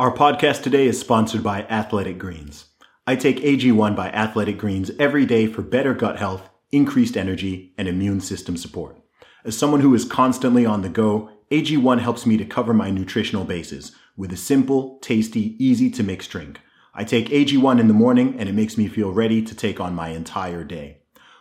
Our 0.00 0.14
podcast 0.14 0.62
today 0.62 0.86
is 0.86 1.00
sponsored 1.00 1.42
by 1.42 1.62
Athletic 1.62 2.20
Greens. 2.20 2.66
I 3.04 3.16
take 3.16 3.38
AG1 3.38 3.96
by 3.96 4.10
Athletic 4.10 4.56
Greens 4.56 4.92
every 4.96 5.26
day 5.26 5.48
for 5.48 5.62
better 5.62 5.92
gut 5.92 6.20
health, 6.20 6.48
increased 6.70 7.16
energy, 7.16 7.74
and 7.76 7.88
immune 7.88 8.20
system 8.20 8.56
support. 8.56 8.96
As 9.44 9.58
someone 9.58 9.80
who 9.80 9.92
is 9.96 10.04
constantly 10.04 10.64
on 10.64 10.82
the 10.82 10.88
go, 10.88 11.32
AG1 11.50 11.98
helps 11.98 12.26
me 12.26 12.36
to 12.36 12.44
cover 12.44 12.72
my 12.72 12.90
nutritional 12.90 13.42
bases 13.42 13.90
with 14.16 14.32
a 14.32 14.36
simple, 14.36 15.00
tasty, 15.00 15.56
easy 15.58 15.90
to 15.90 16.04
mix 16.04 16.28
drink. 16.28 16.60
I 16.94 17.02
take 17.02 17.30
AG1 17.30 17.80
in 17.80 17.88
the 17.88 17.92
morning 17.92 18.36
and 18.38 18.48
it 18.48 18.54
makes 18.54 18.78
me 18.78 18.86
feel 18.86 19.10
ready 19.10 19.42
to 19.42 19.52
take 19.52 19.80
on 19.80 19.96
my 19.96 20.10
entire 20.10 20.62
day. 20.62 20.98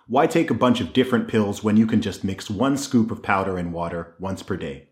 Why 0.07 0.25
take 0.25 0.49
a 0.49 0.55
bunch 0.55 0.81
of 0.81 0.93
different 0.93 1.27
pills 1.27 1.63
when 1.63 1.77
you 1.77 1.85
can 1.85 2.01
just 2.01 2.23
mix 2.23 2.49
one 2.49 2.75
scoop 2.77 3.11
of 3.11 3.21
powder 3.21 3.59
and 3.59 3.71
water 3.71 4.15
once 4.19 4.41
per 4.41 4.57
day? 4.57 4.86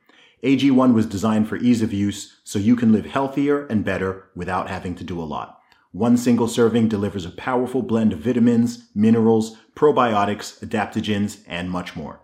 AG1 0.46 0.94
was 0.94 1.08
designed 1.08 1.50
for 1.50 1.56
ease 1.56 1.82
of 1.82 1.92
use 1.92 2.40
so 2.44 2.60
you 2.60 2.76
can 2.76 2.92
live 2.92 3.08
healthier 3.08 3.66
and 3.66 3.84
better 3.84 4.30
without 4.36 4.70
having 4.70 4.94
to 4.94 5.04
do 5.04 5.20
a 5.20 5.26
lot. 5.26 5.60
One 5.92 6.18
single 6.18 6.48
serving 6.48 6.88
delivers 6.88 7.26
a 7.26 7.32
powerful 7.32 7.82
blend 7.82 8.14
of 8.14 8.20
vitamins, 8.20 8.90
minerals, 8.94 9.58
probiotics, 9.76 10.64
adaptogens, 10.64 11.40
and 11.48 11.72
much 11.72 11.96
more. 11.96 12.20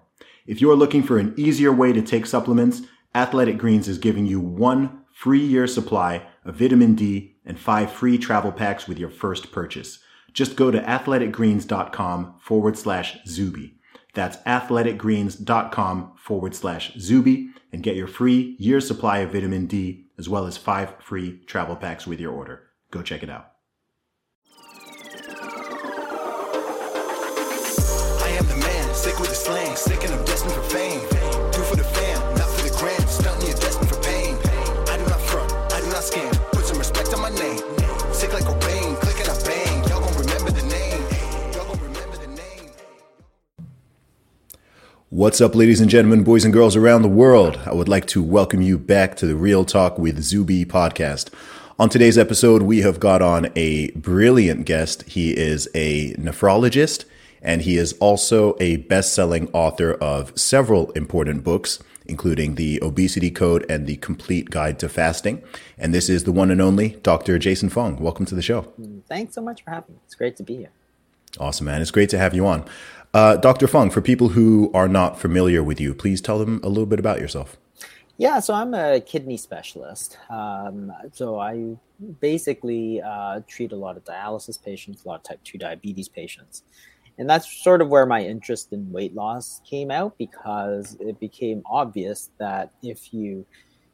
If 0.46 0.62
you 0.62 0.70
are 0.70 0.76
looking 0.76 1.02
for 1.02 1.18
an 1.18 1.34
easier 1.36 1.72
way 1.72 1.94
to 1.94 2.02
take 2.04 2.28
supplements, 2.28 2.84
Athletic 3.16 3.58
Greens 3.58 3.88
is 3.88 3.98
giving 3.98 4.28
you 4.28 4.40
one 4.40 5.02
free 5.12 5.44
year 5.44 5.66
supply 5.66 6.28
of 6.46 6.58
vitamin 6.58 6.94
D 6.94 7.38
and 7.44 7.60
five 7.60 7.92
free 7.92 8.20
travel 8.20 8.52
packs 8.52 8.88
with 8.88 9.00
your 9.00 9.10
first 9.10 9.52
purchase. 9.52 9.98
Just 10.32 10.56
go 10.56 10.70
to 10.70 10.80
athleticgreens.com 10.80 12.36
forward 12.40 12.78
slash 12.78 13.18
Zuby. 13.26 13.80
That's 14.14 14.38
athleticgreens.com 14.38 16.14
forward 16.18 16.56
slash 16.56 16.94
Zuby 16.98 17.50
and 17.72 17.84
get 17.84 17.96
your 17.96 18.08
free 18.08 18.56
year 18.60 18.82
supply 18.82 19.20
of 19.20 19.32
vitamin 19.32 19.66
D 19.68 20.08
as 20.18 20.28
well 20.28 20.46
as 20.46 20.58
five 20.58 20.94
free 21.02 21.40
travel 21.46 21.76
packs 21.76 22.06
with 22.06 22.20
your 22.20 22.34
order. 22.34 22.64
Go 22.92 23.02
check 23.02 23.24
it 23.24 23.30
out. 23.30 23.52
I 28.22 28.36
am 28.38 28.48
the 28.48 28.58
man, 28.58 28.94
sick 28.94 29.18
with 29.20 29.30
the 29.30 29.36
slang, 29.36 29.76
sick 29.76 30.04
and 30.04 30.14
I'm 30.14 30.26
destined 30.26 30.54
for 30.54 30.62
fame. 30.64 30.91
What's 45.22 45.40
up, 45.40 45.54
ladies 45.54 45.80
and 45.80 45.88
gentlemen, 45.88 46.24
boys 46.24 46.46
and 46.46 46.52
girls 46.52 46.76
around 46.76 47.04
the 47.04 47.08
world? 47.08 47.60
I 47.68 47.76
would 47.76 47.88
like 47.88 48.08
to 48.08 48.24
welcome 48.24 48.64
you 48.64 48.80
back 48.80 49.16
to 49.18 49.28
the 49.28 49.36
Real 49.36 49.64
Talk 49.64 50.00
with 50.00 50.24
Zuby 50.24 50.66
podcast. 50.66 51.32
On 51.78 51.90
today's 51.90 52.18
episode, 52.18 52.64
we 52.64 52.80
have 52.80 53.00
got 53.00 53.22
on 53.22 53.52
a 53.56 53.92
brilliant 53.92 54.66
guest. 54.66 55.04
He 55.04 55.38
is 55.38 55.70
a 55.76 56.16
nephrologist 56.16 57.06
and 57.40 57.62
he 57.62 57.78
is 57.78 57.94
also 58.00 58.58
a 58.60 58.78
best 58.78 59.14
selling 59.14 59.48
author 59.54 59.94
of 59.94 60.36
several 60.36 60.90
important 60.94 61.44
books, 61.44 61.78
including 62.08 62.56
The 62.56 62.82
Obesity 62.82 63.30
Code 63.30 63.64
and 63.70 63.86
The 63.86 63.98
Complete 63.98 64.50
Guide 64.50 64.80
to 64.80 64.90
Fasting. 64.90 65.44
And 65.78 65.94
this 65.94 66.10
is 66.10 66.24
the 66.24 66.32
one 66.32 66.50
and 66.50 66.60
only 66.60 67.00
Dr. 67.04 67.38
Jason 67.38 67.70
Fung. 67.70 67.98
Welcome 67.98 68.26
to 68.26 68.34
the 68.34 68.42
show. 68.42 68.74
Thanks 69.08 69.36
so 69.36 69.42
much 69.44 69.64
for 69.64 69.70
having 69.70 69.94
me. 69.94 70.02
It's 70.04 70.16
great 70.16 70.36
to 70.38 70.44
be 70.44 70.56
here. 70.56 70.72
Awesome, 71.40 71.66
man. 71.66 71.82
It's 71.82 71.92
great 71.92 72.10
to 72.10 72.18
have 72.18 72.34
you 72.34 72.46
on. 72.46 72.66
Uh, 73.14 73.36
Dr. 73.36 73.68
Fung, 73.68 73.90
for 73.90 74.02
people 74.02 74.30
who 74.30 74.72
are 74.74 74.88
not 74.88 75.20
familiar 75.20 75.64
with 75.64 75.82
you, 75.82 75.94
please 75.94 76.22
tell 76.22 76.40
them 76.40 76.60
a 76.64 76.70
little 76.70 76.86
bit 76.86 77.00
about 77.00 77.20
yourself. 77.20 77.58
Yeah, 78.18 78.40
so 78.40 78.54
I'm 78.54 78.74
a 78.74 79.02
kidney 79.02 79.38
specialist. 79.38 80.18
Um, 80.30 80.94
so 81.12 81.40
I 81.40 81.76
basically 82.20 83.02
uh, 83.02 83.42
treat 83.48 83.72
a 83.72 83.76
lot 83.76 83.98
of 83.98 84.04
dialysis 84.06 84.62
patients, 84.62 85.04
a 85.04 85.08
lot 85.08 85.16
of 85.16 85.24
type 85.24 85.40
2 85.44 85.58
diabetes 85.58 86.08
patients. 86.08 86.64
And 87.18 87.30
that's 87.30 87.64
sort 87.64 87.82
of 87.82 87.90
where 87.90 88.06
my 88.06 88.22
interest 88.24 88.74
in 88.74 88.92
weight 88.92 89.14
loss 89.14 89.62
came 89.68 89.92
out 89.92 90.18
because 90.18 90.98
it 91.00 91.20
became 91.20 91.62
obvious 91.66 92.32
that 92.38 92.72
if 92.82 93.14
you 93.14 93.46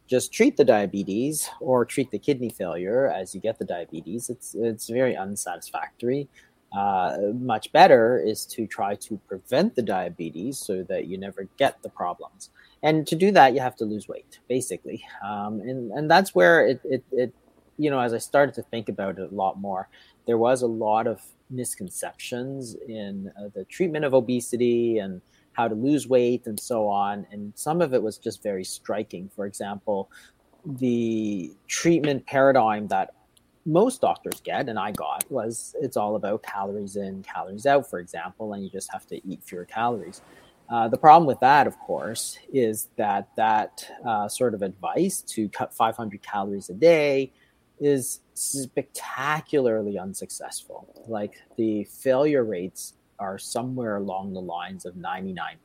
just 0.08 0.32
treat 0.32 0.56
the 0.56 0.64
diabetes 0.64 1.50
or 1.60 1.84
treat 1.84 2.12
the 2.12 2.20
kidney 2.20 2.50
failure 2.50 3.10
as 3.10 3.36
you 3.36 3.42
get 3.42 3.60
the 3.60 3.66
diabetes, 3.66 4.30
it's 4.30 4.56
it's 4.56 4.90
very 4.90 5.16
unsatisfactory. 5.16 6.30
Uh, 6.76 7.18
much 7.34 7.72
better 7.72 8.20
is 8.20 8.46
to 8.46 8.68
try 8.68 8.94
to 8.94 9.18
prevent 9.28 9.76
the 9.76 9.82
diabetes 9.82 10.60
so 10.60 10.84
that 10.84 11.08
you 11.08 11.18
never 11.18 11.48
get 11.58 11.82
the 11.82 11.90
problems. 11.90 12.50
And 12.84 13.08
to 13.08 13.16
do 13.16 13.32
that, 13.32 13.54
you 13.54 13.62
have 13.62 13.76
to 13.78 13.86
lose 13.86 14.08
weight, 14.08 14.40
basically. 14.48 15.04
Um, 15.26 15.62
and 15.62 15.92
and 15.92 16.12
that's 16.12 16.36
where 16.36 16.68
it, 16.68 16.82
it 16.84 17.04
it 17.12 17.34
you 17.78 17.90
know 17.90 18.00
as 18.00 18.14
I 18.14 18.18
started 18.18 18.54
to 18.56 18.64
think 18.64 18.90
about 18.90 19.18
it 19.18 19.32
a 19.32 19.36
lot 19.36 19.60
more, 19.60 19.88
there 20.26 20.38
was 20.38 20.62
a 20.62 20.68
lot 20.68 21.08
of 21.08 21.22
misconceptions 21.50 22.76
in 22.88 23.32
uh, 23.40 23.48
the 23.56 23.64
treatment 23.66 24.04
of 24.04 24.14
obesity 24.14 25.00
and 25.00 25.22
how 25.54 25.68
to 25.68 25.76
lose 25.76 26.08
weight 26.08 26.46
and 26.46 26.60
so 26.60 26.88
on. 26.88 27.26
And 27.32 27.54
some 27.56 27.82
of 27.82 27.94
it 27.94 28.04
was 28.04 28.18
just 28.18 28.44
very 28.44 28.64
striking. 28.64 29.30
For 29.36 29.46
example, 29.46 30.12
the 30.66 31.52
treatment 31.68 32.26
paradigm 32.28 32.88
that 32.90 33.14
most 33.68 34.00
doctors 34.00 34.40
get 34.42 34.70
and 34.70 34.80
I 34.80 34.92
got 34.92 35.30
was 35.30 35.76
it's 35.82 35.98
all 35.98 36.16
about 36.16 36.42
calories 36.42 36.96
in, 36.96 37.22
calories 37.22 37.66
out, 37.66 37.88
for 37.90 38.00
example, 38.00 38.54
and 38.54 38.64
you 38.64 38.70
just 38.70 38.92
have 38.92 39.06
to 39.08 39.28
eat 39.28 39.44
fewer 39.44 39.66
calories. 39.66 40.22
Uh, 40.70 40.88
the 40.88 40.98
problem 40.98 41.28
with 41.28 41.40
that, 41.42 41.68
of 41.68 41.78
course, 41.80 42.40
is 42.52 42.88
that 42.98 43.30
that 43.36 43.86
uh, 44.06 44.28
sort 44.28 44.54
of 44.54 44.62
advice 44.62 45.22
to 45.22 45.50
cut 45.50 45.74
500 45.74 46.22
calories 46.24 46.70
a 46.70 46.74
day 46.74 47.32
is 47.80 48.22
spectacularly 48.34 50.00
unsuccessful. 50.00 50.88
Like 51.08 51.36
the 51.58 51.84
failure 51.86 52.44
rates 52.44 52.94
are 53.20 53.38
somewhere 53.38 53.98
along 53.98 54.34
the 54.34 54.42
lines 54.42 54.86
of 54.86 54.96
99%. 54.96 55.58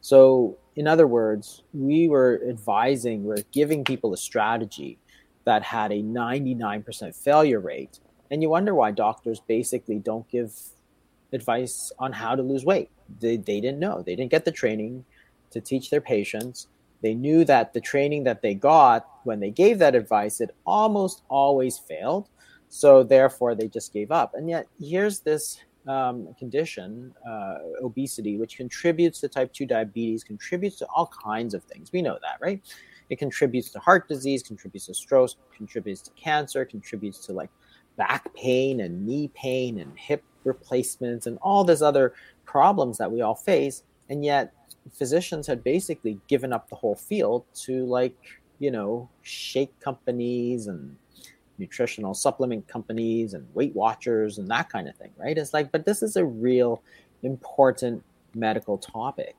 So, 0.00 0.58
in 0.74 0.88
other 0.88 1.06
words, 1.06 1.62
we 1.72 2.08
were 2.08 2.42
advising, 2.48 3.22
we're 3.22 3.44
giving 3.52 3.84
people 3.84 4.12
a 4.12 4.16
strategy 4.16 4.98
that 5.44 5.62
had 5.62 5.92
a 5.92 6.02
99% 6.02 7.14
failure 7.14 7.60
rate. 7.60 8.00
And 8.30 8.42
you 8.42 8.48
wonder 8.48 8.74
why 8.74 8.90
doctors 8.92 9.40
basically 9.40 9.98
don't 9.98 10.28
give 10.28 10.52
advice 11.32 11.92
on 11.98 12.12
how 12.12 12.34
to 12.34 12.42
lose 12.42 12.64
weight. 12.64 12.90
They, 13.20 13.36
they 13.36 13.60
didn't 13.60 13.78
know, 13.78 14.02
they 14.02 14.16
didn't 14.16 14.30
get 14.30 14.44
the 14.44 14.52
training 14.52 15.04
to 15.50 15.60
teach 15.60 15.90
their 15.90 16.00
patients. 16.00 16.68
They 17.02 17.14
knew 17.14 17.44
that 17.44 17.74
the 17.74 17.80
training 17.80 18.24
that 18.24 18.42
they 18.42 18.54
got 18.54 19.06
when 19.24 19.40
they 19.40 19.50
gave 19.50 19.78
that 19.80 19.94
advice, 19.94 20.40
it 20.40 20.54
almost 20.64 21.22
always 21.28 21.78
failed. 21.78 22.28
So 22.68 23.02
therefore, 23.02 23.54
they 23.54 23.68
just 23.68 23.92
gave 23.92 24.10
up. 24.10 24.34
And 24.34 24.48
yet, 24.48 24.66
here's 24.80 25.20
this 25.20 25.58
um, 25.86 26.34
condition, 26.38 27.12
uh, 27.28 27.58
obesity, 27.82 28.38
which 28.38 28.56
contributes 28.56 29.20
to 29.20 29.28
type 29.28 29.52
2 29.52 29.66
diabetes, 29.66 30.24
contributes 30.24 30.76
to 30.76 30.86
all 30.94 31.10
kinds 31.22 31.54
of 31.54 31.62
things. 31.64 31.92
We 31.92 32.02
know 32.02 32.18
that, 32.22 32.38
right? 32.40 32.62
It 33.12 33.18
contributes 33.18 33.70
to 33.70 33.78
heart 33.78 34.08
disease, 34.08 34.42
contributes 34.42 34.86
to 34.86 34.94
stroke, 34.94 35.30
contributes 35.54 36.00
to 36.02 36.10
cancer, 36.12 36.64
contributes 36.64 37.24
to 37.26 37.32
like 37.32 37.50
back 37.96 38.34
pain 38.34 38.80
and 38.80 39.06
knee 39.06 39.28
pain 39.34 39.78
and 39.78 39.96
hip 39.96 40.24
replacements 40.44 41.26
and 41.26 41.38
all 41.42 41.62
these 41.62 41.82
other 41.82 42.14
problems 42.44 42.98
that 42.98 43.12
we 43.12 43.20
all 43.20 43.34
face. 43.34 43.84
And 44.08 44.24
yet, 44.24 44.52
physicians 44.92 45.46
had 45.46 45.62
basically 45.62 46.18
given 46.26 46.52
up 46.52 46.68
the 46.68 46.74
whole 46.74 46.96
field 46.96 47.44
to 47.66 47.86
like 47.86 48.16
you 48.62 48.70
know, 48.70 49.08
shake 49.22 49.78
companies 49.80 50.68
and 50.68 50.96
nutritional 51.58 52.14
supplement 52.14 52.66
companies 52.68 53.34
and 53.34 53.44
Weight 53.54 53.74
Watchers 53.74 54.38
and 54.38 54.48
that 54.52 54.70
kind 54.70 54.88
of 54.88 54.94
thing, 54.94 55.10
right? 55.18 55.36
It's 55.36 55.52
like, 55.52 55.72
but 55.72 55.84
this 55.84 56.00
is 56.00 56.14
a 56.14 56.24
real 56.24 56.80
important 57.24 58.04
medical 58.36 58.78
topic. 58.78 59.34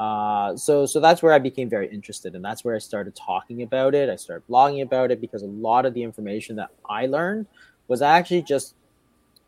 Uh, 0.00 0.56
so, 0.56 0.86
so 0.86 0.98
that's 0.98 1.22
where 1.22 1.34
I 1.34 1.38
became 1.38 1.68
very 1.68 1.86
interested, 1.86 2.34
and 2.34 2.42
that's 2.42 2.64
where 2.64 2.74
I 2.74 2.78
started 2.78 3.14
talking 3.14 3.62
about 3.62 3.94
it. 3.94 4.08
I 4.08 4.16
started 4.16 4.48
blogging 4.48 4.80
about 4.82 5.10
it 5.10 5.20
because 5.20 5.42
a 5.42 5.46
lot 5.46 5.84
of 5.84 5.92
the 5.92 6.02
information 6.02 6.56
that 6.56 6.70
I 6.88 7.04
learned 7.04 7.46
was 7.86 8.00
actually 8.00 8.40
just 8.40 8.74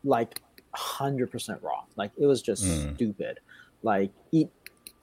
like 0.04 0.42
100% 0.76 1.62
wrong. 1.62 1.84
Like 1.96 2.10
it 2.18 2.26
was 2.26 2.42
just 2.42 2.64
mm. 2.64 2.94
stupid. 2.96 3.40
Like 3.82 4.10
eat 4.30 4.50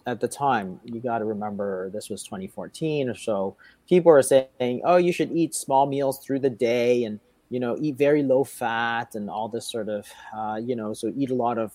at 0.06 0.20
the 0.20 0.28
time, 0.28 0.80
you 0.84 1.00
got 1.00 1.18
to 1.18 1.26
remember 1.26 1.90
this 1.90 2.10
was 2.10 2.22
2014 2.22 3.10
or 3.10 3.16
so. 3.16 3.56
People 3.88 4.12
are 4.12 4.22
saying, 4.22 4.82
"Oh, 4.84 4.98
you 4.98 5.12
should 5.12 5.32
eat 5.32 5.56
small 5.56 5.88
meals 5.88 6.20
through 6.20 6.42
the 6.42 6.52
day 6.52 7.06
and 7.06 7.20
you 7.50 7.60
know 7.60 7.76
eat 7.82 7.96
very 7.96 8.22
low 8.22 8.44
fat 8.44 9.16
and 9.16 9.32
all 9.32 9.48
this 9.48 9.66
sort 9.66 9.90
of 9.90 10.06
uh, 10.38 10.60
you 10.64 10.76
know 10.76 10.94
so 10.94 11.12
eat 11.18 11.32
a 11.32 11.36
lot 11.36 11.58
of 11.58 11.72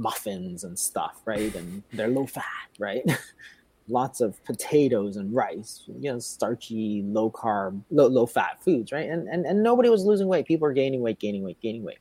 muffins 0.00 0.64
and 0.64 0.78
stuff, 0.78 1.20
right? 1.26 1.54
And 1.54 1.82
they're 1.92 2.08
low 2.08 2.26
fat, 2.26 2.44
right? 2.78 3.04
Lots 3.88 4.20
of 4.20 4.42
potatoes 4.44 5.16
and 5.16 5.34
rice, 5.34 5.84
you 5.86 6.10
know, 6.10 6.18
starchy, 6.18 7.02
low 7.04 7.30
carb, 7.30 7.82
low, 7.90 8.06
low 8.06 8.24
fat 8.24 8.62
foods, 8.62 8.92
right? 8.92 9.08
And, 9.08 9.28
and 9.28 9.44
and 9.44 9.62
nobody 9.62 9.90
was 9.90 10.04
losing 10.04 10.28
weight. 10.28 10.46
People 10.46 10.66
were 10.66 10.72
gaining 10.72 11.00
weight, 11.00 11.18
gaining 11.18 11.42
weight, 11.42 11.60
gaining 11.60 11.82
weight. 11.82 11.98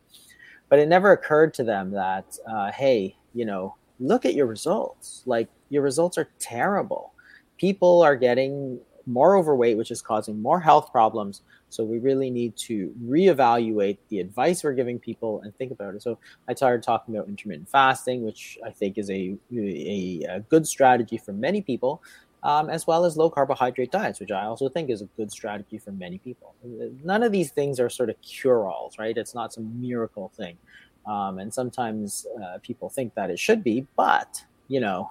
But 0.69 0.79
it 0.79 0.87
never 0.87 1.11
occurred 1.11 1.53
to 1.55 1.63
them 1.63 1.91
that, 1.91 2.37
uh, 2.47 2.71
hey, 2.71 3.15
you 3.33 3.45
know, 3.45 3.75
look 3.99 4.25
at 4.25 4.35
your 4.35 4.45
results. 4.45 5.23
Like 5.25 5.49
your 5.69 5.83
results 5.83 6.17
are 6.17 6.29
terrible. 6.39 7.13
People 7.57 8.01
are 8.01 8.15
getting 8.15 8.79
more 9.05 9.35
overweight, 9.35 9.77
which 9.77 9.91
is 9.91 10.01
causing 10.01 10.41
more 10.41 10.59
health 10.59 10.91
problems. 10.91 11.41
So 11.69 11.83
we 11.83 11.99
really 11.99 12.29
need 12.29 12.55
to 12.57 12.93
reevaluate 13.03 13.97
the 14.09 14.19
advice 14.19 14.63
we're 14.63 14.73
giving 14.73 14.99
people 14.99 15.41
and 15.41 15.55
think 15.55 15.71
about 15.71 15.95
it. 15.95 16.01
So 16.01 16.17
I 16.47 16.55
started 16.55 16.83
talking 16.83 17.15
about 17.15 17.27
intermittent 17.27 17.69
fasting, 17.69 18.23
which 18.23 18.57
I 18.65 18.71
think 18.71 18.97
is 18.97 19.09
a, 19.09 19.35
a, 19.55 20.25
a 20.29 20.39
good 20.41 20.67
strategy 20.67 21.17
for 21.17 21.31
many 21.31 21.61
people, 21.61 22.01
um, 22.43 22.69
as 22.69 22.87
well 22.87 23.05
as 23.05 23.17
low 23.17 23.29
carbohydrate 23.29 23.91
diets, 23.91 24.19
which 24.19 24.31
I 24.31 24.45
also 24.45 24.69
think 24.69 24.89
is 24.89 25.01
a 25.01 25.09
good 25.17 25.31
strategy 25.31 25.77
for 25.77 25.91
many 25.91 26.17
people. 26.17 26.55
None 27.03 27.23
of 27.23 27.31
these 27.31 27.51
things 27.51 27.79
are 27.79 27.89
sort 27.89 28.09
of 28.09 28.19
cure 28.21 28.67
alls, 28.67 28.97
right? 28.97 29.15
It's 29.15 29.35
not 29.35 29.53
some 29.53 29.79
miracle 29.79 30.31
thing. 30.35 30.57
Um, 31.05 31.39
and 31.39 31.53
sometimes 31.53 32.25
uh, 32.43 32.57
people 32.61 32.89
think 32.89 33.13
that 33.15 33.29
it 33.29 33.39
should 33.39 33.63
be, 33.63 33.87
but 33.95 34.43
you 34.67 34.79
know, 34.79 35.09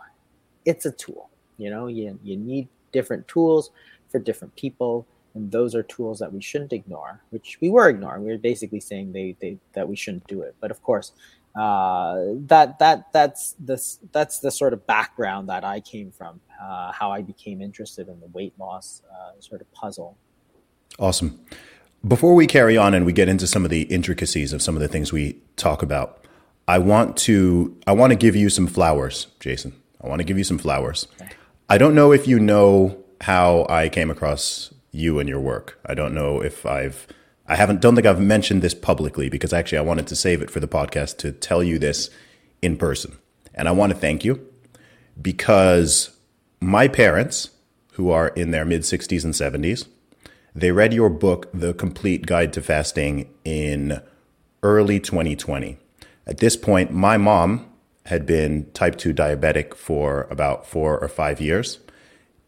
it's 0.65 0.87
a 0.87 0.93
tool. 0.93 1.31
You 1.57 1.71
know, 1.71 1.89
you, 1.89 2.19
you 2.23 2.37
need 2.37 2.69
different 2.93 3.27
tools 3.27 3.71
for 4.11 4.19
different 4.19 4.55
people, 4.57 5.07
and 5.39 5.53
those 5.53 5.75
are 5.75 5.85
tools 5.85 6.19
that 6.19 6.33
we 6.33 6.43
shouldn't 6.43 6.73
ignore, 6.73 7.23
which 7.31 7.59
we 7.61 7.71
were 7.71 7.89
ignoring. 7.89 8.25
We 8.25 8.33
were 8.33 8.39
basically 8.39 8.81
saying 8.81 9.13
they, 9.13 9.37
they 9.41 9.59
that 9.73 9.89
we 9.89 9.97
shouldn't 9.97 10.27
do 10.27 10.43
it. 10.43 10.57
But 10.61 10.71
of 10.71 10.83
course, 10.83 11.13
uh, 11.55 12.17
that 12.47 12.79
that 12.81 13.13
that's 13.13 13.55
this 13.59 14.01
that's 14.13 14.41
the 14.41 14.51
sort 14.51 14.73
of 14.73 14.87
background 14.87 15.49
that 15.49 15.65
I 15.65 15.81
came 15.81 16.11
from, 16.11 16.41
uh, 16.61 16.93
how 16.93 17.13
I 17.13 17.23
became 17.23 17.63
interested 17.63 18.09
in 18.09 18.21
the 18.21 18.27
weight 18.29 18.53
loss 18.59 19.03
uh, 19.11 19.41
sort 19.41 19.61
of 19.61 19.73
puzzle. 19.73 20.19
Awesome. 20.99 21.41
Before 22.07 22.35
we 22.35 22.47
carry 22.47 22.77
on 22.77 22.95
and 22.95 23.07
we 23.07 23.13
get 23.13 23.29
into 23.29 23.47
some 23.47 23.65
of 23.65 23.71
the 23.71 23.83
intricacies 23.83 24.53
of 24.53 24.61
some 24.61 24.75
of 24.75 24.81
the 24.81 24.89
things 24.89 25.13
we 25.13 25.41
talk 25.57 25.83
about, 25.83 26.25
I 26.67 26.79
want 26.79 27.17
to 27.19 27.77
I 27.87 27.93
want 27.93 28.11
to 28.11 28.17
give 28.17 28.35
you 28.35 28.51
some 28.51 28.67
flowers, 28.67 29.29
Jason. 29.39 29.73
I 30.03 30.09
want 30.09 30.21
to 30.21 30.25
give 30.25 30.39
you 30.39 30.45
some 30.45 30.59
flowers. 30.59 31.07
Okay. 31.21 31.31
I 31.69 31.79
don't 31.79 31.95
know 31.95 32.13
if 32.13 32.27
you 32.27 32.41
know 32.41 33.05
how 33.21 33.67
I 33.69 33.89
came 33.89 34.11
across 34.11 34.73
you 34.99 35.19
and 35.19 35.29
your 35.29 35.41
work. 35.41 35.79
I 35.87 35.95
don't 35.95 36.15
know 36.15 36.41
if 36.43 36.67
I've 36.67 37.07
I 37.47 37.57
haven't 37.57 37.81
don't 37.81 37.95
think 37.95 38.07
I've 38.07 38.21
mentioned 38.21 38.63
this 38.63 38.75
publicly 38.75 39.29
because 39.29 39.53
actually 39.53 39.79
I 39.79 39.83
wanted 39.83 40.07
to 40.09 40.17
save 40.17 40.43
it 40.43 40.51
for 40.51 40.61
the 40.61 40.69
podcast 40.69 41.17
to 41.19 41.33
tell 41.33 41.63
you 41.63 41.79
this 41.79 42.11
in 42.61 42.77
person. 42.77 43.17
And 43.55 43.69
I 43.69 43.73
want 43.73 43.93
to 43.93 43.99
thank 43.99 44.25
you 44.25 44.47
because 45.21 46.11
my 46.61 46.89
parents 46.89 47.51
who 47.93 48.11
are 48.11 48.29
in 48.29 48.51
their 48.51 48.65
mid 48.65 48.83
60s 48.83 49.25
and 49.25 49.35
70s 49.35 49.87
they 50.55 50.73
read 50.73 50.93
your 50.93 51.09
book, 51.09 51.49
The 51.55 51.73
Complete 51.73 52.27
Guide 52.27 52.53
to 52.55 52.63
Fasting, 52.63 53.33
in 53.45 54.01
early 54.63 54.99
2020. 54.99 55.79
At 56.27 56.39
this 56.39 56.57
point, 56.57 56.91
my 56.91 57.17
mom 57.17 57.71
had 58.07 58.27
been 58.27 58.69
type 58.73 58.97
2 58.97 59.15
diabetic 59.15 59.75
for 59.75 60.27
about 60.31 60.67
four 60.67 60.99
or 60.99 61.07
five 61.07 61.41
years, 61.41 61.79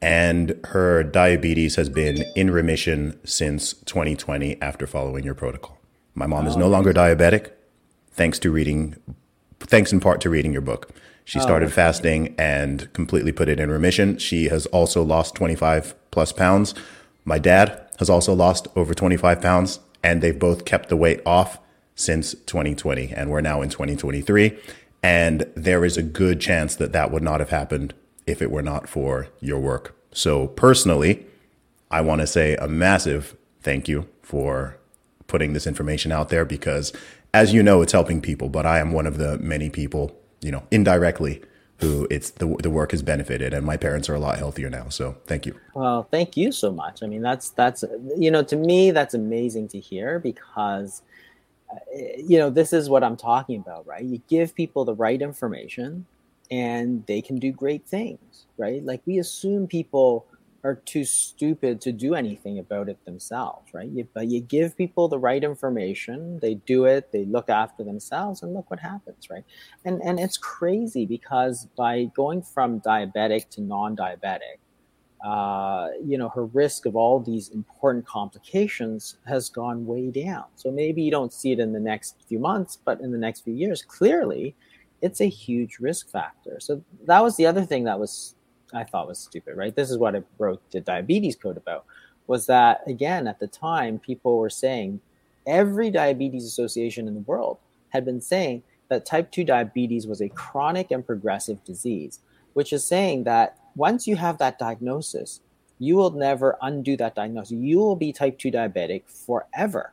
and 0.03 0.59
her 0.69 1.03
diabetes 1.03 1.77
has 1.77 1.89
been 1.89 2.25
in 2.35 2.51
remission 2.51 3.19
since 3.25 3.73
2020 3.73 4.61
after 4.63 4.87
following 4.87 5.25
your 5.25 5.35
protocol. 5.35 5.79
My 6.15 6.27
mom 6.27 6.47
is 6.47 6.57
no 6.57 6.67
oh. 6.67 6.69
longer 6.69 6.93
diabetic 6.93 7.53
thanks 8.13 8.39
to 8.41 8.51
reading, 8.51 8.97
thanks 9.61 9.93
in 9.93 10.01
part 10.01 10.21
to 10.21 10.31
reading 10.31 10.53
your 10.53 10.63
book. 10.63 10.91
She 11.25 11.39
oh, 11.39 11.43
started 11.43 11.73
fasting 11.73 12.35
and 12.39 12.93
completely 12.93 13.33
put 13.33 13.49
it 13.49 13.61
in 13.61 13.71
remission. 13.71 14.19
She 14.19 14.49
has 14.49 14.67
also 14.67 15.03
lost 15.03 15.35
25 15.37 15.95
plus 16.11 16.33
pounds. 16.33 16.75
My 17.25 17.39
dad 17.39 17.81
has 17.99 18.11
also 18.11 18.35
lost 18.35 18.69
over 18.75 18.95
25 18.95 19.41
pounds, 19.41 19.81
and 20.03 20.23
they've 20.23 20.39
both 20.39 20.65
kept 20.65 20.89
the 20.89 20.97
weight 20.97 21.21
off 21.25 21.59
since 21.95 22.33
2020. 22.33 23.13
And 23.13 23.31
we're 23.31 23.41
now 23.41 23.63
in 23.63 23.71
2023. 23.71 24.59
And 25.03 25.47
there 25.55 25.85
is 25.85 25.97
a 25.97 26.03
good 26.03 26.41
chance 26.41 26.75
that 26.77 26.93
that 26.93 27.11
would 27.11 27.23
not 27.23 27.41
have 27.41 27.51
happened 27.51 27.95
if 28.31 28.43
it 28.43 28.51
were 28.51 28.63
not 28.63 28.89
for 28.89 29.29
your 29.41 29.59
work. 29.59 29.97
So, 30.13 30.49
personally, 30.49 31.27
I 31.91 32.01
want 32.01 32.21
to 32.21 32.27
say 32.27 32.57
a 32.57 32.69
massive 32.69 33.37
thank 33.61 33.89
you 33.89 34.09
for 34.23 34.79
putting 35.27 35.53
this 35.53 35.67
information 35.67 36.13
out 36.13 36.29
there 36.29 36.45
because, 36.45 36.93
as 37.33 37.53
you 37.53 37.63
know, 37.63 37.83
it's 37.83 37.93
helping 37.93 38.21
people, 38.21 38.49
but 38.49 38.67
I 38.67 38.81
am 38.81 38.93
one 38.93 39.07
of 39.07 39.19
the 39.19 39.39
many 39.39 39.71
people, 39.71 40.17
you 40.41 40.51
know, 40.51 40.65
indirectly 40.71 41.43
who 41.81 42.07
it's 42.11 42.31
the 42.31 42.47
the 42.63 42.71
work 42.71 42.91
has 42.91 43.03
benefited, 43.03 43.55
and 43.55 43.65
my 43.65 43.77
parents 43.77 44.09
are 44.09 44.15
a 44.15 44.21
lot 44.21 44.39
healthier 44.39 44.69
now. 44.69 44.89
So 44.89 45.17
thank 45.27 45.47
you. 45.47 45.59
Well, 45.75 46.07
thank 46.11 46.37
you 46.37 46.53
so 46.53 46.73
much. 46.73 47.03
I 47.03 47.07
mean, 47.07 47.23
that's 47.23 47.51
that's 47.51 47.85
you 48.17 48.31
know 48.31 48.43
to 48.45 48.57
me 48.57 48.91
that's 48.91 49.15
amazing 49.15 49.69
to 49.69 49.81
hear 49.81 50.19
because 50.19 51.03
uh, 51.73 51.77
you 52.17 52.39
know 52.39 52.51
this 52.51 52.73
is 52.73 52.91
what 52.91 53.03
I'm 53.03 53.17
talking 53.17 53.61
about, 53.61 53.87
right? 53.87 54.05
You 54.05 54.21
give 54.29 54.55
people 54.55 54.85
the 54.85 54.95
right 54.95 55.21
information, 55.21 56.07
and 56.51 57.05
they 57.07 57.23
can 57.23 57.37
do 57.37 57.53
great 57.53 57.87
things, 57.87 58.47
right? 58.57 58.85
Like 58.85 59.03
we 59.07 59.19
assume 59.19 59.67
people 59.67 60.27
are 60.63 60.75
too 60.75 61.05
stupid 61.05 61.81
to 61.81 61.93
do 61.93 62.15
anything 62.15 62.59
about 62.59 62.89
it 62.89 63.03
themselves, 63.07 63.73
right? 63.73 63.89
You, 63.89 64.07
but 64.13 64.27
you 64.27 64.41
give 64.41 64.77
people 64.77 65.09
the 65.09 65.19
right 65.19 65.43
information, 65.43 66.39
they 66.41 66.55
do 66.55 66.85
it, 66.85 67.13
they 67.13 67.25
look 67.25 67.49
after 67.49 67.83
themselves, 67.83 68.43
and 68.43 68.53
look 68.53 68.71
what 68.71 68.81
happens, 68.81 69.31
right? 69.31 69.45
And 69.85 70.03
and 70.03 70.21
it's 70.21 70.37
crazy 70.37 71.07
because 71.07 71.67
by 71.77 72.11
going 72.15 72.43
from 72.43 72.81
diabetic 72.81 73.49
to 73.51 73.63
non-diabetic, 73.63 74.59
uh, 75.25 75.89
you 76.05 76.19
know, 76.19 76.29
her 76.31 76.45
risk 76.47 76.87
of 76.87 76.97
all 76.97 77.21
these 77.21 77.49
important 77.51 78.07
complications 78.07 79.17
has 79.27 79.49
gone 79.49 79.87
way 79.87 80.11
down. 80.11 80.45
So 80.57 80.71
maybe 80.71 81.03
you 81.03 81.11
don't 81.11 81.33
see 81.33 81.53
it 81.53 81.59
in 81.59 81.73
the 81.73 81.81
next 81.81 82.17
few 82.29 82.39
months, 82.39 82.79
but 82.85 83.01
in 83.01 83.13
the 83.13 83.19
next 83.19 83.41
few 83.41 83.55
years, 83.55 83.83
clearly, 83.83 84.55
it's 85.03 85.21
a 85.21 85.29
huge 85.29 85.79
risk 85.79 86.11
factor. 86.11 86.59
So 86.61 86.83
that 87.07 87.23
was 87.23 87.37
the 87.37 87.47
other 87.47 87.65
thing 87.65 87.85
that 87.85 87.99
was 87.99 88.35
I 88.73 88.85
thought 88.85 89.09
was 89.09 89.19
stupid, 89.19 89.57
right? 89.57 89.75
This 89.75 89.91
is 89.91 89.99
what 89.99 90.15
I 90.15 90.23
wrote 90.39 90.63
the 90.71 90.81
diabetes 90.81 91.37
code 91.37 91.57
about 91.57 91.85
was 92.27 92.47
that 92.47 92.83
again 92.87 93.27
at 93.27 93.41
the 93.41 93.49
time 93.49 93.99
people 93.99 94.39
were 94.39 94.51
saying 94.51 95.01
every 95.47 95.91
diabetes 95.91 96.45
association 96.45 97.09
in 97.09 97.15
the 97.15 97.21
world 97.21 97.59
had 97.89 98.05
been 98.05 98.21
saying 98.21 98.63
that 98.89 99.07
type 99.07 99.31
2 99.31 99.45
diabetes 99.45 100.07
was 100.07 100.21
a 100.21 100.29
chronic 100.29 100.91
and 100.91 101.07
progressive 101.07 101.65
disease, 101.65 102.21
which 102.53 102.73
is 102.73 102.87
saying 102.87 103.25
that 103.25 103.57
once 103.77 104.07
you 104.07 104.17
have 104.17 104.39
that 104.39 104.59
diagnosis, 104.59 105.41
you 105.79 105.97
will 105.97 106.11
never 106.11 106.59
undo 106.61 106.97
that 106.97 107.15
diagnosis. 107.15 107.53
You 107.53 107.79
will 107.79 107.97
be 107.97 108.13
type 108.13 108.39
2 108.39 108.51
diabetic 108.51 109.09
forever. 109.09 109.93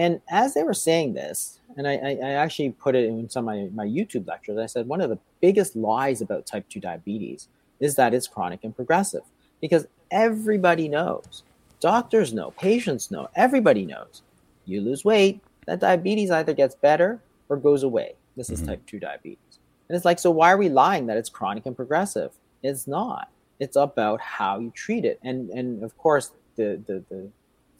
And 0.00 0.22
as 0.30 0.54
they 0.54 0.62
were 0.62 0.72
saying 0.72 1.12
this, 1.12 1.60
and 1.76 1.86
I, 1.86 1.92
I 1.92 2.30
actually 2.30 2.70
put 2.70 2.96
it 2.96 3.04
in 3.04 3.28
some 3.28 3.46
of 3.46 3.54
my, 3.74 3.84
my 3.84 3.86
YouTube 3.86 4.26
lectures, 4.26 4.56
I 4.56 4.64
said 4.64 4.88
one 4.88 5.02
of 5.02 5.10
the 5.10 5.18
biggest 5.42 5.76
lies 5.76 6.22
about 6.22 6.46
type 6.46 6.66
2 6.70 6.80
diabetes 6.80 7.48
is 7.80 7.96
that 7.96 8.14
it's 8.14 8.26
chronic 8.26 8.64
and 8.64 8.74
progressive 8.74 9.20
because 9.60 9.86
everybody 10.10 10.88
knows. 10.88 11.42
Doctors 11.80 12.32
know, 12.32 12.52
patients 12.52 13.10
know, 13.10 13.28
everybody 13.36 13.84
knows. 13.84 14.22
You 14.64 14.80
lose 14.80 15.04
weight, 15.04 15.42
that 15.66 15.80
diabetes 15.80 16.30
either 16.30 16.54
gets 16.54 16.74
better 16.74 17.20
or 17.50 17.58
goes 17.58 17.82
away. 17.82 18.14
This 18.38 18.48
is 18.48 18.60
mm-hmm. 18.60 18.70
type 18.70 18.86
2 18.86 19.00
diabetes. 19.00 19.58
And 19.90 19.96
it's 19.96 20.06
like, 20.06 20.18
so 20.18 20.30
why 20.30 20.50
are 20.50 20.56
we 20.56 20.70
lying 20.70 21.08
that 21.08 21.18
it's 21.18 21.28
chronic 21.28 21.66
and 21.66 21.76
progressive? 21.76 22.30
It's 22.62 22.86
not. 22.86 23.28
It's 23.58 23.76
about 23.76 24.22
how 24.22 24.60
you 24.60 24.70
treat 24.70 25.04
it. 25.04 25.20
And 25.22 25.50
and 25.50 25.84
of 25.84 25.96
course 25.98 26.30
the 26.56 26.80
the 26.86 27.04
the, 27.10 27.28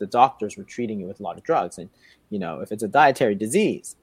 the 0.01 0.07
doctors 0.07 0.57
were 0.57 0.65
treating 0.65 0.99
you 0.99 1.07
with 1.07 1.21
a 1.21 1.23
lot 1.23 1.37
of 1.37 1.45
drugs. 1.45 1.79
And 1.79 1.89
you 2.31 2.41
know, 2.41 2.61
if 2.61 2.73
it's 2.73 2.83
a 2.83 2.89
dietary 2.89 3.37
disease 3.37 3.95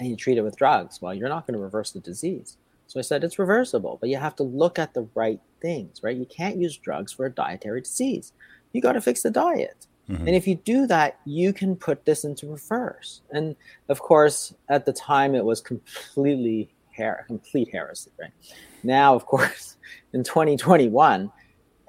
and 0.00 0.08
you 0.08 0.16
treat 0.16 0.38
it 0.38 0.42
with 0.42 0.56
drugs, 0.56 1.00
well, 1.00 1.14
you're 1.14 1.28
not 1.28 1.46
going 1.46 1.54
to 1.54 1.62
reverse 1.62 1.92
the 1.92 2.00
disease 2.00 2.56
So 2.88 2.98
I 2.98 3.02
said, 3.02 3.22
it's 3.22 3.38
reversible, 3.38 3.98
but 4.00 4.08
you 4.08 4.16
have 4.16 4.34
to 4.36 4.42
look 4.42 4.78
at 4.78 4.94
the 4.94 5.08
right 5.14 5.40
things, 5.60 6.02
right? 6.02 6.16
You 6.16 6.26
can't 6.26 6.56
use 6.56 6.76
drugs 6.76 7.12
for 7.12 7.26
a 7.26 7.30
dietary 7.30 7.82
disease. 7.82 8.32
You 8.72 8.80
got 8.80 8.92
to 8.92 9.00
fix 9.00 9.22
the 9.22 9.30
diet. 9.30 9.86
Mm-hmm. 10.08 10.26
And 10.26 10.36
if 10.36 10.46
you 10.46 10.54
do 10.54 10.86
that, 10.86 11.18
you 11.26 11.52
can 11.52 11.76
put 11.76 12.04
this 12.04 12.24
into 12.24 12.50
reverse. 12.50 13.20
And 13.30 13.56
of 13.88 14.00
course, 14.00 14.54
at 14.68 14.86
the 14.86 14.92
time, 14.92 15.34
it 15.34 15.44
was 15.44 15.60
completely 15.60 16.70
her- 16.96 17.24
complete 17.26 17.68
heresy, 17.70 18.10
right? 18.18 18.32
Now, 18.82 19.14
of 19.14 19.26
course, 19.26 19.76
in 20.12 20.24
2021, 20.24 21.30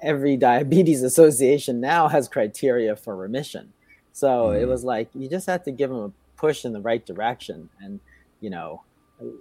every 0.02 0.36
diabetes 0.36 1.02
association 1.10 1.80
now 1.80 2.08
has 2.08 2.28
criteria 2.28 2.96
for 2.96 3.16
remission. 3.16 3.72
So 4.12 4.28
mm-hmm. 4.28 4.62
it 4.62 4.68
was 4.68 4.84
like 4.84 5.08
you 5.14 5.28
just 5.28 5.46
had 5.46 5.64
to 5.64 5.72
give 5.72 5.90
them 5.90 5.98
a 5.98 6.12
push 6.36 6.64
in 6.64 6.72
the 6.72 6.80
right 6.80 7.04
direction. 7.04 7.68
And, 7.80 8.00
you 8.40 8.50
know, 8.50 8.82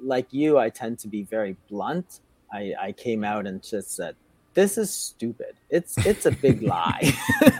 like 0.04 0.28
you, 0.32 0.58
I 0.58 0.70
tend 0.70 1.00
to 1.00 1.08
be 1.08 1.24
very 1.24 1.56
blunt. 1.70 2.20
I, 2.52 2.74
I 2.80 2.92
came 2.92 3.24
out 3.24 3.48
and 3.48 3.64
just 3.64 3.96
said, 3.96 4.16
"This 4.54 4.78
is 4.78 4.92
stupid. 4.92 5.56
It's 5.70 5.98
it's 6.06 6.26
a 6.26 6.32
big 6.32 6.62
lie." 6.62 7.14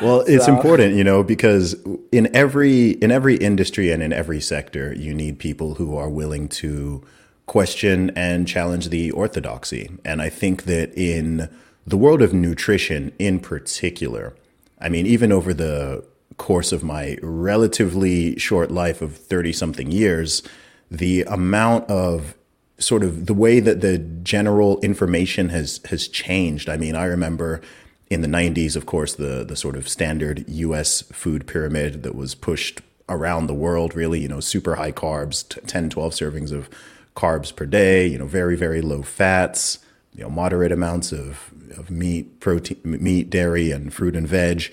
well, 0.00 0.20
it's 0.20 0.46
so. 0.46 0.56
important, 0.56 0.94
you 0.94 1.04
know, 1.04 1.22
because 1.22 1.74
in 2.12 2.34
every 2.34 2.92
in 2.92 3.10
every 3.10 3.36
industry 3.36 3.90
and 3.90 4.02
in 4.02 4.12
every 4.12 4.40
sector, 4.40 4.94
you 4.94 5.12
need 5.12 5.38
people 5.38 5.74
who 5.74 5.96
are 5.96 6.08
willing 6.08 6.48
to 6.48 7.02
question 7.46 8.10
and 8.16 8.46
challenge 8.46 8.88
the 8.88 9.10
orthodoxy. 9.12 9.90
And 10.04 10.20
I 10.20 10.28
think 10.28 10.64
that 10.64 10.92
in 10.94 11.48
the 11.86 11.96
world 11.96 12.20
of 12.20 12.34
nutrition, 12.34 13.12
in 13.18 13.40
particular, 13.40 14.34
I 14.80 14.88
mean, 14.88 15.06
even 15.06 15.32
over 15.32 15.54
the 15.54 16.04
course 16.36 16.72
of 16.72 16.82
my 16.82 17.16
relatively 17.22 18.36
short 18.38 18.70
life 18.70 19.00
of 19.00 19.16
30 19.16 19.52
something 19.52 19.90
years, 19.90 20.42
the 20.90 21.22
amount 21.22 21.88
of 21.88 22.34
sort 22.78 23.02
of 23.02 23.26
the 23.26 23.34
way 23.34 23.60
that 23.60 23.80
the 23.80 23.98
general 23.98 24.78
information 24.80 25.48
has 25.48 25.80
has 25.88 26.08
changed. 26.08 26.68
I 26.68 26.76
mean, 26.76 26.94
I 26.94 27.04
remember 27.04 27.62
in 28.10 28.20
the 28.20 28.28
90s, 28.28 28.76
of 28.76 28.86
course, 28.86 29.14
the 29.14 29.44
the 29.44 29.56
sort 29.56 29.76
of 29.76 29.88
standard 29.88 30.44
US 30.48 31.02
food 31.02 31.46
pyramid 31.46 32.02
that 32.02 32.14
was 32.14 32.34
pushed 32.34 32.82
around 33.08 33.46
the 33.46 33.54
world, 33.54 33.94
really, 33.94 34.20
you 34.20 34.28
know, 34.28 34.40
super 34.40 34.74
high 34.74 34.92
carbs, 34.92 35.44
10, 35.66 35.90
12 35.90 36.12
servings 36.12 36.52
of 36.52 36.68
carbs 37.16 37.54
per 37.54 37.66
day, 37.66 38.06
you 38.06 38.18
know, 38.18 38.26
very, 38.26 38.54
very 38.54 38.80
low 38.80 39.02
fats, 39.02 39.78
you 40.14 40.22
know, 40.22 40.30
moderate 40.30 40.70
amounts 40.70 41.10
of, 41.10 41.50
of 41.76 41.90
meat, 41.90 42.38
protein, 42.38 42.78
meat, 42.84 43.30
dairy, 43.30 43.70
and 43.72 43.92
fruit 43.92 44.14
and 44.14 44.28
veg. 44.28 44.72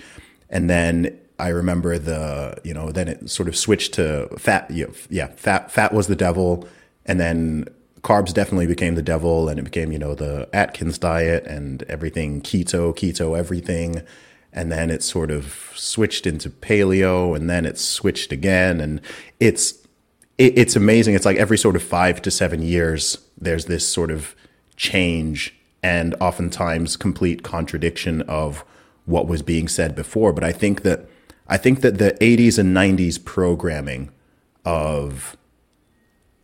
And 0.49 0.69
then 0.69 1.19
I 1.39 1.47
remember 1.47 1.97
the, 1.97 2.59
you 2.63 2.73
know, 2.73 2.91
then 2.91 3.07
it 3.07 3.29
sort 3.29 3.49
of 3.49 3.55
switched 3.55 3.93
to 3.95 4.27
fat. 4.37 4.69
You 4.69 4.87
know, 4.87 4.93
yeah, 5.09 5.27
fat, 5.35 5.71
fat 5.71 5.93
was 5.93 6.07
the 6.07 6.15
devil. 6.15 6.67
And 7.05 7.19
then 7.19 7.67
carbs 8.01 8.33
definitely 8.33 8.67
became 8.67 8.95
the 8.95 9.01
devil 9.01 9.49
and 9.49 9.57
it 9.57 9.63
became, 9.63 9.91
you 9.91 9.99
know, 9.99 10.13
the 10.13 10.47
Atkins 10.53 10.97
diet 10.97 11.45
and 11.45 11.83
everything 11.83 12.41
keto, 12.41 12.93
keto, 12.93 13.37
everything. 13.37 14.03
And 14.51 14.71
then 14.71 14.91
it 14.91 15.01
sort 15.01 15.31
of 15.31 15.71
switched 15.75 16.27
into 16.27 16.49
paleo 16.49 17.35
and 17.35 17.49
then 17.49 17.65
it 17.65 17.79
switched 17.79 18.31
again. 18.31 18.79
And 18.79 19.01
it's, 19.39 19.82
it, 20.37 20.57
it's 20.57 20.75
amazing. 20.75 21.15
It's 21.15 21.25
like 21.25 21.37
every 21.37 21.57
sort 21.57 21.75
of 21.75 21.83
five 21.83 22.21
to 22.23 22.31
seven 22.31 22.61
years, 22.61 23.17
there's 23.37 23.65
this 23.65 23.87
sort 23.87 24.11
of 24.11 24.35
change 24.75 25.55
and 25.81 26.15
oftentimes 26.19 26.95
complete 26.95 27.43
contradiction 27.43 28.21
of 28.23 28.63
what 29.05 29.27
was 29.27 29.41
being 29.41 29.67
said 29.67 29.95
before. 29.95 30.31
But 30.33 30.43
I 30.43 30.51
think 30.51 30.81
that 30.83 31.07
I 31.47 31.57
think 31.57 31.81
that 31.81 31.97
the 31.97 32.11
80s 32.21 32.57
and 32.57 32.75
90s 32.75 33.23
programming 33.23 34.11
of 34.63 35.35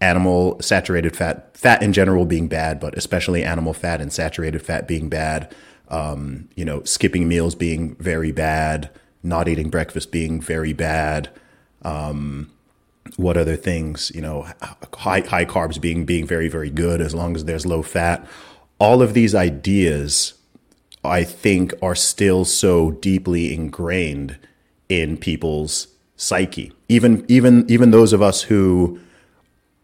animal 0.01 0.60
saturated 0.62 1.15
fat, 1.15 1.55
fat 1.58 1.81
in 1.81 1.93
general 1.93 2.25
being 2.25 2.48
bad, 2.48 2.79
but 2.79 2.98
especially 2.98 3.43
animal 3.43 3.74
fat 3.74 4.01
and 4.01 4.12
saturated 4.12 4.62
fat 4.62 4.88
being 4.88 5.08
bad, 5.08 5.53
um, 5.88 6.50
you 6.55 6.65
know, 6.65 6.84
skipping 6.84 7.27
meals 7.27 7.55
being 7.55 7.96
very 7.96 8.31
bad, 8.31 8.89
not 9.24 9.48
eating 9.48 9.69
breakfast 9.69 10.12
being 10.12 10.41
very 10.41 10.74
bad. 10.74 11.29
Um, 11.81 12.51
what 13.17 13.37
other 13.37 13.55
things, 13.55 14.11
you 14.13 14.21
know, 14.21 14.47
high, 14.93 15.21
high 15.21 15.45
carbs 15.45 15.79
being, 15.79 16.05
being 16.05 16.25
very, 16.25 16.47
very 16.47 16.69
good 16.69 17.01
as 17.01 17.13
long 17.13 17.35
as 17.35 17.45
there's 17.45 17.65
low 17.65 17.81
fat. 17.81 18.25
All 18.79 19.01
of 19.01 19.13
these 19.13 19.35
ideas, 19.35 20.33
I 21.03 21.23
think, 21.23 21.73
are 21.81 21.95
still 21.95 22.45
so 22.45 22.91
deeply 22.91 23.53
ingrained 23.53 24.37
in 24.87 25.17
people's 25.17 25.87
psyche. 26.15 26.73
Even 26.89 27.23
even 27.27 27.65
even 27.69 27.91
those 27.91 28.13
of 28.13 28.21
us 28.21 28.43
who 28.43 28.99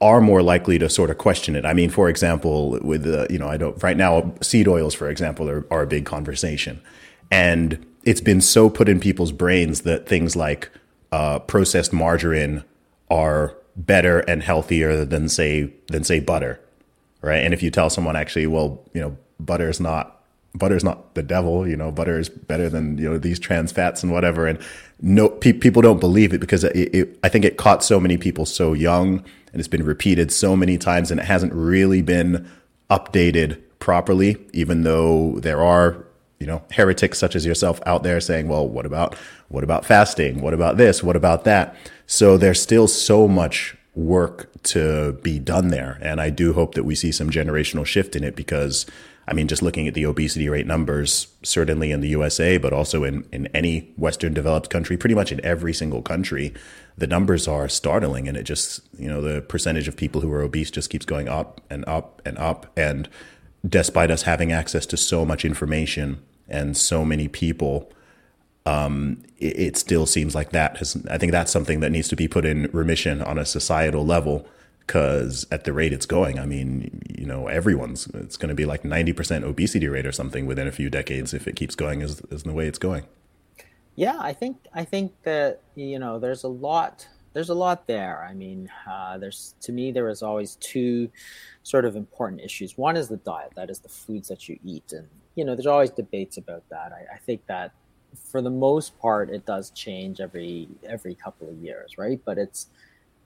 are 0.02 0.20
more 0.20 0.42
likely 0.42 0.78
to 0.78 0.90
sort 0.90 1.10
of 1.10 1.18
question 1.18 1.56
it. 1.56 1.66
I 1.66 1.74
mean, 1.74 1.90
for 1.90 2.10
example, 2.10 2.80
with 2.82 3.08
uh, 3.08 3.28
you 3.30 3.40
know, 3.40 3.48
I 3.48 3.58
don't 3.58 3.82
right 3.82 3.98
now 3.98 4.34
seed 4.42 4.68
oils, 4.68 4.94
for 4.94 5.10
example, 5.10 5.50
are, 5.50 5.66
are 5.72 5.84
a 5.84 5.88
big 5.88 6.06
conversation, 6.06 6.82
and 7.32 7.86
it's 8.04 8.22
been 8.22 8.42
so 8.42 8.70
put 8.70 8.90
in 8.90 9.00
people's 9.00 9.32
brains 9.32 9.82
that 9.82 10.08
things 10.08 10.36
like 10.36 10.70
uh, 11.12 11.40
processed 11.40 11.94
margarine 11.94 12.64
are 13.10 13.56
better 13.76 14.20
and 14.20 14.42
healthier 14.42 15.06
than 15.06 15.30
say 15.30 15.74
than 15.88 16.04
say 16.04 16.20
butter, 16.20 16.60
right? 17.22 17.44
And 17.44 17.54
if 17.54 17.62
you 17.62 17.72
tell 17.72 17.90
someone 17.90 18.16
actually, 18.16 18.48
well, 18.48 18.82
you 18.94 19.02
know, 19.02 19.18
butter 19.40 19.70
is 19.70 19.80
not 19.80 20.16
butter 20.58 20.76
is 20.76 20.84
not 20.84 21.14
the 21.16 21.24
devil. 21.24 21.68
You 21.68 21.76
know, 21.76 21.92
butter 21.92 22.20
is 22.20 22.30
better 22.30 22.70
than 22.70 22.98
you 22.98 23.10
know 23.10 23.18
these 23.18 23.40
trans 23.40 23.72
fats 23.72 24.04
and 24.04 24.12
whatever. 24.12 24.48
And 24.48 24.60
no, 25.02 25.30
pe- 25.30 25.54
people 25.54 25.82
don't 25.82 26.00
believe 26.00 26.34
it 26.34 26.40
because 26.40 26.64
it, 26.64 26.96
it, 26.96 27.20
I 27.24 27.30
think 27.30 27.46
it 27.46 27.58
caught 27.58 27.84
so 27.84 28.00
many 28.00 28.18
people 28.18 28.46
so 28.46 28.74
young, 28.74 29.24
and 29.52 29.60
it's 29.60 29.68
been 29.68 29.84
repeated 29.84 30.32
so 30.32 30.56
many 30.56 30.78
times, 30.78 31.12
and 31.12 31.20
it 31.20 31.26
hasn't 31.26 31.54
really 31.54 32.02
been 32.02 32.50
updated 32.90 33.62
properly. 33.80 34.38
Even 34.54 34.84
though 34.84 35.40
there 35.40 35.64
are 35.64 36.06
you 36.40 36.48
know 36.48 36.62
heretics 36.72 37.18
such 37.18 37.36
as 37.36 37.46
yourself 37.46 37.80
out 37.86 38.04
there 38.04 38.20
saying, 38.20 38.48
well, 38.48 38.68
what 38.68 38.86
about 38.86 39.16
what 39.50 39.64
about 39.64 39.86
fasting? 39.86 40.42
What 40.42 40.54
about 40.54 40.78
this? 40.78 41.04
What 41.04 41.16
about 41.16 41.44
that? 41.44 41.76
So 42.08 42.38
there's 42.38 42.62
still 42.62 42.88
so 42.88 43.28
much 43.28 43.76
work 43.96 44.50
to 44.64 45.14
be 45.24 45.40
done 45.40 45.70
there, 45.70 45.98
and 46.02 46.20
I 46.20 46.30
do 46.30 46.54
hope 46.54 46.76
that 46.76 46.84
we 46.84 46.96
see 46.96 47.12
some 47.12 47.30
generational 47.30 47.86
shift 47.86 48.16
in 48.16 48.24
it 48.24 48.36
because 48.36 48.86
I 49.28 49.34
mean, 49.34 49.48
just 49.48 49.64
looking 49.64 49.88
at 49.88 49.96
the 49.96 50.06
obesity 50.06 50.50
rate 50.50 50.68
numbers, 50.68 51.28
certainly 51.42 51.92
in 51.92 52.02
the 52.02 52.10
USA, 52.10 52.58
but 52.58 52.74
also 52.74 53.04
in, 53.04 53.28
in 53.32 53.48
any 53.48 53.92
Western 53.98 54.34
developed 54.34 54.70
country, 54.70 54.98
pretty 54.98 55.16
much 55.16 55.32
in 55.32 55.44
every 55.44 55.74
single 55.74 56.04
country, 56.04 56.54
the 56.96 57.08
numbers 57.08 57.48
are 57.48 57.68
startling. 57.68 58.28
And 58.28 58.38
it 58.38 58.44
just, 58.44 58.82
you 59.00 59.08
know, 59.08 59.22
the 59.22 59.42
percentage 59.42 59.88
of 59.88 59.98
people 59.98 60.22
who 60.22 60.32
are 60.32 60.42
obese 60.42 60.70
just 60.70 60.92
keeps 60.92 61.06
going 61.06 61.28
up 61.28 61.60
and 61.72 61.84
up 61.88 62.22
and 62.24 62.38
up. 62.38 62.72
And 62.78 63.10
despite 63.68 64.12
us 64.12 64.24
having 64.24 64.52
access 64.52 64.86
to 64.88 64.98
so 64.98 65.26
much 65.26 65.44
information 65.44 66.24
and 66.48 66.78
so 66.78 67.04
many 67.04 67.28
people, 67.28 67.92
um, 68.66 69.22
it, 69.38 69.60
it 69.60 69.78
still 69.78 70.06
seems 70.06 70.36
like 70.36 70.52
that 70.52 70.78
has, 70.78 70.98
I 71.10 71.18
think 71.18 71.32
that's 71.32 71.52
something 71.52 71.80
that 71.82 71.92
needs 71.92 72.08
to 72.10 72.16
be 72.16 72.28
put 72.28 72.46
in 72.46 72.70
remission 72.74 73.22
on 73.22 73.38
a 73.38 73.46
societal 73.46 74.06
level 74.06 74.48
because 74.86 75.48
at 75.52 75.64
the 75.64 75.74
rate 75.74 75.94
it's 75.94 76.06
going, 76.06 76.40
I 76.40 76.46
mean, 76.46 77.02
you 77.10 77.26
know, 77.26 77.48
everyone's 77.48 78.08
it's 78.08 78.38
going 78.38 78.50
to 78.50 78.56
be 78.56 78.66
like 78.66 78.84
90% 78.84 79.44
obesity 79.44 79.88
rate 79.88 80.06
or 80.06 80.12
something 80.12 80.46
within 80.46 80.68
a 80.68 80.72
few 80.72 80.90
decades 80.90 81.34
if 81.34 81.48
it 81.48 81.56
keeps 81.56 81.76
going 81.76 82.02
as, 82.02 82.22
as 82.32 82.44
the 82.44 82.54
way 82.54 82.68
it's 82.68 82.80
going. 82.80 83.06
Yeah, 83.96 84.18
I 84.20 84.34
think 84.34 84.58
I 84.74 84.84
think 84.84 85.14
that 85.24 85.62
you 85.76 86.00
know 86.00 86.20
there's 86.20 86.44
a 86.44 86.50
lot 86.50 87.08
there's 87.32 87.50
a 87.50 87.54
lot 87.54 87.88
there. 87.88 88.26
I 88.30 88.34
mean, 88.34 88.70
uh, 88.90 89.18
there's 89.18 89.56
to 89.62 89.72
me 89.72 89.92
there 89.92 90.10
is 90.10 90.22
always 90.22 90.56
two 90.56 91.10
sort 91.64 91.86
of 91.86 91.96
important 91.96 92.42
issues. 92.42 92.78
One 92.78 92.98
is 92.98 93.08
the 93.08 93.18
diet, 93.18 93.54
that 93.56 93.70
is 93.70 93.80
the 93.80 93.90
foods 93.90 94.28
that 94.28 94.50
you 94.50 94.60
eat, 94.66 94.92
and 94.92 95.08
you 95.36 95.46
know 95.46 95.56
there's 95.56 95.66
always 95.66 95.92
debates 95.92 96.38
about 96.38 96.64
that. 96.70 96.92
I, 96.92 97.16
I 97.16 97.18
think 97.20 97.46
that 97.48 97.72
for 98.16 98.42
the 98.42 98.50
most 98.50 98.98
part 99.00 99.30
it 99.30 99.46
does 99.46 99.72
change 99.72 100.20
every 100.20 100.68
every 100.88 101.16
couple 101.16 101.50
of 101.50 101.58
years, 101.58 101.98
right? 101.98 102.20
But 102.26 102.38
it's 102.38 102.68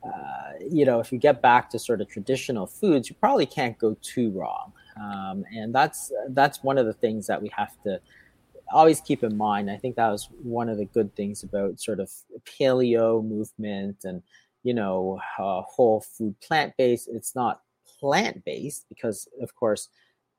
uh, 0.04 0.54
you 0.72 0.86
know, 0.86 1.00
if 1.00 1.12
you 1.12 1.18
get 1.18 1.42
back 1.42 1.70
to 1.70 1.80
sort 1.80 2.02
of 2.02 2.08
traditional 2.08 2.66
foods, 2.66 3.10
you 3.10 3.16
probably 3.20 3.46
can't 3.46 3.78
go 3.78 3.98
too 4.02 4.32
wrong. 4.32 4.72
Um, 5.00 5.44
and 5.56 5.74
that's 5.74 6.12
that's 6.30 6.64
one 6.64 6.78
of 6.78 6.86
the 6.86 6.94
things 6.94 7.28
that 7.28 7.42
we 7.42 7.50
have 7.56 7.82
to 7.84 8.00
always 8.72 9.02
keep 9.02 9.24
in 9.24 9.36
mind. 9.36 9.70
I 9.70 9.78
think 9.78 9.96
that 9.96 10.10
was 10.10 10.30
one 10.42 10.70
of 10.70 10.78
the 10.78 10.86
good 10.86 11.16
things 11.16 11.44
about 11.44 11.80
sort 11.80 12.00
of 12.00 12.12
paleo 12.46 13.26
movement 13.26 14.04
and 14.04 14.22
you 14.64 14.74
know 14.74 15.20
uh, 15.38 15.62
whole 15.62 16.02
food 16.02 16.40
plant 16.40 16.74
based. 16.78 17.10
It's 17.12 17.36
not 17.36 17.62
plant 18.00 18.44
based 18.46 18.86
because, 18.90 19.28
of 19.42 19.56
course, 19.56 19.90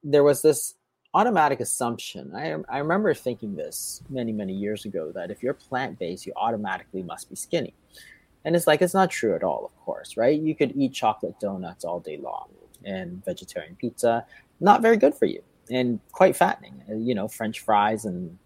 there 0.03 0.25
was 0.25 0.43
this 0.43 0.75
automatic 1.15 1.61
assumption. 1.61 2.35
I 2.35 2.57
I 2.69 2.79
remember 2.79 3.13
thinking 3.15 3.57
this 3.57 4.03
many 4.09 4.33
many 4.33 4.53
years 4.53 4.85
ago 4.85 5.13
that 5.13 5.31
if 5.31 5.43
you're 5.43 5.55
plant 5.55 5.99
based, 5.99 6.27
you 6.27 6.33
automatically 6.37 7.03
must 7.03 7.29
be 7.29 7.37
skinny. 7.37 7.75
And 8.45 8.57
it's 8.57 8.67
like, 8.67 8.81
it's 8.81 8.95
not 8.95 9.11
true 9.11 9.35
at 9.35 9.45
all, 9.45 9.67
of 9.67 9.85
course, 9.85 10.17
right? 10.17 10.41
You 10.41 10.55
could 10.55 10.73
eat 10.75 10.95
chocolate 10.95 11.39
donuts 11.41 11.85
all 11.85 12.01
day 12.01 12.17
long 12.17 12.49
and 12.85 13.23
vegetarian 13.25 13.77
pizza, 13.77 14.25
not 14.61 14.81
very 14.81 14.97
good 14.97 15.15
for 15.15 15.27
you 15.27 15.43
and 15.71 16.01
quite 16.13 16.37
fattening. 16.37 16.83
Uh, 16.89 16.95
you 16.95 17.15
know, 17.15 17.29
French 17.29 17.61
fries 17.61 18.05
and 18.05 18.39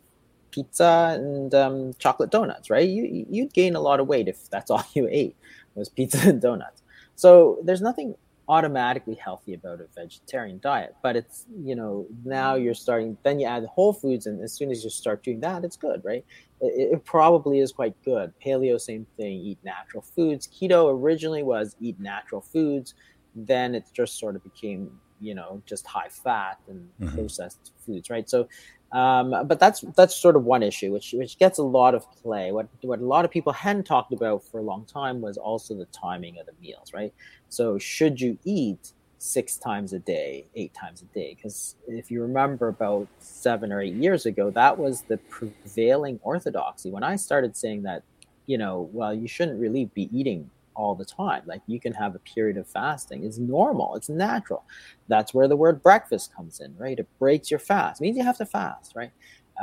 pizza 0.50 1.16
and 1.18 1.54
um, 1.54 1.92
chocolate 1.98 2.30
donuts, 2.30 2.70
right? 2.70 2.88
You, 2.88 3.26
you'd 3.28 3.52
gain 3.52 3.74
a 3.74 3.80
lot 3.80 4.00
of 4.00 4.06
weight 4.06 4.28
if 4.28 4.48
that's 4.50 4.70
all 4.72 4.84
you 4.94 5.08
ate 5.10 5.36
was 5.74 5.88
pizza 5.88 6.28
and 6.28 6.40
donuts. 6.40 6.82
So 7.16 7.58
there's 7.62 7.80
nothing 7.80 8.16
automatically 8.48 9.14
healthy 9.14 9.54
about 9.54 9.80
a 9.80 9.86
vegetarian 9.94 10.58
diet. 10.62 10.94
But 11.02 11.16
it's, 11.16 11.46
you 11.62 11.74
know, 11.74 12.06
now 12.24 12.54
you're 12.54 12.74
starting, 12.74 13.16
then 13.22 13.40
you 13.40 13.46
add 13.46 13.64
whole 13.66 13.92
foods, 13.92 14.26
and 14.26 14.42
as 14.42 14.52
soon 14.52 14.70
as 14.70 14.84
you 14.84 14.90
start 14.90 15.22
doing 15.22 15.40
that, 15.40 15.64
it's 15.64 15.76
good, 15.76 16.02
right? 16.04 16.24
It, 16.60 16.92
it, 16.92 17.04
probably 17.04 17.60
is 17.60 17.72
quite 17.72 17.94
good. 18.04 18.32
Paleo, 18.44 18.80
same 18.80 19.06
thing, 19.16 19.38
eat 19.38 19.58
natural 19.64 20.02
foods. 20.02 20.46
Keto 20.46 20.92
originally 20.92 21.42
was 21.42 21.76
eat 21.80 21.98
natural 21.98 22.40
foods. 22.40 22.94
Then 23.34 23.74
it 23.74 23.84
just 23.92 24.18
sort 24.18 24.36
of 24.36 24.44
became, 24.44 25.00
you 25.20 25.34
know, 25.34 25.62
just 25.66 25.86
high 25.86 26.08
fat 26.08 26.58
and 26.68 26.88
mm-hmm. 27.00 27.14
processed 27.16 27.72
foods, 27.84 28.10
right? 28.10 28.28
So, 28.28 28.48
um, 28.94 29.34
but 29.48 29.58
that's 29.58 29.80
that's 29.96 30.14
sort 30.14 30.36
of 30.36 30.44
one 30.44 30.62
issue, 30.62 30.92
which 30.92 31.12
which 31.12 31.36
gets 31.36 31.58
a 31.58 31.64
lot 31.64 31.96
of 31.96 32.06
play. 32.22 32.52
What 32.52 32.68
what 32.82 33.00
a 33.00 33.04
lot 33.04 33.24
of 33.24 33.30
people 33.32 33.52
hadn't 33.52 33.84
talked 33.84 34.12
about 34.12 34.44
for 34.44 34.58
a 34.58 34.62
long 34.62 34.84
time 34.84 35.20
was 35.20 35.36
also 35.36 35.74
the 35.74 35.86
timing 35.86 36.38
of 36.38 36.46
the 36.46 36.52
meals, 36.62 36.92
right? 36.94 37.12
So 37.48 37.76
should 37.76 38.20
you 38.20 38.38
eat 38.44 38.92
six 39.18 39.56
times 39.56 39.92
a 39.94 39.98
day, 39.98 40.46
eight 40.54 40.74
times 40.74 41.02
a 41.02 41.06
day? 41.06 41.34
Because 41.34 41.74
if 41.88 42.08
you 42.08 42.22
remember 42.22 42.68
about 42.68 43.08
seven 43.18 43.72
or 43.72 43.80
eight 43.80 43.94
years 43.94 44.26
ago, 44.26 44.50
that 44.50 44.78
was 44.78 45.02
the 45.02 45.16
prevailing 45.16 46.20
orthodoxy. 46.22 46.92
When 46.92 47.02
I 47.02 47.16
started 47.16 47.56
saying 47.56 47.82
that, 47.82 48.04
you 48.46 48.58
know, 48.58 48.88
well, 48.92 49.12
you 49.12 49.26
shouldn't 49.26 49.60
really 49.60 49.86
be 49.86 50.08
eating 50.16 50.50
all 50.74 50.94
the 50.94 51.04
time. 51.04 51.42
Like 51.46 51.62
you 51.66 51.80
can 51.80 51.92
have 51.92 52.14
a 52.14 52.20
period 52.20 52.56
of 52.56 52.66
fasting. 52.66 53.24
It's 53.24 53.38
normal. 53.38 53.94
It's 53.96 54.08
natural. 54.08 54.64
That's 55.08 55.34
where 55.34 55.48
the 55.48 55.56
word 55.56 55.82
breakfast 55.82 56.34
comes 56.34 56.60
in, 56.60 56.76
right? 56.76 56.98
It 56.98 57.08
breaks 57.18 57.50
your 57.50 57.60
fast. 57.60 58.00
It 58.00 58.04
means 58.04 58.16
you 58.16 58.24
have 58.24 58.38
to 58.38 58.46
fast, 58.46 58.92
right? 58.94 59.12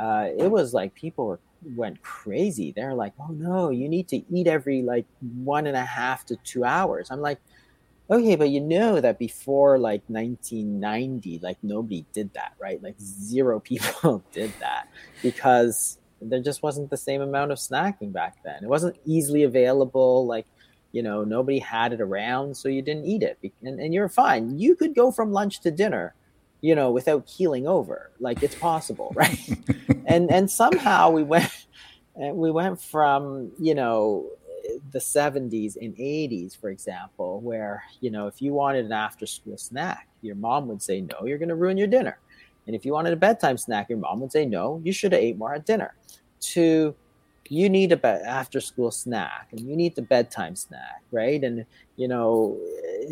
Uh, 0.00 0.28
it 0.38 0.50
was 0.50 0.72
like 0.72 0.94
people 0.94 1.26
were 1.26 1.40
went 1.76 2.02
crazy. 2.02 2.72
They're 2.74 2.94
like, 2.94 3.12
"Oh 3.20 3.30
no, 3.30 3.70
you 3.70 3.88
need 3.88 4.08
to 4.08 4.22
eat 4.34 4.46
every 4.46 4.82
like 4.82 5.06
one 5.20 5.66
and 5.66 5.76
a 5.76 5.84
half 5.84 6.24
to 6.26 6.36
two 6.44 6.64
hours." 6.64 7.10
I'm 7.10 7.20
like, 7.20 7.38
okay 8.10 8.36
but 8.36 8.50
you 8.50 8.60
know 8.60 9.00
that 9.00 9.18
before 9.18 9.78
like 9.78 10.02
1990 10.08 11.38
like 11.42 11.56
nobody 11.62 12.04
did 12.12 12.32
that 12.34 12.52
right 12.60 12.82
like 12.82 12.98
zero 13.00 13.58
people 13.72 14.22
did 14.32 14.52
that 14.60 14.88
because 15.22 15.98
there 16.20 16.40
just 16.40 16.62
wasn't 16.62 16.88
the 16.90 16.96
same 16.96 17.20
amount 17.20 17.50
of 17.50 17.58
snacking 17.58 18.12
back 18.12 18.36
then 18.44 18.62
it 18.62 18.68
wasn't 18.68 18.96
easily 19.04 19.44
available 19.44 20.26
like 20.26 20.46
you 20.92 21.02
know 21.02 21.24
nobody 21.24 21.58
had 21.58 21.92
it 21.92 22.00
around 22.00 22.56
so 22.56 22.68
you 22.68 22.82
didn't 22.82 23.04
eat 23.04 23.22
it 23.22 23.38
and, 23.62 23.80
and 23.80 23.92
you're 23.92 24.08
fine 24.08 24.58
you 24.58 24.76
could 24.76 24.94
go 24.94 25.10
from 25.10 25.32
lunch 25.32 25.60
to 25.60 25.70
dinner 25.70 26.14
you 26.60 26.74
know 26.74 26.90
without 26.90 27.26
keeling 27.26 27.66
over 27.66 28.10
like 28.20 28.42
it's 28.42 28.54
possible 28.54 29.12
right 29.16 29.48
and 30.06 30.30
and 30.30 30.50
somehow 30.50 31.10
we 31.10 31.22
went 31.22 31.66
we 32.14 32.50
went 32.50 32.80
from 32.80 33.50
you 33.58 33.74
know 33.74 34.26
the 34.92 34.98
70s 34.98 35.76
and 35.80 35.94
80s, 35.96 36.58
for 36.58 36.70
example, 36.70 37.40
where, 37.40 37.82
you 38.00 38.10
know, 38.10 38.26
if 38.26 38.40
you 38.40 38.52
wanted 38.52 38.86
an 38.86 38.92
after 38.92 39.26
school 39.26 39.56
snack, 39.56 40.08
your 40.20 40.36
mom 40.36 40.68
would 40.68 40.82
say, 40.82 41.00
no, 41.00 41.26
you're 41.26 41.38
going 41.38 41.48
to 41.48 41.54
ruin 41.54 41.76
your 41.76 41.86
dinner. 41.86 42.18
And 42.66 42.76
if 42.76 42.84
you 42.84 42.92
wanted 42.92 43.12
a 43.12 43.16
bedtime 43.16 43.58
snack, 43.58 43.88
your 43.88 43.98
mom 43.98 44.20
would 44.20 44.32
say, 44.32 44.46
no, 44.46 44.80
you 44.84 44.92
should 44.92 45.12
have 45.12 45.20
ate 45.20 45.36
more 45.36 45.54
at 45.54 45.66
dinner. 45.66 45.94
To 46.40 46.94
you 47.52 47.68
need 47.68 47.92
a 47.92 47.96
be- 47.98 48.08
after 48.08 48.62
school 48.62 48.90
snack 48.90 49.48
and 49.52 49.60
you 49.60 49.76
need 49.76 49.94
the 49.94 50.00
bedtime 50.00 50.56
snack 50.56 51.02
right? 51.10 51.44
And 51.44 51.66
you 51.96 52.08
know 52.08 52.56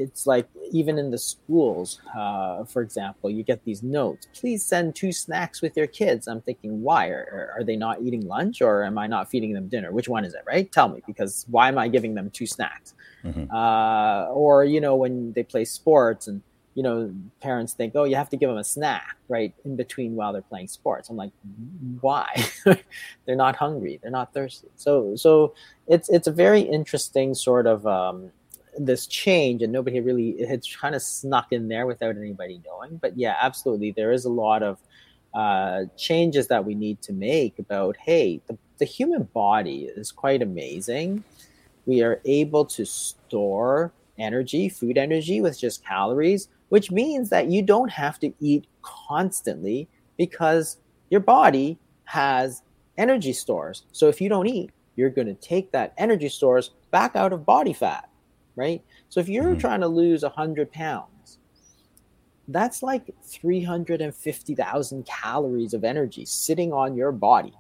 it's 0.03 0.27
like 0.27 0.49
even 0.73 0.97
in 0.99 1.11
the 1.11 1.19
schools 1.19 2.01
uh, 2.17 2.65
for 2.65 2.81
example 2.81 3.29
you 3.29 3.43
get 3.43 3.63
these 3.65 3.83
notes 3.83 4.29
please 4.33 4.65
send 4.65 4.97
two 4.97 5.13
snacks 5.13 5.61
with 5.61 5.77
your 5.77 5.87
kids. 5.87 6.27
I'm 6.27 6.41
thinking 6.41 6.81
why? 6.81 7.09
Are, 7.09 7.53
are 7.57 7.65
they 7.65 7.77
not 7.77 8.01
eating 8.01 8.27
lunch 8.27 8.63
or 8.63 8.83
am 8.83 8.97
i 8.97 9.07
not 9.07 9.29
feeding 9.31 9.53
them 9.53 9.69
dinner? 9.69 9.93
Which 9.93 10.09
one 10.09 10.25
is 10.25 10.33
it 10.33 10.43
right? 10.47 10.71
Tell 10.73 10.89
me 10.89 11.03
because 11.07 11.45
why 11.51 11.69
am 11.69 11.77
i 11.77 11.87
giving 11.89 12.15
them 12.15 12.31
two 12.31 12.47
snacks? 12.47 12.95
Mm-hmm. 13.25 13.55
uh, 13.55 14.33
or 14.33 14.65
you 14.65 14.81
know 14.81 14.97
when 14.97 15.35
they 15.35 15.43
play 15.43 15.67
sports 15.67 16.27
and 16.29 16.41
you 16.75 16.83
know, 16.83 17.13
parents 17.41 17.73
think, 17.73 17.95
oh, 17.97 18.05
you 18.05 18.15
have 18.17 18.31
to 18.31 18.37
give 18.37 18.49
them 18.49 18.59
a 18.59 18.65
snack, 18.65 19.17
right, 19.29 19.53
in 19.65 19.77
between 19.77 20.15
while 20.15 20.33
they're 20.33 20.43
playing 20.43 20.69
sports. 20.69 21.09
I'm 21.09 21.17
like, 21.17 21.33
why? 22.01 22.45
they're 23.27 23.37
not 23.37 23.57
hungry, 23.57 23.99
they're 24.01 24.11
not 24.11 24.33
thirsty. 24.33 24.69
So, 24.77 25.17
so 25.17 25.55
it's 25.89 26.09
it's 26.09 26.29
a 26.29 26.33
very 26.33 26.61
interesting 26.61 27.35
sort 27.35 27.67
of 27.67 27.87
um, 27.87 28.31
this 28.79 29.07
change, 29.07 29.63
and 29.63 29.73
nobody 29.73 30.01
really 30.01 30.31
it's 30.31 30.75
kind 30.77 30.95
of 30.95 31.03
snuck 31.03 31.49
in 31.51 31.69
there 31.69 31.87
without 31.87 32.17
anybody 32.17 32.61
knowing. 32.65 32.97
But 32.99 33.19
yeah, 33.19 33.37
absolutely, 33.41 33.91
there 33.91 34.13
is 34.13 34.25
a 34.25 34.31
lot 34.31 34.63
of 34.63 34.79
uh, 35.35 35.85
changes 35.97 36.49
that 36.49 36.65
we 36.65 36.75
need 36.75 37.01
to 37.03 37.13
make 37.13 37.59
about, 37.59 37.97
hey, 37.97 38.41
the, 38.47 38.57
the 38.79 38.85
human 38.85 39.25
body 39.25 39.91
is 39.97 40.11
quite 40.11 40.43
amazing. 40.43 41.23
We 41.87 42.03
are 42.03 42.21
able 42.25 42.65
to 42.67 42.85
store 42.85 43.93
energy, 44.19 44.69
food 44.69 44.99
energy, 44.99 45.41
with 45.41 45.59
just 45.59 45.85
calories 45.85 46.49
which 46.71 46.91
means 46.91 47.29
that 47.31 47.51
you 47.51 47.63
don't 47.63 47.91
have 47.91 48.19
to 48.21 48.33
eat 48.41 48.67
constantly 48.83 49.89
because 50.17 50.79
your 51.11 51.21
body 51.21 51.79
has 52.05 52.63
energy 52.97 53.33
stores. 53.33 53.85
So 53.93 54.09
if 54.09 54.21
you 54.21 54.29
don't 54.29 54.47
eat, 54.47 54.71
you're 54.97 55.11
going 55.11 55.27
to 55.27 55.35
take 55.35 55.73
that 55.73 55.93
energy 55.99 56.29
stores 56.29 56.71
back 56.91 57.17
out 57.17 57.33
of 57.33 57.47
body 57.47 57.73
fat, 57.73 58.09
right? 58.57 58.83
So 59.09 59.21
if 59.21 59.29
you're 59.29 59.45
mm-hmm. 59.45 59.59
trying 59.59 59.81
to 59.81 59.89
lose 59.89 60.23
100 60.23 60.73
pounds, 60.73 61.39
that's 62.49 62.83
like 62.83 63.15
350,000 63.25 65.07
calories 65.07 65.75
of 65.75 65.85
energy 65.85 66.25
sitting 66.25 66.73
on 66.73 66.97
your 66.97 67.13
body. 67.13 67.55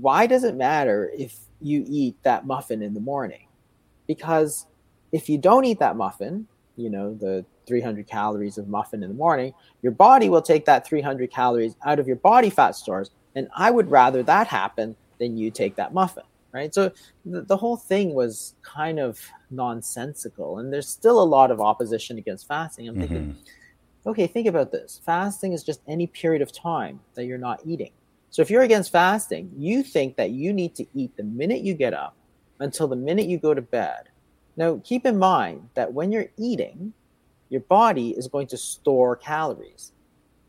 Why 0.00 0.26
does 0.26 0.44
it 0.44 0.56
matter 0.56 1.10
if 1.16 1.36
you 1.60 1.84
eat 1.86 2.16
that 2.22 2.46
muffin 2.46 2.82
in 2.82 2.94
the 2.94 3.00
morning? 3.00 3.46
Because 4.06 4.66
if 5.12 5.28
you 5.28 5.38
don't 5.38 5.64
eat 5.64 5.80
that 5.80 5.96
muffin, 5.96 6.46
you 6.78 6.88
know, 6.88 7.12
the 7.14 7.44
300 7.66 8.06
calories 8.06 8.56
of 8.56 8.68
muffin 8.68 9.02
in 9.02 9.10
the 9.10 9.14
morning, 9.14 9.52
your 9.82 9.92
body 9.92 10.28
will 10.28 10.40
take 10.40 10.64
that 10.64 10.86
300 10.86 11.30
calories 11.30 11.74
out 11.84 11.98
of 11.98 12.06
your 12.06 12.16
body 12.16 12.48
fat 12.48 12.76
stores. 12.76 13.10
And 13.34 13.48
I 13.56 13.70
would 13.70 13.90
rather 13.90 14.22
that 14.22 14.46
happen 14.46 14.96
than 15.18 15.36
you 15.36 15.50
take 15.50 15.74
that 15.76 15.92
muffin, 15.92 16.22
right? 16.52 16.72
So 16.72 16.92
the, 17.26 17.42
the 17.42 17.56
whole 17.56 17.76
thing 17.76 18.14
was 18.14 18.54
kind 18.62 18.98
of 18.98 19.20
nonsensical. 19.50 20.58
And 20.58 20.72
there's 20.72 20.88
still 20.88 21.20
a 21.20 21.24
lot 21.24 21.50
of 21.50 21.60
opposition 21.60 22.16
against 22.16 22.46
fasting. 22.46 22.88
I'm 22.88 22.94
mm-hmm. 22.94 23.00
thinking, 23.02 23.36
okay, 24.06 24.26
think 24.26 24.46
about 24.46 24.70
this. 24.70 25.00
Fasting 25.04 25.52
is 25.52 25.64
just 25.64 25.80
any 25.88 26.06
period 26.06 26.42
of 26.42 26.52
time 26.52 27.00
that 27.14 27.26
you're 27.26 27.38
not 27.38 27.60
eating. 27.66 27.90
So 28.30 28.40
if 28.42 28.50
you're 28.50 28.62
against 28.62 28.92
fasting, 28.92 29.50
you 29.56 29.82
think 29.82 30.16
that 30.16 30.30
you 30.30 30.52
need 30.52 30.74
to 30.76 30.86
eat 30.94 31.16
the 31.16 31.24
minute 31.24 31.62
you 31.62 31.74
get 31.74 31.92
up 31.92 32.14
until 32.60 32.86
the 32.86 32.96
minute 32.96 33.26
you 33.26 33.38
go 33.38 33.52
to 33.54 33.62
bed 33.62 34.08
now, 34.58 34.80
keep 34.82 35.06
in 35.06 35.16
mind 35.16 35.70
that 35.74 35.94
when 35.94 36.10
you're 36.10 36.26
eating, 36.36 36.92
your 37.48 37.60
body 37.60 38.10
is 38.10 38.26
going 38.26 38.48
to 38.48 38.56
store 38.56 39.14
calories. 39.14 39.92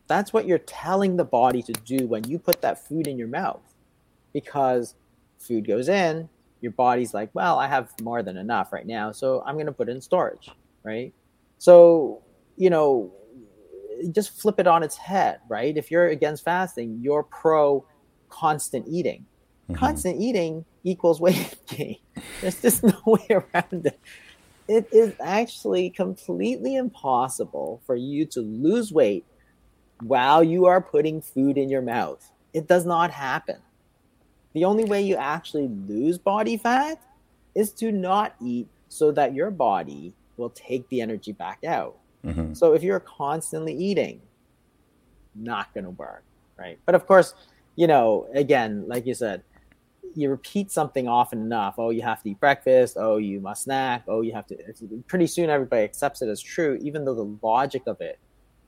That's 0.08 0.34
what 0.34 0.48
you're 0.48 0.58
telling 0.58 1.16
the 1.16 1.24
body 1.24 1.62
to 1.62 1.74
do 1.74 2.08
when 2.08 2.24
you 2.28 2.40
put 2.40 2.60
that 2.64 2.84
food 2.88 3.06
in 3.06 3.20
your 3.20 3.28
mouth. 3.28 3.62
Because 4.34 4.96
food 5.38 5.68
goes 5.68 5.90
in, 5.90 6.28
your 6.60 6.72
body's 6.72 7.14
like, 7.14 7.30
well, 7.36 7.60
I 7.60 7.68
have 7.68 7.94
more 8.02 8.24
than 8.24 8.36
enough 8.36 8.74
right 8.74 8.88
now, 8.88 9.12
so 9.12 9.44
I'm 9.46 9.54
going 9.54 9.68
to 9.68 9.72
put 9.72 9.90
it 9.90 9.92
in 9.92 10.02
storage, 10.02 10.50
right? 10.82 11.14
So, 11.60 12.24
you 12.58 12.72
know, 12.72 13.14
just 14.12 14.42
flip 14.42 14.60
it 14.60 14.66
on 14.66 14.82
its 14.82 14.98
head, 14.98 15.40
right? 15.50 15.78
If 15.78 15.92
you're 15.92 16.08
against 16.08 16.44
fasting, 16.44 16.98
you're 17.00 17.24
pro 17.24 17.86
constant 18.30 18.88
eating. 18.90 19.28
Mm-hmm. 19.66 19.76
Constant 19.76 20.20
eating 20.20 20.66
equals 20.84 21.20
weight 21.20 21.56
gain. 21.68 21.98
There's 22.42 22.62
just 22.62 22.84
no 22.84 23.00
way 23.06 23.28
around 23.30 23.86
it. 23.86 24.00
It 24.68 24.88
is 24.92 25.14
actually 25.20 25.90
completely 25.90 26.76
impossible 26.76 27.82
for 27.86 27.96
you 27.96 28.26
to 28.28 28.42
lose 28.42 28.92
weight 28.92 29.26
while 30.02 30.44
you 30.44 30.66
are 30.66 30.80
putting 30.80 31.22
food 31.22 31.58
in 31.58 31.70
your 31.70 31.82
mouth. 31.82 32.32
It 32.54 32.68
does 32.68 32.86
not 32.86 33.12
happen. 33.12 33.58
The 34.54 34.66
only 34.66 34.84
way 34.84 35.02
you 35.02 35.16
actually 35.16 35.68
lose 35.68 36.18
body 36.18 36.58
fat 36.58 37.02
is 37.56 37.72
to 37.74 37.92
not 37.92 38.36
eat 38.42 38.68
so 38.90 39.12
that 39.12 39.34
your 39.34 39.52
body 39.52 40.14
will 40.38 40.50
take 40.52 40.88
the 40.90 41.02
energy 41.02 41.32
back 41.32 41.64
out. 41.64 41.98
Mm-hmm. 42.26 42.54
So 42.54 42.74
if 42.74 42.84
you're 42.84 43.00
constantly 43.00 43.74
eating, 43.74 44.22
not 45.36 45.74
going 45.74 45.84
to 45.84 45.92
work, 45.92 46.24
right? 46.58 46.80
But 46.86 46.96
of 46.96 47.06
course, 47.06 47.34
you 47.76 47.88
know, 47.88 48.28
again, 48.34 48.86
like 48.88 49.06
you 49.06 49.14
said, 49.14 49.44
you 50.16 50.30
repeat 50.30 50.72
something 50.72 51.08
often 51.08 51.40
enough. 51.40 51.76
Oh 51.78 51.90
you 51.90 52.02
have 52.02 52.22
to 52.24 52.30
eat 52.32 52.40
breakfast. 52.40 52.98
Oh 53.00 53.18
you 53.18 53.40
must 53.40 53.64
snack. 53.64 54.04
Oh 54.08 54.22
you 54.22 54.34
have 54.34 54.48
to 54.48 54.58
pretty 55.08 55.28
soon 55.28 55.50
everybody 55.50 55.84
accepts 55.84 56.22
it 56.22 56.30
as 56.30 56.42
true 56.42 56.78
even 56.82 57.06
though 57.06 57.16
the 57.16 57.38
logic 57.42 57.84
of 57.88 58.00
it 58.02 58.20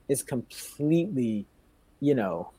is 0.08 0.22
completely 0.22 1.46
you 2.00 2.14
know 2.14 2.50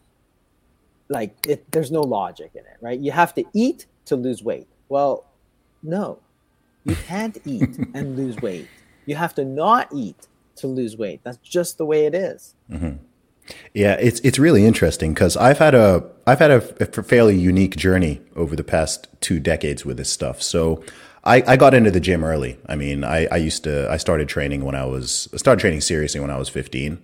like 1.10 1.36
it, 1.48 1.70
there's 1.72 1.92
no 1.92 2.02
logic 2.02 2.52
in 2.54 2.62
it 2.62 2.78
right? 2.82 3.00
You 3.00 3.12
have 3.12 3.34
to 3.36 3.44
eat 3.54 3.86
to 4.06 4.16
lose 4.16 4.44
weight. 4.44 4.68
Well 4.90 5.26
no. 5.82 6.20
You 6.86 6.96
can't 6.96 7.38
eat 7.46 7.78
and 7.94 8.16
lose 8.16 8.38
weight. 8.38 8.68
You 9.06 9.16
have 9.16 9.34
to 9.36 9.46
not 9.46 9.90
eat 9.94 10.28
to 10.58 10.68
lose 10.68 10.98
weight. 10.98 11.22
That's 11.24 11.38
just 11.38 11.78
the 11.78 11.86
way 11.86 12.06
it 12.06 12.16
is. 12.16 12.56
Mm-hmm. 12.72 13.04
Yeah, 13.74 13.94
it's 14.00 14.20
it's 14.22 14.40
really 14.40 14.66
interesting 14.66 15.14
because 15.14 15.36
I've 15.36 15.58
had 15.58 15.76
a 15.76 16.10
I've 16.26 16.40
had 16.40 16.52
a, 16.52 16.84
a, 16.84 17.04
fairly 17.04 17.38
unique 17.38 17.76
journey 17.76 18.22
over 18.36 18.56
the 18.56 18.64
past 18.64 19.08
two 19.20 19.40
decades 19.40 19.84
with 19.84 19.98
this 19.98 20.10
stuff. 20.10 20.42
So 20.42 20.82
I, 21.24 21.44
I 21.48 21.58
got 21.58 21.74
into 21.74 21.92
the 21.92 22.00
gym 22.00 22.24
early. 22.24 22.58
I 22.68 22.76
mean, 22.76 23.04
I, 23.04 23.28
I 23.32 23.38
used 23.38 23.64
to, 23.64 23.90
I 23.90 23.98
started 23.98 24.28
training 24.28 24.64
when 24.66 24.76
I 24.76 24.86
was, 24.86 25.30
I 25.34 25.38
started 25.38 25.62
training 25.62 25.82
seriously 25.82 26.20
when 26.20 26.30
I 26.30 26.38
was 26.38 26.50
15. 26.50 27.02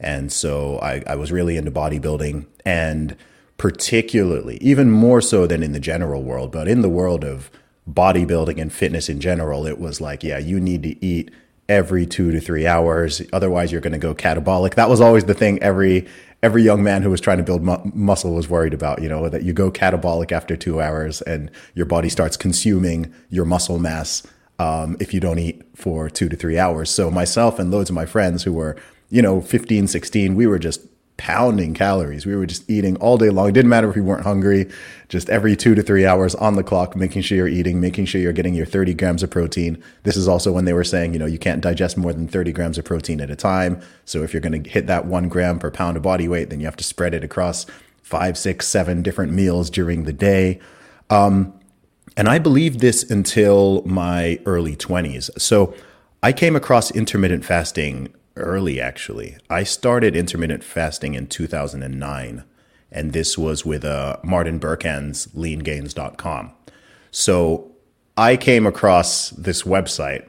And 0.00 0.32
so 0.32 0.78
I, 0.80 1.02
I 1.06 1.14
was 1.14 1.30
really 1.30 1.56
into 1.56 1.70
bodybuilding 1.70 2.46
and 2.64 3.16
particularly, 3.58 4.56
even 4.58 4.90
more 4.90 5.20
so 5.20 5.46
than 5.46 5.62
in 5.62 5.72
the 5.72 5.80
general 5.80 6.22
world, 6.22 6.50
but 6.50 6.66
in 6.66 6.80
the 6.80 6.88
world 6.88 7.24
of 7.24 7.50
bodybuilding 7.88 8.60
and 8.60 8.72
fitness 8.72 9.08
in 9.08 9.20
general, 9.20 9.66
it 9.66 9.78
was 9.78 10.00
like, 10.00 10.24
yeah, 10.24 10.38
you 10.38 10.58
need 10.58 10.82
to 10.82 11.04
eat 11.04 11.30
every 11.70 12.04
two 12.04 12.32
to 12.32 12.40
three 12.40 12.66
hours. 12.66 13.22
Otherwise, 13.32 13.72
you're 13.72 13.80
going 13.80 13.92
to 13.92 13.98
go 13.98 14.14
catabolic. 14.14 14.74
That 14.74 14.90
was 14.90 15.00
always 15.00 15.24
the 15.24 15.34
thing 15.34 15.62
every 15.62 16.06
every 16.42 16.62
young 16.62 16.82
man 16.82 17.02
who 17.02 17.10
was 17.10 17.20
trying 17.20 17.36
to 17.36 17.44
build 17.44 17.62
mu- 17.62 17.78
muscle 17.94 18.34
was 18.34 18.48
worried 18.48 18.74
about, 18.74 19.02
you 19.02 19.08
know, 19.08 19.28
that 19.28 19.42
you 19.42 19.52
go 19.52 19.70
catabolic 19.70 20.32
after 20.32 20.56
two 20.56 20.80
hours 20.80 21.20
and 21.22 21.50
your 21.74 21.84
body 21.84 22.08
starts 22.08 22.36
consuming 22.36 23.12
your 23.28 23.44
muscle 23.44 23.78
mass 23.78 24.26
um, 24.58 24.96
if 25.00 25.12
you 25.12 25.20
don't 25.20 25.38
eat 25.38 25.62
for 25.76 26.08
two 26.08 26.30
to 26.30 26.36
three 26.36 26.58
hours. 26.58 26.90
So 26.90 27.10
myself 27.10 27.58
and 27.58 27.70
loads 27.70 27.90
of 27.90 27.94
my 27.94 28.06
friends 28.06 28.44
who 28.44 28.54
were, 28.54 28.74
you 29.10 29.20
know, 29.20 29.42
15, 29.42 29.86
16, 29.86 30.34
we 30.34 30.46
were 30.46 30.58
just 30.58 30.80
pounding 31.20 31.74
calories. 31.74 32.24
We 32.24 32.34
were 32.34 32.46
just 32.46 32.68
eating 32.70 32.96
all 32.96 33.18
day 33.18 33.28
long. 33.28 33.50
It 33.50 33.52
didn't 33.52 33.68
matter 33.68 33.90
if 33.90 33.94
we 33.94 34.00
weren't 34.00 34.24
hungry, 34.24 34.70
just 35.10 35.28
every 35.28 35.54
two 35.54 35.74
to 35.74 35.82
three 35.82 36.06
hours 36.06 36.34
on 36.34 36.54
the 36.54 36.64
clock, 36.64 36.96
making 36.96 37.20
sure 37.20 37.36
you're 37.36 37.46
eating, 37.46 37.78
making 37.78 38.06
sure 38.06 38.22
you're 38.22 38.32
getting 38.32 38.54
your 38.54 38.64
30 38.64 38.94
grams 38.94 39.22
of 39.22 39.28
protein. 39.28 39.82
This 40.04 40.16
is 40.16 40.26
also 40.26 40.50
when 40.50 40.64
they 40.64 40.72
were 40.72 40.82
saying, 40.82 41.12
you 41.12 41.18
know, 41.18 41.26
you 41.26 41.38
can't 41.38 41.60
digest 41.60 41.98
more 41.98 42.14
than 42.14 42.26
30 42.26 42.52
grams 42.52 42.78
of 42.78 42.86
protein 42.86 43.20
at 43.20 43.28
a 43.28 43.36
time. 43.36 43.82
So 44.06 44.22
if 44.22 44.32
you're 44.32 44.40
going 44.40 44.62
to 44.62 44.70
hit 44.70 44.86
that 44.86 45.04
one 45.04 45.28
gram 45.28 45.58
per 45.58 45.70
pound 45.70 45.98
of 45.98 46.02
body 46.02 46.26
weight, 46.26 46.48
then 46.48 46.58
you 46.58 46.64
have 46.64 46.76
to 46.76 46.84
spread 46.84 47.12
it 47.12 47.22
across 47.22 47.66
five, 48.02 48.38
six, 48.38 48.66
seven 48.66 49.02
different 49.02 49.30
meals 49.30 49.68
during 49.68 50.04
the 50.04 50.14
day. 50.14 50.58
Um, 51.10 51.52
and 52.16 52.28
I 52.28 52.38
believed 52.38 52.80
this 52.80 53.08
until 53.10 53.82
my 53.84 54.40
early 54.46 54.74
20s. 54.74 55.38
So 55.38 55.74
I 56.22 56.32
came 56.32 56.56
across 56.56 56.90
intermittent 56.90 57.44
fasting 57.44 58.08
early, 58.36 58.80
actually. 58.80 59.36
I 59.48 59.64
started 59.64 60.16
intermittent 60.16 60.64
fasting 60.64 61.14
in 61.14 61.26
2009, 61.26 62.44
and 62.90 63.12
this 63.12 63.36
was 63.36 63.64
with 63.64 63.84
uh, 63.84 64.16
Martin 64.22 64.58
Berkhan's 64.58 65.26
leangains.com. 65.28 66.52
So 67.10 67.70
I 68.16 68.36
came 68.36 68.66
across 68.66 69.30
this 69.30 69.62
website, 69.62 70.28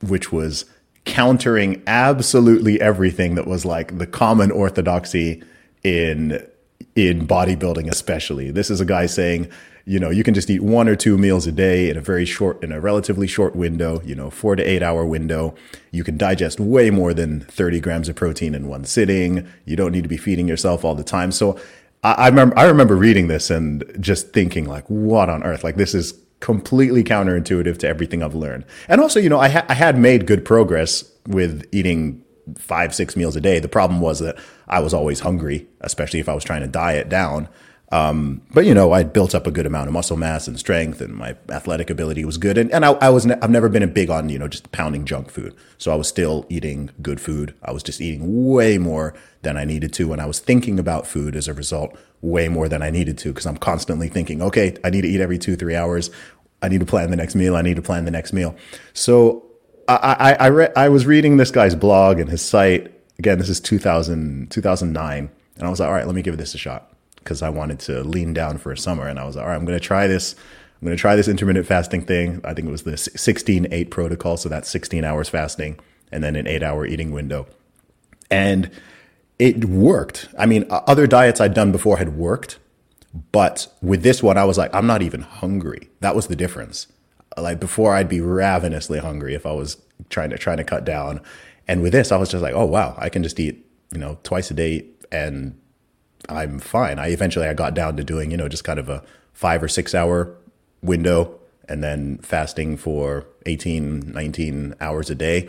which 0.00 0.32
was 0.32 0.64
countering 1.04 1.82
absolutely 1.86 2.80
everything 2.80 3.34
that 3.34 3.46
was 3.46 3.64
like 3.64 3.96
the 3.98 4.06
common 4.06 4.50
orthodoxy 4.50 5.42
in 5.82 6.46
in 6.94 7.26
bodybuilding 7.26 7.88
especially 7.88 8.50
this 8.50 8.68
is 8.68 8.80
a 8.80 8.84
guy 8.84 9.06
saying 9.06 9.50
you 9.88 9.98
know 9.98 10.10
you 10.10 10.22
can 10.22 10.34
just 10.34 10.50
eat 10.50 10.62
one 10.62 10.86
or 10.86 10.94
two 10.94 11.16
meals 11.16 11.46
a 11.46 11.52
day 11.52 11.88
in 11.88 11.96
a 11.96 12.00
very 12.02 12.26
short 12.26 12.62
in 12.62 12.72
a 12.72 12.80
relatively 12.80 13.26
short 13.26 13.56
window 13.56 14.02
you 14.04 14.14
know 14.14 14.28
four 14.28 14.54
to 14.54 14.62
eight 14.62 14.82
hour 14.82 15.04
window. 15.04 15.54
You 15.90 16.04
can 16.04 16.18
digest 16.18 16.60
way 16.60 16.90
more 16.90 17.14
than 17.14 17.40
30 17.40 17.80
grams 17.80 18.08
of 18.10 18.14
protein 18.14 18.54
in 18.54 18.68
one 18.68 18.84
sitting. 18.84 19.48
You 19.64 19.76
don't 19.76 19.92
need 19.92 20.02
to 20.02 20.08
be 20.08 20.18
feeding 20.18 20.46
yourself 20.46 20.84
all 20.84 20.94
the 20.94 21.02
time. 21.02 21.32
So 21.32 21.58
I, 22.04 22.12
I 22.12 22.28
remember 22.28 22.58
i 22.58 22.64
remember 22.64 22.96
reading 22.96 23.28
this 23.28 23.50
and 23.50 23.82
just 23.98 24.32
thinking 24.34 24.66
like 24.66 24.84
what 24.88 25.30
on 25.30 25.42
earth? 25.42 25.64
Like 25.64 25.76
this 25.76 25.94
is 25.94 26.12
completely 26.40 27.02
counterintuitive 27.02 27.78
to 27.78 27.88
everything 27.88 28.22
i've 28.22 28.34
learned. 28.34 28.66
And 28.88 29.00
also 29.00 29.18
you 29.18 29.30
know 29.30 29.40
i, 29.40 29.48
ha- 29.48 29.66
I 29.70 29.74
had 29.74 29.98
made 29.98 30.26
good 30.26 30.44
progress 30.44 31.10
with 31.26 31.66
eating 31.72 32.22
five 32.58 32.94
six 32.94 33.16
meals 33.16 33.36
a 33.36 33.40
day. 33.40 33.58
The 33.58 33.68
problem 33.68 34.02
was 34.02 34.18
that 34.18 34.36
i 34.68 34.80
was 34.80 34.92
always 34.92 35.20
hungry 35.20 35.66
especially 35.80 36.20
if 36.20 36.28
i 36.28 36.34
was 36.34 36.44
trying 36.44 36.60
to 36.60 36.68
diet 36.68 37.08
down 37.08 37.48
um, 37.90 38.42
but 38.52 38.66
you 38.66 38.74
know, 38.74 38.92
I 38.92 39.02
built 39.02 39.34
up 39.34 39.46
a 39.46 39.50
good 39.50 39.64
amount 39.64 39.88
of 39.88 39.94
muscle 39.94 40.16
mass 40.16 40.46
and 40.46 40.58
strength, 40.58 41.00
and 41.00 41.14
my 41.14 41.36
athletic 41.48 41.88
ability 41.88 42.24
was 42.24 42.36
good. 42.36 42.58
And, 42.58 42.70
and 42.70 42.84
I, 42.84 42.90
I 42.92 43.08
was 43.08 43.26
I've 43.26 43.50
never 43.50 43.70
been 43.70 43.82
a 43.82 43.86
big 43.86 44.10
on 44.10 44.28
you 44.28 44.38
know 44.38 44.48
just 44.48 44.70
pounding 44.72 45.06
junk 45.06 45.30
food, 45.30 45.54
so 45.78 45.90
I 45.90 45.94
was 45.94 46.06
still 46.06 46.44
eating 46.50 46.90
good 47.00 47.20
food. 47.20 47.54
I 47.62 47.72
was 47.72 47.82
just 47.82 48.00
eating 48.00 48.52
way 48.52 48.76
more 48.76 49.14
than 49.40 49.56
I 49.56 49.64
needed 49.64 49.94
to, 49.94 50.12
and 50.12 50.20
I 50.20 50.26
was 50.26 50.38
thinking 50.38 50.78
about 50.78 51.06
food 51.06 51.34
as 51.34 51.48
a 51.48 51.54
result 51.54 51.96
way 52.20 52.48
more 52.48 52.68
than 52.68 52.82
I 52.82 52.90
needed 52.90 53.16
to 53.18 53.28
because 53.28 53.46
I'm 53.46 53.56
constantly 53.56 54.08
thinking, 54.08 54.42
okay, 54.42 54.76
I 54.84 54.90
need 54.90 55.02
to 55.02 55.08
eat 55.08 55.20
every 55.20 55.38
two 55.38 55.56
three 55.56 55.74
hours. 55.74 56.10
I 56.60 56.68
need 56.68 56.80
to 56.80 56.86
plan 56.86 57.10
the 57.10 57.16
next 57.16 57.36
meal. 57.36 57.56
I 57.56 57.62
need 57.62 57.76
to 57.76 57.82
plan 57.82 58.04
the 58.04 58.10
next 58.10 58.34
meal. 58.34 58.54
So 58.92 59.46
I 59.88 59.94
I 59.94 60.32
I, 60.34 60.46
re- 60.48 60.72
I 60.76 60.90
was 60.90 61.06
reading 61.06 61.38
this 61.38 61.50
guy's 61.50 61.74
blog 61.74 62.20
and 62.20 62.28
his 62.28 62.42
site 62.42 62.92
again. 63.18 63.38
This 63.38 63.48
is 63.48 63.60
2000 63.60 64.50
2009, 64.50 65.30
and 65.56 65.66
I 65.66 65.70
was 65.70 65.80
like, 65.80 65.88
all 65.88 65.94
right, 65.94 66.04
let 66.04 66.14
me 66.14 66.20
give 66.20 66.36
this 66.36 66.54
a 66.54 66.58
shot 66.58 66.92
because 67.28 67.42
I 67.42 67.50
wanted 67.50 67.78
to 67.80 68.02
lean 68.02 68.32
down 68.32 68.56
for 68.56 68.72
a 68.72 68.78
summer. 68.78 69.06
And 69.06 69.20
I 69.20 69.24
was 69.24 69.36
like, 69.36 69.42
all 69.42 69.50
right, 69.50 69.56
I'm 69.56 69.66
going 69.66 69.78
to 69.78 69.84
try 69.84 70.06
this. 70.06 70.34
I'm 70.80 70.86
going 70.86 70.96
to 70.96 71.00
try 71.00 71.14
this 71.14 71.28
intermittent 71.28 71.66
fasting 71.66 72.06
thing. 72.06 72.40
I 72.42 72.54
think 72.54 72.66
it 72.66 72.70
was 72.70 72.84
the 72.84 72.96
16 72.96 73.66
8 73.70 73.90
protocol. 73.90 74.38
So 74.38 74.48
that's 74.48 74.70
16 74.70 75.04
hours 75.04 75.28
fasting 75.28 75.78
and 76.10 76.24
then 76.24 76.36
an 76.36 76.46
eight 76.46 76.62
hour 76.62 76.86
eating 76.86 77.10
window. 77.10 77.46
And 78.30 78.70
it 79.38 79.66
worked. 79.66 80.30
I 80.38 80.46
mean, 80.46 80.64
other 80.70 81.06
diets 81.06 81.38
I'd 81.38 81.52
done 81.52 81.70
before 81.70 81.98
had 81.98 82.16
worked. 82.16 82.58
But 83.30 83.66
with 83.82 84.02
this 84.02 84.22
one, 84.22 84.38
I 84.38 84.44
was 84.44 84.56
like, 84.56 84.74
I'm 84.74 84.86
not 84.86 85.02
even 85.02 85.20
hungry. 85.20 85.90
That 86.00 86.16
was 86.16 86.28
the 86.28 86.36
difference. 86.36 86.86
Like 87.36 87.60
before, 87.60 87.94
I'd 87.94 88.08
be 88.08 88.22
ravenously 88.22 89.00
hungry 89.00 89.34
if 89.34 89.44
I 89.44 89.52
was 89.52 89.76
trying 90.08 90.30
to 90.30 90.38
trying 90.38 90.56
to 90.56 90.64
cut 90.64 90.86
down. 90.86 91.20
And 91.66 91.82
with 91.82 91.92
this, 91.92 92.10
I 92.10 92.16
was 92.16 92.30
just 92.30 92.42
like, 92.42 92.54
oh 92.54 92.64
wow, 92.64 92.94
I 92.96 93.10
can 93.10 93.22
just 93.22 93.38
eat, 93.38 93.66
you 93.92 93.98
know, 93.98 94.18
twice 94.22 94.50
a 94.50 94.54
day 94.54 94.86
and 95.12 95.58
I'm 96.28 96.58
fine. 96.58 96.98
I 96.98 97.08
eventually 97.08 97.46
I 97.46 97.54
got 97.54 97.74
down 97.74 97.96
to 97.96 98.04
doing, 98.04 98.30
you 98.30 98.36
know, 98.36 98.48
just 98.48 98.64
kind 98.64 98.78
of 98.78 98.88
a 98.88 99.02
five 99.32 99.62
or 99.62 99.68
six 99.68 99.94
hour 99.94 100.34
window 100.82 101.38
and 101.68 101.82
then 101.82 102.18
fasting 102.18 102.76
for 102.76 103.26
18, 103.46 104.12
19 104.12 104.74
hours 104.80 105.10
a 105.10 105.14
day. 105.14 105.48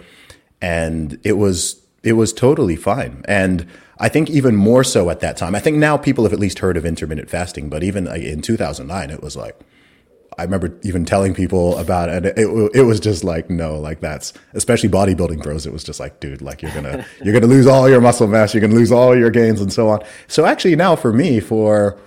And 0.61 1.19
it 1.23 1.33
was, 1.33 1.81
it 2.03 2.13
was 2.13 2.33
totally 2.33 2.75
fine. 2.75 3.23
And 3.25 3.65
I 3.99 4.09
think 4.09 4.29
even 4.29 4.55
more 4.55 4.83
so 4.83 5.09
at 5.09 5.21
that 5.21 5.37
time, 5.37 5.55
I 5.55 5.59
think 5.59 5.77
now 5.77 5.97
people 5.97 6.23
have 6.23 6.33
at 6.33 6.39
least 6.39 6.59
heard 6.59 6.77
of 6.77 6.85
intermittent 6.85 7.29
fasting, 7.29 7.69
but 7.69 7.83
even 7.83 8.07
in 8.07 8.41
2009, 8.41 9.09
it 9.09 9.21
was 9.21 9.35
like, 9.35 9.59
I 10.39 10.43
remember 10.43 10.77
even 10.83 11.03
telling 11.03 11.33
people 11.33 11.77
about 11.77 12.07
it. 12.09 12.25
It, 12.25 12.37
it, 12.37 12.71
it 12.73 12.81
was 12.83 12.99
just 12.99 13.23
like, 13.25 13.49
no, 13.49 13.77
like 13.77 13.99
that's 13.99 14.33
especially 14.53 14.87
bodybuilding 14.87 15.43
pros. 15.43 15.65
It 15.65 15.73
was 15.73 15.83
just 15.83 15.99
like, 15.99 16.19
dude, 16.21 16.41
like 16.41 16.61
you're 16.61 16.73
gonna 16.73 17.05
you're 17.23 17.33
gonna 17.33 17.47
lose 17.47 17.67
all 17.67 17.89
your 17.89 17.99
muscle 17.99 18.27
mass, 18.27 18.53
you're 18.53 18.61
gonna 18.61 18.75
lose 18.75 18.91
all 18.91 19.17
your 19.17 19.29
gains, 19.29 19.59
and 19.59 19.71
so 19.71 19.89
on. 19.89 19.99
So 20.27 20.45
actually, 20.45 20.75
now 20.77 20.95
for 20.95 21.11
me, 21.11 21.41
for 21.41 21.99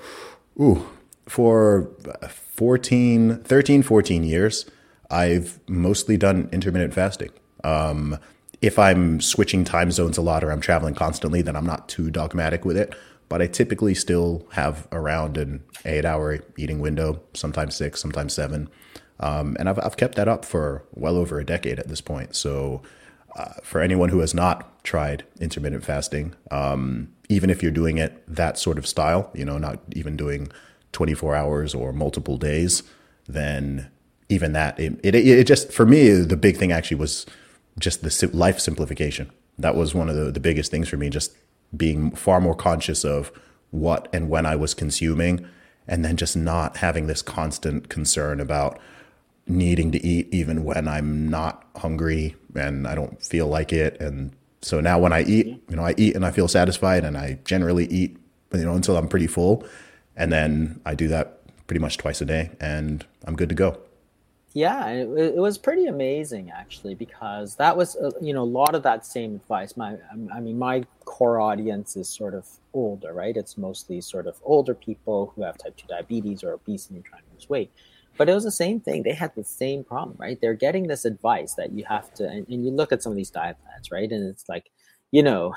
ooh, 0.59 0.89
for 1.27 1.91
14, 2.29 3.43
13, 3.45 3.83
14 3.83 4.25
years, 4.25 4.67
I've 5.11 5.61
mostly 5.69 6.17
done 6.17 6.49
intermittent 6.53 6.95
fasting. 6.95 7.31
Um, 7.65 8.19
if 8.63 8.79
I'm 8.79 9.21
switching 9.21 9.65
time 9.65 9.91
zones 9.91 10.17
a 10.17 10.23
lot 10.23 10.43
or 10.43 10.51
I'm 10.51 10.61
traveling 10.61 10.95
constantly, 10.95 11.43
then 11.43 11.55
I'm 11.55 11.67
not 11.67 11.89
too 11.89 12.11
dogmatic 12.11 12.65
with 12.65 12.77
it 12.77 12.95
but 13.33 13.41
I 13.41 13.47
typically 13.47 13.95
still 13.95 14.47
have 14.53 14.87
around 14.93 15.39
an 15.39 15.65
eight 15.87 16.05
hour 16.05 16.41
eating 16.59 16.81
window, 16.81 17.23
sometimes 17.33 17.75
six, 17.75 17.99
sometimes 17.99 18.35
seven. 18.35 18.69
Um, 19.21 19.57
and 19.59 19.71
I've, 19.71 19.79
I've 19.79 19.97
kept 19.97 20.17
that 20.17 20.29
up 20.29 20.45
for 20.45 20.85
well 20.93 21.17
over 21.17 21.41
a 21.41 21.45
decade 21.47 21.79
at 21.79 21.89
this 21.89 22.03
point. 22.03 22.37
So, 22.37 22.83
uh, 23.35 23.55
for 23.63 23.81
anyone 23.81 24.11
who 24.11 24.19
has 24.19 24.35
not 24.35 24.85
tried 24.85 25.25
intermittent 25.41 25.83
fasting, 25.83 26.35
um, 26.51 27.11
even 27.31 27.49
if 27.49 27.63
you're 27.63 27.73
doing 27.73 27.97
it 27.97 28.23
that 28.29 28.59
sort 28.59 28.77
of 28.77 28.87
style, 28.87 29.31
you 29.33 29.47
know, 29.47 29.57
not 29.57 29.79
even 29.93 30.15
doing 30.15 30.53
24 30.93 31.35
hours 31.35 31.75
or 31.75 31.91
multiple 31.91 32.37
days, 32.37 32.83
then 33.27 33.89
even 34.29 34.53
that, 34.53 34.79
it, 34.79 35.01
it, 35.03 35.15
it 35.15 35.47
just, 35.47 35.73
for 35.73 35.87
me, 35.87 36.11
the 36.11 36.37
big 36.37 36.59
thing 36.59 36.71
actually 36.71 36.99
was 36.99 37.25
just 37.79 38.03
the 38.03 38.31
life 38.37 38.61
simplification. 38.61 39.33
That 39.59 39.75
was 39.75 39.95
one 39.95 40.11
of 40.11 40.17
the, 40.17 40.31
the 40.31 40.41
biggest 40.41 40.71
things 40.71 40.91
for 40.91 40.99
me, 40.99 41.09
just 41.09 41.35
being 41.77 42.11
far 42.13 42.41
more 42.41 42.55
conscious 42.55 43.05
of 43.05 43.33
what 43.71 44.09
and 44.13 44.29
when 44.29 44.45
I 44.47 44.57
was 44.57 44.75
consuming, 44.75 45.47
and 45.89 46.05
then 46.05 46.17
just 46.17 46.37
not 46.37 46.77
having 46.79 47.07
this 47.07 47.23
constant 47.23 47.89
concern 47.89 48.41
about 48.41 48.79
needing 49.47 49.91
to 49.93 50.05
eat 50.07 50.29
even 50.31 50.65
when 50.65 50.87
I'm 50.87 51.29
not 51.29 51.67
hungry 51.77 52.37
and 52.55 52.87
I 52.87 52.95
don't 52.95 53.21
feel 53.23 53.49
like 53.49 53.73
it. 53.73 54.01
And 54.01 54.33
so 54.61 54.81
now 54.81 54.99
when 54.99 55.13
I 55.13 55.23
eat, 55.23 55.47
you 55.69 55.77
know, 55.77 55.85
I 55.85 55.95
eat 55.97 56.15
and 56.15 56.25
I 56.25 56.31
feel 56.31 56.47
satisfied, 56.49 57.05
and 57.05 57.17
I 57.17 57.39
generally 57.45 57.87
eat, 57.87 58.17
you 58.53 58.65
know, 58.65 58.75
until 58.75 58.97
I'm 58.97 59.09
pretty 59.09 59.27
full, 59.27 59.67
and 60.17 60.31
then 60.33 60.81
I 60.87 60.95
do 60.95 61.09
that 61.09 61.41
pretty 61.67 61.81
much 61.81 61.97
twice 61.97 62.21
a 62.21 62.25
day, 62.27 62.51
and 62.61 63.05
I'm 63.25 63.35
good 63.35 63.49
to 63.49 63.55
go. 63.55 63.79
Yeah, 64.55 64.89
it, 64.89 65.09
it 65.09 65.37
was 65.37 65.57
pretty 65.57 65.87
amazing 65.87 66.51
actually 66.51 66.95
because 66.95 67.57
that 67.57 67.75
was 67.77 67.97
uh, 67.97 68.11
you 68.21 68.35
know 68.35 68.43
a 68.43 68.45
lot 68.45 68.75
of 68.75 68.83
that 68.83 69.07
same 69.07 69.37
advice. 69.37 69.77
My 69.77 69.97
I 70.35 70.41
mean 70.41 70.59
my 70.59 70.85
core 71.05 71.41
audience 71.41 71.97
is 71.97 72.09
sort 72.09 72.35
of 72.35 72.47
older, 72.75 73.13
right? 73.13 73.37
It's 73.37 73.57
mostly 73.57 74.01
sort 74.01 74.27
of 74.27 74.37
older 74.43 74.75
people 74.75 75.33
who 75.35 75.43
have 75.43 75.57
type 75.57 75.77
two 75.77 75.87
diabetes 75.87 76.45
or 76.45 76.53
obesity 76.53 76.97
and 76.97 77.05
trying 77.05 77.23
to 77.23 77.35
lose 77.35 77.49
weight. 77.49 77.71
But 78.19 78.29
it 78.29 78.35
was 78.35 78.45
the 78.45 78.51
same 78.51 78.79
thing. 78.79 79.03
They 79.03 79.15
had 79.15 79.35
the 79.35 79.45
same 79.45 79.85
problem, 79.85 80.17
right? 80.19 80.39
They're 80.41 80.55
getting 80.55 80.87
this 80.87 81.07
advice 81.07 81.55
that 81.55 81.73
you 81.73 81.85
have 81.89 82.13
to, 82.15 82.29
and, 82.29 82.47
and 82.47 82.65
you 82.65 82.71
look 82.71 82.93
at 82.93 83.03
some 83.03 83.11
of 83.13 83.17
these 83.17 83.31
diet 83.31 83.57
plans, 83.65 83.91
right? 83.91 84.11
And 84.11 84.29
it's 84.29 84.51
like, 84.51 84.71
you 85.13 85.23
know, 85.23 85.55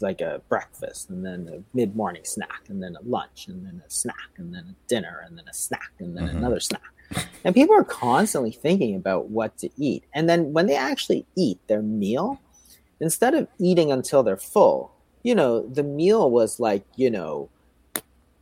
like 0.00 0.20
a 0.20 0.42
breakfast 0.48 1.08
and 1.10 1.24
then 1.24 1.48
a 1.48 1.76
mid 1.76 1.94
morning 1.94 2.22
snack 2.24 2.62
and 2.68 2.82
then 2.82 2.96
a 2.96 3.08
lunch 3.08 3.46
and 3.46 3.64
then 3.64 3.80
a 3.86 3.90
snack 3.90 4.30
and 4.38 4.52
then 4.52 4.64
a 4.64 4.88
dinner 4.88 5.24
and 5.24 5.38
then 5.38 5.46
a 5.48 5.54
snack 5.54 5.92
and 6.00 6.16
then 6.16 6.26
mm-hmm. 6.26 6.38
another 6.38 6.58
snack 6.58 6.82
and 7.44 7.54
people 7.54 7.74
are 7.74 7.84
constantly 7.84 8.52
thinking 8.52 8.96
about 8.96 9.28
what 9.28 9.56
to 9.58 9.70
eat. 9.76 10.04
And 10.14 10.28
then 10.28 10.52
when 10.52 10.66
they 10.66 10.76
actually 10.76 11.26
eat 11.36 11.58
their 11.66 11.82
meal, 11.82 12.40
instead 13.00 13.34
of 13.34 13.48
eating 13.58 13.92
until 13.92 14.22
they're 14.22 14.36
full, 14.36 14.92
you 15.22 15.34
know, 15.34 15.66
the 15.66 15.82
meal 15.82 16.30
was 16.30 16.60
like, 16.60 16.84
you 16.96 17.10
know, 17.10 17.48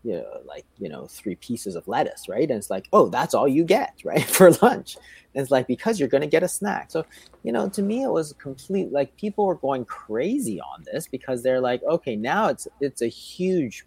you 0.05 0.15
know, 0.15 0.41
like, 0.45 0.65
you 0.79 0.89
know, 0.89 1.07
three 1.07 1.37
pieces 1.37 1.77
of 1.77 1.87
lettuce, 1.87 2.29
right? 2.29 2.49
And 2.49 2.59
it's 2.59 2.71
like, 2.71 2.89
oh, 2.93 3.09
that's 3.09 3.35
all 3.35 3.47
you 3.47 3.65
get, 3.65 3.95
right? 4.05 4.25
For 4.25 4.51
lunch. 4.63 4.97
And 5.35 5.43
it's 5.43 5.51
like, 5.51 5.67
because 5.67 5.99
you're 5.99 6.09
going 6.09 6.23
to 6.23 6.27
get 6.27 6.43
a 6.43 6.49
snack. 6.49 6.91
So, 6.91 7.07
you 7.43 7.53
know, 7.53 7.69
to 7.71 7.83
me, 7.83 8.03
it 8.03 8.11
was 8.11 8.33
complete, 8.35 8.93
like 8.93 9.17
people 9.17 9.47
were 9.47 9.55
going 9.55 9.85
crazy 9.85 10.61
on 10.61 10.85
this 10.93 11.07
because 11.07 11.43
they're 11.43 11.61
like, 11.61 11.83
okay, 11.85 12.17
now 12.17 12.49
it's, 12.49 12.67
it's 12.81 13.03
a 13.03 13.07
huge 13.07 13.85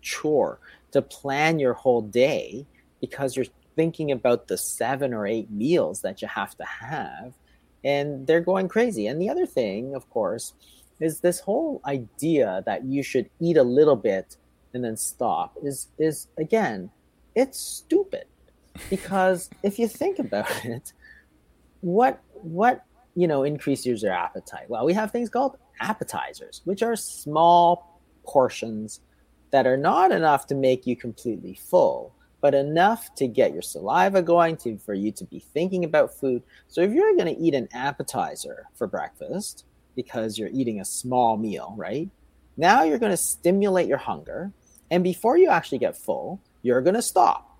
chore 0.00 0.58
to 0.90 1.00
plan 1.00 1.58
your 1.58 1.72
whole 1.72 2.02
day 2.02 2.66
because 3.00 3.36
you're 3.36 3.46
thinking 3.74 4.10
about 4.10 4.48
the 4.48 4.58
seven 4.58 5.12
or 5.14 5.26
eight 5.26 5.50
meals 5.50 6.02
that 6.02 6.22
you 6.22 6.28
have 6.28 6.56
to 6.56 6.64
have 6.64 7.34
and 7.84 8.26
they're 8.26 8.40
going 8.40 8.68
crazy. 8.68 9.06
And 9.06 9.20
the 9.20 9.28
other 9.28 9.46
thing, 9.46 9.94
of 9.94 10.08
course, 10.10 10.54
is 11.00 11.20
this 11.20 11.40
whole 11.40 11.80
idea 11.84 12.62
that 12.66 12.84
you 12.84 13.02
should 13.02 13.28
eat 13.40 13.56
a 13.56 13.62
little 13.62 13.96
bit 13.96 14.36
and 14.74 14.82
then 14.82 14.96
stop 14.96 15.54
is 15.62 15.88
is 15.98 16.28
again 16.38 16.90
it's 17.34 17.58
stupid. 17.58 18.24
Because 18.88 19.50
if 19.62 19.78
you 19.78 19.88
think 19.88 20.18
about 20.18 20.64
it 20.64 20.92
what 21.80 22.20
what 22.34 22.84
you 23.14 23.26
know 23.26 23.42
increases 23.42 24.02
your 24.02 24.12
appetite? 24.12 24.70
Well 24.70 24.84
we 24.86 24.94
have 24.94 25.10
things 25.10 25.28
called 25.28 25.58
appetizers 25.80 26.62
which 26.64 26.82
are 26.82 26.94
small 26.94 28.00
portions 28.24 29.00
that 29.50 29.66
are 29.66 29.76
not 29.76 30.12
enough 30.12 30.46
to 30.46 30.54
make 30.54 30.86
you 30.86 30.94
completely 30.96 31.54
full 31.54 32.14
but 32.42 32.54
enough 32.54 33.14
to 33.14 33.26
get 33.26 33.54
your 33.54 33.62
saliva 33.62 34.20
going 34.20 34.58
to 34.58 34.76
for 34.76 34.92
you 34.92 35.10
to 35.10 35.24
be 35.24 35.38
thinking 35.38 35.84
about 35.84 36.14
food 36.14 36.42
so 36.68 36.82
if 36.82 36.92
you're 36.92 37.16
going 37.16 37.34
to 37.34 37.40
eat 37.40 37.54
an 37.54 37.68
appetizer 37.72 38.66
for 38.74 38.86
breakfast 38.86 39.64
because 39.96 40.36
you're 40.36 40.50
eating 40.52 40.80
a 40.80 40.84
small 40.84 41.38
meal 41.38 41.72
right 41.78 42.10
now 42.58 42.82
you're 42.82 42.98
going 42.98 43.10
to 43.10 43.16
stimulate 43.16 43.88
your 43.88 43.98
hunger 43.98 44.52
and 44.92 45.02
before 45.02 45.38
you 45.38 45.48
actually 45.48 45.78
get 45.78 45.96
full, 45.96 46.38
you're 46.60 46.82
going 46.82 46.96
to 46.96 47.02
stop. 47.02 47.58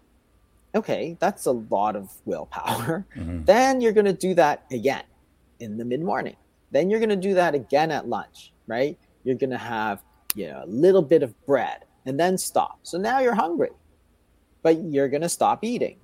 Okay, 0.74 1.16
that's 1.18 1.46
a 1.46 1.52
lot 1.52 1.96
of 1.96 2.12
willpower. 2.26 3.06
Mm-hmm. 3.16 3.44
Then 3.44 3.80
you're 3.80 3.92
going 3.92 4.06
to 4.06 4.12
do 4.12 4.34
that 4.34 4.64
again 4.70 5.04
in 5.60 5.78
the 5.78 5.84
mid 5.86 6.02
morning. 6.02 6.36
Then 6.72 6.90
you're 6.90 6.98
going 6.98 7.08
to 7.08 7.16
do 7.16 7.34
that 7.34 7.54
again 7.54 7.90
at 7.90 8.06
lunch, 8.06 8.52
right? 8.66 8.98
You're 9.24 9.36
going 9.36 9.50
to 9.50 9.58
have 9.58 10.02
you 10.34 10.48
know, 10.48 10.62
a 10.62 10.66
little 10.66 11.00
bit 11.00 11.22
of 11.22 11.32
bread 11.46 11.84
and 12.04 12.20
then 12.20 12.36
stop. 12.36 12.80
So 12.82 12.98
now 12.98 13.20
you're 13.20 13.34
hungry, 13.34 13.70
but 14.62 14.82
you're 14.82 15.08
going 15.08 15.22
to 15.22 15.28
stop 15.28 15.64
eating 15.64 15.96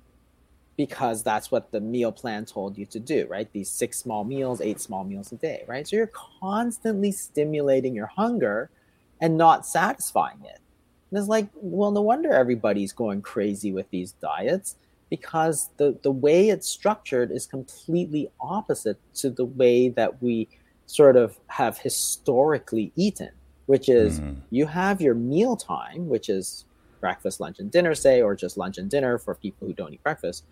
because 0.77 1.23
that's 1.23 1.51
what 1.51 1.71
the 1.71 1.81
meal 1.81 2.11
plan 2.11 2.45
told 2.45 2.77
you 2.77 2.85
to 2.85 2.99
do, 2.99 3.27
right? 3.29 3.51
These 3.51 3.69
six 3.69 3.97
small 3.97 4.23
meals, 4.23 4.61
eight 4.61 4.79
small 4.79 5.03
meals 5.03 5.31
a 5.33 5.35
day, 5.35 5.65
right? 5.67 5.85
So 5.85 5.97
you're 5.97 6.11
constantly 6.39 7.11
stimulating 7.11 7.93
your 7.93 8.05
hunger 8.05 8.69
and 9.19 9.37
not 9.37 9.65
satisfying 9.65 10.39
it. 10.45 10.59
And 11.09 11.19
it's 11.19 11.27
like, 11.27 11.49
well, 11.55 11.91
no 11.91 12.01
wonder 12.01 12.31
everybody's 12.31 12.93
going 12.93 13.21
crazy 13.21 13.73
with 13.73 13.89
these 13.89 14.13
diets 14.13 14.77
because 15.09 15.69
the, 15.77 15.97
the 16.03 16.11
way 16.11 16.49
it's 16.49 16.69
structured 16.69 17.31
is 17.31 17.45
completely 17.45 18.29
opposite 18.39 18.97
to 19.15 19.29
the 19.29 19.45
way 19.45 19.89
that 19.89 20.21
we 20.21 20.47
sort 20.85 21.15
of 21.15 21.37
have 21.47 21.77
historically 21.77 22.91
eaten, 22.95 23.31
which 23.65 23.89
is 23.89 24.19
mm-hmm. 24.19 24.39
you 24.49 24.65
have 24.65 25.01
your 25.01 25.15
meal 25.15 25.55
time, 25.55 26.07
which 26.07 26.29
is 26.29 26.65
breakfast, 26.99 27.39
lunch, 27.39 27.59
and 27.59 27.71
dinner, 27.71 27.95
say, 27.95 28.21
or 28.21 28.35
just 28.35 28.57
lunch 28.57 28.77
and 28.77 28.89
dinner 28.89 29.17
for 29.17 29.35
people 29.35 29.67
who 29.67 29.73
don't 29.73 29.93
eat 29.93 30.03
breakfast. 30.03 30.43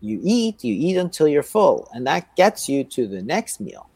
You 0.00 0.20
eat, 0.22 0.64
you 0.64 0.74
eat 0.74 0.96
until 0.96 1.28
you're 1.28 1.42
full, 1.42 1.88
and 1.92 2.06
that 2.06 2.34
gets 2.36 2.68
you 2.68 2.84
to 2.84 3.06
the 3.06 3.22
next 3.22 3.60
meal. 3.60 3.88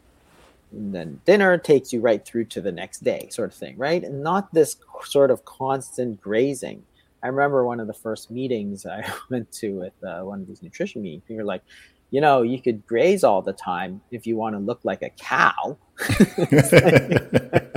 And 0.71 0.93
then 0.93 1.21
dinner 1.25 1.57
takes 1.57 1.93
you 1.93 2.01
right 2.01 2.23
through 2.23 2.45
to 2.45 2.61
the 2.61 2.71
next 2.71 3.03
day 3.03 3.27
sort 3.31 3.51
of 3.51 3.55
thing 3.55 3.77
right? 3.77 4.03
And 4.03 4.21
not 4.21 4.53
this 4.53 4.75
sort 5.05 5.31
of 5.31 5.45
constant 5.45 6.21
grazing. 6.21 6.83
I 7.23 7.27
remember 7.27 7.65
one 7.65 7.79
of 7.79 7.87
the 7.87 7.93
first 7.93 8.29
meetings 8.29 8.85
i 8.85 9.05
went 9.29 9.51
to 9.53 9.71
with 9.71 9.93
uh, 10.03 10.21
one 10.21 10.41
of 10.41 10.47
these 10.47 10.61
nutrition 10.61 11.01
meetings 11.01 11.23
you're 11.27 11.43
like 11.43 11.63
you 12.11 12.21
know 12.21 12.41
you 12.41 12.61
could 12.61 12.85
graze 12.85 13.23
all 13.23 13.41
the 13.41 13.53
time 13.53 14.01
if 14.11 14.27
you 14.27 14.37
want 14.37 14.55
to 14.55 14.59
look 14.59 14.79
like 14.83 15.01
a 15.01 15.09
cow. 15.09 15.77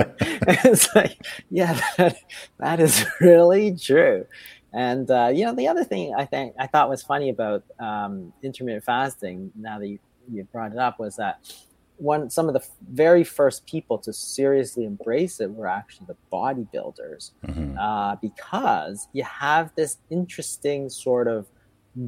it's, 0.65 0.93
like, 0.95 1.17
yeah 1.49 1.79
that, 1.97 2.17
that 2.59 2.79
is 2.79 3.05
really 3.21 3.75
true 3.75 4.25
and 4.73 5.09
uh, 5.11 5.29
you 5.33 5.45
know 5.45 5.53
the 5.53 5.67
other 5.67 5.83
thing 5.83 6.13
i 6.17 6.25
think 6.25 6.53
i 6.59 6.67
thought 6.67 6.89
was 6.89 7.03
funny 7.03 7.29
about 7.29 7.63
um, 7.79 8.33
intermittent 8.43 8.83
fasting 8.83 9.51
now 9.55 9.79
that 9.79 9.87
you, 9.87 9.99
you 10.31 10.43
brought 10.45 10.71
it 10.71 10.77
up 10.77 10.99
was 10.99 11.15
that 11.15 11.39
one 11.97 12.29
some 12.29 12.47
of 12.47 12.53
the 12.53 12.65
very 12.91 13.23
first 13.23 13.65
people 13.67 13.97
to 13.97 14.11
seriously 14.11 14.85
embrace 14.85 15.39
it 15.39 15.51
were 15.51 15.67
actually 15.67 16.07
the 16.07 16.17
bodybuilders 16.33 17.31
mm-hmm. 17.45 17.77
uh, 17.77 18.15
because 18.15 19.07
you 19.13 19.23
have 19.23 19.71
this 19.75 19.97
interesting 20.09 20.89
sort 20.89 21.27
of 21.27 21.47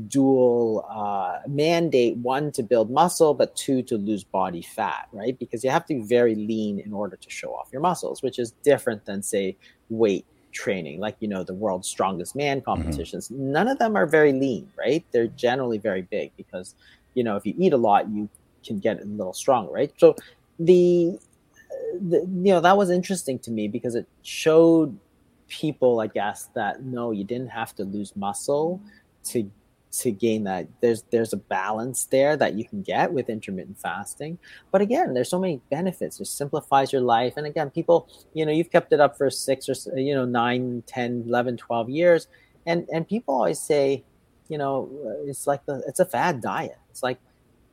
dual 0.08 0.86
uh, 0.90 1.40
mandate 1.48 2.16
one 2.18 2.52
to 2.52 2.64
build 2.64 2.90
muscle 2.90 3.34
but 3.34 3.56
two 3.56 3.82
to 3.84 3.98
lose 3.98 4.24
body 4.24 4.62
fat 4.62 5.10
right 5.12 5.38
because 5.40 5.64
you 5.64 5.70
have 5.70 5.86
to 5.86 5.96
be 5.96 6.02
very 6.02 6.36
lean 6.36 6.80
in 6.80 6.94
order 6.94 7.18
to 7.18 7.30
show 7.30 7.54
off 7.54 7.68
your 7.72 7.82
muscles 7.82 8.22
which 8.24 8.40
is 8.40 8.52
different 8.64 9.06
than 9.06 9.22
say 9.22 9.58
weight 9.90 10.26
training 10.54 11.00
like 11.00 11.18
you 11.20 11.28
know 11.28 11.44
the 11.44 11.54
world's 11.54 11.88
strongest 11.88 12.34
man 12.36 12.58
mm-hmm. 12.58 12.66
competitions 12.66 13.28
mm-hmm. 13.28 13.52
none 13.52 13.68
of 13.68 13.78
them 13.80 13.98
are 13.98 14.06
very 14.06 14.32
lean 14.32 14.70
right 14.78 15.04
they're 15.12 15.28
generally 15.28 15.78
very 15.78 16.04
big 16.04 16.32
because 16.38 16.76
you 17.14 17.24
know 17.24 17.36
if 17.36 17.46
you 17.46 17.54
eat 17.58 17.74
a 17.74 17.78
lot 17.78 18.10
you 18.10 18.30
can 18.64 18.80
get 18.80 19.02
a 19.02 19.06
little 19.06 19.34
strong 19.34 19.70
right? 19.72 19.92
So 19.98 20.16
the, 20.60 21.20
the 22.02 22.18
you 22.20 22.54
know 22.54 22.62
that 22.62 22.78
was 22.78 22.90
interesting 22.90 23.40
to 23.40 23.52
me 23.52 23.68
because 23.68 23.96
it 23.96 24.08
showed 24.24 24.98
people, 25.48 26.00
I 26.00 26.08
guess, 26.08 26.50
that 26.56 26.84
no, 26.84 27.12
you 27.12 27.24
didn't 27.24 27.50
have 27.50 27.76
to 27.76 27.84
lose 27.84 28.16
muscle 28.16 28.82
to 29.26 29.50
to 30.00 30.12
gain 30.12 30.44
that 30.46 30.68
there's 30.82 31.04
there's 31.12 31.34
a 31.34 31.38
balance 31.38 32.06
there 32.06 32.36
that 32.38 32.56
you 32.56 32.66
can 32.66 32.82
get 32.82 33.14
with 33.14 33.30
intermittent 33.30 33.80
fasting. 33.80 34.38
But 34.72 34.82
again 34.82 35.14
there's 35.14 35.30
so 35.30 35.40
many 35.40 35.62
benefits. 35.70 36.20
It 36.20 36.26
simplifies 36.26 36.92
your 36.92 37.02
life. 37.02 37.34
And 37.38 37.46
again 37.48 37.70
people 37.70 38.10
you 38.34 38.46
know 38.46 38.52
you've 38.52 38.72
kept 38.72 38.94
it 38.94 39.00
up 39.00 39.18
for 39.18 39.30
six 39.30 39.70
or 39.70 40.00
you 40.00 40.16
know 40.16 40.26
nine, 40.26 40.84
ten, 40.88 41.24
eleven, 41.28 41.58
twelve 41.58 41.90
years. 41.90 42.28
And 42.66 42.88
and 42.92 43.08
people 43.08 43.36
always 43.36 43.60
say 43.60 44.04
you 44.50 44.58
know 44.58 44.90
uh, 45.06 45.30
it's 45.30 45.48
like 45.48 45.66
the 45.66 45.84
it's 45.88 46.00
a 46.00 46.06
fad 46.06 46.42
diet. 46.42 46.78
It's 46.90 47.04
like 47.04 47.20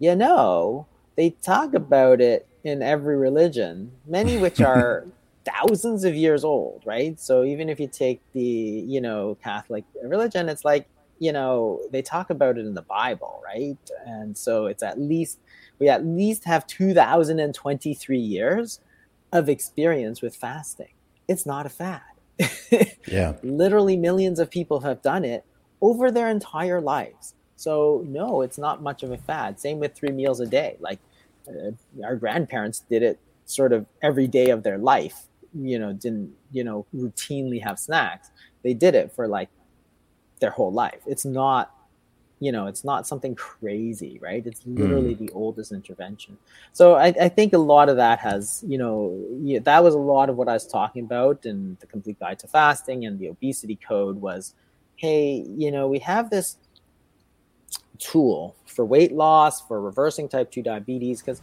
you 0.01 0.17
know, 0.17 0.87
they 1.15 1.31
talk 1.31 1.75
about 1.75 2.21
it 2.21 2.49
in 2.65 2.83
every 2.83 3.17
religion, 3.17 3.93
many 4.07 4.39
which 4.39 4.61
are 4.73 5.07
thousands 5.45 6.05
of 6.05 6.15
years 6.15 6.43
old, 6.43 6.83
right? 6.85 7.21
So 7.21 7.45
even 7.45 7.69
if 7.69 7.79
you 7.79 7.87
take 7.87 8.21
the, 8.33 8.43
you 8.43 9.01
know, 9.01 9.37
Catholic 9.45 9.85
religion, 10.03 10.49
it's 10.49 10.65
like, 10.65 10.89
you 11.21 11.33
know, 11.33 11.81
they 11.93 12.03
talk 12.03 12.31
about 12.31 12.59
it 12.59 12.67
in 12.67 12.75
the 12.75 12.83
Bible, 12.83 13.41
right? 13.45 13.77
And 14.07 14.37
so 14.37 14.67
it's 14.67 14.83
at 14.83 14.99
least, 14.99 15.39
we 15.79 15.89
at 15.89 16.05
least 16.05 16.45
have 16.45 16.67
2023 16.67 18.19
years 18.19 18.81
of 19.31 19.49
experience 19.49 20.23
with 20.23 20.35
fasting. 20.35 20.95
It's 21.29 21.45
not 21.47 21.67
a 21.67 21.69
fad. 21.69 22.01
yeah. 23.07 23.35
Literally 23.43 23.99
millions 23.99 24.39
of 24.39 24.51
people 24.51 24.81
have 24.81 25.03
done 25.03 25.25
it 25.25 25.45
over 25.83 26.11
their 26.11 26.29
entire 26.29 26.81
lives. 26.81 27.35
So 27.57 28.03
no, 28.09 28.41
it's 28.41 28.57
not 28.57 28.83
much 28.83 29.03
of 29.03 29.13
a 29.13 29.19
fad. 29.19 29.61
Same 29.61 29.79
with 29.79 29.95
three 29.95 30.13
meals 30.13 30.41
a 30.41 30.47
day. 30.47 30.79
Like 30.81 31.01
uh, 31.47 31.73
our 32.03 32.17
grandparents 32.17 32.81
did 32.89 33.03
it 33.03 33.21
sort 33.45 33.75
of 33.75 33.85
every 34.03 34.27
day 34.27 34.49
of 34.49 34.63
their 34.63 34.79
life. 34.79 35.27
You 35.53 35.79
know, 35.79 35.93
didn't 35.93 36.33
you 36.51 36.65
know 36.65 36.87
routinely 36.95 37.63
have 37.63 37.79
snacks. 37.79 38.31
They 38.63 38.73
did 38.73 38.95
it 38.95 39.13
for 39.13 39.29
like 39.29 39.51
their 40.41 40.51
whole 40.51 40.73
life. 40.73 41.01
It's 41.07 41.25
not 41.25 41.75
you 42.43 42.51
know 42.51 42.67
it's 42.67 42.85
not 42.85 43.07
something 43.07 43.35
crazy 43.35 44.19
right 44.23 44.47
it's 44.47 44.63
literally 44.65 45.15
mm. 45.15 45.19
the 45.19 45.31
oldest 45.33 45.73
intervention 45.73 46.39
so 46.73 46.95
I, 46.95 47.09
I, 47.09 47.29
think 47.29 47.53
a 47.53 47.59
lot 47.59 47.91
of 47.91 47.97
that 47.97 48.19
has 48.21 48.65
you 48.67 48.79
know 48.79 49.23
yeah, 49.43 49.59
that 49.59 49.85
was 49.85 49.93
a 49.93 49.99
lot 49.99 50.31
of 50.31 50.39
what 50.39 50.49
i 50.49 50.55
was 50.55 50.67
talking 50.67 51.05
about 51.05 51.45
in 51.45 51.77
the 51.81 51.87
complete 51.87 52.19
guide 52.19 52.39
to 52.39 52.49
fasting 52.49 53.05
and 53.05 53.19
the 53.19 53.29
obesity 53.29 53.79
code 53.87 54.19
was 54.19 54.55
hey 54.97 55.45
you 55.55 55.71
know 55.71 55.87
we 55.87 55.99
have 55.99 56.31
this 56.31 56.57
tool 58.01 58.57
for 58.67 58.85
weight 58.85 59.13
loss, 59.13 59.61
for 59.61 59.81
reversing 59.81 60.29
type 60.29 60.51
2 60.51 60.63
diabetes. 60.63 61.21
Because, 61.21 61.43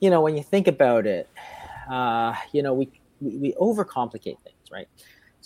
you 0.00 0.08
know, 0.08 0.20
when 0.20 0.36
you 0.36 0.42
think 0.42 0.68
about 0.68 1.06
it, 1.06 1.28
uh, 1.90 2.34
you 2.52 2.62
know, 2.62 2.72
we, 2.72 2.88
we, 3.20 3.36
we 3.36 3.52
overcomplicate 3.54 4.38
things, 4.40 4.70
right? 4.70 4.88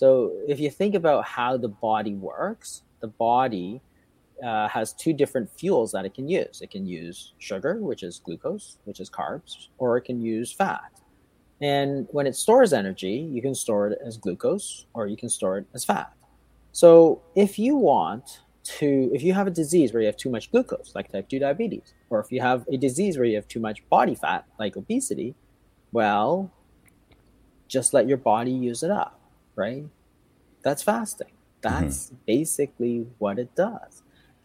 So 0.01 0.33
if 0.49 0.59
you 0.59 0.71
think 0.71 0.95
about 0.95 1.27
how 1.27 1.59
the 1.59 1.69
body 1.69 2.15
works, 2.15 2.85
the 3.01 3.09
body 3.09 3.83
uh, 4.43 4.67
has 4.67 4.95
two 4.95 5.13
different 5.13 5.51
fuels 5.51 5.93
that 5.93 6.07
it 6.07 6.15
can 6.15 6.27
use. 6.27 6.63
It 6.63 6.71
can 6.71 6.87
use 6.87 7.35
sugar, 7.37 7.75
which 7.83 8.03
is 8.03 8.19
glucose, 8.25 8.79
which 8.85 8.99
is 8.99 9.11
carbs, 9.11 9.69
or 9.77 9.99
it 9.99 10.07
can 10.07 10.19
use 10.23 10.53
fat. 10.53 10.91
And 11.61 12.09
when 12.13 12.27
it 12.27 12.35
stores 12.35 12.73
energy, 12.73 13.29
you 13.31 13.43
can 13.43 13.55
store 13.55 13.89
it 13.89 13.99
as 14.03 14.17
glucose 14.17 14.87
or 14.95 15.07
you 15.07 15.19
can 15.19 15.29
store 15.29 15.59
it 15.59 15.67
as 15.75 15.85
fat. 15.85 16.11
So 16.73 17.21
if 17.37 17.59
you 17.59 17.77
want 17.77 18.41
to 18.79 19.11
if 19.13 19.23
you 19.23 19.35
have 19.35 19.49
a 19.49 19.51
disease 19.51 19.93
where 19.93 20.01
you 20.01 20.07
have 20.07 20.17
too 20.17 20.31
much 20.31 20.51
glucose 20.51 20.93
like 20.95 21.13
type 21.13 21.29
2 21.29 21.39
diabetes 21.39 21.95
or 22.09 22.21
if 22.21 22.31
you 22.31 22.41
have 22.41 22.67
a 22.73 22.77
disease 22.79 23.17
where 23.17 23.27
you 23.27 23.35
have 23.35 23.49
too 23.49 23.59
much 23.59 23.87
body 23.89 24.15
fat 24.15 24.45
like 24.59 24.77
obesity 24.77 25.35
well 25.93 26.53
just 27.69 27.95
let 27.95 28.07
your 28.07 28.19
body 28.19 28.51
use 28.51 28.83
it 28.83 28.91
up 28.91 29.20
right? 29.57 29.85
That's 30.63 30.83
fasting. 30.83 31.33
That's 31.61 32.07
mm-hmm. 32.07 32.17
basically 32.27 33.07
what 33.19 33.39
it 33.39 33.55
does. 33.55 34.03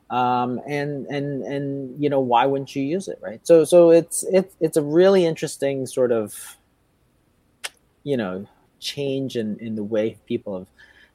Um, 0.10 0.62
and 0.68 1.08
and 1.08 1.44
and 1.44 2.02
you 2.02 2.10
know 2.10 2.20
why 2.20 2.46
wouldn't 2.46 2.76
you 2.76 2.84
use 2.84 3.08
it 3.08 3.20
right? 3.22 3.46
So 3.46 3.64
so 3.64 3.90
it's 3.90 4.24
it's 4.32 4.56
it's 4.60 4.78
a 4.78 4.82
really 4.82 5.26
interesting 5.26 5.88
sort 5.88 6.12
of 6.12 6.58
you 8.04 8.16
know 8.16 8.48
change 8.80 9.36
in 9.36 9.58
in 9.58 9.76
the 9.76 9.84
way 9.84 10.18
people 10.28 10.60
have 10.60 10.68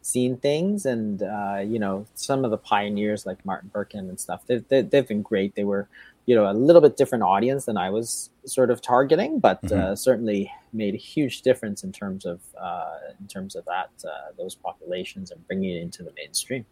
seen 0.03 0.37
things. 0.39 0.87
And 0.87 1.23
uh, 1.23 1.63
you 1.65 1.79
know 1.79 2.07
some 2.15 2.45
of 2.45 2.51
the 2.51 2.59
pioneers 2.59 3.27
like 3.27 3.45
martin 3.45 3.71
berkhan 3.73 4.09
and 4.09 4.19
stuff 4.19 4.43
they've, 4.47 4.67
they've 4.69 5.07
been 5.07 5.23
great. 5.23 5.55
They 5.55 5.65
were 5.65 5.89
you 6.27 6.35
know 6.35 6.51
a 6.51 6.53
little 6.53 6.83
bit 6.83 6.97
different 6.97 7.25
audience 7.25 7.65
than 7.65 7.77
i 7.77 7.91
was 7.91 8.31
sort 8.45 8.71
of 8.71 8.81
targeting 8.81 9.39
but 9.39 9.63
mm-hmm. 9.63 9.79
uh, 9.79 9.97
certainly 9.97 10.51
made 10.73 10.95
a 10.95 10.99
huge 10.99 11.43
difference 11.43 11.83
in 11.83 11.93
terms 11.93 12.25
of 12.25 12.41
uh, 12.61 12.97
in 13.19 13.27
terms 13.27 13.55
of 13.57 13.65
that 13.65 13.91
uh, 14.05 14.33
those 14.39 14.55
populations 14.55 15.31
and 15.31 15.47
bringing 15.47 15.71
it 15.77 15.83
into 15.83 16.03
the 16.03 16.13
mainstream 16.17 16.65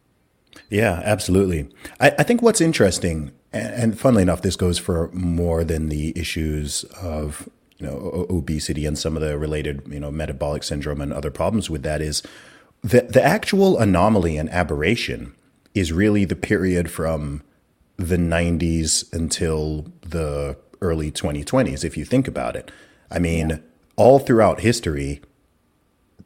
yeah 0.70 1.00
absolutely 1.04 1.68
i, 2.00 2.10
I 2.18 2.22
think 2.22 2.42
what's 2.42 2.60
interesting 2.60 3.32
and, 3.52 3.74
and 3.74 3.98
funnily 3.98 4.22
enough 4.22 4.42
this 4.42 4.56
goes 4.56 4.78
for 4.78 5.10
more 5.12 5.64
than 5.64 5.88
the 5.88 6.18
issues 6.18 6.84
of 7.02 7.48
you 7.78 7.86
know 7.86 8.26
obesity 8.28 8.86
and 8.86 8.98
some 8.98 9.16
of 9.16 9.22
the 9.22 9.38
related 9.38 9.82
you 9.88 10.00
know 10.00 10.10
metabolic 10.10 10.62
syndrome 10.62 11.00
and 11.00 11.12
other 11.12 11.30
problems 11.30 11.70
with 11.70 11.82
that 11.82 12.00
is 12.00 12.22
the, 12.82 13.02
the 13.02 13.22
actual 13.22 13.78
anomaly 13.78 14.36
and 14.36 14.48
aberration 14.50 15.34
is 15.74 15.92
really 15.92 16.24
the 16.24 16.36
period 16.36 16.90
from 16.90 17.42
the 17.98 18.16
90s 18.16 19.12
until 19.12 19.86
the 20.00 20.56
early 20.80 21.10
2020s, 21.10 21.84
if 21.84 21.96
you 21.96 22.04
think 22.04 22.28
about 22.28 22.56
it. 22.56 22.70
I 23.10 23.18
mean, 23.18 23.50
yeah. 23.50 23.58
all 23.96 24.20
throughout 24.20 24.60
history, 24.60 25.20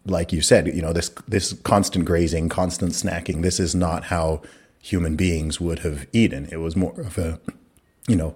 like 0.05 0.33
you 0.33 0.43
said, 0.43 0.67
you 0.69 0.83
know, 0.83 0.93
this 0.93 1.11
this 1.27 1.55
constant 1.63 2.05
grazing, 2.05 2.49
constant 2.49 2.93
snacking, 2.93 3.43
this 3.43 3.59
is 3.59 3.75
not 3.75 4.05
how 4.05 4.43
human 4.81 5.17
beings 5.17 5.61
would 5.61 5.81
have 5.81 6.07
eaten. 6.13 6.49
It 6.51 6.59
was 6.59 6.77
more 6.77 7.01
of 7.01 7.17
a, 7.17 7.41
you 8.09 8.17
know, 8.17 8.35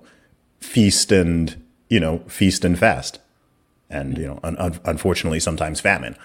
feast 0.60 1.12
and, 1.12 1.62
you 1.90 2.00
know, 2.00 2.20
feast 2.28 2.64
and 2.64 2.78
fast. 2.78 3.18
And, 3.90 4.16
you 4.16 4.26
know, 4.26 4.40
un- 4.42 4.80
unfortunately 4.84 5.40
sometimes 5.40 5.80
famine. 5.80 6.16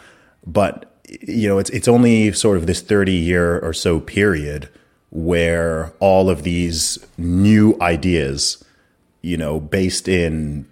But 0.46 0.92
you 1.22 1.48
know, 1.48 1.58
it's 1.58 1.70
it's 1.72 1.88
only 1.88 2.32
sort 2.32 2.58
of 2.58 2.68
this 2.68 2.82
30 2.82 3.12
year 3.12 3.60
or 3.60 3.74
so 3.74 4.00
period 4.00 4.70
where 5.12 5.94
all 6.00 6.30
of 6.30 6.44
these 6.44 6.98
new 7.18 7.78
ideas, 7.82 8.64
you 9.22 9.38
know, 9.38 9.60
based 9.60 10.08
in 10.08 10.66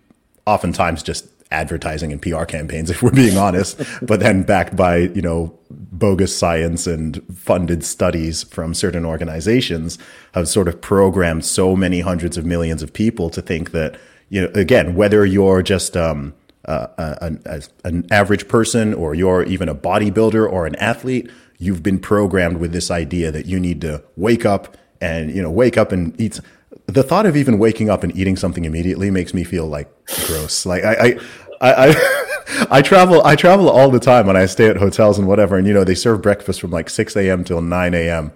oftentimes 0.48 1.04
just 1.04 1.28
advertising 1.52 2.12
and 2.12 2.22
PR 2.22 2.46
campaigns, 2.46 2.90
if 2.90 3.04
we're 3.04 3.12
being 3.12 3.38
honest, 3.38 3.82
but 4.02 4.20
then 4.20 4.44
backed 4.44 4.76
by, 4.76 4.98
you 4.98 5.22
know, 5.22 5.54
bogus 5.70 6.36
science 6.36 6.88
and 6.88 7.22
funded 7.38 7.84
studies 7.84 8.44
from 8.44 8.74
certain 8.74 9.06
organizations 9.06 9.98
have 10.34 10.48
sort 10.48 10.68
of 10.68 10.80
programmed 10.82 11.46
so 11.46 11.76
many 11.76 12.00
hundreds 12.00 12.38
of 12.38 12.46
millions 12.46 12.82
of 12.82 12.94
people 12.94 13.30
to 13.30 13.42
think 13.42 13.72
that, 13.72 14.00
you 14.30 14.42
know, 14.42 14.50
again, 14.56 14.96
whether 14.96 15.26
you're 15.26 15.62
just, 15.62 15.98
um, 15.98 16.34
uh, 16.66 17.16
an, 17.22 17.42
an 17.84 18.06
average 18.12 18.48
person 18.48 18.94
or 18.94 19.16
you're 19.16 19.44
even 19.44 19.68
a 19.68 19.76
bodybuilder 19.76 20.50
or 20.50 20.68
an 20.68 20.76
athlete, 20.76 21.30
you've 21.60 21.84
been 21.84 22.00
programmed 22.00 22.58
with 22.58 22.72
this 22.72 22.90
idea 22.90 23.32
that 23.32 23.46
you 23.46 23.60
need 23.60 23.82
to 23.82 24.04
wake 24.16 24.46
up 24.46 24.78
and, 25.02 25.30
you 25.30 25.42
know, 25.42 25.52
wake 25.52 25.78
up 25.78 25.92
and 25.92 26.20
eat. 26.20 26.40
The 26.88 27.04
thought 27.04 27.26
of 27.26 27.38
even 27.38 27.60
waking 27.60 27.90
up 27.90 28.04
and 28.04 28.16
eating 28.16 28.36
something 28.36 28.66
immediately 28.66 29.12
makes 29.12 29.34
me 29.34 29.44
feel 29.44 29.68
like 29.68 29.90
gross. 30.26 30.66
Like 30.66 30.84
I, 30.84 30.94
I, 30.94 31.20
I, 31.62 31.90
I, 31.90 32.68
I 32.80 32.82
travel, 32.82 33.24
I 33.26 33.36
travel 33.36 33.70
all 33.70 33.92
the 33.92 34.00
time 34.00 34.28
and 34.30 34.38
I 34.38 34.46
stay 34.46 34.68
at 34.68 34.78
hotels 34.78 35.20
and 35.20 35.28
whatever. 35.28 35.58
And, 35.58 35.68
you 35.68 35.74
know, 35.74 35.84
they 35.84 35.96
serve 35.96 36.22
breakfast 36.22 36.62
from 36.62 36.72
like 36.72 36.90
6 36.90 37.16
a.m. 37.16 37.44
till 37.44 37.62
9 37.62 37.94
a.m. 37.94 38.32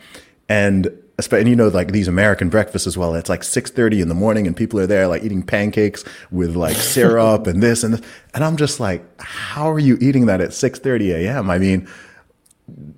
And 0.47 0.99
and 1.31 1.47
you 1.47 1.55
know 1.55 1.67
like 1.67 1.91
these 1.91 2.07
American 2.07 2.49
breakfasts 2.49 2.87
as 2.87 2.97
well. 2.97 3.13
It's 3.15 3.29
like 3.29 3.43
six 3.43 3.69
thirty 3.69 4.01
in 4.01 4.09
the 4.09 4.15
morning, 4.15 4.47
and 4.47 4.57
people 4.57 4.79
are 4.79 4.87
there 4.87 5.07
like 5.07 5.23
eating 5.23 5.43
pancakes 5.43 6.03
with 6.31 6.55
like 6.55 6.75
syrup 6.75 7.47
and 7.47 7.61
this 7.61 7.83
and 7.83 7.93
this. 7.93 8.01
and 8.33 8.43
I'm 8.43 8.57
just 8.57 8.79
like, 8.79 9.03
how 9.21 9.71
are 9.71 9.79
you 9.79 9.97
eating 10.01 10.25
that 10.25 10.41
at 10.41 10.53
six 10.53 10.79
thirty 10.79 11.11
a.m.? 11.11 11.49
I 11.49 11.59
mean, 11.59 11.87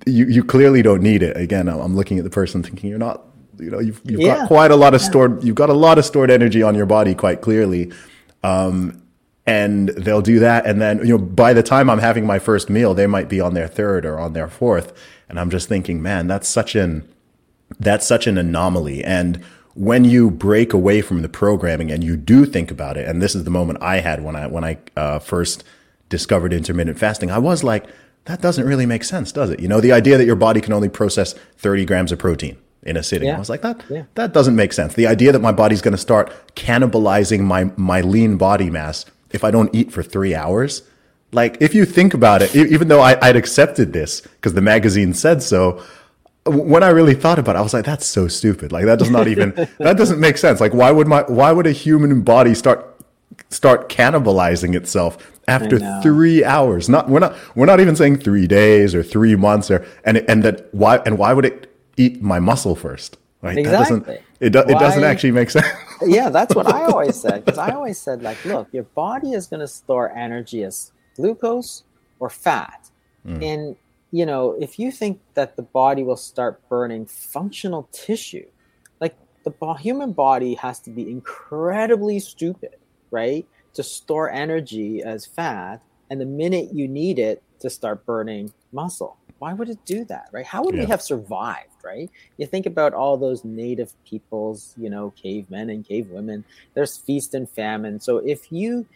you 0.06 0.26
you 0.26 0.44
clearly 0.44 0.82
don't 0.82 1.02
need 1.02 1.22
it. 1.22 1.36
Again, 1.36 1.68
I'm 1.68 1.96
looking 1.96 2.18
at 2.18 2.24
the 2.24 2.30
person 2.30 2.62
thinking 2.62 2.90
you're 2.90 2.98
not. 2.98 3.24
You 3.58 3.70
know, 3.70 3.78
you've 3.80 4.00
you've 4.04 4.20
yeah. 4.20 4.36
got 4.36 4.48
quite 4.48 4.70
a 4.70 4.76
lot 4.76 4.94
of 4.94 5.00
stored. 5.00 5.42
You've 5.42 5.56
got 5.56 5.70
a 5.70 5.74
lot 5.74 5.98
of 5.98 6.04
stored 6.04 6.30
energy 6.30 6.62
on 6.62 6.74
your 6.74 6.86
body, 6.86 7.14
quite 7.14 7.40
clearly. 7.40 7.92
Um, 8.42 9.02
and 9.46 9.90
they'll 9.90 10.22
do 10.22 10.40
that, 10.40 10.66
and 10.66 10.80
then 10.80 10.98
you 10.98 11.16
know, 11.16 11.18
by 11.18 11.52
the 11.52 11.62
time 11.62 11.88
I'm 11.88 12.00
having 12.00 12.26
my 12.26 12.38
first 12.38 12.68
meal, 12.68 12.94
they 12.94 13.06
might 13.06 13.28
be 13.28 13.40
on 13.40 13.54
their 13.54 13.68
third 13.68 14.04
or 14.04 14.18
on 14.18 14.32
their 14.32 14.48
fourth, 14.48 14.92
and 15.28 15.38
I'm 15.38 15.50
just 15.50 15.68
thinking, 15.68 16.02
man, 16.02 16.26
that's 16.26 16.48
such 16.48 16.74
an 16.74 17.08
that's 17.78 18.06
such 18.06 18.26
an 18.26 18.38
anomaly. 18.38 19.04
And 19.04 19.42
when 19.74 20.04
you 20.04 20.30
break 20.30 20.72
away 20.72 21.00
from 21.00 21.22
the 21.22 21.28
programming 21.28 21.90
and 21.90 22.02
you 22.02 22.16
do 22.16 22.44
think 22.44 22.70
about 22.70 22.96
it, 22.96 23.08
and 23.08 23.22
this 23.22 23.34
is 23.34 23.44
the 23.44 23.50
moment 23.50 23.78
I 23.82 23.98
had 23.98 24.22
when 24.24 24.34
I 24.34 24.46
when 24.46 24.64
I 24.64 24.78
uh, 24.96 25.18
first 25.20 25.62
discovered 26.08 26.52
intermittent 26.52 26.98
fasting, 26.98 27.30
I 27.30 27.38
was 27.38 27.62
like, 27.62 27.86
that 28.26 28.40
doesn't 28.40 28.66
really 28.66 28.86
make 28.86 29.04
sense, 29.04 29.32
does 29.32 29.50
it? 29.50 29.60
You 29.60 29.68
know, 29.68 29.80
the 29.80 29.92
idea 29.92 30.18
that 30.18 30.24
your 30.24 30.36
body 30.36 30.60
can 30.60 30.72
only 30.72 30.88
process 30.88 31.32
30 31.58 31.84
grams 31.84 32.12
of 32.12 32.18
protein 32.18 32.56
in 32.82 32.96
a 32.96 33.02
sitting. 33.02 33.28
Yeah. 33.28 33.36
I 33.36 33.38
was 33.38 33.48
like, 33.48 33.62
that 33.62 33.82
yeah. 33.88 34.04
that 34.14 34.32
doesn't 34.32 34.56
make 34.56 34.72
sense. 34.72 34.94
The 34.94 35.06
idea 35.06 35.32
that 35.32 35.40
my 35.40 35.52
body's 35.52 35.80
going 35.80 35.92
to 35.92 35.98
start 35.98 36.32
cannibalizing 36.54 37.40
my 37.40 37.70
my 37.76 38.00
lean 38.00 38.36
body 38.36 38.70
mass 38.70 39.06
if 39.30 39.44
I 39.44 39.50
don't 39.50 39.74
eat 39.74 39.92
for 39.92 40.02
three 40.02 40.34
hours. 40.34 40.82
Like, 41.32 41.58
if 41.60 41.74
you 41.74 41.84
think 41.84 42.14
about 42.14 42.40
it, 42.40 42.54
even 42.54 42.86
though 42.86 43.00
I, 43.00 43.18
I'd 43.20 43.36
accepted 43.36 43.92
this 43.92 44.20
because 44.20 44.54
the 44.54 44.60
magazine 44.60 45.12
said 45.12 45.42
so, 45.42 45.82
when 46.46 46.82
I 46.82 46.88
really 46.90 47.14
thought 47.14 47.38
about 47.38 47.56
it, 47.56 47.58
I 47.58 47.62
was 47.62 47.74
like, 47.74 47.84
that's 47.84 48.06
so 48.06 48.28
stupid. 48.28 48.72
Like 48.72 48.84
that 48.84 48.98
does 48.98 49.10
not 49.10 49.26
even 49.28 49.50
that 49.78 49.96
doesn't 49.96 50.20
make 50.20 50.38
sense. 50.38 50.60
Like 50.60 50.74
why 50.74 50.90
would 50.90 51.06
my 51.06 51.22
why 51.22 51.52
would 51.52 51.66
a 51.66 51.72
human 51.72 52.22
body 52.22 52.54
start 52.54 52.94
start 53.50 53.88
cannibalizing 53.88 54.74
itself 54.74 55.35
after 55.48 55.78
three 56.02 56.44
hours? 56.44 56.88
Not 56.88 57.08
we're 57.08 57.20
not 57.20 57.36
we're 57.54 57.66
not 57.66 57.80
even 57.80 57.96
saying 57.96 58.18
three 58.18 58.46
days 58.46 58.94
or 58.94 59.02
three 59.02 59.36
months 59.36 59.70
or 59.70 59.86
and 60.04 60.18
and 60.28 60.42
that 60.42 60.72
why 60.74 60.98
and 61.06 61.18
why 61.18 61.32
would 61.32 61.44
it 61.44 61.72
eat 61.96 62.22
my 62.22 62.40
muscle 62.40 62.76
first? 62.76 63.18
Right? 63.42 63.58
Exactly. 63.58 63.98
That 63.98 64.06
doesn't 64.06 64.24
it, 64.40 64.50
do, 64.50 64.58
it 64.60 64.78
doesn't 64.78 65.04
actually 65.04 65.30
make 65.32 65.50
sense. 65.50 65.66
yeah, 66.02 66.30
that's 66.30 66.54
what 66.54 66.66
I 66.66 66.84
always 66.86 67.20
said 67.20 67.44
because 67.44 67.58
I 67.58 67.70
always 67.70 67.98
said 67.98 68.22
like, 68.22 68.44
look, 68.44 68.68
your 68.72 68.84
body 68.84 69.32
is 69.32 69.46
going 69.46 69.60
to 69.60 69.68
store 69.68 70.10
energy 70.16 70.64
as 70.64 70.92
glucose 71.16 71.84
or 72.18 72.30
fat, 72.30 72.90
mm. 73.26 73.42
and 73.42 73.76
you 74.10 74.24
know, 74.24 74.56
if 74.60 74.78
you 74.78 74.90
think 74.90 75.20
that 75.34 75.56
the 75.56 75.62
body 75.62 76.02
will 76.02 76.16
start 76.16 76.66
burning 76.68 77.06
functional 77.06 77.88
tissue, 77.92 78.46
like 79.00 79.16
the 79.44 79.74
human 79.74 80.12
body 80.12 80.54
has 80.54 80.78
to 80.80 80.90
be 80.90 81.10
incredibly 81.10 82.18
stupid, 82.18 82.76
right? 83.10 83.46
To 83.76 83.82
store 83.82 84.30
energy 84.30 85.02
as 85.02 85.26
fat, 85.26 85.82
and 86.10 86.20
the 86.20 86.26
minute 86.26 86.72
you 86.72 86.88
need 86.88 87.18
it 87.18 87.42
to 87.60 87.70
start 87.70 88.06
burning 88.06 88.52
muscle. 88.72 89.16
Why 89.38 89.52
would 89.52 89.68
it 89.68 89.84
do 89.84 90.04
that, 90.06 90.28
right? 90.32 90.46
How 90.46 90.62
would 90.64 90.74
yeah. 90.74 90.84
we 90.84 90.86
have 90.86 91.02
survived, 91.02 91.84
right? 91.84 92.10
You 92.38 92.46
think 92.46 92.64
about 92.64 92.94
all 92.94 93.18
those 93.18 93.44
native 93.44 93.92
peoples, 94.06 94.74
you 94.78 94.88
know, 94.88 95.12
cavemen 95.14 95.68
and 95.68 95.86
cavewomen, 95.86 96.44
there's 96.72 96.96
feast 96.96 97.34
and 97.34 97.48
famine. 97.48 98.00
So 98.00 98.16
if 98.18 98.50
you, 98.50 98.86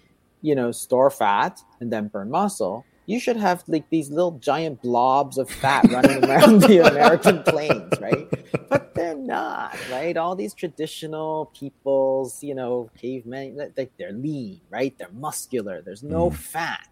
you 0.41 0.55
know, 0.55 0.73
store 0.73 1.11
fat 1.11 1.63
and 1.81 1.93
then 1.93 2.09
burn 2.09 2.31
muscle, 2.31 2.87
you 3.11 3.19
should 3.19 3.37
have 3.37 3.65
like 3.67 3.91
these 3.91 4.09
little 4.09 4.39
giant 4.39 4.81
blobs 4.83 5.37
of 5.37 5.51
fat 5.51 5.85
running 5.91 6.25
around 6.25 6.61
the 6.61 6.79
American 6.91 7.43
plains, 7.43 7.93
right? 8.01 8.29
But 8.69 8.95
they're 8.95 9.17
not, 9.17 9.77
right? 9.91 10.17
All 10.17 10.37
these 10.37 10.55
traditional 10.55 11.47
peoples, 11.47 12.41
you 12.45 12.55
know, 12.55 12.89
cavemen, 12.97 13.57
like 13.77 13.91
they're 13.99 14.13
lean, 14.13 14.61
right? 14.71 14.97
They're 14.97 15.11
muscular. 15.11 15.83
There's 15.83 16.05
no 16.05 16.31
mm. 16.31 16.35
fat, 16.37 16.87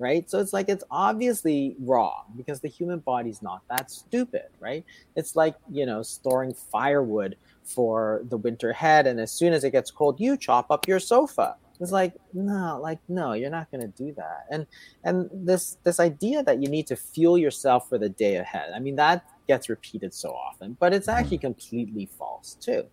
right? 0.00 0.28
So 0.28 0.40
it's 0.40 0.52
like 0.52 0.68
it's 0.68 0.82
obviously 0.90 1.76
wrong 1.78 2.24
because 2.36 2.58
the 2.60 2.68
human 2.68 2.98
body's 2.98 3.40
not 3.40 3.62
that 3.70 3.92
stupid, 3.92 4.48
right? 4.58 4.84
It's 5.14 5.36
like 5.36 5.54
you 5.70 5.86
know 5.86 6.02
storing 6.02 6.52
firewood 6.52 7.36
for 7.62 8.22
the 8.28 8.38
winter 8.38 8.72
head, 8.72 9.06
and 9.06 9.20
as 9.20 9.30
soon 9.30 9.52
as 9.52 9.62
it 9.62 9.70
gets 9.70 9.92
cold, 9.92 10.18
you 10.18 10.36
chop 10.36 10.72
up 10.72 10.88
your 10.88 10.98
sofa 10.98 11.54
it's 11.80 11.92
like 11.92 12.14
no 12.32 12.78
like 12.80 12.98
no 13.08 13.32
you're 13.32 13.50
not 13.50 13.70
going 13.70 13.80
to 13.80 13.88
do 14.02 14.12
that 14.12 14.46
and 14.50 14.66
and 15.04 15.28
this 15.32 15.78
this 15.84 15.98
idea 16.00 16.42
that 16.42 16.62
you 16.62 16.68
need 16.68 16.86
to 16.86 16.96
fuel 16.96 17.38
yourself 17.38 17.88
for 17.88 17.98
the 17.98 18.08
day 18.08 18.36
ahead 18.36 18.70
i 18.74 18.78
mean 18.78 18.96
that 18.96 19.24
gets 19.48 19.68
repeated 19.68 20.12
so 20.12 20.30
often 20.30 20.76
but 20.78 20.92
it's 20.92 21.08
actually 21.08 21.38
mm-hmm. 21.38 21.46
completely 21.46 22.08
false 22.18 22.56
too 22.60 22.84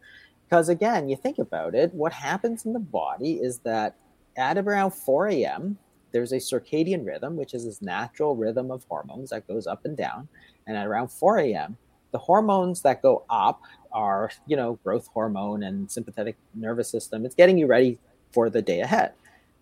because 0.47 0.69
again 0.69 1.09
you 1.09 1.15
think 1.15 1.37
about 1.37 1.75
it 1.75 1.93
what 1.93 2.13
happens 2.13 2.65
in 2.65 2.73
the 2.73 2.79
body 2.79 3.33
is 3.33 3.59
that 3.59 3.95
at 4.37 4.57
around 4.57 4.91
4 4.91 5.27
a.m 5.29 5.77
there's 6.11 6.31
a 6.31 6.37
circadian 6.37 7.05
rhythm 7.05 7.35
which 7.35 7.53
is 7.53 7.65
this 7.65 7.81
natural 7.81 8.35
rhythm 8.35 8.71
of 8.71 8.85
hormones 8.89 9.29
that 9.29 9.47
goes 9.47 9.67
up 9.67 9.85
and 9.85 9.97
down 9.97 10.27
and 10.65 10.77
at 10.77 10.87
around 10.87 11.09
4 11.09 11.39
a.m 11.39 11.77
the 12.11 12.17
hormones 12.17 12.81
that 12.81 13.01
go 13.01 13.25
up 13.29 13.61
are, 13.91 14.31
you 14.45 14.55
know, 14.55 14.79
growth 14.83 15.07
hormone 15.13 15.63
and 15.63 15.89
sympathetic 15.89 16.35
nervous 16.53 16.89
system. 16.89 17.25
It's 17.25 17.35
getting 17.35 17.57
you 17.57 17.67
ready 17.67 17.99
for 18.37 18.51
the 18.51 18.61
day 18.61 18.81
ahead. 18.81 19.13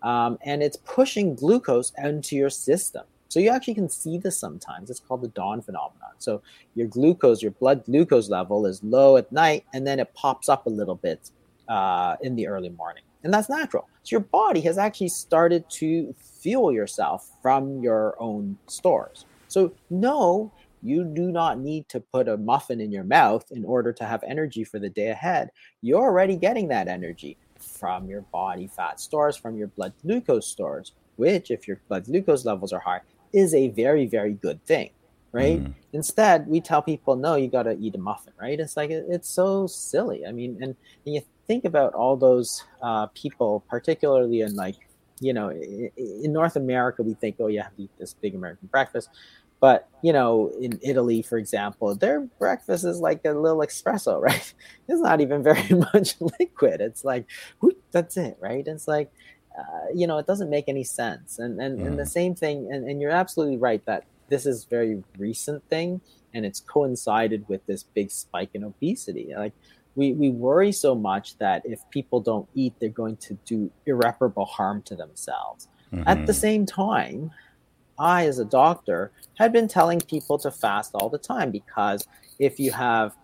Um, 0.02 0.36
and 0.44 0.62
it's 0.62 0.76
pushing 0.76 1.34
glucose 1.34 1.92
into 1.96 2.36
your 2.36 2.50
system. 2.50 3.04
So 3.28 3.40
you 3.40 3.48
actually 3.48 3.72
can 3.72 3.88
see 3.88 4.18
this 4.18 4.38
sometimes. 4.38 4.90
It's 4.90 5.00
called 5.00 5.22
the 5.22 5.28
dawn 5.28 5.62
phenomenon. 5.62 6.12
So 6.18 6.42
your 6.74 6.86
glucose, 6.86 7.40
your 7.40 7.52
blood 7.52 7.86
glucose 7.86 8.28
level 8.28 8.66
is 8.66 8.84
low 8.84 9.16
at 9.16 9.32
night, 9.32 9.64
and 9.72 9.86
then 9.86 9.98
it 9.98 10.12
pops 10.12 10.50
up 10.50 10.66
a 10.66 10.68
little 10.68 10.94
bit 10.94 11.30
uh, 11.68 12.16
in 12.20 12.36
the 12.36 12.48
early 12.48 12.68
morning. 12.68 13.02
And 13.24 13.32
that's 13.32 13.48
natural. 13.48 13.88
So 14.02 14.16
your 14.16 14.26
body 14.40 14.60
has 14.68 14.76
actually 14.76 15.08
started 15.08 15.64
to 15.80 16.14
fuel 16.42 16.70
yourself 16.70 17.30
from 17.40 17.80
your 17.82 18.14
own 18.20 18.58
stores. 18.66 19.24
So 19.48 19.72
no, 19.88 20.52
you 20.82 21.02
do 21.02 21.32
not 21.32 21.58
need 21.58 21.88
to 21.88 22.00
put 22.00 22.28
a 22.28 22.36
muffin 22.36 22.82
in 22.82 22.92
your 22.92 23.04
mouth 23.04 23.50
in 23.52 23.64
order 23.64 23.94
to 23.94 24.04
have 24.04 24.22
energy 24.22 24.64
for 24.64 24.78
the 24.78 24.90
day 24.90 25.08
ahead. 25.08 25.48
You're 25.80 26.04
already 26.04 26.36
getting 26.36 26.68
that 26.68 26.88
energy 26.88 27.38
from 27.62 28.08
your 28.08 28.22
body 28.22 28.66
fat 28.66 29.00
stores, 29.00 29.36
from 29.36 29.56
your 29.56 29.68
blood 29.68 29.92
glucose 30.02 30.46
stores, 30.46 30.92
which, 31.16 31.50
if 31.50 31.66
your 31.66 31.80
blood 31.88 32.04
glucose 32.04 32.44
levels 32.44 32.72
are 32.72 32.80
high, 32.80 33.00
is 33.32 33.54
a 33.54 33.68
very, 33.70 34.06
very 34.06 34.34
good 34.34 34.64
thing, 34.64 34.90
right? 35.32 35.62
Mm. 35.62 35.74
Instead, 35.92 36.46
we 36.46 36.60
tell 36.60 36.82
people, 36.82 37.16
no, 37.16 37.36
you 37.36 37.48
got 37.48 37.64
to 37.64 37.76
eat 37.78 37.94
a 37.94 37.98
muffin, 37.98 38.32
right? 38.40 38.58
It's 38.58 38.76
like, 38.76 38.90
it's 38.90 39.28
so 39.28 39.66
silly. 39.66 40.26
I 40.26 40.32
mean, 40.32 40.58
and, 40.62 40.76
and 41.04 41.14
you 41.14 41.22
think 41.46 41.64
about 41.64 41.94
all 41.94 42.16
those 42.16 42.64
uh, 42.82 43.06
people, 43.06 43.64
particularly 43.68 44.40
in 44.42 44.54
like, 44.54 44.76
you 45.20 45.32
know, 45.32 45.48
in, 45.48 45.90
in 45.96 46.32
North 46.32 46.56
America, 46.56 47.02
we 47.02 47.14
think, 47.14 47.36
oh, 47.38 47.46
you 47.46 47.62
have 47.62 47.74
to 47.76 47.82
eat 47.84 47.90
this 47.98 48.14
big 48.14 48.34
American 48.34 48.68
breakfast. 48.68 49.10
But 49.60 49.88
you 50.02 50.12
know, 50.12 50.52
in 50.60 50.78
Italy, 50.82 51.22
for 51.22 51.38
example, 51.38 51.94
their 51.94 52.20
breakfast 52.20 52.84
is 52.84 53.00
like 53.00 53.24
a 53.24 53.30
little 53.30 53.58
espresso, 53.58 54.20
right? 54.28 54.54
It's 54.88 55.00
not 55.00 55.20
even 55.20 55.42
very 55.42 55.68
much 55.94 56.16
liquid. 56.38 56.80
It's 56.80 57.04
like, 57.04 57.26
whoop, 57.60 57.80
that's 57.90 58.16
it, 58.16 58.36
right? 58.40 58.66
It's 58.66 58.86
like, 58.86 59.10
uh, 59.58 59.86
you 59.94 60.06
know, 60.06 60.18
it 60.18 60.26
doesn't 60.26 60.50
make 60.50 60.68
any 60.68 60.84
sense. 60.84 61.38
And 61.38 61.60
and, 61.60 61.78
mm. 61.78 61.86
and 61.86 61.98
the 61.98 62.04
mm. 62.04 62.08
same 62.08 62.34
thing, 62.34 62.70
and, 62.72 62.88
and 62.88 63.00
you're 63.00 63.10
absolutely 63.10 63.56
right 63.56 63.84
that 63.86 64.04
this 64.28 64.46
is 64.46 64.64
very 64.64 65.02
recent 65.18 65.66
thing, 65.68 66.00
and 66.34 66.44
it's 66.44 66.60
coincided 66.60 67.48
with 67.48 67.64
this 67.66 67.82
big 67.82 68.10
spike 68.10 68.50
in 68.54 68.64
obesity. 68.64 69.32
Like 69.36 69.54
we 69.94 70.12
we 70.12 70.30
worry 70.30 70.72
so 70.72 70.94
much 70.94 71.38
that 71.38 71.62
if 71.64 71.80
people 71.90 72.20
don't 72.20 72.48
eat, 72.54 72.74
they're 72.78 72.90
going 72.90 73.16
to 73.16 73.34
do 73.46 73.70
irreparable 73.86 74.44
harm 74.44 74.82
to 74.82 74.94
themselves. 74.94 75.68
Mm-hmm. 75.92 76.06
At 76.06 76.26
the 76.26 76.32
mm-hmm. 76.32 76.40
same 76.40 76.66
time, 76.66 77.30
I, 77.98 78.26
as 78.26 78.38
a 78.38 78.44
doctor, 78.44 79.12
had 79.38 79.52
been 79.52 79.68
telling 79.68 80.00
people 80.00 80.38
to 80.38 80.50
fast 80.50 80.92
all 80.94 81.08
the 81.08 81.18
time 81.18 81.50
because 81.50 82.06
if 82.38 82.58
you 82.58 82.72
have, 82.72 83.14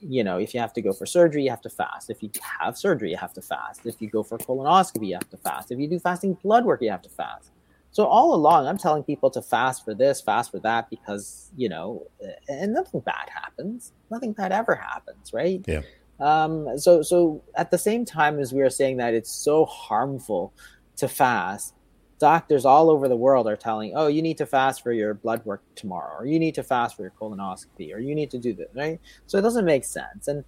you 0.00 0.22
know, 0.22 0.38
if 0.38 0.54
you 0.54 0.60
have 0.60 0.72
to 0.74 0.82
go 0.82 0.92
for 0.92 1.06
surgery, 1.06 1.44
you 1.44 1.50
have 1.50 1.60
to 1.62 1.70
fast. 1.70 2.10
If 2.10 2.22
you 2.22 2.30
have 2.60 2.76
surgery, 2.76 3.10
you 3.10 3.16
have 3.16 3.32
to 3.34 3.42
fast. 3.42 3.80
If 3.84 4.00
you 4.00 4.08
go 4.08 4.22
for 4.22 4.38
colonoscopy, 4.38 5.08
you 5.08 5.14
have 5.14 5.30
to 5.30 5.36
fast. 5.36 5.70
If 5.70 5.78
you 5.78 5.88
do 5.88 5.98
fasting 5.98 6.34
blood 6.42 6.64
work, 6.64 6.82
you 6.82 6.90
have 6.90 7.02
to 7.02 7.08
fast. 7.10 7.50
So 7.90 8.04
all 8.04 8.34
along, 8.34 8.66
I'm 8.66 8.78
telling 8.78 9.02
people 9.02 9.30
to 9.30 9.42
fast 9.42 9.84
for 9.84 9.94
this, 9.94 10.20
fast 10.20 10.50
for 10.50 10.58
that, 10.60 10.90
because 10.90 11.50
you 11.56 11.68
know, 11.68 12.06
and 12.48 12.72
nothing 12.72 13.00
bad 13.00 13.28
happens. 13.32 13.92
Nothing 14.10 14.32
bad 14.32 14.52
ever 14.52 14.74
happens, 14.74 15.32
right? 15.32 15.64
Yeah. 15.66 15.82
Um, 16.20 16.78
so, 16.78 17.02
so 17.02 17.42
at 17.54 17.70
the 17.70 17.78
same 17.78 18.04
time 18.04 18.38
as 18.40 18.52
we 18.52 18.62
are 18.62 18.70
saying 18.70 18.96
that 18.98 19.14
it's 19.14 19.30
so 19.30 19.64
harmful 19.64 20.52
to 20.96 21.08
fast, 21.08 21.74
doctors 22.18 22.64
all 22.64 22.90
over 22.90 23.08
the 23.08 23.16
world 23.16 23.46
are 23.46 23.56
telling, 23.56 23.92
oh, 23.94 24.08
you 24.08 24.22
need 24.22 24.38
to 24.38 24.46
fast 24.46 24.82
for 24.82 24.92
your 24.92 25.14
blood 25.14 25.44
work 25.44 25.62
tomorrow, 25.74 26.16
or 26.18 26.26
you 26.26 26.38
need 26.38 26.54
to 26.56 26.62
fast 26.62 26.96
for 26.96 27.02
your 27.02 27.12
colonoscopy, 27.20 27.94
or 27.94 27.98
you 27.98 28.14
need 28.14 28.30
to 28.30 28.38
do 28.38 28.52
this, 28.52 28.68
right? 28.74 29.00
So 29.26 29.38
it 29.38 29.42
doesn't 29.42 29.64
make 29.64 29.84
sense. 29.84 30.28
And, 30.28 30.44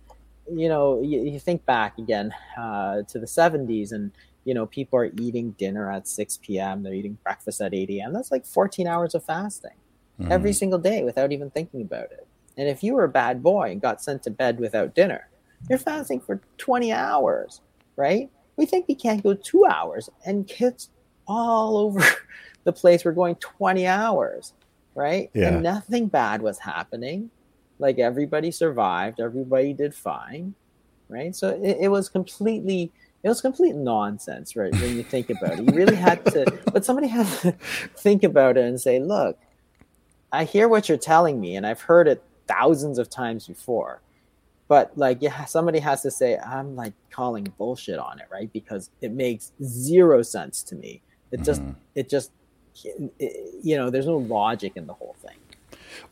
you 0.53 0.69
know, 0.69 1.01
you, 1.03 1.23
you 1.23 1.39
think 1.39 1.65
back 1.67 1.99
again 1.99 2.35
uh, 2.59 3.03
to 3.09 3.19
the 3.19 3.27
70s, 3.27 3.93
and, 3.93 4.11
you 4.45 4.55
know, 4.55 4.67
people 4.67 4.99
are 4.99 5.11
eating 5.19 5.53
dinner 5.53 5.91
at 5.91 6.09
6 6.09 6.39
p.m., 6.43 6.83
they're 6.83 6.95
eating 6.95 7.19
breakfast 7.23 7.61
at 7.61 7.75
8 7.75 7.89
a.m. 7.91 8.13
That's 8.13 8.31
like 8.31 8.45
14 8.45 8.87
hours 8.87 9.15
of 9.15 9.25
fasting 9.25 9.77
mm-hmm. 10.21 10.33
every 10.33 10.53
single 10.53 10.79
day 10.79 11.05
without 11.05 11.33
even 11.33 11.51
thinking 11.51 11.83
about 11.83 12.11
it. 12.13 12.27
And 12.57 12.69
if 12.69 12.83
you 12.83 12.95
were 12.95 13.05
a 13.05 13.09
bad 13.09 13.43
boy 13.43 13.71
and 13.71 13.81
got 13.81 14.03
sent 14.03 14.23
to 14.25 14.31
bed 14.31 14.59
without 14.59 14.95
dinner, 14.95 15.29
you're 15.69 15.79
fasting 15.79 16.21
for 16.21 16.41
20 16.59 16.93
hours, 16.93 17.61
right? 17.97 18.29
We 18.57 18.67
think 18.67 18.89
we 18.89 18.95
can't 18.95 19.23
go 19.23 19.35
two 19.35 19.65
hours, 19.65 20.11
and 20.27 20.47
kids 20.47 20.91
all 21.31 21.77
over 21.77 22.01
the 22.65 22.73
place. 22.73 23.05
We're 23.05 23.13
going 23.13 23.37
20 23.37 23.87
hours, 23.87 24.53
right? 24.95 25.31
Yeah. 25.33 25.49
And 25.49 25.63
nothing 25.63 26.09
bad 26.09 26.43
was 26.43 26.59
happening. 26.59 27.31
Like 27.79 27.99
everybody 27.99 28.51
survived, 28.51 29.21
everybody 29.21 29.73
did 29.73 29.95
fine, 29.95 30.55
right? 31.09 31.35
So 31.35 31.49
it, 31.63 31.79
it 31.83 31.89
was 31.89 32.09
completely 32.09 32.93
it 33.23 33.29
was 33.29 33.41
complete 33.43 33.75
nonsense, 33.75 34.57
right? 34.57 34.73
When 34.73 34.97
you 34.97 35.03
think 35.03 35.29
about 35.29 35.59
it, 35.59 35.65
you 35.65 35.77
really 35.77 35.97
had 35.97 36.25
to, 36.27 36.59
but 36.73 36.87
somebody 36.87 37.07
had 37.07 37.27
to 37.41 37.53
think 37.99 38.25
about 38.25 38.57
it 38.57 38.65
and 38.65 38.81
say, 38.81 38.99
look, 38.99 39.39
I 40.33 40.45
hear 40.45 40.69
what 40.69 40.89
you're 40.89 40.97
telling 40.97 41.39
me, 41.39 41.55
and 41.57 41.67
I've 41.67 41.83
heard 41.83 42.09
it 42.09 42.23
thousands 42.47 42.99
of 42.99 43.11
times 43.11 43.47
before. 43.47 44.01
But 44.69 44.97
like, 44.97 45.19
yeah, 45.21 45.45
somebody 45.45 45.81
has 45.81 46.01
to 46.03 46.11
say, 46.11 46.39
I'm 46.39 46.77
like 46.77 46.95
calling 47.11 47.53
bullshit 47.59 47.99
on 47.99 48.21
it, 48.21 48.27
right? 48.33 48.51
Because 48.53 48.89
it 49.03 49.13
makes 49.13 49.53
zero 49.63 50.23
sense 50.23 50.63
to 50.63 50.77
me 50.77 51.03
it 51.33 51.43
just 51.43 51.63
mm-hmm. 51.63 51.73
it 51.95 52.09
just 52.09 52.31
it, 52.85 53.61
you 53.63 53.77
know 53.77 53.91
there's 53.91 54.07
no 54.07 54.17
logic 54.17 54.73
in 54.77 54.87
the 54.87 54.95
whole 54.95 55.17
thing. 55.23 55.37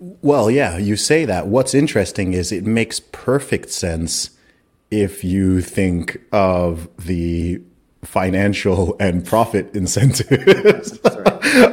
Well, 0.01 0.51
yeah, 0.51 0.77
you 0.79 0.97
say 0.97 1.25
that. 1.25 1.49
What's 1.49 1.75
interesting 1.75 2.33
is 2.33 2.53
it 2.53 2.65
makes 2.65 3.01
perfect 3.01 3.71
sense 3.71 4.31
if 4.91 5.25
you 5.25 5.61
think 5.61 6.21
of 6.33 6.89
the 6.99 7.61
financial 8.05 8.97
and 9.01 9.25
profit 9.25 9.75
incentives 9.75 10.99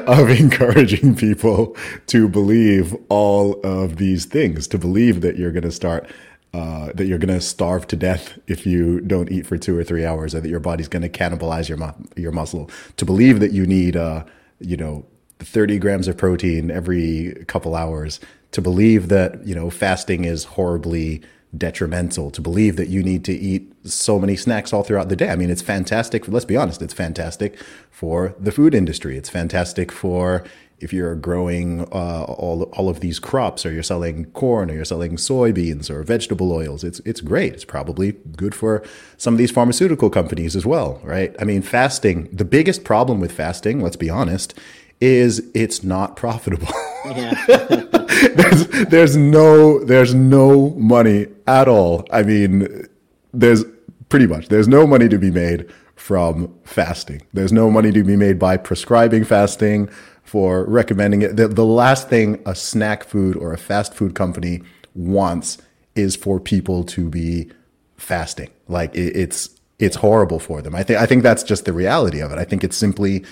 of 0.07 0.29
encouraging 0.29 1.15
people 1.15 1.75
to 2.07 2.27
believe 2.27 2.95
all 3.09 3.59
of 3.61 3.97
these 3.97 4.25
things, 4.25 4.67
to 4.67 4.77
believe 4.77 5.21
that 5.21 5.37
you're 5.37 5.51
going 5.51 5.63
to 5.63 5.71
start 5.71 6.09
uh, 6.56 6.89
that 6.93 7.06
you're 7.06 7.18
going 7.18 7.34
to 7.34 7.41
starve 7.41 7.86
to 7.86 7.97
death 7.97 8.39
if 8.47 8.66
you 8.66 9.01
don't 9.01 9.30
eat 9.30 9.45
for 9.45 9.58
two 9.58 9.78
or 9.78 9.84
three 9.84 10.06
hours, 10.06 10.34
or 10.34 10.39
that 10.39 10.47
your 10.47 10.62
body's 10.62 10.88
going 10.88 11.01
to 11.01 11.10
cannibalize 11.10 11.68
your 11.68 11.78
mu- 11.78 11.91
your 12.16 12.32
muscle. 12.32 12.70
To 12.95 13.03
believe 13.03 13.41
that 13.41 13.51
you 13.51 13.66
need, 13.66 13.97
uh, 13.97 14.24
you 14.60 14.78
know, 14.78 15.06
30 15.39 15.80
grams 15.80 16.08
of 16.08 16.16
protein 16.16 16.72
every 16.72 17.43
couple 17.47 17.76
hours. 17.76 18.22
To 18.51 18.62
believe 18.62 19.10
that 19.10 19.45
you 19.45 19.53
know 19.53 19.70
fasting 19.70 20.24
is 20.24 20.45
horribly 20.45 21.22
detrimental. 21.58 22.32
To 22.32 22.41
believe 22.41 22.78
that 22.78 22.88
you 22.88 23.03
need 23.03 23.26
to 23.26 23.34
eat 23.34 23.74
so 23.84 24.18
many 24.18 24.38
snacks 24.38 24.72
all 24.72 24.84
throughout 24.84 25.10
the 25.10 25.18
day. 25.18 25.30
I 25.30 25.36
mean, 25.36 25.49
it's 25.49 25.62
fantastic. 25.62 26.26
Let's 26.30 26.45
be 26.45 26.56
honest, 26.56 26.82
it's 26.82 26.93
fantastic 26.93 27.60
for 27.91 28.34
the 28.39 28.53
food 28.53 28.74
industry. 28.74 29.18
It's 29.18 29.30
fantastic 29.30 29.91
for 29.91 30.45
if 30.80 30.91
you're 30.91 31.15
growing 31.15 31.82
uh, 31.91 32.23
all 32.23 32.63
all 32.73 32.89
of 32.89 32.99
these 32.99 33.19
crops, 33.19 33.65
or 33.65 33.71
you're 33.71 33.84
selling 33.84 34.26
corn, 34.32 34.69
or 34.69 34.76
you're 34.76 34.86
selling 34.86 35.15
soybeans, 35.15 35.89
or 35.89 36.03
vegetable 36.03 36.51
oils, 36.51 36.84
it's 36.84 36.99
it's 36.99 37.21
great. 37.21 37.53
It's 37.53 37.65
probably 37.65 38.13
good 38.36 38.53
for 38.53 38.84
some 39.17 39.34
of 39.34 39.38
these 39.38 39.51
pharmaceutical 39.51 40.09
companies 40.09 40.55
as 40.55 40.65
well, 40.65 40.99
right? 41.03 41.36
I 41.39 41.43
mean, 41.43 41.61
fasting. 41.61 42.30
The 42.32 42.45
biggest 42.45 42.84
problem 42.84 43.19
with 43.19 43.32
fasting, 43.32 43.82
let's 43.82 43.95
be 43.95 44.09
honest, 44.09 44.53
is 44.99 45.43
it's 45.53 45.84
not 45.84 46.15
profitable. 46.15 46.67
there's 47.05 48.67
there's 48.67 49.15
no 49.15 49.84
there's 49.84 50.13
no 50.13 50.71
money 50.71 51.28
at 51.47 51.67
all. 51.67 52.05
I 52.11 52.23
mean, 52.23 52.88
there's 53.34 53.63
pretty 54.09 54.28
much 54.28 54.49
there's 54.49 54.67
no 54.67 54.86
money 54.86 55.07
to 55.09 55.17
be 55.17 55.32
made 55.32 55.71
from 55.95 56.53
fasting. 56.63 57.21
There's 57.34 57.53
no 57.53 57.71
money 57.71 57.91
to 57.91 58.03
be 58.03 58.15
made 58.15 58.38
by 58.38 58.57
prescribing 58.57 59.23
fasting 59.23 59.89
for 60.26 60.65
recommending 60.65 61.21
it. 61.21 61.38
The, 61.38 61.47
the 61.47 61.65
last 61.65 62.09
thing 62.09 62.41
a 62.45 62.55
snack 62.55 63.03
food 63.05 63.38
or 63.38 63.53
a 63.53 63.57
fast 63.57 63.93
food 63.93 64.15
company 64.15 64.61
wants 64.93 65.59
is 65.95 66.15
for 66.15 66.39
people 66.39 66.84
to 66.84 67.09
be 67.09 67.49
fasting. 67.95 68.49
Like 68.67 68.93
it, 68.95 69.15
it's 69.15 69.49
it's 69.78 69.97
horrible 69.97 70.39
for 70.39 70.61
them. 70.61 70.76
I 70.76 70.84
think 70.84 70.99
I 70.99 71.05
think 71.05 71.23
that's 71.23 71.43
just 71.43 71.65
the 71.65 71.73
reality 71.73 72.19
of 72.19 72.32
it. 72.32 72.38
I 72.38 72.43
think 72.43 72.63
it's 72.63 72.76
simply 72.76 73.23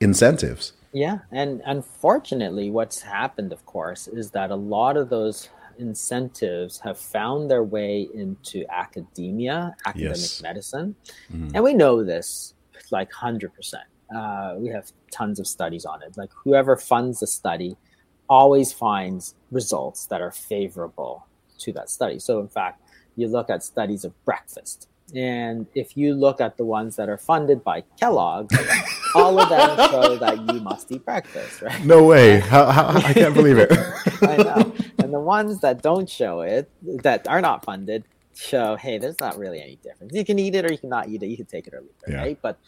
incentives. 0.00 0.72
Yeah, 0.92 1.20
and 1.30 1.62
unfortunately, 1.64 2.70
what's 2.70 3.00
happened, 3.00 3.52
of 3.52 3.64
course, 3.64 4.08
is 4.08 4.30
that 4.32 4.50
a 4.50 4.56
lot 4.56 4.98
of 4.98 5.08
those 5.08 5.48
incentives 5.78 6.80
have 6.80 6.98
found 6.98 7.50
their 7.50 7.64
way 7.64 8.08
into 8.12 8.66
academia, 8.68 9.74
academic 9.86 10.18
yes. 10.18 10.42
medicine, 10.42 10.94
mm-hmm. 11.32 11.48
and 11.54 11.64
we 11.64 11.72
know 11.72 12.04
this 12.04 12.52
like 12.90 13.10
hundred 13.10 13.54
percent. 13.54 13.84
Uh, 14.14 14.54
we 14.58 14.68
have 14.68 14.92
tons 15.10 15.38
of 15.38 15.46
studies 15.46 15.84
on 15.84 16.02
it. 16.02 16.16
Like 16.16 16.30
whoever 16.44 16.76
funds 16.76 17.20
the 17.20 17.26
study 17.26 17.76
always 18.28 18.72
finds 18.72 19.34
results 19.50 20.06
that 20.06 20.20
are 20.20 20.30
favorable 20.30 21.26
to 21.58 21.72
that 21.72 21.90
study. 21.90 22.18
So 22.18 22.40
in 22.40 22.48
fact, 22.48 22.82
you 23.16 23.28
look 23.28 23.50
at 23.50 23.62
studies 23.62 24.04
of 24.04 24.12
breakfast. 24.24 24.88
And 25.14 25.66
if 25.74 25.96
you 25.96 26.14
look 26.14 26.40
at 26.40 26.56
the 26.56 26.64
ones 26.64 26.96
that 26.96 27.08
are 27.10 27.18
funded 27.18 27.62
by 27.62 27.82
Kellogg, 28.00 28.50
all 29.14 29.38
of 29.38 29.48
them 29.50 29.90
show 29.90 30.16
that 30.16 30.38
you 30.52 30.60
must 30.60 30.90
eat 30.90 31.04
breakfast, 31.04 31.60
right? 31.60 31.84
No 31.84 32.04
way. 32.04 32.40
How, 32.40 32.66
how, 32.70 32.88
I 32.88 33.12
can't 33.12 33.34
believe 33.34 33.58
it. 33.58 33.70
I 34.22 34.36
know. 34.36 34.72
And 34.98 35.02
and 35.12 35.20
the 35.20 35.20
ones 35.20 35.60
that 35.60 35.82
don't 35.82 36.08
show 36.08 36.40
it, 36.40 36.70
that 37.02 37.28
are 37.28 37.42
not 37.42 37.66
funded, 37.66 38.04
show, 38.34 38.76
hey, 38.76 38.96
there's 38.96 39.20
not 39.20 39.36
really 39.36 39.60
any 39.60 39.76
difference. 39.76 40.14
You 40.14 40.24
can 40.24 40.38
eat 40.38 40.54
it 40.54 40.64
or 40.64 40.72
you 40.72 40.78
cannot 40.78 41.10
eat 41.10 41.22
it. 41.22 41.26
You 41.26 41.36
can 41.36 41.44
take 41.44 41.66
it 41.66 41.74
or 41.74 41.82
leave 41.82 41.90
it, 42.06 42.12
yeah. 42.12 42.16
right? 42.16 42.38
But 42.40 42.58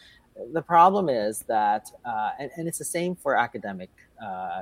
the 0.53 0.61
problem 0.61 1.09
is 1.09 1.39
that, 1.47 1.91
uh, 2.03 2.31
and, 2.39 2.51
and 2.57 2.67
it's 2.67 2.77
the 2.77 2.85
same 2.85 3.15
for 3.15 3.35
academic, 3.35 3.89
uh, 4.23 4.61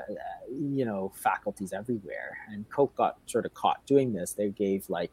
you 0.51 0.86
know, 0.86 1.11
faculties 1.15 1.74
everywhere. 1.74 2.38
And 2.49 2.69
Coke 2.69 2.95
got 2.95 3.17
sort 3.26 3.45
of 3.45 3.53
caught 3.53 3.86
doing 3.86 4.13
this. 4.13 4.34
They 4.34 4.49
gave 4.49 4.89
like 4.89 5.11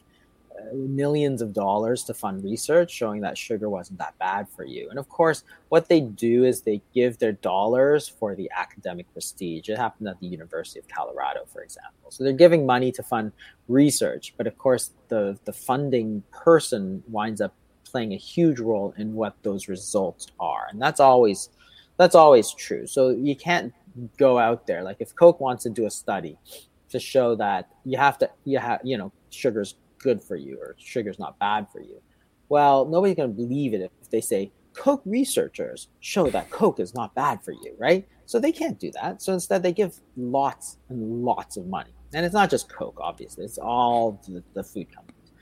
millions 0.73 1.43
of 1.43 1.53
dollars 1.53 2.05
to 2.05 2.15
fund 2.15 2.45
research 2.45 2.91
showing 2.91 3.21
that 3.21 3.37
sugar 3.37 3.69
wasn't 3.69 3.99
that 3.99 4.19
bad 4.19 4.49
for 4.49 4.65
you. 4.65 4.89
And 4.91 4.99
of 4.99 5.09
course, 5.09 5.45
what 5.69 5.89
they 5.89 6.01
do 6.01 6.45
is 6.45 6.63
they 6.63 6.83
give 6.95 7.19
their 7.19 7.33
dollars 7.33 8.09
for 8.09 8.35
the 8.35 8.51
academic 8.57 9.11
prestige. 9.13 9.69
It 9.69 9.79
happened 9.79 10.09
at 10.09 10.21
the 10.21 10.27
University 10.27 10.79
of 10.79 10.89
Colorado, 10.89 11.41
for 11.47 11.63
example. 11.63 12.11
So 12.11 12.25
they're 12.25 12.33
giving 12.33 12.67
money 12.67 12.93
to 12.93 13.03
fund 13.03 13.33
research, 13.69 14.35
but 14.37 14.47
of 14.47 14.59
course, 14.59 14.91
the, 15.09 15.39
the 15.45 15.53
funding 15.53 16.23
person 16.31 17.03
winds 17.09 17.41
up 17.41 17.55
playing 17.91 18.13
a 18.13 18.17
huge 18.17 18.61
role 18.61 18.95
in 18.97 19.15
what 19.15 19.35
those 19.43 19.69
results 19.69 20.29
are. 20.39 20.67
And 20.71 20.81
that's 20.81 21.01
always 21.01 21.51
that's 21.97 22.15
always 22.15 22.53
true. 22.53 22.87
So 22.87 23.11
you 23.11 23.37
can't 23.37 23.73
go 24.17 24.39
out 24.39 24.67
there 24.67 24.83
like 24.83 24.97
if 25.01 25.15
Coke 25.15 25.41
wants 25.41 25.65
to 25.65 25.71
do 25.71 25.87
a 25.87 25.91
study 25.91 26.39
to 26.89 26.99
show 26.99 27.35
that 27.37 27.69
you 27.85 27.97
have 27.99 28.19
to 28.19 28.31
you 28.45 28.59
have 28.59 28.81
you 28.85 28.97
know 28.97 29.13
sugars 29.31 29.77
good 29.99 30.23
for 30.23 30.37
you 30.37 30.59
or 30.61 30.75
sugar's 30.79 31.19
not 31.19 31.39
bad 31.39 31.67
for 31.73 31.81
you. 31.81 32.01
Well, 32.49 32.87
nobody's 32.87 33.17
going 33.17 33.31
to 33.31 33.37
believe 33.37 33.75
it 33.75 33.81
if 33.81 34.11
they 34.11 34.21
say 34.21 34.51
Coke 34.73 35.03
researchers 35.05 35.89
show 36.01 36.31
that 36.31 36.51
Coke 36.51 36.81
is 36.81 36.95
not 36.95 37.15
bad 37.15 37.43
for 37.43 37.53
you, 37.53 37.75
right? 37.79 38.07
So 38.27 38.39
they 38.39 38.53
can't 38.53 38.79
do 38.79 38.91
that. 38.93 39.21
So 39.23 39.33
instead, 39.33 39.63
they 39.63 39.73
give 39.73 40.01
lots 40.17 40.79
and 40.89 41.25
lots 41.25 41.57
of 41.57 41.67
money. 41.67 41.91
And 42.15 42.25
it's 42.25 42.35
not 42.35 42.51
just 42.51 42.69
Coke, 42.69 42.99
obviously, 43.01 43.45
it's 43.45 43.59
all 43.59 44.21
the, 44.27 44.43
the 44.55 44.63
food 44.63 44.93
companies. 44.95 45.33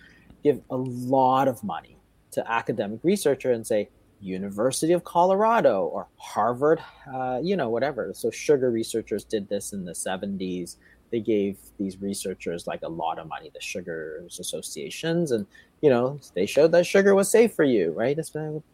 Give 0.43 0.61
a 0.71 0.77
lot 0.77 1.49
of 1.49 1.63
money 1.63 1.98
to 2.33 2.51
academic 2.51 3.01
researcher 3.03 3.53
and 3.53 3.67
say, 3.67 3.89
University 4.21 4.93
of 4.93 5.05
Colorado 5.05 5.83
or 5.83 6.09
Harvard, 6.17 6.83
uh, 7.15 7.39
you 7.41 7.57
know, 7.57 7.69
whatever. 7.69 8.11
So 8.15 8.33
sugar 8.33 8.69
researchers 8.69 9.23
did 9.23 9.49
this 9.49 9.73
in 9.73 9.85
the 9.85 9.93
70s 9.93 10.75
they 11.11 11.21
gave 11.21 11.59
these 11.79 12.01
researchers 12.01 12.67
like 12.67 12.83
a 12.83 12.89
lot 12.89 13.19
of 13.19 13.29
money, 13.29 13.51
the 13.53 13.61
sugars 13.61 14.39
associations, 14.39 15.33
and 15.33 15.47
you 15.81 15.91
know 15.91 16.19
they 16.35 16.47
showed 16.47 16.73
that 16.73 16.87
sugar 16.87 17.15
was 17.15 17.31
safe 17.31 17.55
for 17.55 17.65
you, 17.65 17.93
right? 17.93 18.19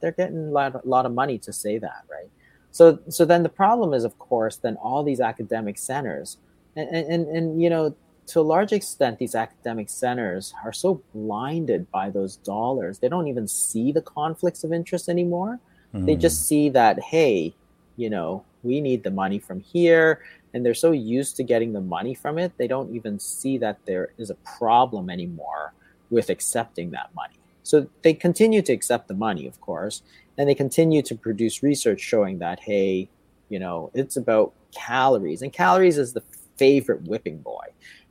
They're 0.00 0.12
getting 0.12 0.48
a 0.48 0.50
lot, 0.50 0.74
a 0.74 0.88
lot 0.88 1.06
of 1.06 1.12
money 1.12 1.38
to 1.38 1.52
say 1.52 1.78
that, 1.78 2.04
right? 2.10 2.30
So, 2.70 2.98
so 3.08 3.24
then 3.24 3.44
the 3.44 3.48
problem 3.48 3.94
is, 3.94 4.04
of 4.04 4.18
course, 4.18 4.56
then 4.56 4.76
all 4.76 5.04
these 5.04 5.20
academic 5.20 5.78
centers, 5.78 6.38
and 6.76 6.88
and, 6.88 7.28
and 7.28 7.62
you 7.62 7.70
know 7.70 7.94
to 8.28 8.40
a 8.40 8.42
large 8.42 8.72
extent, 8.72 9.18
these 9.18 9.34
academic 9.34 9.88
centers 9.88 10.54
are 10.64 10.72
so 10.72 11.02
blinded 11.14 11.90
by 11.90 12.10
those 12.10 12.36
dollars, 12.36 12.98
they 12.98 13.08
don't 13.08 13.28
even 13.28 13.46
see 13.46 13.92
the 13.92 14.02
conflicts 14.02 14.64
of 14.64 14.72
interest 14.72 15.08
anymore. 15.08 15.60
Mm. 15.94 16.06
They 16.06 16.16
just 16.16 16.46
see 16.46 16.68
that, 16.70 17.00
hey, 17.00 17.54
you 17.96 18.10
know, 18.10 18.44
we 18.64 18.80
need 18.80 19.04
the 19.04 19.10
money 19.10 19.38
from 19.38 19.60
here 19.60 20.20
and 20.54 20.64
they're 20.64 20.74
so 20.74 20.92
used 20.92 21.36
to 21.36 21.42
getting 21.42 21.72
the 21.72 21.80
money 21.80 22.14
from 22.14 22.38
it 22.38 22.52
they 22.56 22.66
don't 22.66 22.94
even 22.94 23.18
see 23.18 23.58
that 23.58 23.78
there 23.86 24.12
is 24.18 24.30
a 24.30 24.36
problem 24.58 25.10
anymore 25.10 25.74
with 26.10 26.30
accepting 26.30 26.90
that 26.90 27.14
money 27.14 27.34
so 27.62 27.86
they 28.02 28.14
continue 28.14 28.62
to 28.62 28.72
accept 28.72 29.08
the 29.08 29.14
money 29.14 29.46
of 29.46 29.60
course 29.60 30.02
and 30.38 30.48
they 30.48 30.54
continue 30.54 31.02
to 31.02 31.14
produce 31.14 31.62
research 31.62 32.00
showing 32.00 32.38
that 32.38 32.58
hey 32.60 33.08
you 33.50 33.58
know 33.58 33.90
it's 33.94 34.16
about 34.16 34.52
calories 34.72 35.42
and 35.42 35.52
calories 35.52 35.98
is 35.98 36.14
the 36.14 36.22
favorite 36.56 37.02
whipping 37.02 37.38
boy 37.38 37.66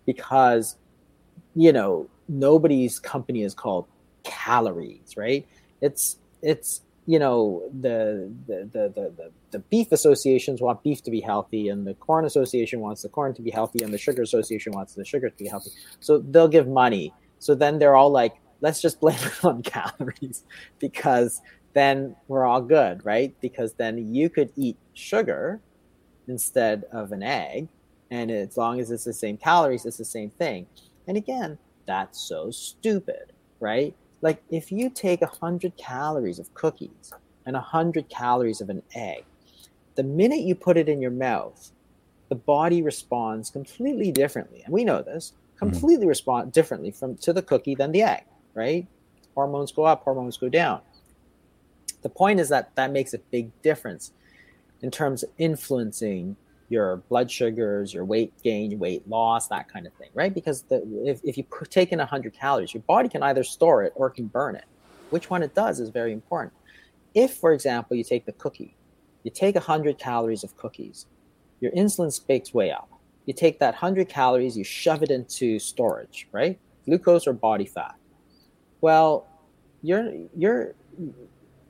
because 0.06 0.78
you 1.56 1.72
know 1.72 2.10
nobody's 2.28 3.00
company 3.00 3.44
is 3.44 3.54
called 3.54 3.86
calories 4.24 5.16
right? 5.18 5.46
It's 5.82 6.18
it's 6.42 6.82
you 7.06 7.20
know 7.20 7.64
the 7.82 8.32
the, 8.48 8.70
the 8.72 8.94
the 8.96 9.32
the 9.52 9.60
beef 9.60 9.92
associations 9.92 10.62
want 10.62 10.82
beef 10.84 11.04
to 11.04 11.12
be 11.12 11.22
healthy 11.22 11.70
and 11.70 11.86
the 11.86 11.94
corn 11.96 12.26
association 12.26 12.80
wants 12.80 13.02
the 13.02 13.10
corn 13.10 13.34
to 13.34 13.42
be 13.42 13.52
healthy 13.52 13.84
and 13.84 13.94
the 13.94 13.98
sugar 13.98 14.22
association 14.22 14.72
wants 14.72 14.94
the 14.94 15.06
sugar 15.06 15.30
to 15.30 15.38
be 15.38 15.48
healthy. 15.48 15.72
So 16.00 16.20
they'll 16.20 16.48
give 16.48 16.68
money. 16.68 17.14
So 17.40 17.56
then 17.56 17.78
they're 17.80 17.96
all 17.96 18.10
like 18.12 18.36
let's 18.62 18.82
just 18.82 19.00
blame 19.00 19.20
it 19.22 19.46
on 19.46 19.62
calories 19.64 20.44
because 20.80 21.42
then 21.74 22.16
we're 22.28 22.46
all 22.46 22.62
good 22.62 23.06
right? 23.06 23.34
Because 23.42 23.74
then 23.74 24.14
you 24.14 24.30
could 24.30 24.52
eat 24.56 24.78
sugar 24.94 25.60
instead 26.28 26.86
of 26.92 27.12
an 27.12 27.22
egg 27.22 27.68
and 28.14 28.32
as 28.32 28.58
long 28.58 28.80
as 28.80 28.92
it's 28.92 29.04
the 29.04 29.14
same 29.14 29.38
calories 29.38 29.86
it's 29.86 29.98
the 29.98 30.06
same 30.06 30.30
thing 30.30 30.66
and 31.08 31.18
again 31.18 31.58
that's 31.86 32.20
so 32.20 32.50
stupid 32.52 33.34
right 33.60 33.94
like 34.24 34.42
if 34.50 34.72
you 34.72 34.90
take 34.90 35.20
100 35.20 35.76
calories 35.76 36.40
of 36.40 36.54
cookies 36.54 37.12
and 37.46 37.56
100 37.56 38.08
calories 38.08 38.62
of 38.62 38.70
an 38.70 38.82
egg, 38.96 39.26
the 39.96 40.04
minute 40.04 40.40
you 40.40 40.56
put 40.56 40.78
it 40.78 40.88
in 40.88 41.02
your 41.02 41.12
mouth, 41.12 41.72
the 42.30 42.36
body 42.36 42.82
responds 42.82 43.50
completely 43.50 44.14
differently. 44.14 44.62
And 44.64 44.74
we 44.74 44.86
know 44.86 45.02
this, 45.02 45.34
mm-hmm. 45.34 45.58
completely 45.60 46.04
mm-hmm. 46.04 46.08
respond 46.08 46.54
differently 46.54 46.90
from 46.90 47.18
to 47.18 47.34
the 47.34 47.42
cookie 47.42 47.76
than 47.76 47.92
the 47.92 48.02
egg, 48.02 48.24
right? 48.54 48.88
Hormones 49.36 49.74
go 49.74 49.84
up, 49.84 50.04
hormones 50.04 50.38
go 50.38 50.48
down. 50.48 50.80
The 52.02 52.10
point 52.10 52.40
is 52.40 52.48
that 52.48 52.74
that 52.76 52.92
makes 52.92 53.14
a 53.14 53.20
big 53.20 53.52
difference 53.62 54.14
in 54.82 54.90
terms 54.90 55.24
of 55.24 55.32
influencing 55.38 56.38
your 56.74 56.98
blood 57.08 57.30
sugars, 57.30 57.94
your 57.94 58.04
weight 58.04 58.34
gain, 58.44 58.78
weight 58.80 59.08
loss, 59.08 59.48
that 59.48 59.72
kind 59.72 59.86
of 59.86 59.94
thing, 59.94 60.10
right? 60.16 60.34
Because 60.34 60.64
the, 60.64 60.78
if, 61.06 61.22
if 61.24 61.38
you 61.38 61.46
take 61.70 61.92
in 61.92 62.00
100 62.00 62.34
calories, 62.34 62.74
your 62.74 62.82
body 62.84 63.08
can 63.08 63.22
either 63.22 63.44
store 63.44 63.84
it 63.84 63.94
or 63.96 64.08
it 64.08 64.16
can 64.16 64.26
burn 64.28 64.56
it. 64.56 64.66
Which 65.12 65.30
one 65.30 65.44
it 65.44 65.54
does 65.54 65.80
is 65.80 65.90
very 65.90 66.12
important. 66.12 66.54
If, 67.14 67.36
for 67.36 67.54
example, 67.54 67.96
you 67.96 68.04
take 68.04 68.26
the 68.26 68.32
cookie, 68.34 68.76
you 69.22 69.30
take 69.30 69.54
100 69.54 70.00
calories 70.00 70.44
of 70.44 70.58
cookies, 70.58 71.06
your 71.62 71.72
insulin 71.74 72.12
spikes 72.12 72.54
way 72.54 72.72
up. 72.72 72.90
You 73.26 73.34
take 73.34 73.60
that 73.60 73.76
100 73.76 74.10
calories, 74.10 74.58
you 74.58 74.64
shove 74.64 75.04
it 75.04 75.12
into 75.12 75.60
storage, 75.60 76.28
right? 76.32 76.60
Glucose 76.86 77.28
or 77.28 77.34
body 77.34 77.66
fat. 77.66 77.96
Well, 78.82 79.28
you're 79.84 80.12
you're 80.36 80.76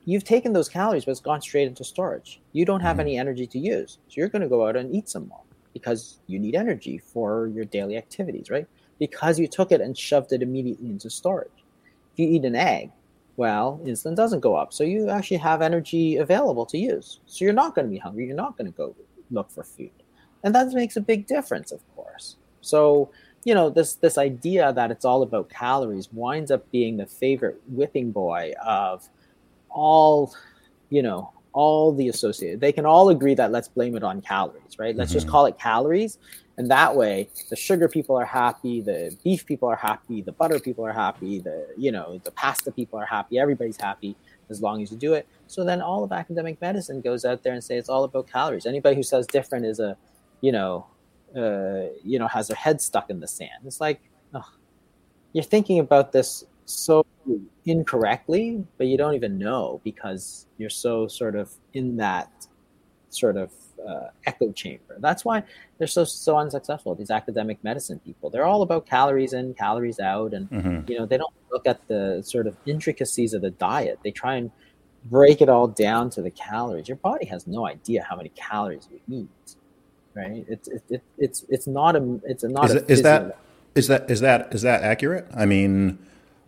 you've 0.04 0.24
taken 0.24 0.52
those 0.52 0.68
calories, 0.68 1.04
but 1.04 1.12
it's 1.12 1.20
gone 1.20 1.40
straight 1.40 1.66
into 1.66 1.84
storage. 1.84 2.40
You 2.52 2.64
don't 2.64 2.80
have 2.80 2.94
mm-hmm. 2.94 3.00
any 3.00 3.18
energy 3.18 3.46
to 3.48 3.58
use. 3.58 3.98
So 4.08 4.14
you're 4.16 4.28
going 4.28 4.42
to 4.42 4.48
go 4.48 4.66
out 4.66 4.76
and 4.76 4.94
eat 4.94 5.08
some 5.08 5.28
more 5.28 5.42
because 5.72 6.20
you 6.26 6.38
need 6.38 6.54
energy 6.54 6.98
for 6.98 7.48
your 7.48 7.64
daily 7.64 7.96
activities, 7.96 8.50
right? 8.50 8.66
Because 8.98 9.38
you 9.38 9.48
took 9.48 9.72
it 9.72 9.80
and 9.80 9.96
shoved 9.96 10.32
it 10.32 10.42
immediately 10.42 10.88
into 10.88 11.10
storage. 11.10 11.50
If 12.12 12.18
you 12.18 12.28
eat 12.28 12.44
an 12.44 12.54
egg, 12.54 12.90
well, 13.36 13.80
insulin 13.84 14.14
doesn't 14.14 14.40
go 14.40 14.54
up. 14.54 14.72
So 14.72 14.84
you 14.84 15.10
actually 15.10 15.38
have 15.38 15.62
energy 15.62 16.16
available 16.16 16.66
to 16.66 16.78
use. 16.78 17.20
So 17.26 17.44
you're 17.44 17.54
not 17.54 17.74
going 17.74 17.86
to 17.86 17.90
be 17.90 17.98
hungry. 17.98 18.26
You're 18.26 18.36
not 18.36 18.56
going 18.56 18.70
to 18.70 18.76
go 18.76 18.94
look 19.30 19.50
for 19.50 19.64
food. 19.64 19.90
And 20.44 20.54
that 20.54 20.68
makes 20.72 20.96
a 20.96 21.00
big 21.00 21.26
difference, 21.26 21.72
of 21.72 21.80
course. 21.96 22.36
So, 22.60 23.10
you 23.44 23.54
know, 23.54 23.70
this 23.70 23.94
this 23.94 24.18
idea 24.18 24.72
that 24.72 24.90
it's 24.90 25.04
all 25.04 25.22
about 25.22 25.48
calories 25.48 26.12
winds 26.12 26.50
up 26.50 26.70
being 26.70 26.96
the 26.96 27.06
favorite 27.06 27.60
whipping 27.68 28.12
boy 28.12 28.52
of 28.64 29.08
all, 29.74 30.34
you 30.88 31.02
know, 31.02 31.32
all 31.52 31.92
the 31.92 32.08
associated. 32.08 32.60
They 32.60 32.72
can 32.72 32.86
all 32.86 33.10
agree 33.10 33.34
that 33.34 33.52
let's 33.52 33.68
blame 33.68 33.96
it 33.96 34.02
on 34.02 34.20
calories, 34.22 34.78
right? 34.78 34.96
Let's 34.96 35.10
mm-hmm. 35.10 35.18
just 35.18 35.28
call 35.28 35.46
it 35.46 35.58
calories. 35.58 36.18
And 36.56 36.70
that 36.70 36.94
way, 36.94 37.28
the 37.50 37.56
sugar 37.56 37.88
people 37.88 38.16
are 38.16 38.24
happy, 38.24 38.80
the 38.80 39.16
beef 39.24 39.44
people 39.44 39.68
are 39.68 39.76
happy, 39.76 40.22
the 40.22 40.32
butter 40.32 40.60
people 40.60 40.86
are 40.86 40.92
happy, 40.92 41.40
the 41.40 41.66
you 41.76 41.90
know 41.90 42.20
the 42.22 42.30
pasta 42.30 42.70
people 42.70 42.98
are 42.98 43.06
happy. 43.06 43.38
Everybody's 43.38 43.80
happy 43.80 44.16
as 44.50 44.62
long 44.62 44.82
as 44.82 44.92
you 44.92 44.96
do 44.96 45.14
it. 45.14 45.26
So 45.48 45.64
then 45.64 45.80
all 45.80 46.04
of 46.04 46.12
academic 46.12 46.60
medicine 46.60 47.00
goes 47.00 47.24
out 47.24 47.42
there 47.42 47.54
and 47.54 47.62
say 47.62 47.76
it's 47.76 47.88
all 47.88 48.04
about 48.04 48.28
calories. 48.28 48.66
Anybody 48.66 48.94
who 48.94 49.02
says 49.02 49.26
different 49.26 49.66
is 49.66 49.80
a, 49.80 49.96
you 50.42 50.52
know, 50.52 50.86
uh, 51.36 51.88
you 52.04 52.18
know, 52.18 52.28
has 52.28 52.48
their 52.48 52.56
head 52.56 52.80
stuck 52.80 53.10
in 53.10 53.18
the 53.18 53.26
sand. 53.26 53.64
It's 53.66 53.80
like, 53.80 54.00
oh, 54.32 54.48
you're 55.32 55.44
thinking 55.44 55.80
about 55.80 56.12
this 56.12 56.44
so 56.64 57.06
incorrectly, 57.66 58.64
but 58.78 58.86
you 58.86 58.96
don't 58.96 59.14
even 59.14 59.38
know 59.38 59.80
because 59.84 60.46
you're 60.58 60.70
so 60.70 61.06
sort 61.06 61.34
of 61.34 61.52
in 61.72 61.96
that 61.96 62.46
sort 63.10 63.36
of 63.36 63.52
uh, 63.86 64.08
echo 64.26 64.52
chamber. 64.52 64.96
That's 64.98 65.24
why 65.24 65.42
they're 65.78 65.86
so 65.86 66.04
so 66.04 66.38
unsuccessful. 66.38 66.94
These 66.94 67.10
academic 67.10 67.62
medicine 67.62 68.00
people, 68.00 68.30
they're 68.30 68.44
all 68.44 68.62
about 68.62 68.86
calories 68.86 69.32
in, 69.32 69.54
calories 69.54 70.00
out, 70.00 70.34
and 70.34 70.48
mm-hmm. 70.50 70.90
you 70.90 70.98
know 70.98 71.06
they 71.06 71.18
don't 71.18 71.34
look 71.50 71.66
at 71.66 71.86
the 71.88 72.22
sort 72.24 72.46
of 72.46 72.56
intricacies 72.66 73.34
of 73.34 73.42
the 73.42 73.50
diet. 73.50 73.98
They 74.02 74.10
try 74.10 74.36
and 74.36 74.50
break 75.06 75.42
it 75.42 75.48
all 75.48 75.68
down 75.68 76.10
to 76.10 76.22
the 76.22 76.30
calories. 76.30 76.88
Your 76.88 76.96
body 76.96 77.26
has 77.26 77.46
no 77.46 77.66
idea 77.66 78.04
how 78.08 78.16
many 78.16 78.30
calories 78.30 78.88
you 78.90 79.00
eat, 79.08 79.56
right? 80.14 80.44
It's 80.48 80.68
it, 80.68 80.82
it, 80.88 81.02
it's 81.18 81.44
it's 81.48 81.66
not 81.66 81.96
a 81.96 82.20
it's 82.24 82.44
a 82.44 82.48
not 82.48 82.66
is, 82.66 82.74
a 82.74 82.92
is 82.92 83.02
that 83.02 83.38
is 83.74 83.88
that 83.88 84.10
is 84.10 84.20
that 84.20 84.54
is 84.54 84.62
that 84.62 84.82
accurate? 84.82 85.26
I 85.34 85.46
mean 85.46 85.98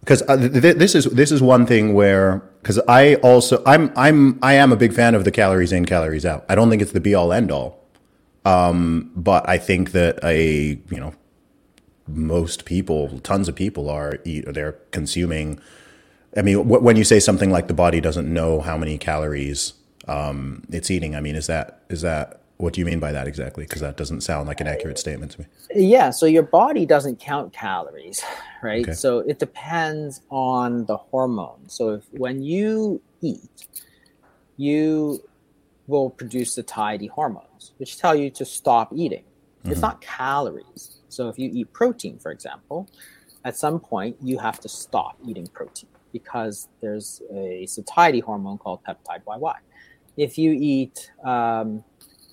because 0.06 0.22
uh, 0.28 0.36
th- 0.36 0.76
this 0.76 0.94
is 0.94 1.06
this 1.06 1.32
is 1.32 1.42
one 1.42 1.66
thing 1.66 1.92
where 1.92 2.38
because 2.62 2.78
I 2.86 3.16
also 3.16 3.60
I'm 3.66 3.92
I'm 3.96 4.38
I 4.40 4.54
am 4.54 4.70
a 4.70 4.76
big 4.76 4.92
fan 4.92 5.16
of 5.16 5.24
the 5.24 5.32
calories 5.32 5.72
in 5.72 5.84
calories 5.84 6.24
out. 6.24 6.44
I 6.48 6.54
don't 6.54 6.70
think 6.70 6.80
it's 6.80 6.92
the 6.92 7.00
be 7.00 7.12
all 7.12 7.32
end 7.32 7.50
all, 7.50 7.84
um, 8.44 9.10
but 9.16 9.48
I 9.48 9.58
think 9.58 9.90
that 9.90 10.20
a 10.22 10.78
you 10.90 11.00
know 11.00 11.12
most 12.06 12.64
people, 12.66 13.18
tons 13.20 13.48
of 13.48 13.56
people 13.56 13.90
are 13.90 14.20
eat, 14.24 14.44
they're 14.46 14.78
consuming. 14.92 15.58
I 16.36 16.42
mean, 16.42 16.58
wh- 16.58 16.82
when 16.82 16.94
you 16.94 17.02
say 17.02 17.18
something 17.18 17.50
like 17.50 17.66
the 17.66 17.74
body 17.74 18.00
doesn't 18.00 18.32
know 18.32 18.60
how 18.60 18.78
many 18.78 18.98
calories 18.98 19.72
um, 20.06 20.62
it's 20.70 20.88
eating, 20.88 21.16
I 21.16 21.20
mean, 21.20 21.34
is 21.34 21.48
that 21.48 21.80
is 21.88 22.02
that 22.02 22.42
what 22.58 22.72
do 22.72 22.80
you 22.80 22.86
mean 22.86 23.00
by 23.00 23.12
that 23.12 23.28
exactly? 23.28 23.64
Because 23.64 23.82
that 23.82 23.96
doesn't 23.96 24.22
sound 24.22 24.48
like 24.48 24.60
an 24.60 24.66
accurate 24.66 24.98
statement 24.98 25.32
to 25.32 25.40
me. 25.40 25.46
Yeah, 25.74 26.10
so 26.10 26.26
your 26.26 26.42
body 26.42 26.86
doesn't 26.86 27.20
count 27.20 27.52
calories, 27.52 28.22
right? 28.62 28.82
Okay. 28.82 28.94
So 28.94 29.18
it 29.18 29.38
depends 29.38 30.22
on 30.30 30.86
the 30.86 30.96
hormone. 30.96 31.68
So 31.68 31.90
if 31.90 32.04
when 32.12 32.42
you 32.42 33.02
eat, 33.20 33.68
you 34.56 35.22
will 35.86 36.10
produce 36.10 36.54
satiety 36.54 37.06
hormones, 37.06 37.72
which 37.76 37.98
tell 37.98 38.14
you 38.14 38.30
to 38.30 38.44
stop 38.44 38.92
eating. 38.94 39.24
It's 39.64 39.80
not 39.80 40.00
calories. 40.00 40.98
So 41.08 41.28
if 41.28 41.38
you 41.38 41.50
eat 41.52 41.72
protein, 41.72 42.18
for 42.18 42.30
example, 42.30 42.88
at 43.44 43.56
some 43.56 43.80
point 43.80 44.16
you 44.22 44.38
have 44.38 44.60
to 44.60 44.68
stop 44.68 45.16
eating 45.26 45.46
protein 45.48 45.90
because 46.12 46.68
there's 46.80 47.20
a 47.32 47.66
satiety 47.66 48.20
hormone 48.20 48.58
called 48.58 48.80
peptide 48.84 49.24
YY. 49.26 49.54
If 50.16 50.38
you 50.38 50.52
eat, 50.52 51.10
um, 51.24 51.84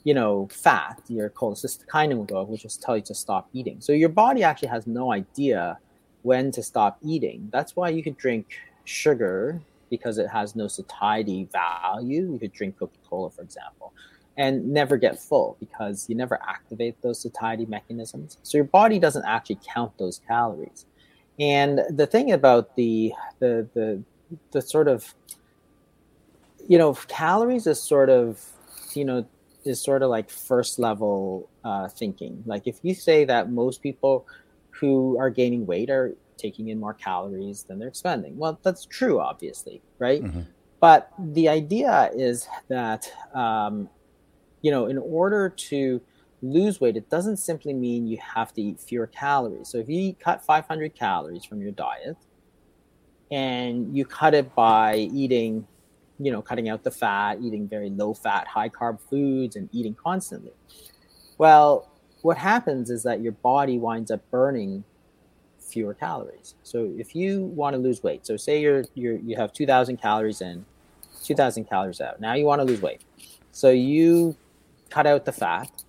you 0.04 0.14
know, 0.14 0.48
fat, 0.52 1.02
your 1.08 1.30
cholecystokinin 1.30 2.18
will 2.18 2.26
go 2.26 2.42
up, 2.42 2.50
which 2.50 2.64
will 2.64 2.72
tell 2.72 2.98
you 2.98 3.04
to 3.04 3.16
stop 3.16 3.48
eating. 3.54 3.80
So 3.80 3.94
your 3.94 4.10
body 4.10 4.44
actually 4.44 4.68
has 4.70 4.86
no 4.86 5.12
idea 5.12 5.80
when 6.24 6.52
to 6.52 6.64
stop 6.64 6.98
eating. 7.02 7.50
That's 7.52 7.76
why 7.76 7.90
you 7.90 8.04
could 8.04 8.18
drink 8.18 8.58
sugar 8.84 9.62
because 9.90 10.18
it 10.18 10.28
has 10.28 10.56
no 10.56 10.68
satiety 10.68 11.48
value. 11.52 12.34
You 12.34 12.40
could 12.40 12.52
drink 12.52 12.80
Coca 12.80 12.98
Cola, 13.10 13.30
for 13.30 13.44
example, 13.44 13.94
and 14.38 14.74
never 14.74 14.98
get 14.98 15.20
full 15.20 15.56
because 15.60 16.10
you 16.10 16.16
never 16.16 16.40
activate 16.48 17.02
those 17.02 17.22
satiety 17.22 17.66
mechanisms. 17.66 18.38
So 18.44 18.58
your 18.58 18.66
body 18.66 19.00
doesn't 19.00 19.26
actually 19.26 19.60
count 19.74 19.98
those 19.98 20.20
calories. 20.28 20.86
And 21.40 21.82
the 21.90 22.08
thing 22.08 22.32
about 22.32 22.76
the 22.76 23.14
the 23.40 23.68
the 23.74 24.02
the 24.52 24.62
sort 24.62 24.88
of 24.88 25.14
you 26.68 26.78
know 26.78 26.94
calories 27.08 27.68
is 27.68 27.82
sort 27.82 28.10
of 28.10 28.44
you 28.94 29.06
know 29.06 29.26
is 29.66 29.82
sort 29.82 30.04
of 30.04 30.10
like 30.10 30.30
first 30.30 30.80
level 30.80 31.50
uh, 31.64 31.88
thinking. 31.88 32.44
Like 32.46 32.68
if 32.68 32.80
you 32.84 32.94
say 32.94 33.26
that 33.26 33.52
most 33.52 33.82
people 33.82 34.28
who 34.72 35.18
are 35.20 35.30
gaining 35.30 35.66
weight 35.66 35.90
are 35.90 36.16
taking 36.38 36.70
in 36.70 36.80
more 36.80 36.94
calories 36.94 37.64
than 37.64 37.80
they're 37.80 37.88
expending, 37.88 38.38
well, 38.38 38.60
that's 38.64 38.86
true, 38.86 39.20
obviously, 39.20 39.82
right? 40.00 40.22
But 40.80 41.10
the 41.18 41.48
idea 41.48 42.12
is 42.14 42.48
that 42.68 43.12
um, 43.34 43.90
you 44.64 44.72
know, 44.72 44.88
in 44.88 44.98
order 44.98 45.50
to 45.50 46.02
lose 46.42 46.82
weight, 46.82 46.98
it 46.98 47.10
doesn't 47.10 47.38
simply 47.38 47.74
mean 47.74 48.08
you 48.08 48.18
have 48.18 48.54
to 48.54 48.62
eat 48.62 48.80
fewer 48.80 49.08
calories. 49.08 49.70
So 49.70 49.78
if 49.78 49.88
you 49.88 50.16
cut 50.16 50.44
500 50.44 50.96
calories 50.96 51.46
from 51.46 51.62
your 51.62 51.72
diet 51.72 52.18
and 53.30 53.96
you 53.96 54.06
cut 54.06 54.34
it 54.34 54.54
by 54.56 54.96
eating, 54.96 55.68
you 56.20 56.32
know, 56.32 56.42
cutting 56.42 56.70
out 56.70 56.84
the 56.84 56.92
fat, 56.92 57.40
eating 57.42 57.68
very 57.68 57.90
low 57.90 58.14
fat, 58.14 58.48
high 58.48 58.70
carb 58.70 59.00
foods, 59.02 59.56
and 59.56 59.70
eating 59.72 59.96
constantly, 59.96 60.54
well, 61.38 61.90
what 62.22 62.38
happens 62.38 62.90
is 62.90 63.04
that 63.04 63.22
your 63.22 63.34
body 63.34 63.78
winds 63.78 64.12
up 64.12 64.22
burning 64.32 64.84
fewer 65.60 65.94
calories. 65.94 66.56
So 66.64 66.94
if 66.98 67.16
you 67.16 67.42
want 67.42 67.74
to 67.74 67.80
lose 67.80 68.04
weight, 68.04 68.26
so 68.26 68.38
say 68.38 68.62
you're, 68.62 68.86
you're 68.94 69.18
you 69.18 69.36
have 69.36 69.52
2,000 69.54 69.98
calories 69.98 70.42
in, 70.42 70.66
2,000 71.24 71.66
calories 71.66 72.00
out. 72.00 72.22
Now 72.22 72.34
you 72.34 72.46
want 72.46 72.62
to 72.62 72.66
lose 72.66 72.82
weight. 72.82 73.02
So 73.52 73.72
you 73.72 74.38
cut 74.90 75.08
out 75.08 75.26
the 75.26 75.32
fat 75.32 75.84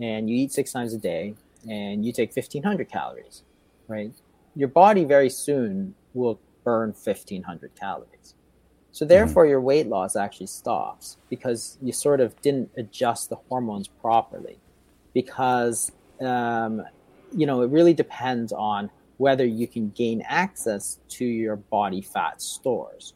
and 0.00 0.28
you 0.28 0.36
eat 0.36 0.52
six 0.52 0.72
times 0.72 0.92
a 0.92 0.98
day 0.98 1.34
and 1.68 2.04
you 2.04 2.12
take 2.12 2.34
1500 2.34 2.90
calories, 2.90 3.42
right? 3.88 4.12
Your 4.56 4.68
body 4.68 5.04
very 5.04 5.30
soon 5.30 5.94
will 6.14 6.40
burn 6.64 6.90
1500 6.90 7.74
calories. 7.74 8.34
So 8.92 9.04
therefore 9.04 9.46
your 9.46 9.60
weight 9.60 9.86
loss 9.86 10.16
actually 10.16 10.48
stops 10.48 11.16
because 11.28 11.78
you 11.80 11.92
sort 11.92 12.20
of 12.20 12.40
didn't 12.42 12.70
adjust 12.76 13.30
the 13.30 13.36
hormones 13.48 13.88
properly 13.88 14.58
because 15.14 15.92
um, 16.20 16.82
you 17.32 17.46
know 17.46 17.62
it 17.62 17.70
really 17.70 17.94
depends 17.94 18.52
on 18.52 18.90
whether 19.18 19.46
you 19.46 19.68
can 19.68 19.90
gain 19.90 20.22
access 20.26 20.98
to 21.10 21.24
your 21.24 21.56
body 21.56 22.02
fat 22.02 22.42
stores 22.42 23.14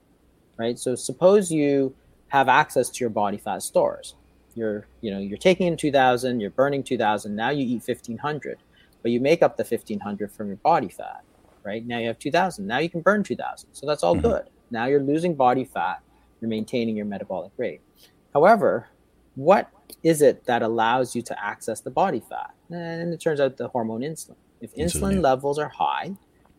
right? 0.56 0.78
So 0.78 0.94
suppose 0.94 1.50
you 1.50 1.94
have 2.28 2.48
access 2.48 2.90
to 2.90 3.00
your 3.00 3.10
body 3.10 3.38
fat 3.38 3.62
stores. 3.62 4.14
You're 4.54 4.86
you 5.00 5.10
know 5.10 5.18
you're 5.18 5.38
taking 5.38 5.66
in 5.66 5.76
2000 5.76 6.38
you're 6.40 6.50
burning 6.50 6.84
2000 6.84 7.34
now 7.34 7.50
you 7.50 7.64
eat 7.66 7.82
1500 7.86 8.58
but 9.02 9.10
you 9.10 9.18
make 9.20 9.42
up 9.42 9.56
the 9.56 9.64
1500 9.64 10.30
from 10.30 10.46
your 10.48 10.58
body 10.58 10.88
fat 10.88 11.24
right? 11.64 11.84
Now 11.84 11.98
you 11.98 12.06
have 12.06 12.20
2000 12.20 12.64
now 12.64 12.78
you 12.78 12.88
can 12.88 13.00
burn 13.00 13.24
2000 13.24 13.70
so 13.72 13.86
that's 13.86 14.04
all 14.04 14.14
good 14.14 14.44
now 14.70 14.86
you're 14.86 15.02
losing 15.02 15.34
body 15.34 15.64
fat 15.64 16.00
you're 16.40 16.48
maintaining 16.48 16.96
your 16.96 17.06
metabolic 17.06 17.52
rate 17.56 17.80
however 18.32 18.88
what 19.34 19.70
is 20.02 20.22
it 20.22 20.44
that 20.46 20.62
allows 20.62 21.14
you 21.14 21.22
to 21.22 21.44
access 21.44 21.80
the 21.80 21.90
body 21.90 22.22
fat 22.28 22.54
and 22.70 23.12
it 23.12 23.20
turns 23.20 23.40
out 23.40 23.56
the 23.56 23.68
hormone 23.68 24.00
insulin 24.00 24.36
if 24.60 24.74
insulin 24.74 25.14
yeah. 25.14 25.20
levels 25.20 25.58
are 25.58 25.68
high 25.68 26.12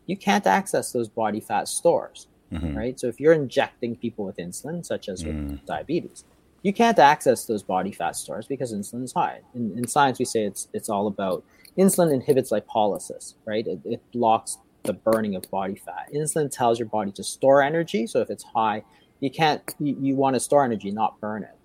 you 0.05 0.15
can't 0.17 0.45
access 0.45 0.91
those 0.91 1.09
body 1.09 1.39
fat 1.39 1.67
stores 1.67 2.27
mm-hmm. 2.51 2.75
right 2.77 2.99
so 2.99 3.07
if 3.07 3.19
you're 3.19 3.33
injecting 3.33 3.95
people 3.95 4.25
with 4.25 4.37
insulin 4.37 4.85
such 4.85 5.09
as 5.09 5.23
with 5.23 5.35
mm. 5.35 5.65
diabetes 5.65 6.25
you 6.65 6.73
can't 6.73 6.97
access 6.97 7.45
those 7.45 7.61
body 7.61 7.91
fat 7.91 8.15
stores 8.15 8.47
because 8.47 8.73
insulin 8.73 9.03
is 9.03 9.13
high. 9.13 9.41
In, 9.53 9.77
in 9.77 9.87
science, 9.87 10.17
we 10.17 10.25
say 10.25 10.45
it's 10.45 10.67
it's 10.73 10.89
all 10.89 11.05
about 11.05 11.43
insulin 11.77 12.11
inhibits 12.11 12.49
lipolysis, 12.51 13.35
right? 13.45 13.67
It, 13.67 13.81
it 13.85 14.01
blocks 14.11 14.57
the 14.85 14.93
burning 14.93 15.35
of 15.35 15.49
body 15.49 15.75
fat. 15.75 16.09
Insulin 16.13 16.51
tells 16.51 16.79
your 16.79 16.87
body 16.87 17.11
to 17.13 17.23
store 17.23 17.61
energy, 17.61 18.07
so 18.07 18.21
if 18.21 18.29
it's 18.29 18.43
high, 18.43 18.83
you 19.19 19.29
can't. 19.29 19.61
You, 19.79 19.95
you 19.99 20.15
want 20.15 20.35
to 20.35 20.39
store 20.39 20.63
energy, 20.63 20.91
not 20.91 21.19
burn 21.19 21.43
it. 21.43 21.55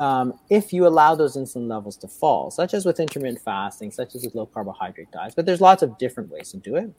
Um, 0.00 0.32
if 0.48 0.72
you 0.72 0.86
allow 0.86 1.14
those 1.14 1.36
insulin 1.36 1.68
levels 1.68 1.98
to 1.98 2.08
fall, 2.08 2.50
such 2.50 2.72
as 2.72 2.86
with 2.86 2.98
intermittent 2.98 3.44
fasting, 3.44 3.90
such 3.90 4.14
as 4.14 4.24
with 4.24 4.34
low 4.34 4.46
carbohydrate 4.46 5.12
diets, 5.12 5.34
but 5.34 5.44
there's 5.44 5.60
lots 5.60 5.82
of 5.82 5.98
different 5.98 6.30
ways 6.30 6.50
to 6.52 6.56
do 6.56 6.76
it 6.76 6.90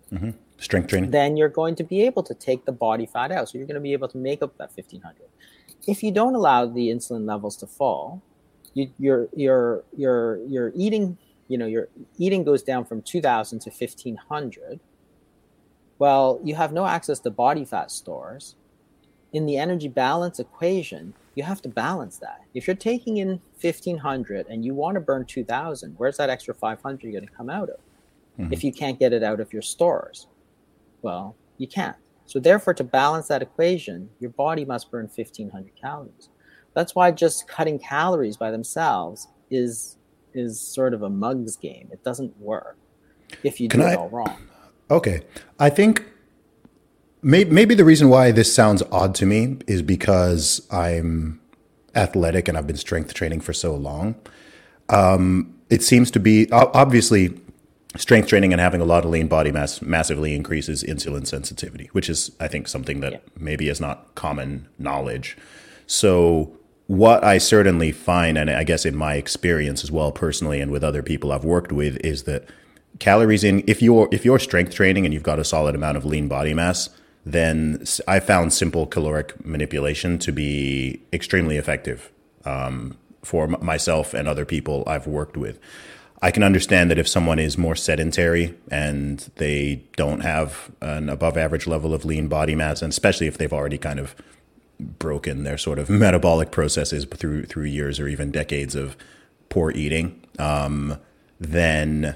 Strength 0.60 0.88
training. 0.90 1.10
then 1.10 1.36
you're 1.36 1.50
going 1.50 1.74
to 1.76 1.84
be 1.84 2.04
able 2.04 2.22
to 2.22 2.36
take 2.36 2.66
the 2.66 2.72
body 2.72 3.08
fat 3.08 3.32
out. 3.32 3.50
So 3.50 3.58
you're 3.58 3.66
going 3.66 3.76
to 3.76 3.82
be 3.82 3.94
able 3.94 4.08
to 4.10 4.18
make 4.20 4.44
up 4.44 4.56
that 4.60 4.70
1500. 4.76 5.18
If 5.88 6.04
you 6.04 6.12
don't 6.12 6.36
allow 6.36 6.68
the 6.68 6.90
insulin 6.90 7.26
levels 7.26 7.58
to 7.58 7.68
fall, 7.68 8.22
you, 8.76 8.92
your 9.00 9.30
your 9.36 9.84
your 9.98 10.38
your 10.46 10.72
eating, 10.76 11.18
you 11.48 11.58
know, 11.58 11.66
your 11.66 11.90
eating 12.20 12.44
goes 12.44 12.62
down 12.62 12.86
from 12.86 13.02
2000 13.02 13.60
to 13.62 13.72
1500. 13.72 14.80
Well, 16.02 16.40
you 16.44 16.56
have 16.56 16.74
no 16.74 16.88
access 16.88 17.20
to 17.20 17.30
body 17.30 17.64
fat 17.64 17.92
stores. 17.92 18.56
In 19.34 19.46
the 19.46 19.58
energy 19.58 19.88
balance 19.88 20.40
equation, 20.40 21.14
you 21.36 21.44
have 21.44 21.62
to 21.62 21.70
balance 21.70 22.18
that. 22.18 22.42
If 22.56 22.66
you're 22.66 22.76
taking 22.76 23.18
in 23.18 23.40
1500 23.62 24.48
and 24.48 24.66
you 24.66 24.74
want 24.74 24.96
to 24.96 25.00
burn 25.00 25.26
2000, 25.26 25.94
where's 25.98 26.18
that 26.18 26.32
extra 26.32 26.56
500 26.56 27.00
going 27.12 27.24
to 27.28 27.32
come 27.32 27.52
out 27.52 27.70
of? 27.70 27.76
Mm-hmm. 28.40 28.52
If 28.52 28.64
you 28.64 28.72
can't 28.74 28.98
get 28.98 29.14
it 29.14 29.22
out 29.22 29.40
of 29.40 29.54
your 29.54 29.62
stores, 29.62 30.26
well, 31.04 31.36
you 31.60 31.68
can't. 31.68 31.98
So 32.26 32.40
therefore, 32.40 32.74
to 32.74 32.84
balance 32.84 33.28
that 33.28 33.44
equation, 33.44 34.10
your 34.20 34.32
body 34.32 34.66
must 34.66 34.90
burn 34.90 35.04
1500 35.06 35.70
calories. 35.80 36.30
That's 36.74 36.96
why 36.96 37.12
just 37.12 37.48
cutting 37.48 37.78
calories 37.78 38.38
by 38.38 38.50
themselves 38.50 39.28
is 39.52 39.98
is 40.34 40.60
sort 40.60 40.96
of 40.96 41.04
a 41.04 41.10
mugs 41.12 41.58
game. 41.58 41.90
It 41.92 42.04
doesn't 42.04 42.36
work 42.40 42.78
if 43.44 43.62
you 43.62 43.68
do 43.68 43.78
Can 43.78 43.82
it 43.88 43.92
I- 43.92 43.96
all 43.98 44.10
wrong. 44.10 44.36
Okay. 44.92 45.22
I 45.58 45.70
think 45.70 46.04
may, 47.22 47.46
maybe 47.46 47.74
the 47.74 47.86
reason 47.86 48.10
why 48.10 48.32
this 48.32 48.54
sounds 48.54 48.84
odd 48.92 49.16
to 49.16 49.26
me 49.26 49.58
is 49.66 49.82
because 49.82 50.68
I'm 50.70 51.40
athletic 51.96 52.48
and 52.48 52.58
I've 52.58 52.68
been 52.68 52.78
strength 52.78 53.14
training 53.14 53.40
for 53.42 53.54
so 53.54 53.74
long. 53.76 54.16
Um, 54.90 55.56
it 55.70 55.82
seems 55.82 56.12
to 56.12 56.20
be 56.20 56.52
obviously 56.52 57.40
strength 57.96 58.28
training 58.28 58.52
and 58.52 58.60
having 58.60 58.82
a 58.82 58.86
lot 58.86 59.06
of 59.06 59.12
lean 59.12 59.28
body 59.28 59.52
mass 59.52 59.82
massively 59.82 60.36
increases 60.36 60.84
insulin 60.84 61.26
sensitivity, 61.26 61.90
which 61.94 62.10
is, 62.10 62.32
I 62.40 62.48
think, 62.50 62.68
something 62.68 63.00
that 63.00 63.14
Yeah. 63.14 63.20
maybe 63.40 63.70
is 63.70 63.80
not 63.80 64.14
common 64.16 64.68
knowledge. 64.78 65.38
So, 65.88 66.58
what 66.88 67.24
I 67.24 67.38
certainly 67.38 67.94
find, 67.94 68.38
and 68.38 68.50
I 68.50 68.66
guess 68.66 68.86
in 68.86 68.98
my 68.98 69.16
experience 69.16 69.84
as 69.84 69.92
well, 69.92 70.12
personally, 70.12 70.60
and 70.60 70.72
with 70.72 70.84
other 70.84 71.02
people 71.02 71.32
I've 71.32 71.46
worked 71.46 71.72
with, 71.72 71.96
is 72.04 72.24
that 72.24 72.44
calories 73.02 73.44
in 73.44 73.64
if 73.66 73.82
you're 73.82 74.08
if 74.12 74.24
you're 74.24 74.40
strength 74.40 74.74
training 74.74 75.06
and 75.06 75.14
you've 75.14 75.24
got 75.24 75.40
a 75.40 75.44
solid 75.44 75.74
amount 75.74 75.98
of 75.98 76.06
lean 76.06 76.28
body 76.28 76.54
mass, 76.54 76.90
then 77.26 77.84
i 78.08 78.20
found 78.20 78.54
simple 78.54 78.86
caloric 78.86 79.44
manipulation 79.44 80.20
to 80.20 80.32
be 80.32 81.02
extremely 81.12 81.58
effective 81.58 82.12
um, 82.46 82.96
for 83.24 83.44
m- 83.46 83.58
myself 83.62 84.14
and 84.14 84.28
other 84.28 84.46
people 84.46 84.84
I've 84.86 85.08
worked 85.08 85.36
with. 85.36 85.60
I 86.22 86.30
can 86.30 86.44
understand 86.44 86.92
that 86.92 87.00
if 87.00 87.08
someone 87.08 87.40
is 87.40 87.58
more 87.58 87.76
sedentary 87.76 88.56
and 88.70 89.28
they 89.38 89.84
don't 89.98 90.20
have 90.22 90.70
an 90.80 91.10
above 91.10 91.36
average 91.38 91.66
level 91.66 91.96
of 91.96 92.06
lean 92.06 92.28
body 92.28 92.54
mass, 92.54 92.84
and 92.84 92.92
especially 92.92 93.26
if 93.26 93.40
they've 93.40 93.52
already 93.52 93.80
kind 93.80 94.00
of 94.00 94.16
broken 94.80 95.44
their 95.44 95.58
sort 95.58 95.80
of 95.80 95.90
metabolic 96.06 96.52
processes 96.52 97.06
through 97.06 97.46
through 97.46 97.66
years 97.66 98.00
or 98.00 98.08
even 98.08 98.30
decades 98.30 98.76
of 98.76 98.96
poor 99.50 99.72
eating, 99.72 100.22
um, 100.38 101.00
then 101.40 102.16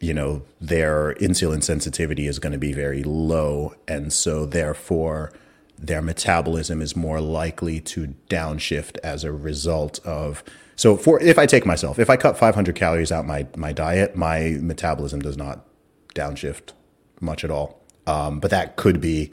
you 0.00 0.14
know, 0.14 0.42
their 0.60 1.14
insulin 1.20 1.62
sensitivity 1.62 2.26
is 2.26 2.38
going 2.38 2.52
to 2.52 2.58
be 2.58 2.72
very 2.72 3.02
low. 3.02 3.74
And 3.86 4.12
so, 4.12 4.46
therefore, 4.46 5.32
their 5.78 6.02
metabolism 6.02 6.80
is 6.80 6.96
more 6.96 7.20
likely 7.20 7.80
to 7.80 8.14
downshift 8.28 8.98
as 9.04 9.24
a 9.24 9.32
result 9.32 10.00
of. 10.04 10.42
So, 10.74 10.96
for 10.96 11.20
if 11.22 11.38
I 11.38 11.44
take 11.46 11.66
myself, 11.66 11.98
if 11.98 12.08
I 12.08 12.16
cut 12.16 12.38
500 12.38 12.74
calories 12.74 13.12
out 13.12 13.26
my 13.26 13.46
my 13.56 13.72
diet, 13.72 14.16
my 14.16 14.56
metabolism 14.60 15.20
does 15.20 15.36
not 15.36 15.66
downshift 16.14 16.72
much 17.20 17.44
at 17.44 17.50
all. 17.50 17.82
Um, 18.06 18.40
but 18.40 18.50
that 18.50 18.76
could 18.76 19.00
be. 19.00 19.30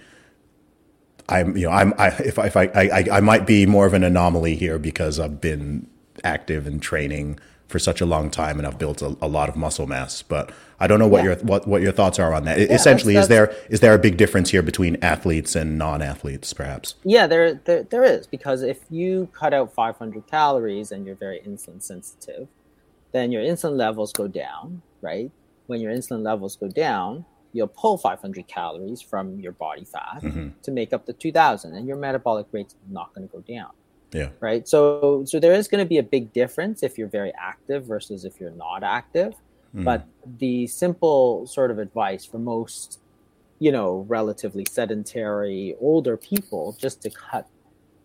I'm, 1.30 1.58
you 1.58 1.68
know, 1.68 1.74
I'm, 1.74 1.94
I, 1.98 2.08
if, 2.08 2.38
if 2.38 2.56
I, 2.56 2.70
I, 2.74 3.06
I 3.12 3.20
might 3.20 3.46
be 3.46 3.66
more 3.66 3.86
of 3.86 3.94
an 3.94 4.02
anomaly 4.02 4.56
here 4.56 4.80
because 4.80 5.20
I've 5.20 5.42
been 5.42 5.86
active 6.24 6.66
and 6.66 6.82
training 6.82 7.38
for 7.68 7.80
such 7.80 8.02
a 8.02 8.06
long 8.06 8.30
time 8.30 8.58
and 8.58 8.68
I've 8.68 8.80
built 8.80 9.02
a, 9.02 9.18
a 9.22 9.28
lot 9.28 9.50
of 9.50 9.56
muscle 9.56 9.88
mass. 9.88 10.22
But 10.22 10.52
I 10.80 10.88
don't 10.88 11.00
know 11.00 11.08
what 11.08 11.20
yeah. 11.20 11.32
your 11.32 11.36
what, 11.38 11.68
what 11.68 11.82
your 11.82 11.92
thoughts 11.92 12.20
are 12.20 12.34
on 12.34 12.46
that. 12.46 12.60
Yeah, 12.60 12.74
Essentially, 12.74 13.14
that's, 13.14 13.28
that's, 13.28 13.52
is 13.52 13.56
there 13.56 13.68
is 13.70 13.80
there 13.82 13.94
a 13.94 14.00
big 14.00 14.18
difference 14.18 14.52
here 14.52 14.62
between 14.62 14.98
athletes 15.02 15.56
and 15.56 15.78
non-athletes, 15.78 16.54
perhaps? 16.54 16.96
Yeah, 17.04 17.28
there, 17.28 17.56
there 17.56 17.84
there 17.84 18.04
is 18.04 18.28
because 18.28 18.62
if 18.62 18.80
you 18.90 19.30
cut 19.34 19.54
out 19.54 19.74
500 19.74 20.28
calories 20.28 20.92
and 20.92 21.06
you're 21.06 21.16
very 21.16 21.40
insulin 21.46 21.82
sensitive, 21.82 22.48
then 23.12 23.32
your 23.32 23.42
insulin 23.42 23.78
levels 23.78 24.14
go 24.14 24.28
down, 24.28 24.82
right? 25.02 25.32
When 25.68 25.82
your 25.82 25.92
insulin 25.92 26.24
levels 26.24 26.56
go 26.56 26.70
down, 26.70 27.26
you'll 27.52 27.68
pull 27.68 27.98
500 27.98 28.48
calories 28.48 29.02
from 29.02 29.40
your 29.40 29.52
body 29.52 29.84
fat 29.84 30.22
mm-hmm. 30.22 30.50
to 30.62 30.72
make 30.72 30.94
up 30.94 31.06
the 31.06 31.14
2000 31.14 31.76
and 31.76 31.88
your 31.88 31.98
metabolic 31.98 32.48
rate's 32.52 32.76
not 32.90 33.14
going 33.14 33.28
to 33.28 33.34
go 33.34 33.42
down 33.42 33.72
yeah. 34.14 34.30
Right. 34.40 34.68
So 34.68 35.24
so 35.26 35.40
there 35.40 35.54
is 35.54 35.68
going 35.68 35.84
to 35.84 35.88
be 35.88 35.98
a 35.98 36.04
big 36.04 36.32
difference 36.34 36.84
if 36.84 36.98
you're 36.98 37.10
very 37.10 37.34
active 37.38 37.86
versus 37.86 38.26
if 38.26 38.40
you're 38.40 38.52
not 38.52 38.84
active. 38.84 39.34
Mm. 39.76 39.84
But 39.84 40.08
the 40.40 40.68
simple 40.68 41.46
sort 41.46 41.72
of 41.72 41.80
advice 41.80 42.26
for 42.26 42.40
most, 42.40 43.00
you 43.60 43.72
know, 43.72 44.06
relatively 44.08 44.66
sedentary 44.70 45.76
older 45.82 46.16
people 46.16 46.76
just 46.80 47.02
to 47.02 47.10
cut 47.10 47.48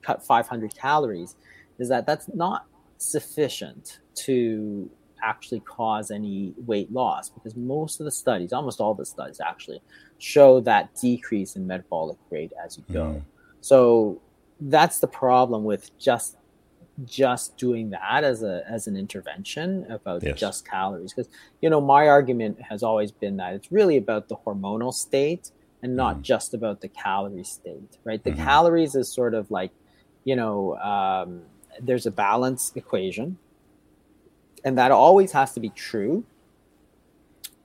cut 0.03 0.25
500 0.25 0.75
calories 0.75 1.37
is 1.79 1.89
that 1.89 2.07
that's 2.07 2.29
not 2.35 2.67
sufficient 2.99 4.01
to 4.15 4.91
actually 5.23 5.61
cause 5.61 6.11
any 6.11 6.53
weight 6.67 6.93
loss 6.93 7.31
because 7.31 7.55
most 7.55 8.01
of 8.01 8.05
the 8.05 8.11
studies, 8.11 8.53
almost 8.53 8.81
all 8.81 8.93
the 8.93 9.07
studies 9.07 9.41
actually, 9.41 9.81
show 10.19 10.61
that 10.61 10.93
decrease 11.01 11.55
in 11.55 11.65
metabolic 11.65 12.19
rate 12.31 12.53
as 12.65 12.77
you 12.77 12.85
go. 12.93 13.05
Mm. 13.05 13.23
So 13.61 14.21
that's 14.69 15.01
the 15.01 15.07
problem 15.07 15.65
with 15.65 15.97
just 15.99 16.37
just 17.05 17.57
doing 17.57 17.91
that 17.91 18.23
as 18.23 18.43
a 18.43 18.63
as 18.69 18.87
an 18.87 18.97
intervention 18.97 19.87
about 19.91 20.23
yes. 20.23 20.39
just 20.39 20.69
calories 20.69 21.13
because 21.13 21.31
you 21.61 21.71
know 21.71 21.81
my 21.81 22.07
argument 22.07 22.61
has 22.61 22.83
always 22.83 23.11
been 23.11 23.39
that 23.39 23.55
it's 23.55 23.73
really 23.73 23.97
about 23.97 24.29
the 24.29 24.37
hormonal 24.37 24.93
state 24.93 25.51
and 25.83 25.97
not 25.97 26.17
mm-hmm. 26.17 26.23
just 26.23 26.53
about 26.53 26.81
the 26.83 26.89
calorie 26.89 27.45
state 27.45 27.99
right 28.05 28.23
the 28.25 28.31
mm-hmm. 28.31 28.45
calories 28.45 28.95
is 28.95 29.11
sort 29.11 29.35
of 29.35 29.51
like 29.51 29.73
you 30.25 30.37
know 30.37 30.77
um, 30.77 31.43
there's 31.81 32.05
a 32.05 32.11
balance 32.11 32.73
equation 32.75 33.39
and 34.63 34.77
that 34.77 34.91
always 34.91 35.33
has 35.33 35.53
to 35.53 35.61
be 35.61 35.71
true 35.71 36.25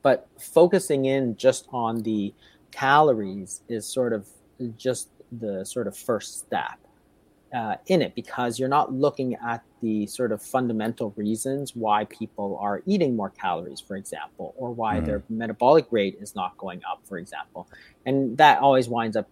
but 0.02 0.28
focusing 0.40 1.04
in 1.04 1.36
just 1.36 1.68
on 1.74 2.04
the 2.04 2.34
calories 2.72 3.62
is 3.68 3.86
sort 3.86 4.14
of 4.14 4.26
just 4.78 5.10
the 5.38 5.66
sort 5.66 5.86
of 5.86 5.98
first 5.98 6.40
step 6.40 6.80
uh, 7.54 7.76
in 7.88 8.02
it 8.02 8.14
because 8.16 8.60
you're 8.60 8.70
not 8.70 8.94
looking 8.94 9.36
at 9.36 9.64
the 9.82 10.06
sort 10.08 10.32
of 10.32 10.42
fundamental 10.42 11.14
reasons 11.16 11.76
why 11.76 12.06
people 12.06 12.58
are 12.60 12.82
eating 12.86 13.16
more 13.16 13.30
calories, 13.30 13.80
for 13.80 13.96
example, 13.96 14.54
or 14.58 14.72
why 14.72 15.00
mm. 15.00 15.06
their 15.06 15.24
metabolic 15.30 15.86
rate 15.92 16.18
is 16.20 16.36
not 16.36 16.58
going 16.58 16.82
up, 16.90 17.02
for 17.06 17.18
example. 17.18 17.68
And 18.06 18.38
that 18.38 18.60
always 18.60 18.90
winds 18.90 19.16
up 19.16 19.30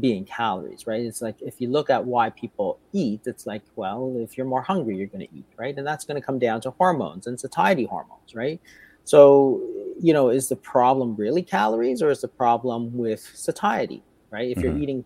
being 0.00 0.24
calories, 0.24 0.86
right? 0.86 1.00
It's 1.02 1.22
like 1.22 1.40
if 1.40 1.60
you 1.60 1.68
look 1.68 1.90
at 1.90 2.04
why 2.04 2.30
people 2.30 2.78
eat, 2.92 3.22
it's 3.26 3.46
like, 3.46 3.62
well, 3.76 4.16
if 4.18 4.36
you're 4.36 4.46
more 4.46 4.62
hungry, 4.62 4.96
you're 4.96 5.06
going 5.06 5.26
to 5.26 5.36
eat, 5.36 5.46
right? 5.56 5.76
And 5.76 5.86
that's 5.86 6.04
going 6.04 6.20
to 6.20 6.24
come 6.24 6.38
down 6.38 6.60
to 6.62 6.70
hormones 6.72 7.26
and 7.26 7.38
satiety 7.38 7.84
hormones, 7.84 8.34
right? 8.34 8.60
So, 9.04 9.62
you 10.00 10.12
know, 10.12 10.30
is 10.30 10.48
the 10.48 10.56
problem 10.56 11.14
really 11.14 11.42
calories 11.42 12.02
or 12.02 12.10
is 12.10 12.20
the 12.20 12.28
problem 12.28 12.96
with 12.96 13.20
satiety, 13.20 14.02
right? 14.30 14.50
If 14.50 14.58
mm-hmm. 14.58 14.66
you're 14.66 14.78
eating 14.78 15.04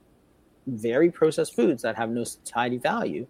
very 0.66 1.10
processed 1.10 1.54
foods 1.54 1.82
that 1.82 1.96
have 1.96 2.10
no 2.10 2.24
satiety 2.24 2.78
value, 2.78 3.26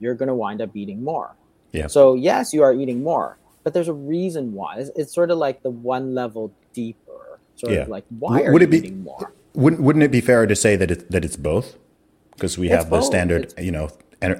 you're 0.00 0.14
going 0.14 0.28
to 0.28 0.34
wind 0.34 0.60
up 0.60 0.76
eating 0.76 1.02
more. 1.02 1.34
Yeah. 1.72 1.86
So 1.86 2.14
yes, 2.14 2.52
you 2.52 2.62
are 2.62 2.74
eating 2.74 3.02
more, 3.02 3.38
but 3.64 3.74
there's 3.74 3.88
a 3.88 3.94
reason 3.94 4.52
why. 4.52 4.76
It's, 4.76 4.90
it's 4.96 5.14
sort 5.14 5.30
of 5.30 5.38
like 5.38 5.62
the 5.62 5.70
one 5.70 6.14
level 6.14 6.52
deeper. 6.72 7.40
Sort 7.56 7.72
yeah. 7.72 7.80
of 7.80 7.88
like 7.88 8.04
why 8.18 8.42
are 8.42 8.52
Would 8.52 8.62
you 8.62 8.68
be, 8.68 8.78
eating 8.78 9.04
more? 9.04 9.32
Wouldn't 9.54 9.82
Wouldn't 9.82 10.02
it 10.02 10.10
be 10.10 10.20
fairer 10.20 10.46
to 10.46 10.56
say 10.56 10.76
that 10.76 10.90
it, 10.90 11.10
that 11.10 11.24
it's 11.24 11.36
both? 11.36 11.76
Because 12.32 12.58
we 12.58 12.68
have 12.68 12.80
it's 12.80 12.84
the 12.86 12.96
both. 12.96 13.04
standard, 13.04 13.42
it's, 13.42 13.54
you 13.58 13.70
know, 13.70 13.90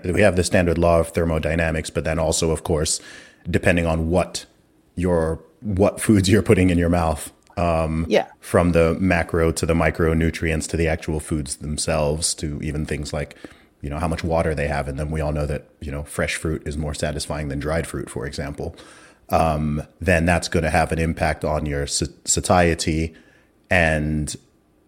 we 0.05 0.22
have 0.22 0.36
the 0.36 0.45
standard 0.45 0.78
law 0.78 1.01
of 1.01 1.09
thermodynamics, 1.09 1.90
but 1.90 2.05
then 2.05 2.18
also, 2.18 2.51
of 2.51 2.64
course, 2.64 3.01
depending 3.49 3.86
on 3.86 4.11
what 4.11 4.47
your 4.95 5.40
what 5.61 6.01
foods 6.01 6.28
you're 6.28 6.43
putting 6.43 6.70
in 6.70 6.78
your 6.78 6.88
mouth 6.88 7.32
um, 7.57 8.07
yeah. 8.09 8.28
From 8.40 8.72
the 8.72 8.96
macro 9.00 9.53
to 9.53 9.66
the 9.66 9.74
micronutrients 9.74 10.68
to 10.68 10.76
the 10.76 10.88
actual 10.88 11.20
foods 11.20 11.57
themselves 11.57 12.34
to 12.34 12.61
even 12.62 12.86
things 12.86 13.12
like, 13.12 13.36
you 13.80 13.90
know, 13.90 13.98
how 13.98 14.09
much 14.09 14.24
water 14.24 14.55
they 14.55 14.68
have 14.68 14.88
in 14.88 14.96
them. 14.96 15.11
We 15.11 15.20
all 15.20 15.32
know 15.32 15.46
that, 15.46 15.68
you 15.80 15.90
know, 15.90 16.05
fresh 16.05 16.36
fruit 16.36 16.62
is 16.66 16.76
more 16.76 16.94
satisfying 16.94 17.48
than 17.48 17.59
dried 17.59 17.86
fruit, 17.86 18.09
for 18.09 18.26
example. 18.26 18.76
Um, 19.28 19.82
then 20.00 20.24
that's 20.26 20.48
going 20.48 20.64
to 20.64 20.70
have 20.70 20.92
an 20.92 20.98
impact 20.98 21.44
on 21.44 21.66
your 21.66 21.86
satiety. 21.86 23.14
And 23.70 24.34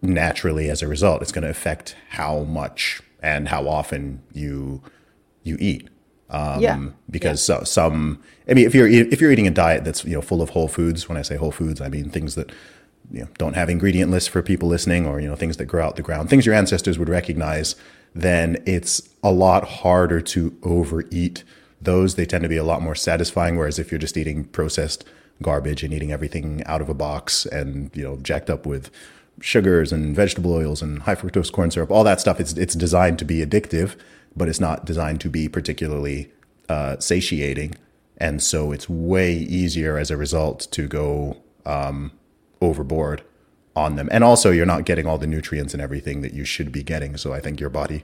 naturally, 0.01 0.69
as 0.69 0.81
a 0.81 0.87
result, 0.87 1.21
it's 1.21 1.31
going 1.31 1.43
to 1.43 1.49
affect 1.49 1.95
how 2.09 2.43
much 2.43 3.01
and 3.21 3.49
how 3.49 3.67
often 3.67 4.21
you 4.33 4.81
you 5.43 5.57
eat. 5.59 5.89
Um, 6.35 6.61
yeah. 6.61 6.85
Because 7.09 7.47
yeah. 7.47 7.59
So, 7.59 7.63
some, 7.63 8.21
I 8.49 8.53
mean, 8.53 8.65
if 8.65 8.75
you're 8.75 8.87
if 8.87 9.21
you're 9.21 9.31
eating 9.31 9.47
a 9.47 9.51
diet 9.51 9.85
that's 9.85 10.03
you 10.03 10.13
know 10.13 10.21
full 10.21 10.41
of 10.41 10.49
whole 10.49 10.67
foods, 10.67 11.07
when 11.07 11.17
I 11.17 11.21
say 11.21 11.37
whole 11.37 11.51
foods, 11.51 11.79
I 11.79 11.87
mean 11.87 12.09
things 12.09 12.35
that 12.35 12.51
you 13.11 13.21
know 13.21 13.27
don't 13.37 13.53
have 13.53 13.69
ingredient 13.69 14.11
lists 14.11 14.27
for 14.27 14.41
people 14.41 14.67
listening, 14.67 15.05
or 15.05 15.21
you 15.21 15.27
know 15.27 15.35
things 15.35 15.57
that 15.57 15.65
grow 15.65 15.85
out 15.85 15.95
the 15.95 16.01
ground, 16.01 16.29
things 16.29 16.45
your 16.45 16.55
ancestors 16.55 16.99
would 16.99 17.09
recognize. 17.09 17.75
Then 18.13 18.61
it's 18.65 19.09
a 19.23 19.31
lot 19.31 19.65
harder 19.65 20.21
to 20.21 20.57
overeat 20.63 21.43
those. 21.81 22.15
They 22.15 22.25
tend 22.25 22.43
to 22.43 22.49
be 22.49 22.57
a 22.57 22.63
lot 22.63 22.81
more 22.81 22.95
satisfying. 22.95 23.57
Whereas 23.57 23.79
if 23.79 23.91
you're 23.91 23.99
just 23.99 24.17
eating 24.17 24.45
processed 24.45 25.05
garbage 25.41 25.83
and 25.83 25.93
eating 25.93 26.11
everything 26.11 26.63
out 26.65 26.81
of 26.81 26.89
a 26.89 26.93
box 26.93 27.45
and 27.45 27.91
you 27.95 28.03
know 28.03 28.17
jacked 28.17 28.49
up 28.49 28.65
with 28.65 28.91
sugars 29.41 29.91
and 29.91 30.15
vegetable 30.15 30.53
oils 30.53 30.81
and 30.81 31.03
high 31.03 31.15
fructose 31.15 31.51
corn 31.51 31.71
syrup, 31.71 31.91
all 31.91 32.03
that 32.03 32.19
stuff, 32.19 32.41
it's 32.41 32.53
it's 32.53 32.75
designed 32.75 33.19
to 33.19 33.25
be 33.25 33.45
addictive 33.45 33.95
but 34.35 34.47
it's 34.49 34.59
not 34.59 34.85
designed 34.85 35.21
to 35.21 35.29
be 35.29 35.47
particularly 35.47 36.31
uh, 36.69 36.97
satiating. 36.99 37.75
And 38.17 38.41
so 38.41 38.71
it's 38.71 38.89
way 38.89 39.33
easier 39.33 39.97
as 39.97 40.11
a 40.11 40.17
result 40.17 40.67
to 40.71 40.87
go 40.87 41.37
um, 41.65 42.11
overboard 42.61 43.23
on 43.75 43.95
them. 43.97 44.07
And 44.11 44.23
also, 44.23 44.51
you're 44.51 44.65
not 44.65 44.85
getting 44.85 45.05
all 45.05 45.17
the 45.17 45.27
nutrients 45.27 45.73
and 45.73 45.81
everything 45.81 46.21
that 46.21 46.33
you 46.33 46.45
should 46.45 46.71
be 46.71 46.83
getting. 46.83 47.17
So 47.17 47.33
I 47.33 47.39
think 47.39 47.59
your 47.59 47.69
body 47.69 48.03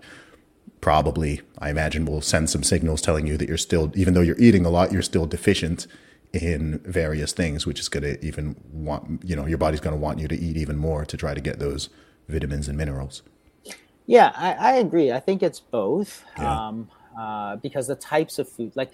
probably, 0.81 1.41
I 1.59 1.69
imagine, 1.69 2.05
will 2.05 2.21
send 2.21 2.49
some 2.49 2.63
signals 2.63 3.01
telling 3.01 3.25
you 3.27 3.37
that 3.37 3.47
you're 3.47 3.57
still, 3.57 3.91
even 3.95 4.13
though 4.13 4.21
you're 4.21 4.39
eating 4.39 4.65
a 4.65 4.69
lot, 4.69 4.91
you're 4.91 5.01
still 5.01 5.25
deficient 5.25 5.87
in 6.33 6.79
various 6.79 7.33
things, 7.33 7.65
which 7.65 7.79
is 7.79 7.89
going 7.89 8.03
to 8.03 8.25
even 8.25 8.55
want, 8.71 9.21
you 9.23 9.35
know, 9.35 9.45
your 9.45 9.57
body's 9.57 9.79
going 9.79 9.95
to 9.95 10.01
want 10.01 10.19
you 10.19 10.27
to 10.27 10.35
eat 10.35 10.57
even 10.57 10.77
more 10.77 11.05
to 11.05 11.17
try 11.17 11.33
to 11.33 11.41
get 11.41 11.59
those 11.59 11.89
vitamins 12.27 12.67
and 12.67 12.77
minerals. 12.77 13.21
Yeah, 14.11 14.31
I, 14.35 14.53
I 14.53 14.71
agree. 14.73 15.11
I 15.11 15.19
think 15.21 15.41
it's 15.41 15.61
both. 15.61 16.25
Yeah. 16.37 16.67
Um, 16.67 16.89
uh, 17.17 17.55
because 17.57 17.87
the 17.87 17.95
types 17.95 18.39
of 18.39 18.49
food, 18.49 18.73
like 18.75 18.91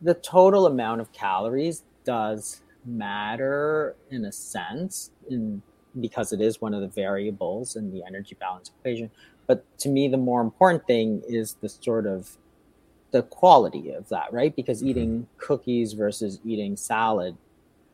the 0.00 0.14
total 0.14 0.66
amount 0.66 1.00
of 1.00 1.12
calories, 1.12 1.82
does 2.04 2.62
matter 2.84 3.96
in 4.10 4.24
a 4.24 4.32
sense, 4.32 5.10
in 5.28 5.62
because 6.00 6.32
it 6.32 6.40
is 6.40 6.60
one 6.60 6.72
of 6.72 6.82
the 6.82 6.88
variables 6.88 7.74
in 7.74 7.92
the 7.92 8.04
energy 8.06 8.36
balance 8.38 8.70
equation. 8.78 9.10
But 9.48 9.64
to 9.80 9.88
me, 9.88 10.06
the 10.06 10.16
more 10.16 10.40
important 10.40 10.86
thing 10.86 11.22
is 11.26 11.54
the 11.54 11.68
sort 11.68 12.06
of 12.06 12.36
the 13.10 13.22
quality 13.24 13.90
of 13.90 14.08
that, 14.10 14.32
right? 14.32 14.54
Because 14.54 14.78
mm-hmm. 14.78 14.88
eating 14.90 15.26
cookies 15.36 15.94
versus 15.94 16.38
eating 16.44 16.76
salad, 16.76 17.36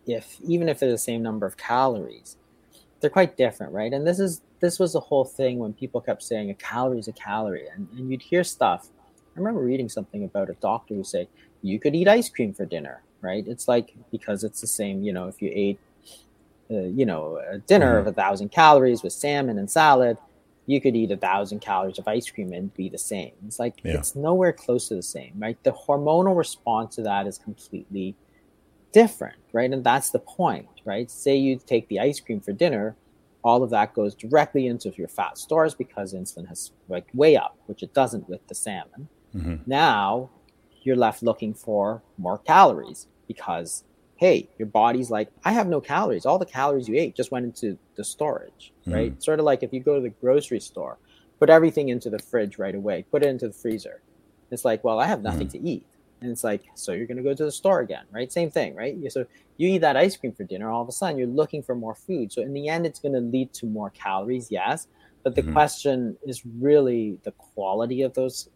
if 0.06 0.38
even 0.46 0.68
if 0.68 0.78
they're 0.78 0.90
the 0.90 0.98
same 0.98 1.22
number 1.22 1.46
of 1.46 1.56
calories, 1.56 2.36
they're 3.00 3.10
quite 3.10 3.36
different, 3.36 3.72
right? 3.72 3.92
And 3.92 4.06
this 4.06 4.18
is 4.18 4.42
this 4.60 4.78
was 4.78 4.92
the 4.94 5.00
whole 5.00 5.24
thing 5.24 5.58
when 5.58 5.72
people 5.72 6.00
kept 6.00 6.22
saying 6.22 6.50
a 6.50 6.54
calorie 6.54 6.98
is 6.98 7.08
a 7.08 7.12
calorie, 7.12 7.68
and, 7.68 7.88
and 7.96 8.10
you'd 8.10 8.22
hear 8.22 8.44
stuff. 8.44 8.88
I 9.34 9.38
remember 9.38 9.60
reading 9.60 9.88
something 9.88 10.24
about 10.24 10.48
a 10.48 10.54
doctor 10.54 10.94
who 10.94 11.04
said 11.04 11.28
you 11.62 11.78
could 11.78 11.94
eat 11.94 12.08
ice 12.08 12.28
cream 12.28 12.54
for 12.54 12.64
dinner, 12.64 13.02
right? 13.20 13.46
It's 13.46 13.68
like 13.68 13.94
because 14.10 14.44
it's 14.44 14.60
the 14.60 14.66
same, 14.66 15.02
you 15.02 15.12
know, 15.12 15.28
if 15.28 15.42
you 15.42 15.50
ate, 15.54 15.78
uh, 16.70 16.84
you 16.84 17.04
know, 17.04 17.38
a 17.50 17.58
dinner 17.58 17.98
mm-hmm. 17.98 18.08
of 18.08 18.14
a 18.14 18.16
thousand 18.16 18.50
calories 18.50 19.02
with 19.02 19.12
salmon 19.12 19.58
and 19.58 19.70
salad, 19.70 20.16
you 20.64 20.80
could 20.80 20.96
eat 20.96 21.10
a 21.10 21.16
thousand 21.16 21.60
calories 21.60 21.98
of 21.98 22.08
ice 22.08 22.30
cream 22.30 22.52
and 22.52 22.72
be 22.74 22.88
the 22.88 22.98
same. 22.98 23.32
It's 23.46 23.58
like 23.58 23.80
yeah. 23.84 23.98
it's 23.98 24.16
nowhere 24.16 24.52
close 24.52 24.88
to 24.88 24.94
the 24.94 25.02
same, 25.02 25.34
right? 25.36 25.62
The 25.64 25.72
hormonal 25.72 26.36
response 26.36 26.96
to 26.96 27.02
that 27.02 27.26
is 27.26 27.36
completely 27.36 28.16
different, 28.96 29.36
right? 29.52 29.70
And 29.70 29.84
that's 29.84 30.08
the 30.08 30.20
point, 30.20 30.80
right? 30.86 31.10
Say 31.10 31.36
you 31.36 31.58
take 31.58 31.86
the 31.88 32.00
ice 32.00 32.18
cream 32.18 32.40
for 32.40 32.52
dinner, 32.52 32.96
all 33.44 33.62
of 33.62 33.68
that 33.68 33.92
goes 33.92 34.14
directly 34.14 34.66
into 34.68 34.90
your 34.96 35.06
fat 35.06 35.36
stores 35.36 35.74
because 35.74 36.14
insulin 36.14 36.48
has 36.48 36.72
like 36.88 37.06
way 37.12 37.36
up, 37.36 37.58
which 37.66 37.82
it 37.82 37.92
doesn't 37.92 38.26
with 38.26 38.40
the 38.48 38.54
salmon. 38.54 39.06
Mm-hmm. 39.34 39.56
Now 39.66 40.30
you're 40.82 40.96
left 40.96 41.22
looking 41.22 41.52
for 41.52 42.02
more 42.16 42.38
calories 42.38 43.06
because 43.28 43.84
hey, 44.16 44.48
your 44.58 44.66
body's 44.66 45.10
like, 45.10 45.28
I 45.44 45.52
have 45.52 45.68
no 45.68 45.78
calories. 45.78 46.24
All 46.24 46.38
the 46.38 46.46
calories 46.46 46.88
you 46.88 46.96
ate 46.96 47.14
just 47.14 47.30
went 47.30 47.44
into 47.44 47.76
the 47.96 48.04
storage, 48.04 48.72
mm-hmm. 48.80 48.94
right? 48.94 49.22
Sort 49.22 49.40
of 49.40 49.44
like 49.44 49.62
if 49.62 49.74
you 49.74 49.80
go 49.80 49.96
to 49.96 50.00
the 50.00 50.14
grocery 50.22 50.58
store, 50.58 50.96
put 51.38 51.50
everything 51.50 51.90
into 51.90 52.08
the 52.08 52.18
fridge 52.18 52.58
right 52.58 52.74
away, 52.74 53.04
put 53.10 53.22
it 53.22 53.28
into 53.28 53.46
the 53.46 53.52
freezer. 53.52 54.00
It's 54.50 54.64
like, 54.64 54.82
well, 54.84 54.98
I 54.98 55.06
have 55.06 55.20
nothing 55.20 55.48
mm-hmm. 55.48 55.64
to 55.64 55.68
eat. 55.68 55.86
And 56.20 56.30
it's 56.30 56.44
like, 56.44 56.64
so 56.74 56.92
you're 56.92 57.06
going 57.06 57.18
to 57.18 57.22
go 57.22 57.34
to 57.34 57.44
the 57.44 57.52
store 57.52 57.80
again, 57.80 58.04
right? 58.10 58.32
Same 58.32 58.50
thing, 58.50 58.74
right? 58.74 58.96
So 59.12 59.26
you 59.58 59.68
eat 59.68 59.78
that 59.78 59.96
ice 59.96 60.16
cream 60.16 60.32
for 60.32 60.44
dinner, 60.44 60.70
all 60.70 60.82
of 60.82 60.88
a 60.88 60.92
sudden 60.92 61.18
you're 61.18 61.28
looking 61.28 61.62
for 61.62 61.74
more 61.74 61.94
food. 61.94 62.32
So 62.32 62.42
in 62.42 62.52
the 62.52 62.68
end, 62.68 62.86
it's 62.86 62.98
going 62.98 63.14
to 63.14 63.20
lead 63.20 63.52
to 63.54 63.66
more 63.66 63.90
calories, 63.90 64.50
yes. 64.50 64.88
But 65.22 65.34
the 65.34 65.42
mm-hmm. 65.42 65.52
question 65.52 66.16
is 66.24 66.42
really 66.46 67.18
the 67.24 67.32
quality 67.32 68.02
of 68.02 68.14
those 68.14 68.48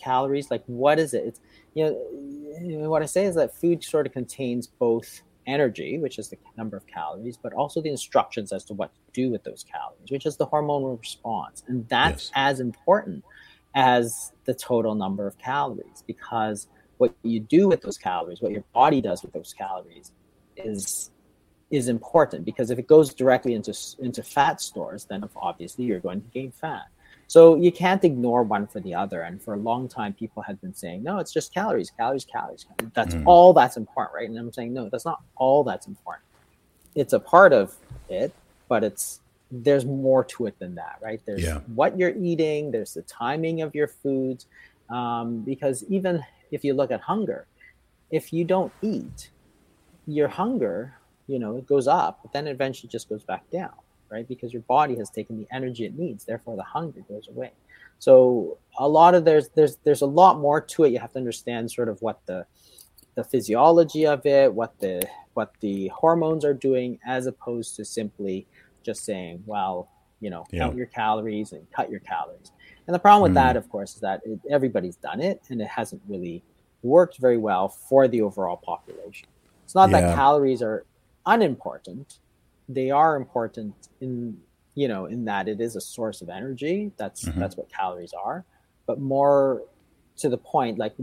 calories. 0.00 0.50
Like, 0.50 0.64
what 0.66 0.98
is 0.98 1.14
it? 1.14 1.24
It's, 1.26 1.40
you 1.74 1.96
know, 2.62 2.90
what 2.90 3.02
I 3.02 3.06
say 3.06 3.26
is 3.26 3.34
that 3.36 3.54
food 3.54 3.84
sort 3.84 4.06
of 4.06 4.12
contains 4.12 4.66
both 4.66 5.22
energy, 5.46 5.98
which 5.98 6.18
is 6.18 6.28
the 6.28 6.38
number 6.56 6.76
of 6.76 6.86
calories, 6.86 7.36
but 7.36 7.52
also 7.52 7.80
the 7.80 7.90
instructions 7.90 8.52
as 8.52 8.64
to 8.64 8.74
what 8.74 8.92
to 8.94 9.00
do 9.12 9.30
with 9.30 9.44
those 9.44 9.64
calories, 9.70 10.10
which 10.10 10.26
is 10.26 10.36
the 10.36 10.46
hormonal 10.46 10.98
response. 10.98 11.62
And 11.68 11.88
that's 11.88 12.24
yes. 12.24 12.32
as 12.34 12.60
important 12.60 13.24
as 13.74 14.32
the 14.44 14.54
total 14.54 14.94
number 14.94 15.26
of 15.26 15.38
calories 15.38 16.02
because 16.06 16.66
what 16.98 17.14
you 17.22 17.40
do 17.40 17.68
with 17.68 17.82
those 17.82 17.98
calories, 17.98 18.40
what 18.40 18.52
your 18.52 18.64
body 18.72 19.00
does 19.00 19.22
with 19.22 19.32
those 19.32 19.54
calories 19.56 20.12
is 20.56 21.10
is 21.70 21.88
important 21.88 22.44
because 22.44 22.70
if 22.70 22.78
it 22.78 22.86
goes 22.86 23.12
directly 23.12 23.54
into 23.54 23.74
into 23.98 24.22
fat 24.22 24.60
stores, 24.60 25.04
then 25.04 25.28
obviously 25.36 25.84
you're 25.84 26.00
going 26.00 26.20
to 26.20 26.28
gain 26.28 26.52
fat. 26.52 26.86
So 27.28 27.56
you 27.56 27.72
can't 27.72 28.04
ignore 28.04 28.44
one 28.44 28.66
for 28.66 28.80
the 28.80 28.94
other. 28.94 29.22
And 29.22 29.42
for 29.42 29.54
a 29.54 29.56
long 29.56 29.88
time, 29.88 30.12
people 30.12 30.42
had 30.42 30.60
been 30.60 30.74
saying, 30.74 31.02
no, 31.02 31.18
it's 31.18 31.32
just 31.32 31.52
calories, 31.52 31.90
calories, 31.90 32.24
calories. 32.24 32.66
That's 32.94 33.14
mm. 33.14 33.26
all 33.26 33.52
that's 33.52 33.76
important, 33.76 34.14
right? 34.14 34.28
And 34.28 34.38
I'm 34.38 34.52
saying, 34.52 34.72
no, 34.72 34.88
that's 34.88 35.04
not 35.04 35.22
all 35.34 35.64
that's 35.64 35.88
important. 35.88 36.24
It's 36.94 37.12
a 37.12 37.20
part 37.20 37.52
of 37.52 37.74
it, 38.08 38.32
but 38.68 38.84
it's 38.84 39.20
there's 39.50 39.84
more 39.84 40.24
to 40.24 40.46
it 40.46 40.58
than 40.58 40.76
that, 40.76 40.98
right? 41.00 41.20
There's 41.24 41.42
yeah. 41.42 41.60
what 41.74 41.98
you're 41.98 42.14
eating, 42.16 42.70
there's 42.70 42.94
the 42.94 43.02
timing 43.02 43.62
of 43.62 43.74
your 43.74 43.88
foods. 43.88 44.46
Um, 44.88 45.40
because 45.40 45.84
even 45.88 46.24
if 46.50 46.64
you 46.64 46.74
look 46.74 46.90
at 46.90 47.00
hunger, 47.00 47.46
if 48.10 48.32
you 48.32 48.44
don't 48.44 48.72
eat, 48.82 49.30
your 50.06 50.28
hunger, 50.28 50.94
you 51.26 51.38
know, 51.38 51.56
it 51.56 51.66
goes 51.66 51.88
up, 51.88 52.20
but 52.22 52.32
then 52.32 52.46
eventually 52.46 52.88
just 52.88 53.08
goes 53.08 53.24
back 53.24 53.48
down 53.50 53.72
right? 54.10 54.26
Because 54.26 54.52
your 54.52 54.62
body 54.62 54.96
has 54.96 55.10
taken 55.10 55.38
the 55.38 55.46
energy 55.50 55.84
it 55.84 55.98
needs, 55.98 56.24
therefore 56.24 56.56
the 56.56 56.62
hunger 56.62 57.00
goes 57.08 57.28
away. 57.28 57.52
So 57.98 58.58
a 58.78 58.88
lot 58.88 59.14
of 59.14 59.24
there's 59.24 59.48
there's 59.50 59.76
there's 59.84 60.02
a 60.02 60.06
lot 60.06 60.38
more 60.38 60.60
to 60.60 60.84
it. 60.84 60.92
You 60.92 60.98
have 60.98 61.12
to 61.12 61.18
understand 61.18 61.70
sort 61.70 61.88
of 61.88 62.00
what 62.02 62.20
the 62.26 62.46
the 63.14 63.24
physiology 63.24 64.06
of 64.06 64.26
it, 64.26 64.52
what 64.52 64.78
the 64.80 65.02
what 65.34 65.52
the 65.60 65.88
hormones 65.88 66.44
are 66.44 66.54
doing, 66.54 66.98
as 67.06 67.26
opposed 67.26 67.76
to 67.76 67.84
simply 67.84 68.46
just 68.82 69.04
saying, 69.04 69.42
well, 69.46 69.88
you 70.20 70.30
know, 70.30 70.44
yeah. 70.50 70.60
count 70.60 70.76
your 70.76 70.86
calories 70.86 71.52
and 71.52 71.70
cut 71.72 71.90
your 71.90 72.00
calories. 72.00 72.52
And 72.86 72.94
the 72.94 72.98
problem 72.98 73.22
with 73.22 73.32
mm. 73.32 73.42
that, 73.42 73.56
of 73.56 73.68
course, 73.68 73.94
is 73.94 74.00
that 74.00 74.20
it, 74.24 74.38
everybody's 74.50 74.96
done 74.96 75.20
it 75.20 75.42
and 75.48 75.60
it 75.60 75.68
hasn't 75.68 76.02
really 76.08 76.42
worked 76.82 77.18
very 77.18 77.38
well 77.38 77.68
for 77.68 78.06
the 78.06 78.22
overall 78.22 78.56
population. 78.56 79.28
It's 79.64 79.74
not 79.74 79.90
yeah. 79.90 80.02
that 80.02 80.14
calories 80.14 80.62
are 80.62 80.84
unimportant 81.26 82.18
they 82.68 82.90
are 82.90 83.16
important 83.16 83.74
in 84.00 84.36
you 84.74 84.88
know 84.88 85.06
in 85.06 85.24
that 85.24 85.48
it 85.48 85.60
is 85.60 85.76
a 85.76 85.80
source 85.80 86.20
of 86.20 86.28
energy 86.28 86.90
that's 86.96 87.24
mm-hmm. 87.24 87.38
that's 87.38 87.56
what 87.56 87.68
calories 87.68 88.12
are 88.12 88.44
but 88.86 89.00
more 89.00 89.62
to 90.16 90.28
the 90.28 90.38
point 90.38 90.78
like 90.78 90.94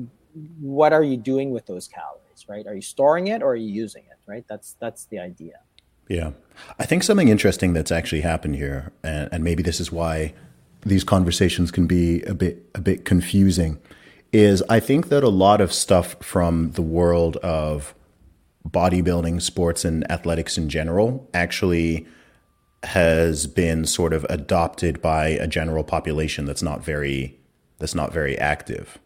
what 0.59 0.93
are 0.93 1.03
you 1.03 1.17
doing 1.17 1.51
with 1.51 1.65
those 1.65 1.87
calories 1.87 2.45
right 2.47 2.67
are 2.67 2.75
you 2.75 2.81
storing 2.81 3.27
it 3.27 3.41
or 3.41 3.51
are 3.51 3.55
you 3.55 3.71
using 3.71 4.03
it 4.03 4.17
right 4.25 4.45
that's 4.47 4.75
that's 4.79 5.05
the 5.05 5.19
idea 5.19 5.59
yeah 6.09 6.31
i 6.79 6.85
think 6.85 7.03
something 7.03 7.29
interesting 7.29 7.73
that's 7.73 7.91
actually 7.91 8.21
happened 8.21 8.55
here 8.55 8.91
and, 9.03 9.29
and 9.31 9.43
maybe 9.43 9.63
this 9.63 9.79
is 9.79 9.91
why 9.91 10.33
these 10.85 11.03
conversations 11.03 11.71
can 11.71 11.87
be 11.87 12.21
a 12.23 12.33
bit 12.33 12.63
a 12.75 12.81
bit 12.81 13.05
confusing 13.05 13.79
is 14.31 14.63
i 14.69 14.79
think 14.79 15.09
that 15.09 15.23
a 15.23 15.29
lot 15.29 15.61
of 15.61 15.71
stuff 15.71 16.15
from 16.21 16.71
the 16.71 16.81
world 16.81 17.37
of 17.37 17.93
bodybuilding, 18.67 19.41
sports, 19.41 19.83
and 19.85 20.09
athletics 20.11 20.57
in 20.57 20.69
general 20.69 21.29
actually 21.33 22.07
has 22.83 23.47
been 23.47 23.85
sort 23.85 24.13
of 24.13 24.25
adopted 24.29 25.01
by 25.01 25.29
a 25.29 25.47
general 25.47 25.83
population 25.83 26.45
that's 26.45 26.63
not 26.63 26.83
very 26.83 27.37
that's 27.79 27.95
not 27.95 28.13
very 28.13 28.37
active. 28.37 28.99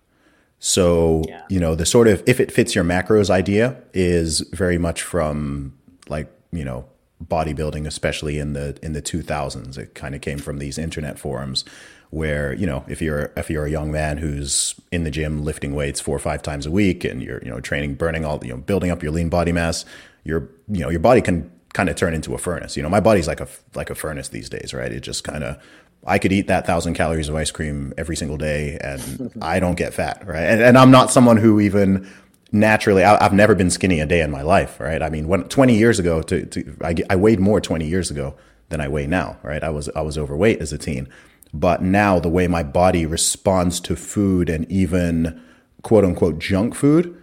So, 0.59 1.23
yeah. 1.27 1.43
you 1.49 1.59
know, 1.59 1.75
the 1.75 1.85
sort 1.85 2.07
of 2.07 2.23
if 2.25 2.39
it 2.39 2.51
fits 2.51 2.73
your 2.73 2.83
macros 2.83 3.29
idea 3.29 3.81
is 3.93 4.41
very 4.51 4.77
much 4.77 5.03
from 5.03 5.77
like, 6.09 6.31
you 6.51 6.65
know, 6.65 6.85
bodybuilding 7.23 7.87
especially 7.87 8.37
in 8.39 8.53
the 8.53 8.77
in 8.81 8.93
the 8.93 9.01
2000s. 9.01 9.77
It 9.77 9.95
kind 9.95 10.15
of 10.15 10.21
came 10.21 10.37
from 10.37 10.59
these 10.59 10.77
internet 10.77 11.17
forums 11.17 11.65
where 12.09 12.53
you 12.53 12.65
know 12.65 12.85
if 12.87 13.01
you're 13.01 13.31
if 13.35 13.49
you're 13.49 13.65
a 13.65 13.69
young 13.69 13.91
man 13.91 14.17
who's 14.17 14.75
in 14.91 15.03
the 15.03 15.11
gym 15.11 15.43
lifting 15.43 15.73
weights 15.75 15.99
four 15.99 16.15
or 16.15 16.19
five 16.19 16.41
times 16.41 16.65
a 16.65 16.71
week 16.71 17.03
and 17.03 17.21
you're 17.21 17.43
you 17.43 17.49
know 17.49 17.59
training 17.59 17.95
burning 17.95 18.23
all 18.23 18.39
you 18.43 18.51
know 18.51 18.57
building 18.57 18.91
up 18.91 19.03
your 19.03 19.11
lean 19.11 19.29
body 19.29 19.51
mass 19.51 19.83
your 20.23 20.49
you 20.69 20.79
know 20.79 20.89
your 20.89 20.99
body 20.99 21.21
can 21.21 21.51
kind 21.73 21.89
of 21.89 21.95
turn 21.95 22.13
into 22.13 22.33
a 22.33 22.37
furnace 22.37 22.77
you 22.77 22.83
know 22.83 22.89
my 22.89 22.99
body's 22.99 23.27
like 23.27 23.41
a 23.41 23.47
like 23.75 23.89
a 23.89 23.95
furnace 23.95 24.29
these 24.29 24.49
days 24.49 24.73
right 24.73 24.91
it 24.91 25.01
just 25.01 25.23
kind 25.23 25.43
of 25.43 25.61
I 26.05 26.19
could 26.19 26.31
eat 26.31 26.47
that 26.47 26.65
thousand 26.65 26.93
calories 26.93 27.27
of 27.27 27.35
ice 27.35 27.51
cream 27.51 27.93
every 27.97 28.15
single 28.15 28.37
day 28.37 28.77
and 28.79 29.33
I 29.41 29.59
don't 29.59 29.75
get 29.75 29.93
fat 29.93 30.25
right 30.25 30.43
and, 30.43 30.61
and 30.61 30.77
I'm 30.77 30.91
not 30.91 31.11
someone 31.11 31.37
who 31.37 31.59
even 31.59 32.09
naturally 32.51 33.03
I, 33.03 33.21
have 33.21 33.33
never 33.33 33.55
been 33.55 33.69
skinny 33.69 33.99
a 33.99 34.05
day 34.05 34.21
in 34.21 34.31
my 34.31 34.41
life 34.41 34.79
right? 34.79 35.01
I 35.01 35.09
mean 35.09 35.27
when 35.27 35.43
20 35.43 35.75
years 35.75 35.99
ago 35.99 36.21
to, 36.23 36.45
to 36.45 36.77
I, 36.83 36.95
I 37.09 37.15
weighed 37.15 37.39
more 37.39 37.59
20 37.59 37.85
years 37.85 38.09
ago 38.11 38.35
than 38.69 38.81
I 38.81 38.87
weigh 38.87 39.07
now 39.07 39.37
right? 39.43 39.63
I 39.63 39.69
was 39.69 39.89
I 39.95 40.01
was 40.01 40.17
overweight 40.17 40.61
as 40.61 40.73
a 40.73 40.77
teen. 40.77 41.09
But 41.53 41.81
now 41.81 42.19
the 42.19 42.29
way 42.29 42.47
my 42.47 42.63
body 42.63 43.05
responds 43.05 43.79
to 43.81 43.95
food 43.95 44.49
and 44.49 44.69
even 44.71 45.41
quote 45.81 46.03
unquote 46.03 46.39
junk 46.39 46.75
food, 46.75 47.19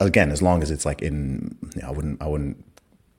again, 0.00 0.30
as 0.30 0.42
long 0.42 0.62
as 0.62 0.70
it's 0.70 0.84
like 0.84 1.02
in, 1.02 1.56
you 1.74 1.82
know, 1.82 1.88
I 1.88 1.90
wouldn't, 1.90 2.22
I 2.22 2.26
wouldn't 2.26 2.62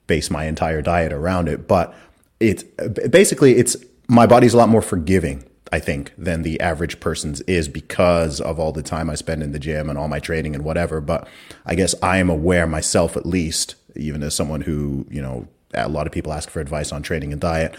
base 0.07 0.29
my 0.29 0.45
entire 0.45 0.81
diet 0.81 1.11
around 1.11 1.49
it, 1.49 1.67
but 1.67 1.93
it's 2.39 2.63
basically 3.09 3.55
it's 3.55 3.75
my 4.07 4.27
body's 4.27 4.53
a 4.53 4.57
lot 4.57 4.69
more 4.69 4.81
forgiving 4.81 5.43
I 5.71 5.79
think, 5.79 6.13
than 6.17 6.43
the 6.43 6.59
average 6.59 6.99
person's 6.99 7.41
is 7.41 7.67
because 7.67 8.39
of 8.39 8.59
all 8.59 8.71
the 8.71 8.83
time 8.83 9.09
I 9.09 9.15
spend 9.15 9.41
in 9.41 9.51
the 9.51 9.59
gym 9.59 9.89
and 9.89 9.97
all 9.97 10.07
my 10.07 10.19
training 10.19 10.55
and 10.55 10.63
whatever. 10.63 11.01
But 11.01 11.27
I 11.65 11.75
guess 11.75 11.95
I 12.01 12.17
am 12.17 12.29
aware 12.29 12.67
myself, 12.67 13.17
at 13.17 13.25
least, 13.25 13.75
even 13.95 14.21
as 14.23 14.35
someone 14.35 14.61
who, 14.61 15.07
you 15.09 15.21
know, 15.21 15.47
a 15.73 15.89
lot 15.89 16.07
of 16.07 16.13
people 16.13 16.33
ask 16.33 16.49
for 16.49 16.59
advice 16.59 16.91
on 16.91 17.01
training 17.01 17.31
and 17.31 17.41
diet. 17.41 17.75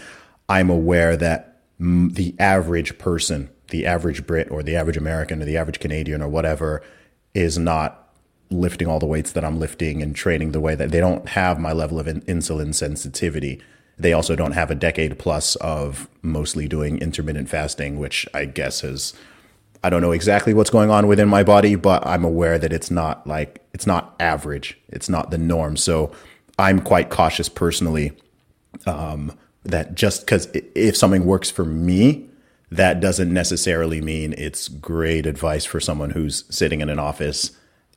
I'm 0.49 0.69
aware 0.69 1.15
that 1.17 1.61
the 1.79 2.35
average 2.39 2.97
person, 2.97 3.49
the 3.69 3.85
average 3.85 4.25
Brit 4.25 4.49
or 4.51 4.63
the 4.63 4.75
average 4.75 4.97
American 4.97 5.41
or 5.41 5.45
the 5.45 5.57
average 5.57 5.79
Canadian 5.79 6.21
or 6.21 6.27
whatever 6.27 6.83
is 7.33 7.57
not 7.57 8.09
lifting 8.49 8.87
all 8.87 8.99
the 8.99 9.05
weights 9.05 9.31
that 9.33 9.43
I'm 9.43 9.59
lifting 9.59 10.01
and 10.01 10.15
training 10.15 10.51
the 10.51 10.59
way 10.59 10.75
that 10.75 10.91
they 10.91 10.99
don't 10.99 11.29
have 11.29 11.59
my 11.59 11.73
level 11.73 11.99
of 11.99 12.07
in- 12.07 12.21
insulin 12.21 12.73
sensitivity. 12.73 13.61
They 13.99 14.13
also 14.13 14.35
don't 14.35 14.51
have 14.51 14.69
a 14.69 14.75
decade 14.75 15.17
plus 15.17 15.55
of 15.57 16.07
mostly 16.21 16.67
doing 16.67 16.99
intermittent 16.99 17.49
fasting, 17.49 17.99
which 17.99 18.27
I 18.33 18.45
guess 18.45 18.83
is 18.83 19.13
I 19.83 19.89
don't 19.89 20.01
know 20.01 20.11
exactly 20.11 20.53
what's 20.53 20.69
going 20.69 20.89
on 20.89 21.07
within 21.07 21.29
my 21.29 21.43
body, 21.43 21.75
but 21.75 22.05
I'm 22.05 22.23
aware 22.23 22.57
that 22.57 22.73
it's 22.73 22.91
not 22.91 23.25
like 23.27 23.61
it's 23.73 23.87
not 23.87 24.15
average. 24.19 24.77
It's 24.89 25.09
not 25.09 25.31
the 25.31 25.37
norm. 25.37 25.77
So 25.77 26.11
I'm 26.59 26.81
quite 26.81 27.09
cautious 27.09 27.49
personally 27.49 28.11
um, 28.85 29.37
that 29.63 29.95
just 29.95 30.21
because 30.21 30.47
if 30.53 30.97
something 30.97 31.25
works 31.25 31.49
for 31.49 31.65
me, 31.65 32.27
that 32.71 32.99
doesn't 32.99 33.33
necessarily 33.33 34.01
mean 34.01 34.33
it's 34.37 34.67
great 34.67 35.25
advice 35.25 35.65
for 35.65 35.79
someone 35.79 36.09
who's 36.11 36.43
sitting 36.49 36.81
in 36.81 36.89
an 36.89 36.99
office 36.99 37.51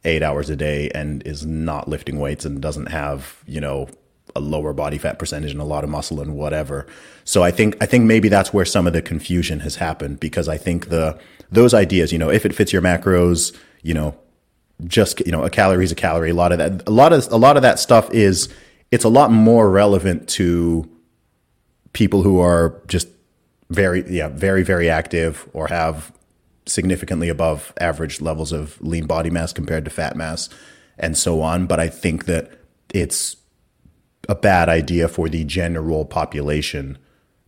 eight 0.04 0.22
hours 0.22 0.48
a 0.48 0.56
day 0.56 0.90
and 0.94 1.26
is 1.26 1.44
not 1.44 1.88
lifting 1.88 2.18
weights 2.18 2.44
and 2.44 2.60
doesn't 2.60 2.86
have, 2.86 3.42
you 3.46 3.60
know, 3.60 3.88
a 4.36 4.40
lower 4.40 4.72
body 4.72 4.98
fat 4.98 5.18
percentage 5.18 5.52
and 5.52 5.60
a 5.60 5.64
lot 5.64 5.84
of 5.84 5.90
muscle 5.90 6.20
and 6.20 6.34
whatever. 6.34 6.86
So 7.24 7.42
I 7.42 7.50
think 7.50 7.76
I 7.80 7.86
think 7.86 8.04
maybe 8.04 8.28
that's 8.28 8.52
where 8.52 8.64
some 8.64 8.86
of 8.86 8.92
the 8.92 9.02
confusion 9.02 9.60
has 9.60 9.76
happened 9.76 10.20
because 10.20 10.48
I 10.48 10.56
think 10.56 10.88
the 10.88 11.18
those 11.50 11.74
ideas, 11.74 12.12
you 12.12 12.18
know, 12.18 12.30
if 12.30 12.46
it 12.46 12.54
fits 12.54 12.72
your 12.72 12.82
macros, 12.82 13.56
you 13.82 13.94
know, 13.94 14.16
just 14.84 15.20
you 15.26 15.32
know, 15.32 15.44
a 15.44 15.50
calorie 15.50 15.84
is 15.84 15.92
a 15.92 15.96
calorie. 15.96 16.30
A 16.30 16.34
lot 16.34 16.52
of 16.52 16.58
that, 16.58 16.88
a 16.88 16.90
lot 16.90 17.12
of 17.12 17.26
a 17.32 17.36
lot 17.36 17.56
of 17.56 17.62
that 17.62 17.78
stuff 17.78 18.10
is 18.12 18.48
it's 18.90 19.04
a 19.04 19.08
lot 19.08 19.30
more 19.30 19.70
relevant 19.70 20.28
to 20.30 20.88
people 21.92 22.22
who 22.22 22.40
are 22.40 22.80
just 22.86 23.08
very 23.70 24.08
yeah 24.10 24.28
very 24.28 24.62
very 24.62 24.90
active 24.90 25.48
or 25.52 25.68
have 25.68 26.12
significantly 26.66 27.28
above 27.28 27.72
average 27.80 28.20
levels 28.20 28.52
of 28.52 28.80
lean 28.80 29.06
body 29.06 29.30
mass 29.30 29.52
compared 29.52 29.84
to 29.84 29.90
fat 29.90 30.16
mass 30.16 30.48
and 30.98 31.16
so 31.16 31.40
on 31.40 31.66
but 31.66 31.80
i 31.80 31.88
think 31.88 32.26
that 32.26 32.50
it's 32.92 33.36
a 34.30 34.34
bad 34.36 34.68
idea 34.68 35.08
for 35.08 35.28
the 35.28 35.42
general 35.44 36.04
population 36.04 36.96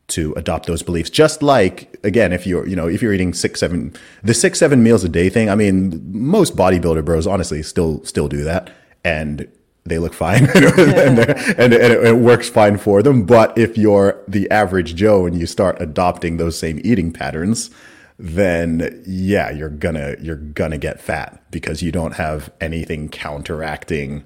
to 0.08 0.34
adopt 0.34 0.66
those 0.66 0.82
beliefs. 0.82 1.08
Just 1.08 1.42
like 1.42 1.96
again, 2.02 2.32
if 2.32 2.44
you're 2.44 2.66
you 2.66 2.74
know 2.74 2.88
if 2.88 3.00
you're 3.00 3.14
eating 3.14 3.32
six 3.32 3.60
seven 3.60 3.94
the 4.22 4.34
six 4.34 4.58
seven 4.58 4.82
meals 4.82 5.04
a 5.04 5.08
day 5.08 5.28
thing. 5.28 5.48
I 5.48 5.54
mean, 5.54 6.02
most 6.12 6.56
bodybuilder 6.56 7.04
bros 7.04 7.26
honestly 7.26 7.62
still 7.62 8.04
still 8.04 8.28
do 8.28 8.42
that, 8.42 8.70
and 9.04 9.48
they 9.84 9.98
look 9.98 10.12
fine 10.12 10.48
and, 10.54 11.18
and, 11.18 11.72
and, 11.72 11.72
it 11.72 12.16
works 12.16 12.48
fine 12.48 12.78
for 12.78 13.02
them. 13.02 13.24
But 13.24 13.56
if 13.56 13.78
you're 13.78 14.20
the 14.28 14.50
average 14.50 14.94
Joe 14.94 15.26
and 15.26 15.38
you 15.38 15.46
start 15.46 15.80
adopting 15.80 16.36
those 16.36 16.58
same 16.58 16.80
eating 16.84 17.12
patterns, 17.12 17.70
then 18.18 19.02
yeah, 19.06 19.50
you're 19.50 19.70
gonna 19.70 20.16
you're 20.20 20.36
gonna 20.36 20.78
get 20.78 21.00
fat 21.00 21.42
because 21.52 21.80
you 21.80 21.92
don't 21.92 22.14
have 22.14 22.52
anything 22.60 23.08
counteracting 23.08 24.24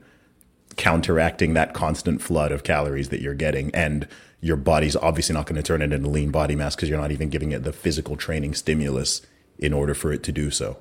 counteracting 0.77 1.55
that 1.55 1.75
constant 1.75 2.21
flood 2.21 2.53
of 2.53 2.63
calories 2.63 3.09
that 3.09 3.21
you're 3.21 3.35
getting 3.35 3.75
and 3.75 4.07
your 4.41 4.57
body's 4.57 4.95
obviously 4.97 5.35
not 5.35 5.47
going 5.47 5.57
to 5.57 5.63
turn 5.63 5.83
it 5.83 5.93
into 5.93 6.09
lean 6.09 6.31
body 6.31 6.55
mass 6.55 6.77
because 6.77 6.89
you're 6.89 7.01
not 7.01 7.11
even 7.11 7.31
giving 7.31 7.53
it 7.53 7.63
the 7.63 7.73
physical 7.73 8.17
training 8.17 8.55
stimulus 8.55 9.23
in 9.59 9.73
order 9.73 9.95
for 9.95 10.13
it 10.13 10.23
to 10.23 10.33
do 10.33 10.51
so. 10.51 10.77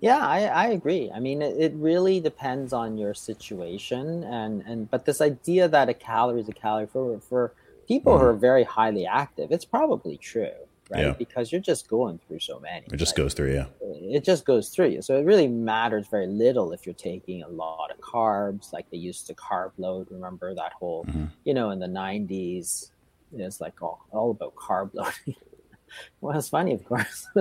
Yeah, 0.00 0.26
I, 0.26 0.44
I 0.44 0.66
agree. 0.68 1.10
I 1.14 1.20
mean, 1.20 1.42
it, 1.42 1.56
it 1.58 1.72
really 1.74 2.20
depends 2.20 2.72
on 2.72 2.96
your 2.96 3.12
situation, 3.12 4.24
and 4.24 4.62
and 4.62 4.90
but 4.90 5.04
this 5.04 5.20
idea 5.20 5.68
that 5.68 5.90
a 5.90 5.94
calorie 5.94 6.40
is 6.40 6.48
a 6.48 6.54
calorie 6.54 6.86
for 6.86 7.20
for 7.20 7.52
people 7.86 8.14
mm-hmm. 8.14 8.22
who 8.22 8.30
are 8.30 8.34
very 8.34 8.64
highly 8.64 9.04
active, 9.04 9.52
it's 9.52 9.66
probably 9.66 10.16
true 10.16 10.54
right? 10.90 11.04
Yeah. 11.06 11.12
Because 11.12 11.52
you're 11.52 11.60
just 11.60 11.88
going 11.88 12.20
through 12.26 12.40
so 12.40 12.58
many. 12.58 12.86
It 12.92 12.96
just 12.96 13.12
right? 13.12 13.24
goes 13.24 13.34
through, 13.34 13.54
yeah. 13.54 13.66
It 13.80 14.24
just 14.24 14.44
goes 14.44 14.68
through 14.68 14.88
you. 14.88 15.02
So 15.02 15.16
it 15.16 15.24
really 15.24 15.48
matters 15.48 16.06
very 16.08 16.26
little 16.26 16.72
if 16.72 16.86
you're 16.86 16.94
taking 16.94 17.42
a 17.42 17.48
lot 17.48 17.90
of 17.90 18.00
carbs, 18.00 18.72
like 18.72 18.90
they 18.90 18.98
used 18.98 19.26
to 19.28 19.34
carb 19.34 19.72
load. 19.78 20.08
Remember 20.10 20.54
that 20.54 20.72
whole, 20.72 21.04
mm-hmm. 21.04 21.26
you 21.44 21.54
know, 21.54 21.70
in 21.70 21.78
the 21.78 21.86
90s, 21.86 22.90
it's 23.36 23.60
like 23.60 23.80
all, 23.80 24.04
all 24.10 24.32
about 24.32 24.54
carb 24.56 24.90
loading. 24.94 25.36
well, 26.20 26.36
it's 26.36 26.48
funny, 26.48 26.74
of 26.74 26.84
course. 26.84 27.26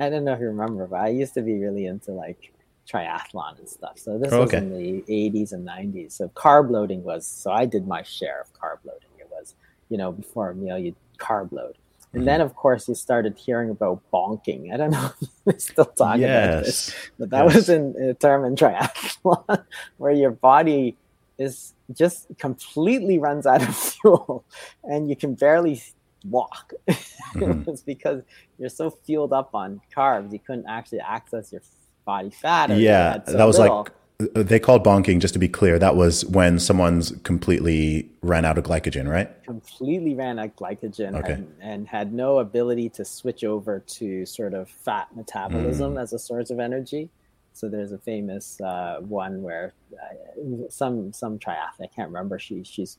I 0.00 0.10
don't 0.10 0.24
know 0.24 0.32
if 0.32 0.40
you 0.40 0.46
remember, 0.46 0.86
but 0.86 1.00
I 1.00 1.08
used 1.08 1.34
to 1.34 1.42
be 1.42 1.54
really 1.58 1.86
into 1.86 2.12
like 2.12 2.52
triathlon 2.88 3.58
and 3.58 3.68
stuff. 3.68 3.98
So 3.98 4.18
this 4.18 4.32
oh, 4.32 4.42
okay. 4.42 4.60
was 4.60 4.62
in 4.64 4.76
the 4.76 5.02
80s 5.08 5.52
and 5.52 5.66
90s. 5.66 6.12
So 6.12 6.28
carb 6.30 6.70
loading 6.70 7.02
was, 7.02 7.26
so 7.26 7.50
I 7.50 7.66
did 7.66 7.86
my 7.86 8.02
share 8.02 8.40
of 8.40 8.52
carb 8.52 8.78
loading. 8.84 9.08
It 9.18 9.28
was, 9.30 9.54
you 9.88 9.98
know, 9.98 10.12
before 10.12 10.50
a 10.50 10.54
meal, 10.54 10.78
you 10.78 10.94
carb 11.18 11.52
load. 11.52 11.76
And 12.12 12.26
then, 12.26 12.40
of 12.40 12.54
course, 12.54 12.88
you 12.88 12.94
started 12.94 13.36
hearing 13.36 13.70
about 13.70 14.00
bonking. 14.12 14.72
I 14.72 14.76
don't 14.76 14.90
know 14.90 15.10
if 15.20 15.28
we 15.44 15.58
still 15.58 15.84
talk 15.84 16.18
yes. 16.18 16.28
about 16.28 16.64
this, 16.64 16.96
but 17.18 17.30
that 17.30 17.44
yes. 17.44 17.54
was 17.54 17.68
in 17.68 17.94
a 18.00 18.14
term 18.14 18.44
in 18.44 18.56
triathlon 18.56 19.64
where 19.98 20.12
your 20.12 20.30
body 20.30 20.96
is 21.38 21.74
just 21.92 22.26
completely 22.38 23.18
runs 23.18 23.46
out 23.46 23.62
of 23.62 23.76
fuel 24.02 24.44
and 24.84 25.08
you 25.08 25.16
can 25.16 25.34
barely 25.34 25.82
walk. 26.24 26.72
Mm-hmm. 26.88 27.68
it's 27.70 27.82
because 27.82 28.22
you're 28.58 28.68
so 28.68 28.90
fueled 28.90 29.32
up 29.32 29.54
on 29.54 29.80
carbs, 29.94 30.32
you 30.32 30.38
couldn't 30.38 30.66
actually 30.66 31.00
access 31.00 31.52
your 31.52 31.62
body 32.04 32.30
fat. 32.30 32.70
yeah, 32.76 33.22
so 33.24 33.32
that 33.32 33.44
was 33.44 33.58
little. 33.58 33.82
like 33.82 33.92
they 34.18 34.58
called 34.58 34.84
bonking, 34.84 35.20
just 35.20 35.32
to 35.34 35.38
be 35.38 35.48
clear, 35.48 35.78
that 35.78 35.94
was 35.94 36.24
when 36.26 36.58
someone's 36.58 37.12
completely 37.22 38.10
ran 38.20 38.44
out 38.44 38.58
of 38.58 38.64
glycogen, 38.64 39.08
right? 39.08 39.30
Completely 39.44 40.16
ran 40.16 40.40
out 40.40 40.46
of 40.46 40.56
glycogen 40.56 41.14
okay. 41.20 41.34
and, 41.34 41.54
and, 41.60 41.86
had 41.86 42.12
no 42.12 42.40
ability 42.40 42.88
to 42.88 43.04
switch 43.04 43.44
over 43.44 43.78
to 43.78 44.26
sort 44.26 44.54
of 44.54 44.68
fat 44.68 45.06
metabolism 45.14 45.94
mm. 45.94 46.02
as 46.02 46.12
a 46.12 46.18
source 46.18 46.50
of 46.50 46.58
energy. 46.58 47.10
So 47.52 47.68
there's 47.68 47.92
a 47.92 47.98
famous 47.98 48.60
uh, 48.60 48.98
one 49.00 49.40
where 49.42 49.72
uh, 49.92 50.68
some 50.68 51.12
some 51.12 51.38
triathlete, 51.38 51.82
I 51.82 51.86
can't 51.86 52.08
remember, 52.08 52.40
she 52.40 52.64
she's 52.64 52.98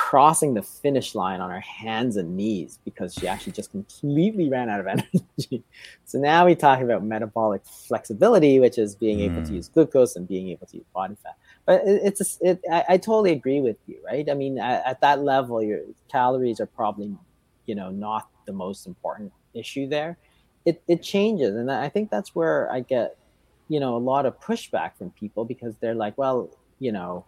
crossing 0.00 0.54
the 0.54 0.62
finish 0.62 1.14
line 1.14 1.42
on 1.42 1.50
her 1.50 1.60
hands 1.60 2.16
and 2.16 2.34
knees 2.34 2.78
because 2.86 3.12
she 3.14 3.28
actually 3.28 3.52
just 3.52 3.70
completely 3.70 4.48
ran 4.48 4.70
out 4.70 4.80
of 4.80 4.86
energy. 4.88 5.62
so 6.06 6.18
now 6.18 6.46
we 6.46 6.54
talk 6.54 6.80
about 6.80 7.04
metabolic 7.04 7.62
flexibility, 7.66 8.58
which 8.58 8.78
is 8.78 8.94
being 8.94 9.18
mm. 9.18 9.24
able 9.26 9.42
to 9.42 9.52
mm. 9.52 9.56
use 9.56 9.68
glucose 9.68 10.16
and 10.16 10.26
being 10.26 10.48
able 10.48 10.66
to 10.66 10.78
use 10.78 10.86
body 10.94 11.16
fat. 11.22 11.36
But 11.66 11.82
it, 11.86 12.00
it's 12.02 12.20
a, 12.22 12.50
it, 12.50 12.60
I, 12.72 12.84
I, 12.88 12.96
totally 12.96 13.32
agree 13.32 13.60
with 13.60 13.76
you, 13.86 13.98
right? 14.04 14.28
I 14.28 14.32
mean, 14.32 14.58
at, 14.58 14.84
at, 14.86 15.00
that 15.02 15.22
level, 15.22 15.62
your 15.62 15.80
calories 16.10 16.60
are 16.60 16.66
probably, 16.66 17.14
you 17.66 17.74
know, 17.74 17.90
not 17.90 18.26
the 18.46 18.54
most 18.54 18.86
important 18.86 19.32
issue 19.52 19.86
there. 19.86 20.16
It 20.64 20.82
it 20.88 21.02
changes, 21.02 21.54
and 21.54 21.70
I 21.70 21.90
think 21.90 22.10
that's 22.10 22.34
where 22.34 22.72
I 22.72 22.80
get, 22.80 23.16
you 23.68 23.80
know, 23.80 23.96
a 23.96 24.02
lot 24.12 24.26
of 24.26 24.40
pushback 24.40 24.96
from 24.96 25.10
people 25.10 25.44
because 25.44 25.76
they're 25.76 25.94
like, 25.94 26.16
well, 26.18 26.50
you 26.78 26.90
know, 26.90 27.26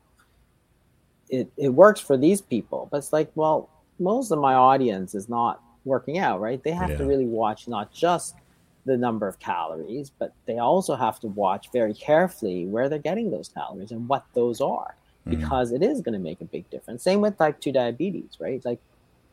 it, 1.32 1.50
it 1.56 1.70
works 1.70 1.98
for 1.98 2.16
these 2.16 2.40
people 2.40 2.88
but 2.90 2.98
it's 2.98 3.12
like 3.12 3.32
well 3.34 3.68
most 3.98 4.30
of 4.30 4.38
my 4.38 4.54
audience 4.54 5.14
is 5.14 5.28
not 5.28 5.60
working 5.84 6.18
out 6.18 6.40
right 6.40 6.62
they 6.62 6.70
have 6.70 6.90
yeah. 6.90 6.98
to 6.98 7.06
really 7.06 7.26
watch 7.26 7.66
not 7.66 7.92
just 7.92 8.36
the 8.84 8.96
number 8.96 9.26
of 9.26 9.38
calories 9.40 10.10
but 10.10 10.32
they 10.46 10.58
also 10.58 10.94
have 10.94 11.18
to 11.18 11.26
watch 11.28 11.72
very 11.72 11.94
carefully 11.94 12.66
where 12.66 12.88
they're 12.88 12.98
getting 12.98 13.30
those 13.30 13.48
calories 13.48 13.90
and 13.90 14.06
what 14.08 14.24
those 14.34 14.60
are 14.60 14.94
mm-hmm. 15.26 15.40
because 15.40 15.72
it 15.72 15.82
is 15.82 16.00
going 16.00 16.12
to 16.12 16.18
make 16.18 16.40
a 16.40 16.44
big 16.44 16.68
difference 16.70 17.02
same 17.02 17.20
with 17.20 17.36
type 17.38 17.58
2 17.60 17.72
diabetes 17.72 18.36
right 18.38 18.64
like 18.64 18.78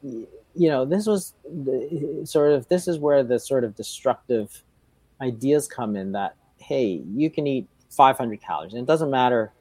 you 0.02 0.70
know 0.70 0.86
this 0.86 1.06
was 1.06 1.34
the, 1.44 2.22
sort 2.24 2.54
of 2.54 2.68
this 2.70 2.88
is 2.88 2.98
where 2.98 3.24
the 3.24 3.38
sort 3.38 3.64
of 3.66 3.76
destructive 3.76 4.64
ideas 5.22 5.68
come 5.68 5.98
in 5.98 6.14
that 6.14 6.36
hey 6.58 7.02
you 7.14 7.30
can 7.30 7.46
eat 7.46 7.68
500 7.90 8.42
calories 8.42 8.74
and 8.74 8.84
it 8.84 8.88
doesn't 8.88 9.12
matter 9.12 9.52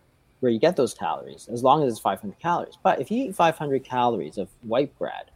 where 0.41 0.53
you 0.53 0.59
get 0.59 0.77
those 0.77 0.95
calories, 0.95 1.49
as 1.49 1.63
long 1.63 1.83
as 1.83 1.93
it's 1.93 2.01
500 2.01 2.39
calories. 2.39 2.79
But 2.83 3.01
if 3.01 3.11
you 3.11 3.25
eat 3.25 3.35
500 3.35 3.85
calories 3.85 4.39
of 4.39 4.49
white 4.63 4.97
bread, 4.99 5.31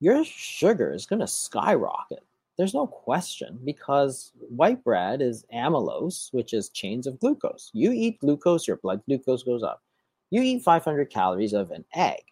your 0.00 0.24
sugar 0.24 0.92
is 0.92 1.06
going 1.06 1.20
to 1.20 1.26
skyrocket. 1.26 2.22
There's 2.56 2.74
no 2.74 2.86
question 2.86 3.58
because 3.64 4.32
white 4.48 4.82
bread 4.84 5.20
is 5.20 5.44
amylose, 5.52 6.32
which 6.32 6.52
is 6.52 6.68
chains 6.68 7.06
of 7.06 7.18
glucose. 7.18 7.70
You 7.72 7.90
eat 7.90 8.20
glucose, 8.20 8.68
your 8.68 8.76
blood 8.76 9.02
glucose 9.06 9.42
goes 9.42 9.62
up. 9.62 9.82
You 10.30 10.42
eat 10.42 10.62
500 10.62 11.10
calories 11.10 11.52
of 11.52 11.70
an 11.70 11.84
egg. 11.94 12.22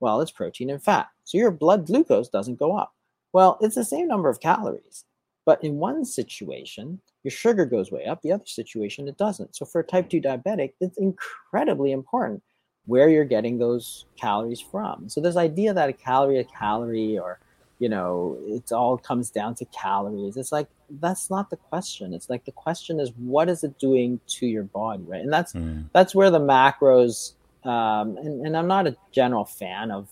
Well, 0.00 0.20
it's 0.20 0.30
protein 0.30 0.70
and 0.70 0.82
fat. 0.82 1.08
So 1.24 1.38
your 1.38 1.50
blood 1.50 1.86
glucose 1.86 2.28
doesn't 2.28 2.58
go 2.58 2.76
up. 2.76 2.94
Well, 3.32 3.58
it's 3.60 3.74
the 3.74 3.84
same 3.84 4.08
number 4.08 4.28
of 4.28 4.40
calories. 4.40 5.04
But 5.46 5.62
in 5.64 5.76
one 5.76 6.04
situation, 6.04 7.00
your 7.22 7.32
sugar 7.32 7.66
goes 7.66 7.90
way 7.90 8.06
up. 8.06 8.22
The 8.22 8.32
other 8.32 8.46
situation, 8.46 9.08
it 9.08 9.18
doesn't. 9.18 9.54
So 9.56 9.64
for 9.64 9.80
a 9.80 9.84
type 9.84 10.08
2 10.08 10.20
diabetic, 10.20 10.72
it's 10.80 10.98
incredibly 10.98 11.92
important 11.92 12.42
where 12.86 13.08
you're 13.08 13.24
getting 13.24 13.58
those 13.58 14.06
calories 14.18 14.60
from. 14.60 15.08
So 15.08 15.20
this 15.20 15.36
idea 15.36 15.74
that 15.74 15.88
a 15.88 15.92
calorie 15.92 16.38
a 16.38 16.44
calorie 16.44 17.18
or 17.18 17.40
you 17.80 17.88
know 17.88 18.38
it 18.46 18.70
all 18.70 18.96
comes 18.96 19.30
down 19.30 19.54
to 19.56 19.64
calories 19.66 20.36
it's 20.36 20.52
like 20.52 20.68
that's 21.00 21.30
not 21.30 21.50
the 21.50 21.56
question 21.56 22.12
it's 22.12 22.28
like 22.30 22.44
the 22.44 22.52
question 22.52 23.00
is 23.00 23.10
what 23.16 23.48
is 23.48 23.64
it 23.64 23.76
doing 23.78 24.20
to 24.26 24.46
your 24.46 24.64
body 24.64 25.02
right 25.06 25.22
and 25.22 25.32
that's 25.32 25.54
mm. 25.54 25.84
that's 25.92 26.14
where 26.14 26.30
the 26.30 26.38
macros 26.38 27.32
um, 27.64 28.16
and, 28.18 28.46
and 28.46 28.56
i'm 28.56 28.68
not 28.68 28.86
a 28.86 28.94
general 29.12 29.44
fan 29.44 29.90
of 29.90 30.08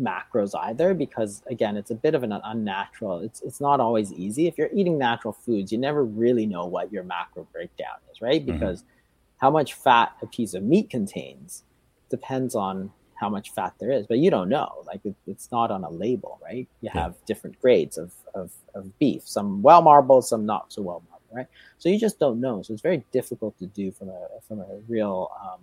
macros 0.00 0.58
either 0.62 0.94
because 0.94 1.42
again 1.48 1.76
it's 1.76 1.90
a 1.90 1.94
bit 1.94 2.14
of 2.14 2.22
an 2.22 2.32
unnatural 2.44 3.20
it's 3.20 3.40
it's 3.42 3.60
not 3.60 3.80
always 3.80 4.12
easy 4.12 4.46
if 4.46 4.56
you're 4.56 4.70
eating 4.72 4.96
natural 4.96 5.32
foods 5.32 5.70
you 5.70 5.78
never 5.78 6.04
really 6.04 6.46
know 6.46 6.66
what 6.66 6.92
your 6.92 7.02
macro 7.02 7.46
breakdown 7.52 7.96
is 8.10 8.20
right 8.22 8.44
mm-hmm. 8.44 8.58
because 8.58 8.80
mm-hmm. 8.80 9.36
how 9.38 9.50
much 9.50 9.74
fat 9.74 10.12
a 10.22 10.26
piece 10.26 10.54
of 10.54 10.62
meat 10.62 10.88
contains 10.88 11.64
depends 12.08 12.54
on 12.54 12.90
how 13.14 13.28
much 13.28 13.50
fat 13.50 13.74
there 13.78 13.90
is 13.90 14.06
but 14.06 14.18
you 14.18 14.30
don't 14.30 14.48
know 14.48 14.82
like 14.86 15.00
it, 15.04 15.14
it's 15.26 15.52
not 15.52 15.70
on 15.70 15.84
a 15.84 15.90
label 15.90 16.40
right 16.42 16.66
you 16.80 16.90
yeah. 16.92 17.02
have 17.02 17.14
different 17.26 17.60
grades 17.60 17.98
of, 17.98 18.12
of, 18.34 18.50
of 18.74 18.98
beef 18.98 19.28
some 19.28 19.60
well 19.60 19.82
marbled 19.82 20.24
some 20.24 20.46
not 20.46 20.72
so 20.72 20.80
well 20.80 21.02
marbled 21.10 21.28
right 21.32 21.46
so 21.78 21.90
you 21.90 21.98
just 21.98 22.18
don't 22.18 22.40
know 22.40 22.62
so 22.62 22.72
it's 22.72 22.82
very 22.82 23.04
difficult 23.12 23.56
to 23.58 23.66
do 23.66 23.92
from 23.92 24.08
a 24.08 24.28
from 24.48 24.60
a 24.60 24.80
real 24.88 25.30
um, 25.42 25.60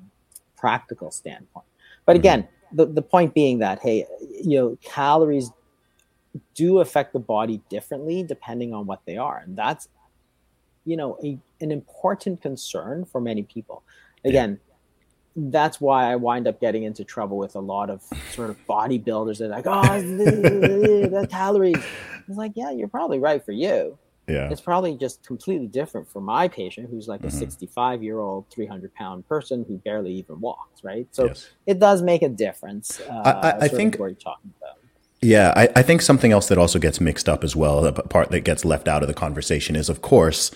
practical 0.56 1.10
standpoint 1.10 1.66
but 2.06 2.14
mm-hmm. 2.14 2.22
The, 2.72 2.86
the 2.86 3.02
point 3.02 3.34
being 3.34 3.60
that 3.60 3.80
hey 3.80 4.06
you 4.42 4.58
know 4.58 4.78
calories 4.82 5.52
do 6.54 6.80
affect 6.80 7.14
the 7.14 7.20
body 7.20 7.62
differently 7.70 8.24
depending 8.24 8.74
on 8.74 8.86
what 8.86 9.02
they 9.06 9.18
are 9.18 9.42
and 9.46 9.58
that's 9.58 9.88
you 10.88 10.98
know 10.98 11.18
a, 11.24 11.38
an 11.62 11.72
important 11.72 12.42
concern 12.42 13.06
for 13.06 13.22
many 13.22 13.44
people. 13.44 13.84
Again 14.26 14.60
yeah. 15.36 15.44
that's 15.52 15.80
why 15.80 16.12
i 16.12 16.16
wind 16.16 16.48
up 16.48 16.60
getting 16.60 16.84
into 16.84 17.04
trouble 17.04 17.38
with 17.38 17.56
a 17.56 17.60
lot 17.60 17.90
of 17.90 18.02
sort 18.32 18.50
of 18.50 18.58
bodybuilders. 18.68 19.38
That 19.38 19.52
are 19.52 19.62
like 19.62 19.68
oh 19.68 20.02
the, 20.02 21.10
the 21.22 21.28
calories. 21.28 21.84
It's 22.28 22.38
like 22.38 22.54
yeah 22.56 22.72
you're 22.72 22.88
probably 22.88 23.20
right 23.20 23.44
for 23.46 23.52
you 23.52 23.98
yeah. 24.28 24.50
It's 24.50 24.60
probably 24.60 24.98
just 24.98 25.26
completely 25.26 25.68
different 25.68 26.10
for 26.10 26.22
my 26.22 26.50
patient 26.50 26.90
who's 26.90 27.08
like 27.08 27.22
mm-hmm. 27.22 27.30
a 27.30 27.40
65 27.40 28.04
year 28.04 28.20
old, 28.20 28.46
300 28.50 28.94
pound 28.94 29.28
person 29.28 29.64
who 29.68 29.78
barely 29.78 30.12
even 30.14 30.42
walks, 30.42 30.84
right? 30.84 31.08
So 31.12 31.28
yes. 31.28 31.50
it 31.66 31.80
does 31.80 32.02
make 32.02 32.22
a 32.22 32.30
difference. 32.30 33.00
Uh, 33.00 33.54
I, 33.60 33.66
I, 33.66 33.68
think 33.70 33.96
what 33.96 34.08
you're 34.08 34.16
talking 34.16 34.54
about. 34.62 34.76
Yeah, 35.22 35.54
I, 35.56 35.70
I 35.78 35.82
think 35.82 36.02
something 36.02 36.34
else 36.34 36.50
that 36.50 36.58
also 36.58 36.78
gets 36.78 37.00
mixed 37.00 37.30
up 37.30 37.44
as 37.44 37.56
well, 37.56 37.82
the 37.82 37.94
part 37.94 38.32
that 38.32 38.42
gets 38.42 38.66
left 38.66 38.90
out 38.90 39.02
of 39.02 39.08
the 39.08 39.14
conversation 39.14 39.78
is, 39.78 39.88
of 39.88 40.02
course, 40.02 40.52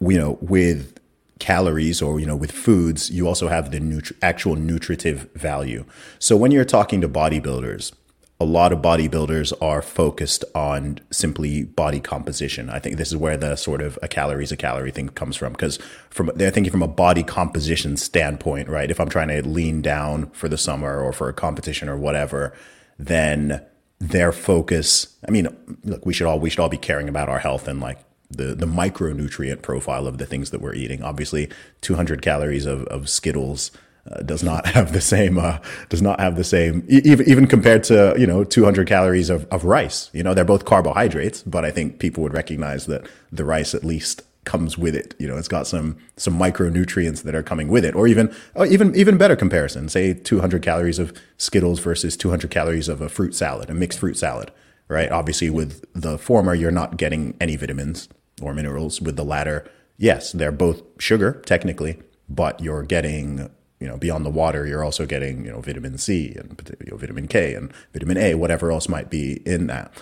you 0.00 0.18
know, 0.18 0.38
with 0.40 0.98
calories 1.38 2.00
or 2.00 2.20
you 2.20 2.26
know 2.26 2.36
with 2.36 2.52
foods 2.52 3.10
you 3.10 3.26
also 3.26 3.48
have 3.48 3.72
the 3.72 3.80
nutri- 3.80 4.16
actual 4.22 4.54
nutritive 4.54 5.28
value 5.34 5.84
so 6.20 6.36
when 6.36 6.52
you're 6.52 6.64
talking 6.64 7.00
to 7.00 7.08
bodybuilders 7.08 7.92
a 8.40 8.44
lot 8.44 8.72
of 8.72 8.80
bodybuilders 8.80 9.52
are 9.62 9.80
focused 9.80 10.44
on 10.54 10.98
simply 11.10 11.62
body 11.62 12.00
composition 12.00 12.68
i 12.68 12.78
think 12.78 12.96
this 12.96 13.08
is 13.08 13.16
where 13.16 13.36
the 13.36 13.56
sort 13.56 13.80
of 13.80 13.98
a 14.02 14.08
calorie 14.08 14.44
is 14.44 14.52
a 14.52 14.56
calorie 14.56 14.90
thing 14.90 15.08
comes 15.10 15.36
from 15.36 15.52
because 15.52 15.78
from 16.10 16.30
they're 16.34 16.50
thinking 16.50 16.70
from 16.70 16.82
a 16.82 16.88
body 16.88 17.22
composition 17.22 17.96
standpoint 17.96 18.68
right 18.68 18.90
if 18.90 19.00
i'm 19.00 19.08
trying 19.08 19.28
to 19.28 19.46
lean 19.48 19.80
down 19.80 20.28
for 20.30 20.48
the 20.48 20.58
summer 20.58 21.00
or 21.00 21.12
for 21.12 21.28
a 21.28 21.34
competition 21.34 21.88
or 21.88 21.96
whatever 21.96 22.52
then 22.98 23.62
their 24.00 24.32
focus 24.32 25.16
i 25.26 25.30
mean 25.30 25.48
look 25.84 26.04
we 26.04 26.12
should 26.12 26.26
all 26.26 26.40
we 26.40 26.50
should 26.50 26.60
all 26.60 26.68
be 26.68 26.76
caring 26.76 27.08
about 27.08 27.28
our 27.28 27.38
health 27.38 27.68
and 27.68 27.80
like 27.80 27.98
the 28.36 28.54
the 28.54 28.66
micronutrient 28.66 29.62
profile 29.62 30.06
of 30.06 30.18
the 30.18 30.26
things 30.26 30.50
that 30.50 30.60
we're 30.60 30.74
eating. 30.74 31.02
Obviously, 31.02 31.50
200 31.80 32.22
calories 32.22 32.66
of, 32.66 32.84
of 32.84 33.08
Skittles 33.08 33.70
uh, 34.10 34.22
does 34.22 34.42
not 34.42 34.66
have 34.74 34.92
the 34.92 35.00
same 35.00 35.38
uh, 35.38 35.58
does 35.88 36.02
not 36.02 36.20
have 36.20 36.36
the 36.36 36.44
same 36.44 36.84
even 36.88 37.28
even 37.28 37.46
compared 37.46 37.84
to 37.84 38.14
you 38.18 38.26
know 38.26 38.44
200 38.44 38.86
calories 38.86 39.30
of, 39.30 39.46
of 39.50 39.64
rice. 39.64 40.10
You 40.12 40.22
know, 40.22 40.34
they're 40.34 40.44
both 40.44 40.64
carbohydrates, 40.64 41.42
but 41.42 41.64
I 41.64 41.70
think 41.70 41.98
people 41.98 42.22
would 42.22 42.34
recognize 42.34 42.86
that 42.86 43.06
the 43.32 43.44
rice 43.44 43.74
at 43.74 43.84
least 43.84 44.22
comes 44.44 44.76
with 44.76 44.94
it. 44.94 45.14
You 45.18 45.26
know, 45.26 45.38
it's 45.38 45.48
got 45.48 45.66
some 45.66 45.96
some 46.16 46.38
micronutrients 46.38 47.22
that 47.22 47.34
are 47.34 47.42
coming 47.42 47.68
with 47.68 47.84
it, 47.84 47.94
or 47.94 48.06
even 48.06 48.34
or 48.54 48.66
even 48.66 48.94
even 48.94 49.16
better 49.16 49.36
comparison. 49.36 49.88
Say 49.88 50.14
200 50.14 50.62
calories 50.62 50.98
of 50.98 51.12
Skittles 51.38 51.80
versus 51.80 52.16
200 52.16 52.50
calories 52.50 52.88
of 52.88 53.00
a 53.00 53.08
fruit 53.08 53.34
salad, 53.34 53.70
a 53.70 53.74
mixed 53.74 53.98
fruit 53.98 54.16
salad 54.18 54.50
right? 54.88 55.10
Obviously, 55.10 55.50
with 55.50 55.84
the 55.94 56.18
former, 56.18 56.54
you're 56.54 56.70
not 56.70 56.96
getting 56.96 57.36
any 57.40 57.56
vitamins 57.56 58.08
or 58.40 58.54
minerals. 58.54 59.00
With 59.00 59.16
the 59.16 59.24
latter, 59.24 59.68
yes, 59.96 60.32
they're 60.32 60.52
both 60.52 60.82
sugar 60.98 61.42
technically, 61.46 62.00
but 62.28 62.60
you're 62.60 62.82
getting 62.82 63.50
you 63.84 63.90
know 63.90 63.98
beyond 63.98 64.24
the 64.24 64.30
water, 64.30 64.66
you're 64.66 64.82
also 64.82 65.04
getting 65.04 65.44
you 65.44 65.52
know 65.52 65.60
vitamin 65.60 65.98
C 65.98 66.34
and 66.34 66.58
you 66.80 66.92
know, 66.92 66.96
vitamin 66.96 67.28
K 67.28 67.54
and 67.54 67.70
vitamin 67.92 68.16
A, 68.16 68.34
whatever 68.34 68.72
else 68.72 68.88
might 68.88 69.10
be 69.10 69.42
in 69.44 69.66
that. 69.66 69.92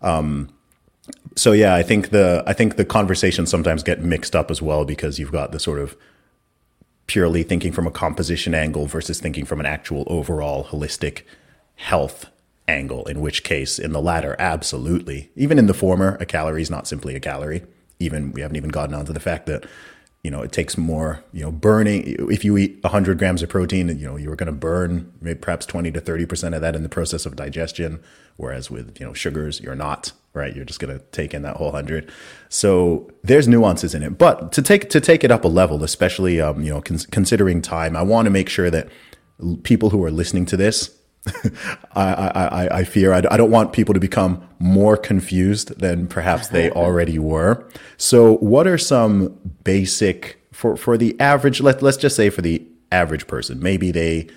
Um, 0.00 0.48
so 1.34 1.50
yeah, 1.50 1.74
I 1.74 1.82
think 1.82 2.10
the 2.10 2.44
I 2.46 2.52
think 2.52 2.76
the 2.76 2.84
conversations 2.84 3.50
sometimes 3.50 3.82
get 3.82 4.00
mixed 4.00 4.36
up 4.36 4.48
as 4.48 4.62
well 4.62 4.84
because 4.84 5.18
you've 5.18 5.32
got 5.32 5.50
the 5.50 5.58
sort 5.58 5.80
of 5.80 5.96
purely 7.08 7.42
thinking 7.42 7.72
from 7.72 7.88
a 7.88 7.90
composition 7.90 8.54
angle 8.54 8.86
versus 8.86 9.18
thinking 9.18 9.44
from 9.44 9.58
an 9.58 9.66
actual 9.66 10.04
overall 10.06 10.66
holistic 10.66 11.22
health 11.74 12.26
angle, 12.68 13.04
in 13.06 13.20
which 13.20 13.42
case, 13.42 13.76
in 13.80 13.92
the 13.92 14.00
latter, 14.00 14.36
absolutely. 14.38 15.32
Even 15.34 15.58
in 15.58 15.66
the 15.66 15.74
former, 15.74 16.16
a 16.20 16.26
calorie 16.26 16.62
is 16.62 16.70
not 16.70 16.86
simply 16.86 17.16
a 17.16 17.20
calorie. 17.20 17.64
Even 17.98 18.30
we 18.30 18.40
haven't 18.40 18.56
even 18.56 18.70
gotten 18.70 18.94
onto 18.94 19.12
the 19.12 19.18
fact 19.18 19.46
that 19.46 19.66
you 20.22 20.30
know 20.30 20.40
it 20.42 20.52
takes 20.52 20.78
more 20.78 21.24
you 21.32 21.42
know 21.42 21.50
burning. 21.50 22.16
If 22.30 22.44
you 22.44 22.56
eat 22.56 22.78
100 22.82 23.18
grams 23.18 23.42
of 23.42 23.48
protein 23.48 23.88
you 23.88 24.06
know 24.06 24.16
you're 24.16 24.36
going 24.36 24.46
to 24.46 24.52
burn 24.52 25.12
maybe 25.20 25.38
perhaps 25.38 25.66
20 25.66 25.90
to 25.92 26.00
30 26.00 26.26
percent 26.26 26.54
of 26.54 26.60
that 26.60 26.76
in 26.76 26.82
the 26.82 26.88
process 26.88 27.26
of 27.26 27.36
digestion. 27.36 28.00
Whereas 28.36 28.70
with 28.70 28.98
you 29.00 29.06
know 29.06 29.12
sugars 29.12 29.60
you're 29.60 29.74
not 29.74 30.12
right? 30.34 30.56
You're 30.56 30.64
just 30.64 30.80
going 30.80 30.98
to 30.98 31.04
take 31.06 31.34
in 31.34 31.42
that 31.42 31.56
whole 31.56 31.72
100 31.72 32.10
so 32.48 33.10
there's 33.22 33.46
nuances 33.46 33.94
in 33.94 34.02
it. 34.02 34.16
But 34.16 34.50
to 34.52 34.62
take 34.62 34.88
to 34.90 35.00
take 35.00 35.24
it 35.24 35.30
up 35.30 35.44
a 35.44 35.48
level 35.48 35.82
especially 35.82 36.40
um, 36.40 36.62
you 36.62 36.72
know 36.72 36.80
cons- 36.80 37.06
considering 37.06 37.60
time 37.60 37.96
i 37.96 38.02
want 38.02 38.26
to 38.26 38.30
make 38.30 38.48
sure 38.48 38.70
that 38.70 38.88
people 39.64 39.90
who 39.90 40.04
are 40.04 40.10
listening 40.10 40.46
to 40.46 40.56
this 40.56 40.96
I, 41.92 42.12
I, 42.34 42.78
I 42.78 42.84
fear 42.84 43.12
I, 43.12 43.22
I 43.30 43.36
don't 43.36 43.50
want 43.50 43.72
people 43.72 43.94
to 43.94 44.00
become 44.00 44.46
more 44.58 44.96
confused 44.96 45.78
than 45.78 46.08
perhaps 46.08 46.48
they 46.48 46.70
already 46.72 47.18
were. 47.18 47.64
So, 47.96 48.36
what 48.38 48.66
are 48.66 48.78
some 48.78 49.38
basic 49.62 50.40
for 50.52 50.76
for 50.76 50.98
the 50.98 51.18
average? 51.20 51.60
Let 51.60 51.80
let's 51.80 51.96
just 51.96 52.16
say 52.16 52.28
for 52.28 52.42
the 52.42 52.66
average 52.90 53.26
person, 53.28 53.62
maybe 53.62 53.92
they 53.92 54.28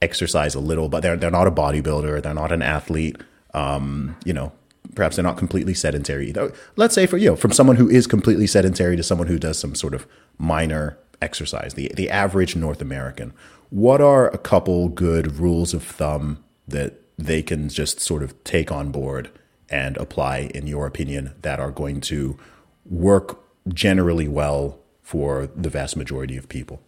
exercise 0.00 0.54
a 0.54 0.60
little, 0.60 0.88
but 0.88 1.00
they're 1.00 1.16
they're 1.16 1.30
not 1.30 1.48
a 1.48 1.50
bodybuilder, 1.50 2.22
they're 2.22 2.34
not 2.34 2.52
an 2.52 2.62
athlete. 2.62 3.16
Um, 3.54 4.16
you 4.24 4.32
know, 4.32 4.52
perhaps 4.94 5.16
they're 5.16 5.24
not 5.24 5.38
completely 5.38 5.74
sedentary. 5.74 6.32
Let's 6.76 6.94
say 6.94 7.06
for 7.06 7.16
you 7.16 7.30
know, 7.30 7.36
from 7.36 7.52
someone 7.52 7.76
who 7.76 7.88
is 7.88 8.06
completely 8.06 8.46
sedentary 8.46 8.96
to 8.96 9.02
someone 9.02 9.26
who 9.26 9.38
does 9.40 9.58
some 9.58 9.74
sort 9.74 9.94
of 9.94 10.06
minor 10.38 10.98
exercise, 11.20 11.74
the 11.74 11.90
the 11.96 12.08
average 12.10 12.54
North 12.54 12.80
American 12.80 13.32
what 13.70 14.00
are 14.00 14.28
a 14.28 14.38
couple 14.38 14.88
good 14.88 15.36
rules 15.36 15.74
of 15.74 15.82
thumb 15.82 16.44
that 16.66 17.00
they 17.18 17.42
can 17.42 17.68
just 17.68 18.00
sort 18.00 18.22
of 18.22 18.42
take 18.44 18.70
on 18.70 18.90
board 18.90 19.30
and 19.68 19.96
apply, 19.96 20.50
in 20.54 20.66
your 20.66 20.86
opinion, 20.86 21.34
that 21.42 21.60
are 21.60 21.70
going 21.70 22.00
to 22.00 22.38
work 22.86 23.40
generally 23.68 24.28
well 24.28 24.78
for 25.02 25.48
the 25.54 25.68
vast 25.68 25.96
majority 25.96 26.36
of 26.36 26.48
people? 26.48 26.80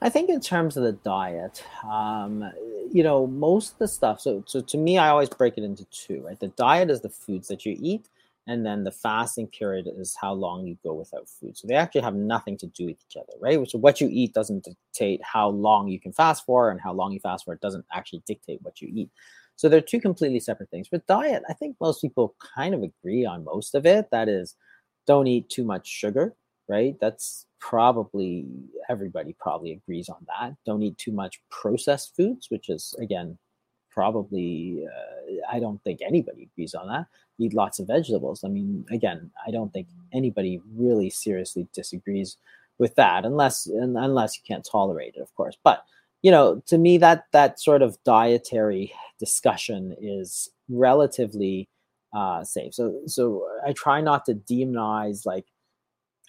I 0.00 0.10
think 0.10 0.30
in 0.30 0.40
terms 0.40 0.76
of 0.76 0.84
the 0.84 0.92
diet, 0.92 1.64
um, 1.84 2.50
you 2.92 3.02
know, 3.02 3.26
most 3.26 3.72
of 3.72 3.78
the 3.78 3.88
stuff. 3.88 4.20
So, 4.20 4.44
so 4.46 4.60
to 4.60 4.76
me, 4.76 4.96
I 4.98 5.08
always 5.08 5.28
break 5.28 5.58
it 5.58 5.64
into 5.64 5.84
two. 5.86 6.22
Right, 6.24 6.38
the 6.38 6.48
diet 6.48 6.90
is 6.90 7.00
the 7.00 7.08
foods 7.08 7.48
that 7.48 7.66
you 7.66 7.76
eat, 7.80 8.08
and 8.48 8.64
then 8.64 8.82
the 8.82 8.90
fasting 8.90 9.46
period 9.46 9.86
is 9.96 10.16
how 10.20 10.32
long 10.32 10.66
you 10.66 10.76
go 10.82 10.94
without 10.94 11.28
food. 11.28 11.56
So 11.56 11.68
they 11.68 11.74
actually 11.74 12.00
have 12.00 12.14
nothing 12.14 12.56
to 12.58 12.66
do 12.66 12.86
with 12.86 12.96
each 13.08 13.16
other, 13.16 13.34
right? 13.38 13.58
So 13.70 13.78
what 13.78 14.00
you 14.00 14.08
eat 14.10 14.32
doesn't 14.32 14.64
dictate 14.64 15.20
how 15.22 15.50
long 15.50 15.88
you 15.88 16.00
can 16.00 16.12
fast 16.12 16.44
for, 16.46 16.70
and 16.70 16.80
how 16.80 16.92
long 16.94 17.12
you 17.12 17.20
fast 17.20 17.44
for 17.44 17.54
doesn't 17.56 17.84
actually 17.92 18.22
dictate 18.26 18.60
what 18.62 18.80
you 18.80 18.88
eat. 18.92 19.10
So 19.56 19.68
they're 19.68 19.80
two 19.80 20.00
completely 20.00 20.40
separate 20.40 20.70
things. 20.70 20.88
With 20.90 21.06
diet, 21.06 21.42
I 21.48 21.52
think 21.52 21.76
most 21.80 22.00
people 22.00 22.34
kind 22.56 22.74
of 22.74 22.82
agree 22.82 23.26
on 23.26 23.44
most 23.44 23.74
of 23.74 23.84
it. 23.84 24.08
That 24.10 24.28
is, 24.28 24.56
don't 25.06 25.26
eat 25.26 25.50
too 25.50 25.64
much 25.64 25.86
sugar, 25.86 26.34
right? 26.68 26.96
That's 27.00 27.44
probably 27.60 28.46
everybody 28.88 29.34
probably 29.38 29.72
agrees 29.72 30.08
on 30.08 30.24
that. 30.26 30.54
Don't 30.64 30.82
eat 30.82 30.96
too 30.96 31.12
much 31.12 31.42
processed 31.50 32.14
foods, 32.16 32.46
which 32.50 32.68
is 32.68 32.94
again 33.00 33.36
probably 33.98 34.86
uh, 34.86 35.52
I 35.52 35.58
don't 35.58 35.82
think 35.82 36.02
anybody 36.02 36.44
agrees 36.44 36.72
on 36.72 36.86
that. 36.86 37.06
Eat 37.40 37.52
lots 37.52 37.80
of 37.80 37.88
vegetables. 37.88 38.44
I 38.44 38.48
mean, 38.48 38.86
again, 38.92 39.28
I 39.44 39.50
don't 39.50 39.72
think 39.72 39.88
anybody 40.12 40.60
really 40.72 41.10
seriously 41.10 41.66
disagrees 41.74 42.36
with 42.78 42.94
that, 42.94 43.24
unless 43.24 43.66
unless 43.66 44.36
you 44.36 44.44
can't 44.46 44.64
tolerate 44.64 45.16
it, 45.16 45.20
of 45.20 45.34
course. 45.34 45.58
But 45.64 45.84
you 46.22 46.30
know, 46.30 46.62
to 46.66 46.78
me, 46.78 46.96
that 46.98 47.24
that 47.32 47.58
sort 47.58 47.82
of 47.82 47.98
dietary 48.04 48.92
discussion 49.18 49.96
is 50.00 50.48
relatively 50.68 51.68
uh, 52.16 52.44
safe. 52.44 52.74
So 52.74 53.00
so 53.06 53.48
I 53.66 53.72
try 53.72 54.00
not 54.00 54.26
to 54.26 54.34
demonize 54.34 55.26
like 55.26 55.46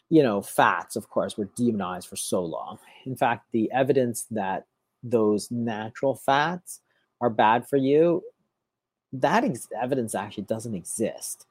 you 0.10 0.24
know 0.24 0.42
fats. 0.42 0.96
Of 0.96 1.08
course, 1.12 1.38
were 1.38 1.52
demonized 1.56 2.08
for 2.08 2.16
so 2.16 2.44
long. 2.44 2.80
In 3.06 3.16
fact, 3.16 3.46
the 3.52 3.72
evidence 3.72 4.26
that 4.32 4.66
those 5.04 5.52
natural 5.52 6.16
fats 6.16 6.82
are 7.22 7.30
bad 7.30 7.68
for 7.68 7.78
you, 7.78 8.24
that 9.14 9.44
ex- 9.44 9.68
evidence 9.80 10.16
actually 10.16 10.44
doesn't 10.44 10.76
exist, 10.76 11.46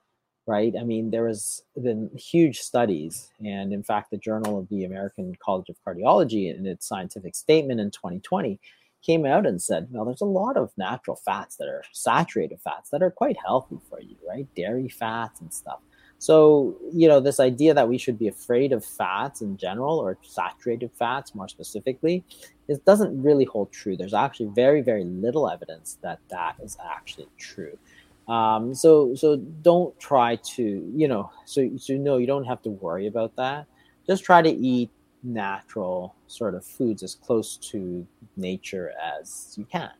right? 0.46 0.74
I 0.78 0.84
mean, 0.84 1.10
there 1.10 1.28
has 1.28 1.62
been 1.80 2.10
huge 2.16 2.60
studies, 2.60 3.30
and 3.44 3.72
in 3.72 3.82
fact, 3.82 4.10
the 4.10 4.16
Journal 4.16 4.58
of 4.58 4.68
the 4.68 4.84
American 4.84 5.34
College 5.42 5.68
of 5.68 5.76
Cardiology, 5.86 6.54
in 6.56 6.66
its 6.66 6.86
scientific 6.86 7.34
statement 7.34 7.80
in 7.80 7.90
2020, 7.90 8.60
came 9.02 9.24
out 9.24 9.46
and 9.46 9.62
said, 9.62 9.88
well, 9.90 10.04
there's 10.04 10.20
a 10.20 10.26
lot 10.26 10.56
of 10.56 10.72
natural 10.76 11.16
fats 11.16 11.56
that 11.56 11.68
are 11.68 11.84
saturated 11.92 12.60
fats 12.60 12.90
that 12.90 13.02
are 13.02 13.10
quite 13.10 13.36
healthy 13.44 13.78
for 13.88 14.00
you, 14.00 14.16
right? 14.28 14.46
Dairy 14.56 14.88
fats 14.88 15.40
and 15.40 15.52
stuff. 15.52 15.80
So, 16.18 16.76
you 16.92 17.06
know, 17.06 17.20
this 17.20 17.38
idea 17.38 17.74
that 17.74 17.88
we 17.88 17.96
should 17.96 18.18
be 18.18 18.28
afraid 18.28 18.72
of 18.72 18.84
fats 18.84 19.40
in 19.40 19.56
general 19.56 19.98
or 19.98 20.18
saturated 20.22 20.90
fats 20.98 21.34
more 21.34 21.48
specifically, 21.48 22.24
it 22.66 22.84
doesn't 22.84 23.22
really 23.22 23.44
hold 23.44 23.70
true. 23.70 23.96
There's 23.96 24.14
actually 24.14 24.50
very, 24.54 24.80
very 24.80 25.04
little 25.04 25.48
evidence 25.48 25.98
that 26.02 26.18
that 26.28 26.56
is 26.62 26.76
actually 26.84 27.28
true. 27.38 27.78
Um, 28.26 28.74
so, 28.74 29.14
so 29.14 29.36
don't 29.36 29.98
try 30.00 30.36
to, 30.36 30.92
you 30.94 31.08
know, 31.08 31.30
so, 31.44 31.70
so 31.78 31.94
no, 31.94 32.18
you 32.18 32.26
don't 32.26 32.44
have 32.44 32.62
to 32.62 32.70
worry 32.70 33.06
about 33.06 33.36
that. 33.36 33.66
Just 34.06 34.24
try 34.24 34.42
to 34.42 34.50
eat 34.50 34.90
natural 35.22 36.14
sort 36.26 36.54
of 36.54 36.64
foods 36.64 37.02
as 37.02 37.14
close 37.14 37.56
to 37.56 38.06
nature 38.36 38.92
as 39.18 39.54
you 39.56 39.64
can 39.64 39.90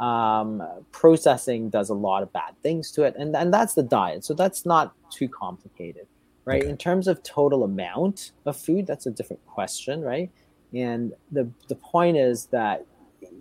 um, 0.00 0.62
processing 0.92 1.68
does 1.68 1.90
a 1.90 1.94
lot 1.94 2.22
of 2.22 2.32
bad 2.32 2.54
things 2.62 2.90
to 2.92 3.02
it 3.02 3.14
and, 3.18 3.36
and 3.36 3.52
that's 3.52 3.74
the 3.74 3.82
diet 3.82 4.24
so 4.24 4.34
that's 4.34 4.64
not 4.64 4.94
too 5.10 5.28
complicated 5.28 6.06
right? 6.44 6.62
Okay. 6.62 6.70
in 6.70 6.76
terms 6.76 7.06
of 7.06 7.22
total 7.22 7.64
amount 7.64 8.32
of 8.46 8.56
food 8.56 8.86
that's 8.86 9.06
a 9.06 9.10
different 9.10 9.44
question 9.46 10.00
right? 10.02 10.30
And 10.72 11.12
the 11.32 11.50
the 11.68 11.74
point 11.74 12.16
is 12.16 12.46
that 12.46 12.86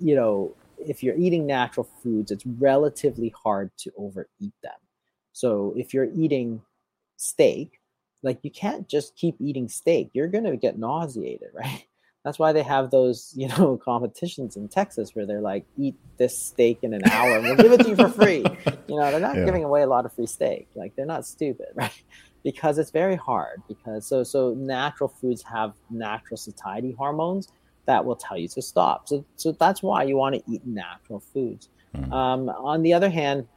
you 0.02 0.16
know 0.16 0.56
if 0.78 1.04
you're 1.04 1.18
eating 1.18 1.46
natural 1.46 1.88
foods 2.04 2.32
it's 2.32 2.46
relatively 2.46 3.34
hard 3.44 3.72
to 3.78 3.92
overeat 3.98 4.54
them. 4.64 4.80
So 5.32 5.74
if 5.78 5.94
you're 5.94 6.10
eating 6.14 6.62
steak 7.18 7.80
like 8.24 8.40
you 8.44 8.52
can't 8.52 8.88
just 8.88 9.16
keep 9.16 9.36
eating 9.40 9.70
steak. 9.70 10.10
You're 10.14 10.28
going 10.28 10.44
to 10.44 10.58
get 10.58 10.78
nauseated 10.78 11.50
right 11.54 11.86
That's 12.30 12.38
why 12.38 12.52
they 12.52 12.62
have 12.62 12.92
those, 12.92 13.34
you 13.36 13.48
know, 13.48 13.76
competitions 13.84 14.56
in 14.56 14.68
Texas 14.68 15.16
where 15.16 15.26
they're 15.26 15.42
like, 15.42 15.66
eat 15.80 15.96
this 16.18 16.38
steak 16.38 16.84
in 16.84 16.94
an 16.94 17.02
hour 17.10 17.38
and 17.38 17.44
we'll 17.44 17.56
give 17.56 17.72
it 17.72 17.82
to 17.82 17.90
you 17.90 17.96
for 17.96 18.08
free. 18.08 18.46
You 18.88 18.96
know, 18.96 19.12
they're 19.12 19.20
not 19.20 19.36
yeah. 19.36 19.46
giving 19.46 19.64
away 19.64 19.84
a 19.84 19.88
lot 19.88 20.06
of 20.06 20.14
free 20.14 20.26
steak. 20.26 20.68
Like 20.74 20.96
they're 20.96 21.06
not 21.06 21.24
stupid, 21.24 21.68
right? 21.76 22.04
Because 22.44 22.80
it's 22.80 22.90
very 22.90 23.16
hard. 23.16 23.62
Because 23.68 24.08
so 24.08 24.24
so 24.24 24.56
natural 24.56 25.10
foods 25.10 25.44
have 25.44 25.74
natural 25.92 26.38
satiety 26.38 26.92
hormones 26.92 27.50
that 27.86 28.04
will 28.04 28.16
tell 28.16 28.36
you 28.38 28.48
to 28.48 28.62
stop. 28.64 29.08
So 29.08 29.26
so 29.36 29.52
that's 29.52 29.84
why 29.84 30.04
you 30.04 30.18
want 30.18 30.36
to 30.36 30.52
eat 30.52 30.66
natural 30.66 31.20
foods. 31.20 31.70
Mm. 31.96 32.12
Um, 32.12 32.50
on 32.50 32.82
the 32.82 32.94
other 32.94 33.12
hand, 33.12 33.48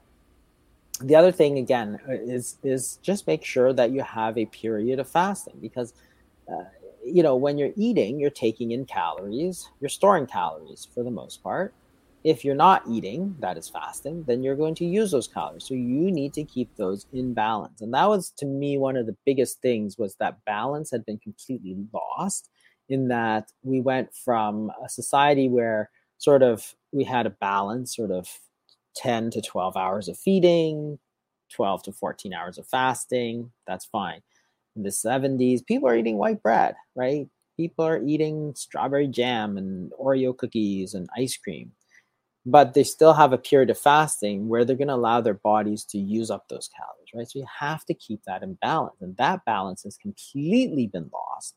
the 1.00 1.14
other 1.14 1.32
thing 1.32 1.56
again 1.56 1.98
is 2.08 2.58
is 2.62 2.98
just 3.02 3.26
make 3.26 3.42
sure 3.42 3.72
that 3.72 3.90
you 3.90 4.02
have 4.02 4.36
a 4.36 4.44
period 4.46 4.98
of 4.98 5.08
fasting 5.08 5.58
because 5.62 5.94
uh, 6.46 6.64
you 7.04 7.22
know 7.22 7.36
when 7.36 7.58
you're 7.58 7.72
eating 7.76 8.18
you're 8.20 8.30
taking 8.30 8.70
in 8.72 8.84
calories 8.84 9.68
you're 9.80 9.88
storing 9.88 10.26
calories 10.26 10.86
for 10.94 11.02
the 11.02 11.10
most 11.10 11.42
part 11.42 11.74
if 12.24 12.44
you're 12.44 12.54
not 12.54 12.82
eating 12.88 13.34
that 13.40 13.58
is 13.58 13.68
fasting 13.68 14.24
then 14.26 14.42
you're 14.42 14.56
going 14.56 14.74
to 14.74 14.84
use 14.84 15.10
those 15.10 15.26
calories 15.28 15.64
so 15.66 15.74
you 15.74 16.10
need 16.10 16.32
to 16.32 16.44
keep 16.44 16.70
those 16.76 17.06
in 17.12 17.34
balance 17.34 17.80
and 17.80 17.92
that 17.92 18.08
was 18.08 18.30
to 18.30 18.46
me 18.46 18.78
one 18.78 18.96
of 18.96 19.06
the 19.06 19.16
biggest 19.26 19.60
things 19.60 19.98
was 19.98 20.14
that 20.16 20.44
balance 20.44 20.90
had 20.90 21.04
been 21.04 21.18
completely 21.18 21.76
lost 21.92 22.50
in 22.88 23.08
that 23.08 23.50
we 23.62 23.80
went 23.80 24.14
from 24.14 24.70
a 24.84 24.88
society 24.88 25.48
where 25.48 25.90
sort 26.18 26.42
of 26.42 26.74
we 26.92 27.04
had 27.04 27.26
a 27.26 27.30
balance 27.30 27.96
sort 27.96 28.10
of 28.10 28.28
10 28.94 29.30
to 29.30 29.40
12 29.40 29.76
hours 29.76 30.08
of 30.08 30.18
feeding, 30.18 30.98
12 31.50 31.82
to 31.84 31.92
14 31.92 32.32
hours 32.34 32.58
of 32.58 32.66
fasting. 32.66 33.50
That's 33.66 33.84
fine. 33.86 34.20
In 34.76 34.82
the 34.82 34.90
70s, 34.90 35.64
people 35.64 35.88
are 35.88 35.96
eating 35.96 36.16
white 36.16 36.42
bread, 36.42 36.74
right? 36.94 37.28
People 37.56 37.84
are 37.84 38.02
eating 38.02 38.54
strawberry 38.56 39.06
jam 39.08 39.56
and 39.58 39.92
Oreo 39.92 40.36
cookies 40.36 40.94
and 40.94 41.08
ice 41.16 41.36
cream. 41.36 41.72
But 42.44 42.74
they 42.74 42.82
still 42.82 43.12
have 43.12 43.32
a 43.32 43.38
period 43.38 43.70
of 43.70 43.78
fasting 43.78 44.48
where 44.48 44.64
they're 44.64 44.74
going 44.76 44.88
to 44.88 44.94
allow 44.94 45.20
their 45.20 45.34
bodies 45.34 45.84
to 45.86 45.98
use 45.98 46.30
up 46.30 46.48
those 46.48 46.68
calories, 46.76 47.08
right? 47.14 47.30
So 47.30 47.38
you 47.38 47.46
have 47.60 47.84
to 47.84 47.94
keep 47.94 48.22
that 48.26 48.42
in 48.42 48.54
balance. 48.54 48.96
And 49.00 49.16
that 49.18 49.44
balance 49.44 49.84
has 49.84 49.96
completely 49.96 50.88
been 50.88 51.08
lost. 51.12 51.54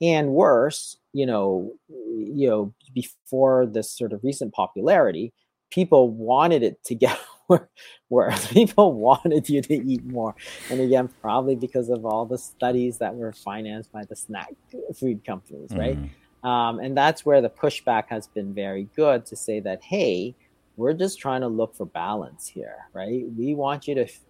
And 0.00 0.30
worse, 0.30 0.96
you 1.12 1.26
know, 1.26 1.72
you 1.88 2.48
know, 2.48 2.74
before 2.94 3.66
this 3.66 3.90
sort 3.90 4.12
of 4.12 4.22
recent 4.22 4.52
popularity, 4.54 5.32
people 5.70 6.10
wanted 6.10 6.62
it 6.62 6.84
to 6.84 6.94
get 6.94 7.18
worse. 8.08 8.46
People 8.52 8.92
wanted 8.94 9.48
you 9.48 9.62
to 9.62 9.74
eat 9.74 10.04
more. 10.04 10.34
And 10.70 10.80
again, 10.80 11.08
probably 11.20 11.56
because 11.56 11.88
of 11.88 12.04
all 12.04 12.26
the 12.26 12.38
studies 12.38 12.98
that 12.98 13.14
were 13.14 13.32
financed 13.32 13.92
by 13.92 14.04
the 14.04 14.16
snack 14.16 14.52
food 14.94 15.24
companies, 15.24 15.70
right? 15.72 15.96
Mm-hmm. 15.96 16.46
Um, 16.48 16.78
and 16.78 16.96
that's 16.96 17.26
where 17.26 17.40
the 17.40 17.50
pushback 17.50 18.04
has 18.08 18.28
been 18.28 18.54
very 18.54 18.88
good 18.94 19.26
to 19.26 19.36
say 19.36 19.60
that, 19.60 19.82
hey, 19.82 20.34
we're 20.76 20.94
just 20.94 21.18
trying 21.18 21.40
to 21.40 21.48
look 21.48 21.74
for 21.74 21.86
balance 21.86 22.46
here, 22.46 22.76
right? 22.92 23.24
We 23.36 23.54
want 23.54 23.88
you 23.88 23.96
to 23.96 24.04
f- 24.04 24.20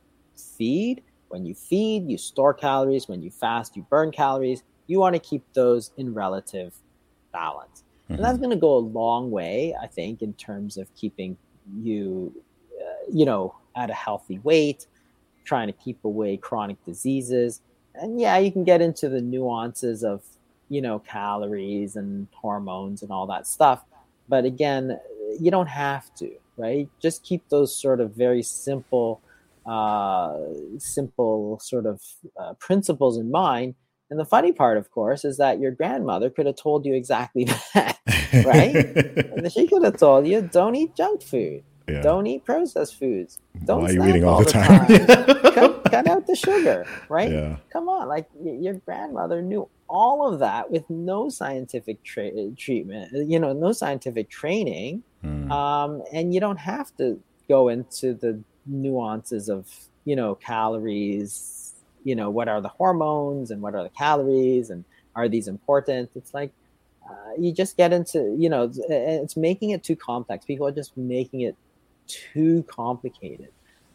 feed. 0.57 1.03
When 1.29 1.45
you 1.45 1.55
feed, 1.55 2.09
you 2.09 2.17
store 2.17 2.55
calories. 2.55 3.07
When 3.07 3.21
you 3.23 3.31
fast, 3.31 3.77
you 3.77 3.87
burn 3.91 4.11
calories. 4.11 4.63
You 4.87 4.99
want 4.99 5.15
to 5.15 5.21
keep 5.21 5.45
those 5.53 5.91
in 5.99 6.15
relative 6.15 6.73
balance. 7.33 7.85
Mm-hmm. 8.05 8.15
And 8.15 8.25
that's 8.25 8.39
going 8.39 8.51
to 8.51 8.57
go 8.57 8.77
a 8.77 8.79
long 8.79 9.31
way, 9.31 9.75
I 9.81 9.87
think, 9.87 10.23
in 10.23 10.33
terms 10.35 10.79
of 10.79 10.93
keeping 10.95 11.37
you, 11.83 12.35
you 13.13 13.25
know, 13.25 13.55
at 13.77 13.91
a 13.91 13.95
healthy 13.95 14.39
weight, 14.41 14.87
trying 15.45 15.69
to 15.69 15.73
keep 15.73 16.05
away 16.05 16.37
chronic 16.37 16.83
diseases. 16.85 17.61
And 17.95 18.21
yeah, 18.21 18.39
you 18.39 18.53
can 18.53 18.65
get 18.65 18.81
into 18.81 19.09
the 19.09 19.21
nuances 19.21 20.05
of, 20.05 20.23
you 20.69 20.81
know, 20.81 20.99
calories 21.01 21.97
and 21.97 22.29
hormones 22.33 23.03
and 23.03 23.11
all 23.11 23.27
that 23.29 23.47
stuff. 23.47 23.85
But 24.29 24.45
again, 24.45 24.99
you 25.41 25.51
don't 25.51 25.69
have 25.69 26.15
to, 26.17 26.31
right? 26.57 26.89
Just 27.01 27.23
keep 27.23 27.49
those 27.49 27.75
sort 27.75 28.01
of 28.01 28.15
very 28.15 28.43
simple, 28.43 29.21
uh, 29.67 30.37
simple 30.79 31.59
sort 31.61 31.87
of 31.87 32.03
uh, 32.39 32.55
principles 32.55 33.17
in 33.17 33.31
mind 33.31 33.75
and 34.11 34.19
the 34.19 34.25
funny 34.25 34.53
part, 34.53 34.79
of 34.79 34.91
course, 34.91 35.25
is 35.25 35.37
that 35.37 35.61
your 35.61 35.71
grandmother 35.71 36.31
could 36.31 36.47
have 36.47 36.57
told 36.57 36.87
you 36.87 36.95
exactly 36.95 37.45
that, 37.75 37.99
right? 38.45 39.53
she 39.53 39.67
could 39.67 39.85
have 39.85 39.99
told 39.99 40.27
you, 40.27 40.43
don't 40.43 40.75
eat 40.75 40.95
junk 40.97 41.23
food. 41.23 41.63
Yeah. 41.89 42.03
Don't 42.03 42.27
eat 42.27 42.45
processed 42.45 42.99
foods. 42.99 43.39
Don't 43.65 43.83
Why 43.83 43.89
are 43.89 43.93
you 43.93 44.07
eating 44.07 44.25
all, 44.25 44.37
all 44.37 44.45
the 44.45 44.51
time? 44.51 44.87
time. 44.87 45.07
cut, 45.55 45.85
cut, 45.91 46.07
out 46.07 46.27
the 46.27 46.37
sugar, 46.37 46.87
right? 47.09 47.31
Yeah. 47.31 47.57
Come 47.73 47.89
on, 47.89 48.09
like 48.09 48.29
your 48.43 48.75
grandmother 48.75 49.43
knew 49.43 49.69
all 49.89 50.33
of 50.33 50.41
that 50.41 50.71
with 50.71 50.89
no 50.91 51.29
scientific 51.29 52.03
tra- 52.05 52.51
treatment, 52.57 53.29
you 53.29 53.39
know, 53.39 53.53
no 53.53 53.73
scientific 53.73 54.29
training, 54.29 55.03
mm. 55.25 55.51
um, 55.51 56.03
and 56.13 56.35
you 56.35 56.41
don't 56.41 56.59
have 56.59 56.95
to 56.99 57.21
go 57.49 57.69
into 57.69 58.15
the 58.15 58.39
nuances 58.67 59.49
of 59.49 59.67
you 60.05 60.15
know 60.15 60.35
calories 60.35 61.75
you 62.05 62.15
know 62.15 62.31
what 62.31 62.49
are 62.49 62.61
the 62.61 62.69
hormones 62.69 63.51
and 63.51 63.61
what 63.61 63.75
are 63.75 63.83
the 63.83 63.89
calories 63.91 64.71
and 64.71 64.85
are 65.17 65.29
these 65.29 65.49
important 65.49 66.11
it's 66.15 66.35
like 66.35 66.53
uh, 67.09 67.33
you 67.39 67.53
just 67.53 67.77
get 67.77 67.93
into 67.93 68.37
you 68.39 68.49
know 68.49 68.65
it's, 68.65 68.79
it's, 68.89 69.37
making 69.37 69.71
it 69.71 69.83
too 69.83 69.97
complex 69.97 70.45
people 70.45 70.67
are 70.67 70.73
just 70.73 70.97
making 70.97 71.41
it 71.41 71.57
too 72.09 72.63
complicated 72.65 73.49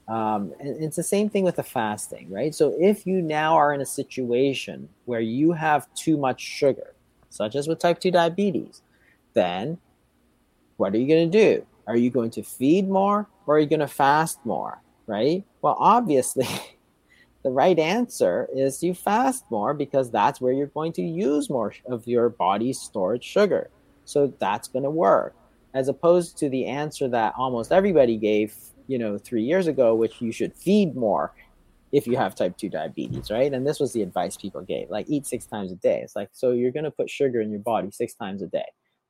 um, 0.08 0.54
and 0.60 0.84
it's 0.84 0.96
the 0.96 1.04
same 1.04 1.30
thing 1.30 1.44
with 1.44 1.56
the 1.56 1.64
fasting 1.64 2.30
right 2.32 2.56
so 2.56 2.76
if 2.80 3.06
you 3.06 3.22
now 3.22 3.56
are 3.56 3.74
in 3.74 3.82
a 3.82 3.86
situation 3.86 4.88
where 5.06 5.22
you 5.22 5.52
have 5.52 5.92
too 5.94 6.18
much 6.18 6.42
sugar 6.42 6.94
such 7.30 7.56
as 7.56 7.68
with 7.68 7.80
type 7.80 8.00
2 8.00 8.12
diabetes 8.12 8.82
then 9.34 9.78
what 10.78 10.94
are 10.94 10.98
you 10.98 11.08
going 11.08 11.30
to 11.30 11.38
do 11.38 11.66
are 11.88 11.98
you 11.98 12.10
going 12.10 12.30
to 12.30 12.44
feed 12.44 12.88
more 12.88 13.28
or 13.46 13.56
are 13.56 13.60
you 13.60 13.68
going 13.68 13.80
to 13.80 13.88
fast 13.88 14.40
more 14.46 14.82
right 15.08 15.44
well 15.62 15.76
obviously 15.80 16.48
the 17.44 17.52
right 17.52 17.78
answer 17.78 18.48
is 18.56 18.82
you 18.82 18.94
fast 18.94 19.44
more 19.52 19.74
because 19.74 20.10
that's 20.10 20.40
where 20.40 20.54
you're 20.54 20.68
going 20.68 20.94
to 20.94 21.02
use 21.02 21.50
more 21.50 21.74
of 21.86 22.08
your 22.08 22.30
body's 22.30 22.80
stored 22.80 23.24
sugar. 23.24 23.70
So 24.06 24.34
that's 24.40 24.70
going 24.70 24.84
to 24.84 24.90
work. 24.90 25.36
As 25.74 25.88
opposed 25.88 26.38
to 26.38 26.50
the 26.50 26.66
answer 26.66 27.08
that 27.10 27.34
almost 27.38 27.72
everybody 27.72 28.18
gave, 28.18 28.56
you 28.88 28.98
know, 28.98 29.18
three 29.18 29.44
years 29.44 29.68
ago, 29.68 29.96
which 29.96 30.22
you 30.22 30.32
should 30.32 30.56
feed 30.56 30.96
more 30.96 31.34
if 31.92 32.08
you 32.08 32.18
have 32.18 32.36
type 32.36 32.58
2 32.58 32.70
diabetes, 32.70 33.30
right? 33.30 33.54
And 33.54 33.66
this 33.66 33.80
was 33.80 33.94
the 33.94 34.02
advice 34.02 34.36
people 34.36 34.62
gave 34.62 34.90
like, 34.90 35.06
eat 35.10 35.26
six 35.28 35.46
times 35.46 35.72
a 35.72 35.76
day. 35.76 36.02
It's 36.04 36.16
like, 36.16 36.30
so 36.32 36.52
you're 36.52 36.72
going 36.72 36.86
to 36.86 36.92
put 36.92 37.10
sugar 37.10 37.40
in 37.42 37.52
your 37.52 37.60
body 37.60 37.92
six 37.92 38.14
times 38.16 38.42
a 38.42 38.48
day. 38.48 38.66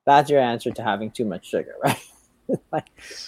That's 0.06 0.30
your 0.30 0.40
answer 0.40 0.70
to 0.70 0.82
having 0.82 1.10
too 1.10 1.24
much 1.24 1.48
sugar, 1.48 1.74
right? 1.82 1.98
like, 2.72 2.86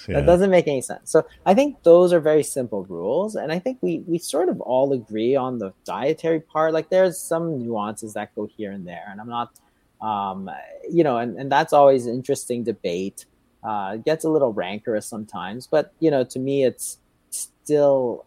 yeah. 0.09 0.17
That 0.17 0.27
doesn't 0.27 0.51
make 0.51 0.69
any 0.69 0.83
sense. 0.83 1.11
So 1.11 1.27
I 1.45 1.55
think 1.55 1.83
those 1.83 2.13
are 2.13 2.21
very 2.21 2.43
simple 2.43 2.85
rules, 2.85 3.35
and 3.35 3.51
I 3.51 3.59
think 3.59 3.79
we 3.81 4.05
we 4.07 4.19
sort 4.19 4.49
of 4.49 4.61
all 4.61 4.93
agree 4.93 5.35
on 5.35 5.59
the 5.59 5.73
dietary 5.85 6.41
part. 6.41 6.73
Like 6.73 6.91
there's 6.91 7.19
some 7.19 7.59
nuances 7.59 8.15
that 8.15 8.35
go 8.35 8.47
here 8.47 8.73
and 8.73 8.87
there, 8.87 9.05
and 9.11 9.21
I'm 9.21 9.29
not, 9.29 9.59
um, 10.07 10.51
you 10.91 11.03
know, 11.03 11.19
and 11.19 11.37
and 11.39 11.51
that's 11.51 11.73
always 11.73 12.07
interesting 12.07 12.65
debate. 12.65 13.27
Uh, 13.63 13.93
it 13.95 14.05
gets 14.05 14.25
a 14.25 14.29
little 14.29 14.53
rancorous 14.53 15.07
sometimes, 15.07 15.67
but 15.67 15.93
you 15.99 16.11
know, 16.11 16.23
to 16.25 16.39
me, 16.39 16.65
it's 16.65 16.99
still 17.31 18.25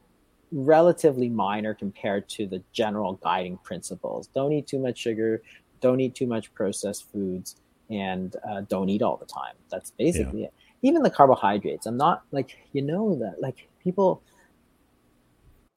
relatively 0.52 1.30
minor 1.30 1.74
compared 1.74 2.28
to 2.28 2.48
the 2.48 2.62
general 2.74 3.14
guiding 3.24 3.58
principles. 3.64 4.28
Don't 4.28 4.52
eat 4.52 4.68
too 4.68 4.80
much 4.80 4.98
sugar. 4.98 5.42
Don't 5.80 6.02
eat 6.02 6.16
too 6.16 6.28
much 6.28 6.54
processed 6.54 7.10
foods 7.12 7.56
and 7.90 8.36
uh, 8.50 8.62
don't 8.62 8.90
eat 8.90 9.02
all 9.02 9.18
the 9.18 9.26
time. 9.26 9.56
That's 9.70 9.92
basically 9.92 10.42
yeah. 10.42 10.48
it 10.48 10.54
even 10.82 11.04
the 11.04 11.10
carbohydrates 11.10 11.86
i'm 11.86 11.98
not 11.98 12.24
like 12.32 12.58
you 12.74 12.82
know 12.82 13.16
that 13.16 13.42
like 13.42 13.68
people 13.84 14.22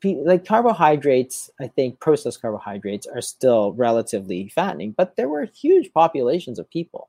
like 0.04 0.44
carbohydrates 0.44 1.50
i 1.60 1.66
think 1.66 2.00
processed 2.00 2.40
carbohydrates 2.40 3.06
are 3.06 3.20
still 3.20 3.72
relatively 3.72 4.48
fattening 4.48 4.92
but 4.96 5.16
there 5.16 5.28
were 5.28 5.44
huge 5.44 5.92
populations 5.92 6.58
of 6.58 6.68
people 6.70 7.08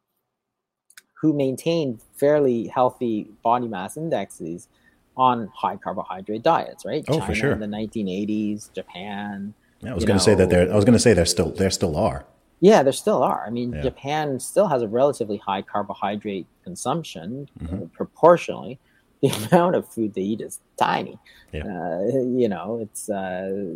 who 1.22 1.34
maintained 1.34 2.02
fairly 2.15 2.68
healthy 2.68 3.28
body 3.44 3.68
mass 3.68 3.98
indexes 3.98 4.68
on 5.15 5.49
high 5.56 5.76
carbohydrate 5.76 6.44
diets 6.44 6.86
right 6.86 7.03
oh 7.07 7.14
China 7.14 7.26
for 7.26 7.36
sure 7.36 7.52
in 7.52 7.60
the 7.60 7.68
1980s 7.68 8.72
japan 8.74 9.53
yeah, 9.82 9.91
i 9.91 9.95
was 9.95 10.06
going 10.06 10.18
to 10.18 10.24
say 10.24 10.36
that 10.36 10.49
there 10.49 10.72
i 10.72 10.76
was 10.76 10.86
going 10.86 10.94
to 10.94 10.99
say 10.99 11.14
there 11.14 11.26
still 11.26 11.52
there 11.52 11.72
still 11.72 11.95
are 11.95 12.26
yeah, 12.64 12.82
there 12.82 12.94
still 12.94 13.22
are. 13.24 13.45
I 13.45 13.49
mean, 13.49 13.74
yeah. 13.74 13.82
Japan 13.82 14.40
still 14.40 14.70
has 14.70 14.82
a 14.82 14.88
relatively 14.88 15.36
high 15.36 15.64
carbohydrate 15.64 16.48
consumption 16.64 17.49
mm-hmm. 17.60 17.88
proportionally. 17.88 18.80
The 19.24 19.30
amount 19.52 19.76
of 19.76 19.88
food 19.88 20.14
they 20.14 20.22
eat 20.22 20.41
is 20.41 20.60
tiny. 20.78 21.18
Yeah. 21.52 21.64
Uh, 21.64 22.20
you 22.41 22.50
know, 22.50 22.80
it's 22.82 23.10
uh, 23.10 23.74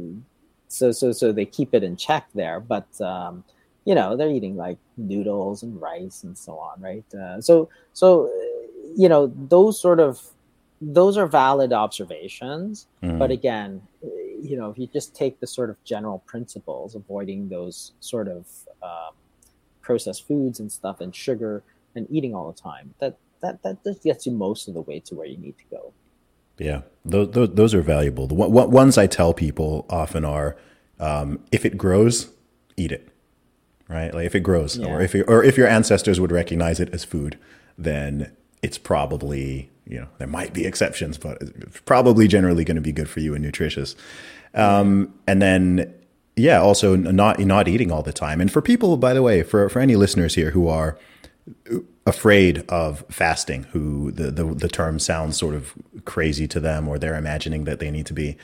so 0.67 0.91
so 0.91 1.11
so 1.11 1.31
they 1.31 1.45
keep 1.45 1.73
it 1.73 1.83
in 1.83 1.95
check 1.95 2.27
there, 2.35 2.59
but 2.59 2.89
um, 3.01 3.43
you 3.85 3.95
know 3.95 4.17
they're 4.17 4.29
eating 4.29 4.57
like 4.57 4.77
noodles 4.97 5.63
and 5.63 5.81
rice 5.81 6.23
and 6.23 6.37
so 6.37 6.59
on, 6.59 6.81
right? 6.81 7.05
Uh, 7.15 7.39
so 7.41 7.69
so 7.93 8.29
you 8.95 9.07
know 9.07 9.31
those 9.49 9.79
sort 9.79 10.01
of 10.01 10.21
those 10.81 11.17
are 11.17 11.27
valid 11.27 11.73
observations, 11.73 12.87
mm-hmm. 13.01 13.17
but 13.17 13.31
again, 13.31 13.81
you 14.41 14.57
know, 14.57 14.69
if 14.69 14.77
you 14.77 14.87
just 14.87 15.15
take 15.15 15.39
the 15.39 15.47
sort 15.47 15.69
of 15.69 15.83
general 15.83 16.19
principles, 16.19 16.93
avoiding 16.93 17.49
those 17.49 17.93
sort 17.99 18.27
of 18.27 18.45
um, 18.83 19.15
processed 19.81 20.27
foods 20.27 20.59
and 20.59 20.71
stuff 20.71 21.01
and 21.01 21.15
sugar 21.15 21.63
and 21.95 22.07
eating 22.11 22.35
all 22.35 22.51
the 22.51 22.61
time. 22.61 22.93
That 22.99 23.17
that 23.41 23.63
that 23.63 23.83
just 23.83 24.03
gets 24.03 24.25
you 24.25 24.31
most 24.31 24.67
of 24.67 24.73
the 24.73 24.81
way 24.81 24.99
to 25.01 25.15
where 25.15 25.27
you 25.27 25.37
need 25.37 25.57
to 25.57 25.63
go. 25.71 25.93
Yeah, 26.57 26.81
those 27.05 27.31
those, 27.31 27.53
those 27.53 27.73
are 27.73 27.81
valuable. 27.81 28.27
The 28.27 28.35
one, 28.35 28.71
ones 28.71 28.97
I 28.97 29.07
tell 29.07 29.33
people 29.33 29.85
often 29.89 30.25
are, 30.25 30.57
um, 30.99 31.39
if 31.51 31.65
it 31.65 31.77
grows, 31.77 32.29
eat 32.75 32.91
it. 32.91 33.09
Right, 33.89 34.13
like 34.13 34.25
if 34.25 34.35
it 34.35 34.41
grows, 34.41 34.77
yeah. 34.77 34.87
or 34.87 35.01
if 35.01 35.15
or 35.27 35.43
if 35.43 35.57
your 35.57 35.67
ancestors 35.67 36.19
would 36.19 36.31
recognize 36.31 36.79
it 36.79 36.89
as 36.93 37.05
food, 37.05 37.37
then 37.77 38.35
it's 38.61 38.77
probably 38.77 39.69
you 39.85 39.99
know 39.99 40.07
there 40.17 40.27
might 40.27 40.53
be 40.53 40.65
exceptions, 40.65 41.17
but 41.17 41.41
it's 41.41 41.79
probably 41.81 42.27
generally 42.27 42.65
going 42.65 42.75
to 42.75 42.81
be 42.81 42.91
good 42.91 43.09
for 43.09 43.21
you 43.21 43.33
and 43.33 43.43
nutritious. 43.43 43.95
Um, 44.53 45.13
and 45.25 45.41
then 45.41 45.93
yeah, 46.35 46.59
also 46.59 46.95
not 46.95 47.39
not 47.39 47.67
eating 47.67 47.91
all 47.91 48.03
the 48.03 48.13
time. 48.13 48.41
And 48.41 48.51
for 48.51 48.61
people, 48.61 48.97
by 48.97 49.13
the 49.13 49.21
way, 49.21 49.41
for 49.41 49.69
for 49.69 49.79
any 49.79 49.95
listeners 49.95 50.35
here 50.35 50.51
who 50.51 50.67
are 50.67 50.97
afraid 52.05 52.63
of 52.69 53.03
fasting, 53.09 53.63
who 53.71 54.11
the, 54.11 54.31
the, 54.31 54.45
the 54.45 54.67
term 54.69 54.99
sounds 54.99 55.37
sort 55.37 55.55
of 55.55 55.73
crazy 56.05 56.47
to 56.47 56.59
them, 56.59 56.87
or 56.87 56.97
they're 56.97 57.17
imagining 57.17 57.65
that 57.65 57.79
they 57.79 57.91
need 57.91 58.05
to 58.07 58.13
be 58.13 58.37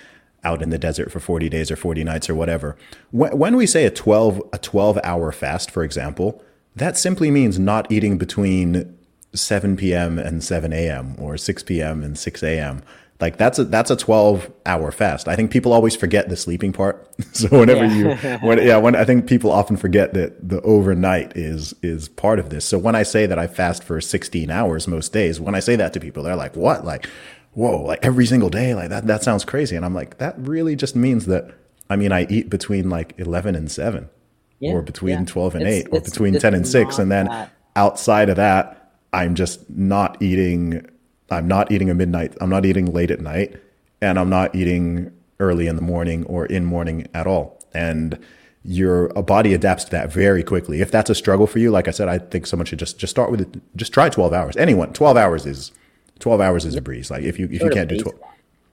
out 0.43 0.61
in 0.61 0.69
the 0.69 0.77
desert 0.77 1.11
for 1.11 1.19
40 1.19 1.47
days 1.49 1.71
or 1.71 1.75
40 1.75 2.03
nights 2.03 2.29
or 2.29 2.35
whatever. 2.35 2.75
When, 3.11 3.37
when 3.37 3.55
we 3.55 3.65
say 3.65 3.85
a 3.85 3.89
12 3.89 4.41
a 4.51 4.57
12 4.57 4.99
hour 5.03 5.31
fast, 5.31 5.71
for 5.71 5.83
example, 5.83 6.43
that 6.75 6.97
simply 6.97 7.31
means 7.31 7.57
not 7.57 7.91
eating 7.91 8.17
between 8.17 8.97
7 9.33 9.77
p.m. 9.77 10.19
and 10.19 10.43
7 10.43 10.73
a.m. 10.73 11.15
or 11.17 11.37
6 11.37 11.63
p.m. 11.63 12.03
and 12.03 12.17
6 12.17 12.43
a.m. 12.43 12.81
Like 13.19 13.37
that's 13.37 13.59
a 13.59 13.63
that's 13.65 13.91
a 13.91 13.95
12 13.95 14.51
hour 14.65 14.91
fast. 14.91 15.27
I 15.27 15.35
think 15.35 15.51
people 15.51 15.71
always 15.71 15.95
forget 15.95 16.29
the 16.29 16.35
sleeping 16.35 16.73
part. 16.73 17.07
so 17.31 17.47
whenever 17.49 17.85
yeah. 17.85 18.37
you 18.37 18.37
when 18.47 18.57
yeah, 18.65 18.77
when 18.77 18.95
I 18.95 19.05
think 19.05 19.27
people 19.27 19.51
often 19.51 19.77
forget 19.77 20.13
that 20.13 20.47
the 20.47 20.61
overnight 20.61 21.37
is 21.37 21.73
is 21.81 22.09
part 22.09 22.39
of 22.39 22.49
this. 22.49 22.65
So 22.65 22.77
when 22.77 22.95
I 22.95 23.03
say 23.03 23.25
that 23.25 23.39
I 23.39 23.47
fast 23.47 23.83
for 23.83 24.01
16 24.01 24.49
hours 24.49 24.87
most 24.87 25.13
days, 25.13 25.39
when 25.39 25.55
I 25.55 25.59
say 25.59 25.75
that 25.75 25.93
to 25.93 25.99
people, 25.99 26.23
they're 26.23 26.35
like, 26.35 26.55
"What?" 26.55 26.85
Like, 26.85 27.07
"Whoa, 27.53 27.83
like 27.83 27.99
every 28.03 28.25
single 28.25 28.49
day? 28.49 28.73
Like 28.73 28.89
that 28.89 29.07
that 29.07 29.23
sounds 29.23 29.45
crazy." 29.45 29.75
And 29.75 29.85
I'm 29.85 29.93
like, 29.93 30.17
"That 30.17 30.35
really 30.37 30.75
just 30.75 30.95
means 30.95 31.25
that 31.27 31.53
I 31.89 31.95
mean, 31.95 32.11
I 32.11 32.25
eat 32.29 32.49
between 32.49 32.89
like 32.89 33.13
11 33.17 33.55
and 33.55 33.69
7 33.69 34.09
yeah, 34.59 34.71
or 34.71 34.81
between 34.81 35.19
yeah. 35.19 35.25
12 35.25 35.55
and 35.55 35.67
it's, 35.67 35.87
8 35.87 35.93
or 35.93 36.01
between 36.01 36.39
10 36.39 36.53
and 36.53 36.67
6 36.67 36.97
and 36.97 37.11
then 37.11 37.27
that. 37.27 37.51
outside 37.75 38.29
of 38.29 38.37
that 38.37 38.83
I'm 39.13 39.35
just 39.35 39.69
not 39.69 40.21
eating. 40.21 40.89
I'm 41.29 41.47
not 41.47 41.71
eating 41.71 41.89
a 41.89 41.93
midnight. 41.93 42.35
I'm 42.41 42.49
not 42.49 42.65
eating 42.65 42.91
late 42.91 43.11
at 43.11 43.19
night, 43.19 43.55
and 44.01 44.19
I'm 44.19 44.29
not 44.29 44.55
eating 44.55 45.11
early 45.39 45.67
in 45.67 45.75
the 45.75 45.81
morning 45.81 46.25
or 46.25 46.45
in 46.45 46.65
morning 46.65 47.07
at 47.13 47.27
all. 47.27 47.59
And 47.73 48.19
your 48.63 49.09
body 49.09 49.53
adapts 49.53 49.85
to 49.85 49.91
that 49.91 50.11
very 50.11 50.43
quickly. 50.43 50.81
If 50.81 50.91
that's 50.91 51.09
a 51.09 51.15
struggle 51.15 51.47
for 51.47 51.59
you, 51.59 51.71
like 51.71 51.87
I 51.87 51.91
said, 51.91 52.07
I 52.07 52.19
think 52.19 52.45
someone 52.45 52.65
should 52.65 52.79
just 52.79 52.97
just 52.97 53.11
start 53.11 53.31
with 53.31 53.41
it. 53.41 53.61
Just 53.75 53.93
try 53.93 54.09
12 54.09 54.33
hours. 54.33 54.55
Anyone, 54.57 54.93
12 54.93 55.17
hours 55.17 55.45
is 55.45 55.71
12 56.19 56.39
hours 56.39 56.65
is 56.65 56.75
a 56.75 56.81
breeze. 56.81 57.09
Like 57.11 57.23
if 57.23 57.39
you 57.39 57.45
if 57.51 57.61
you 57.61 57.69
can't 57.69 57.89
do 57.89 57.99
12 57.99 58.19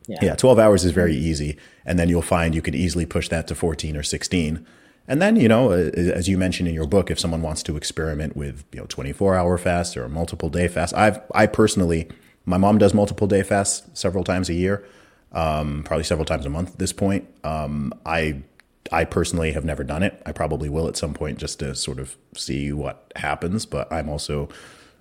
yeah. 0.07 0.19
yeah, 0.23 0.35
12 0.35 0.59
hours 0.59 0.85
is 0.85 0.93
very 0.93 1.15
easy 1.15 1.57
and 1.85 1.99
then 1.99 2.09
you'll 2.09 2.23
find 2.23 2.55
you 2.55 2.63
can 2.63 2.75
easily 2.75 3.07
push 3.07 3.29
that 3.29 3.47
to 3.47 3.55
14 3.55 3.97
or 3.97 4.03
16 4.03 4.67
and 5.11 5.21
then, 5.21 5.35
you 5.35 5.49
know, 5.49 5.73
as 5.73 6.29
you 6.29 6.39
mentioned 6.39 6.69
in 6.69 6.75
your 6.75 6.87
book, 6.87 7.11
if 7.11 7.19
someone 7.19 7.43
wants 7.43 7.65
to 7.65 7.77
experiment 7.77 8.37
with, 8.37 8.65
you 8.73 8.79
know, 8.79 8.87
24 8.87 9.35
hour 9.35 9.59
fasts 9.59 9.97
or 9.97 10.05
a 10.05 10.09
multiple 10.09 10.49
day 10.49 10.69
fasts, 10.69 10.95
I've, 10.95 11.21
I 11.35 11.47
personally, 11.47 12.09
my 12.45 12.57
mom 12.57 12.79
does 12.79 12.95
multiple 12.95 13.27
day 13.27 13.43
fasts 13.43 13.89
several 13.99 14.25
times 14.25 14.49
a 14.49 14.55
year, 14.55 14.85
um, 15.33 15.83
probably 15.85 16.05
several 16.05 16.25
times 16.25 16.47
a 16.47 16.51
month 16.51 16.73
at 16.73 16.79
this 16.79 16.93
point. 16.93 17.29
Um, 17.45 17.93
I, 18.05 18.43
I 18.91 19.05
personally 19.05 19.53
have 19.53 19.65
never 19.65 19.85
done 19.85 20.03
it. 20.03 20.21
I 20.27 20.33
probably 20.33 20.69
will 20.69 20.89
at 20.89 20.97
some 20.97 21.15
point 21.15 21.39
just 21.39 21.59
to 21.61 21.75
sort 21.75 21.99
of 21.99 22.17
see 22.35 22.73
what 22.73 23.13
happens, 23.17 23.67
but 23.67 23.93
I'm 23.93 24.09
also 24.09 24.49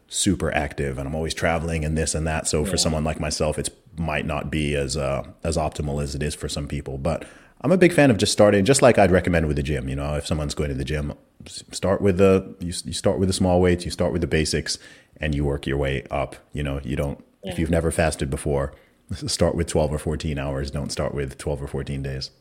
super 0.08 0.54
active 0.54 0.98
and 0.98 1.08
I'm 1.08 1.16
always 1.16 1.34
traveling 1.34 1.86
and 1.86 1.98
this 1.98 2.16
and 2.16 2.26
that. 2.28 2.48
So 2.48 2.64
yeah. 2.64 2.72
for 2.72 2.78
someone 2.78 3.04
like 3.04 3.20
myself, 3.20 3.58
it 3.58 3.70
might 3.98 4.26
not 4.26 4.52
be 4.52 4.76
as, 4.76 4.98
uh, 4.98 5.24
as 5.44 5.58
optimal 5.58 6.02
as 6.04 6.16
it 6.16 6.24
is 6.24 6.36
for 6.36 6.50
some 6.50 6.68
people, 6.68 6.98
but 6.98 7.26
I'm 7.62 7.72
a 7.72 7.78
big 7.78 7.92
fan 7.92 8.10
of 8.10 8.18
just 8.18 8.32
starting, 8.32 8.64
just 8.64 8.82
like 8.82 8.98
I'd 8.98 9.12
recommend 9.12 9.48
with 9.48 9.58
the 9.58 9.64
gym. 9.64 9.90
You 9.90 9.96
know, 9.96 10.16
if 10.16 10.26
someone's 10.26 10.56
going 10.56 10.70
to 10.70 10.76
the 10.76 10.86
gym, 10.86 11.14
start 11.46 12.02
with 12.02 12.18
the 12.18 12.56
you, 12.60 12.74
you 12.86 12.94
start 12.94 13.20
with 13.20 13.28
the 13.28 13.34
small 13.34 13.60
weights, 13.60 13.84
you 13.84 13.92
start 13.92 14.14
with 14.14 14.22
the 14.22 14.28
basics, 14.28 14.78
and 15.18 15.36
you 15.36 15.44
work 15.44 15.68
your 15.68 15.78
way 15.78 16.06
up. 16.10 16.38
You 16.54 16.64
know, 16.64 16.80
you 16.84 16.96
don't 16.96 17.22
yeah. 17.44 17.52
if 17.52 17.60
you've 17.60 17.70
never 17.70 17.92
fasted 17.92 18.30
before, 18.30 18.74
start 19.14 19.56
with 19.56 19.68
12 19.68 19.94
or 19.94 19.98
14 20.00 20.38
hours. 20.38 20.72
Don't 20.72 20.92
start 20.92 21.14
with 21.14 21.38
12 21.38 21.64
or 21.64 21.68
14 21.68 22.02
days. 22.04 22.32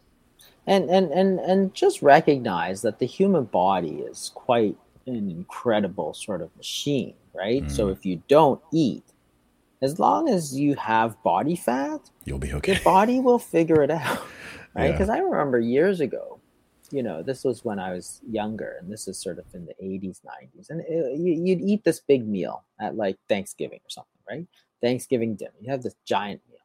And 0.67 0.91
and 0.91 1.11
and 1.11 1.41
and 1.41 1.73
just 1.73 2.03
recognize 2.03 2.83
that 2.83 2.99
the 2.99 3.07
human 3.07 3.45
body 3.45 4.01
is 4.01 4.31
quite 4.35 4.77
an 5.07 5.31
incredible 5.31 6.13
sort 6.13 6.43
of 6.43 6.55
machine, 6.57 7.15
right? 7.35 7.65
Mm. 7.65 7.71
So 7.71 7.89
if 7.89 8.05
you 8.05 8.23
don't 8.29 8.61
eat, 8.71 9.05
as 9.81 9.99
long 9.99 10.29
as 10.29 10.59
you 10.59 10.75
have 10.75 11.23
body 11.23 11.57
fat, 11.57 12.11
you'll 12.27 12.39
be 12.39 12.53
okay. 12.53 12.75
Your 12.75 12.83
body 12.85 13.19
will 13.19 13.39
figure 13.39 13.83
it 13.83 13.91
out 13.91 14.21
right? 14.75 14.93
Because 14.93 15.09
yeah. 15.09 15.15
I 15.15 15.19
remember 15.19 15.59
years 15.59 16.01
ago, 16.01 16.41
you 16.91 17.03
know, 17.03 17.23
this 17.23 17.45
was 17.45 17.65
when 17.65 17.79
I 17.79 17.93
was 17.93 18.21
younger, 18.29 18.77
and 18.81 18.91
this 18.91 19.09
is 19.09 19.21
sort 19.21 19.39
of 19.39 19.45
in 19.53 19.67
the 19.67 19.75
80s, 19.83 20.21
90s, 20.25 20.71
and 20.71 20.81
it, 20.81 21.19
you, 21.19 21.33
you'd 21.45 21.61
eat 21.61 21.85
this 21.85 22.01
big 22.01 22.27
meal 22.27 22.65
at 22.81 22.97
like 22.97 23.17
Thanksgiving 23.29 23.81
or 23.85 23.91
something, 23.91 24.21
right? 24.29 24.47
Thanksgiving 24.83 25.37
dinner. 25.37 25.53
You 25.61 25.71
have 25.71 25.83
this 25.83 25.97
giant 26.07 26.41
meal. 26.49 26.59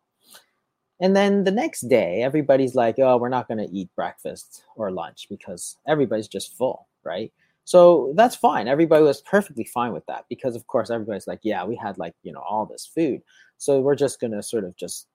And 0.99 1.15
then 1.15 1.43
the 1.43 1.51
next 1.51 1.81
day, 1.81 2.21
everybody's 2.21 2.75
like, 2.75 2.99
oh, 2.99 3.17
we're 3.17 3.29
not 3.29 3.47
going 3.47 3.57
to 3.57 3.73
eat 3.73 3.89
breakfast 3.95 4.63
or 4.75 4.91
lunch 4.91 5.27
because 5.29 5.77
everybody's 5.87 6.27
just 6.27 6.55
full, 6.57 6.87
right? 7.03 7.31
So 7.65 8.13
that's 8.15 8.35
fine. 8.35 8.67
Everybody 8.67 9.03
was 9.03 9.21
perfectly 9.21 9.63
fine 9.65 9.93
with 9.93 10.05
that 10.07 10.25
because, 10.29 10.55
of 10.55 10.67
course, 10.67 10.89
everybody's 10.89 11.27
like, 11.27 11.39
yeah, 11.43 11.63
we 11.65 11.75
had 11.75 11.97
like, 11.97 12.13
you 12.23 12.31
know, 12.31 12.43
all 12.47 12.65
this 12.65 12.89
food. 12.93 13.21
So 13.57 13.79
we're 13.79 13.95
just 13.95 14.19
going 14.19 14.31
to 14.31 14.43
sort 14.43 14.65
of 14.65 14.75
just 14.75 15.07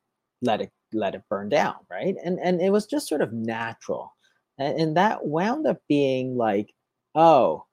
let 0.42 0.60
it 0.60 0.70
let 0.92 1.14
it 1.14 1.22
burn 1.28 1.48
down 1.48 1.74
right 1.90 2.16
and 2.24 2.38
and 2.38 2.60
it 2.60 2.70
was 2.70 2.86
just 2.86 3.08
sort 3.08 3.20
of 3.20 3.32
natural 3.32 4.14
and, 4.58 4.80
and 4.80 4.96
that 4.96 5.26
wound 5.26 5.66
up 5.66 5.78
being 5.88 6.36
like 6.36 6.72
oh 7.14 7.64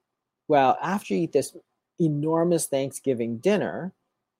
well 0.48 0.78
after 0.82 1.14
you 1.14 1.22
eat 1.22 1.32
this 1.32 1.56
enormous 2.00 2.66
thanksgiving 2.66 3.38
dinner 3.38 3.94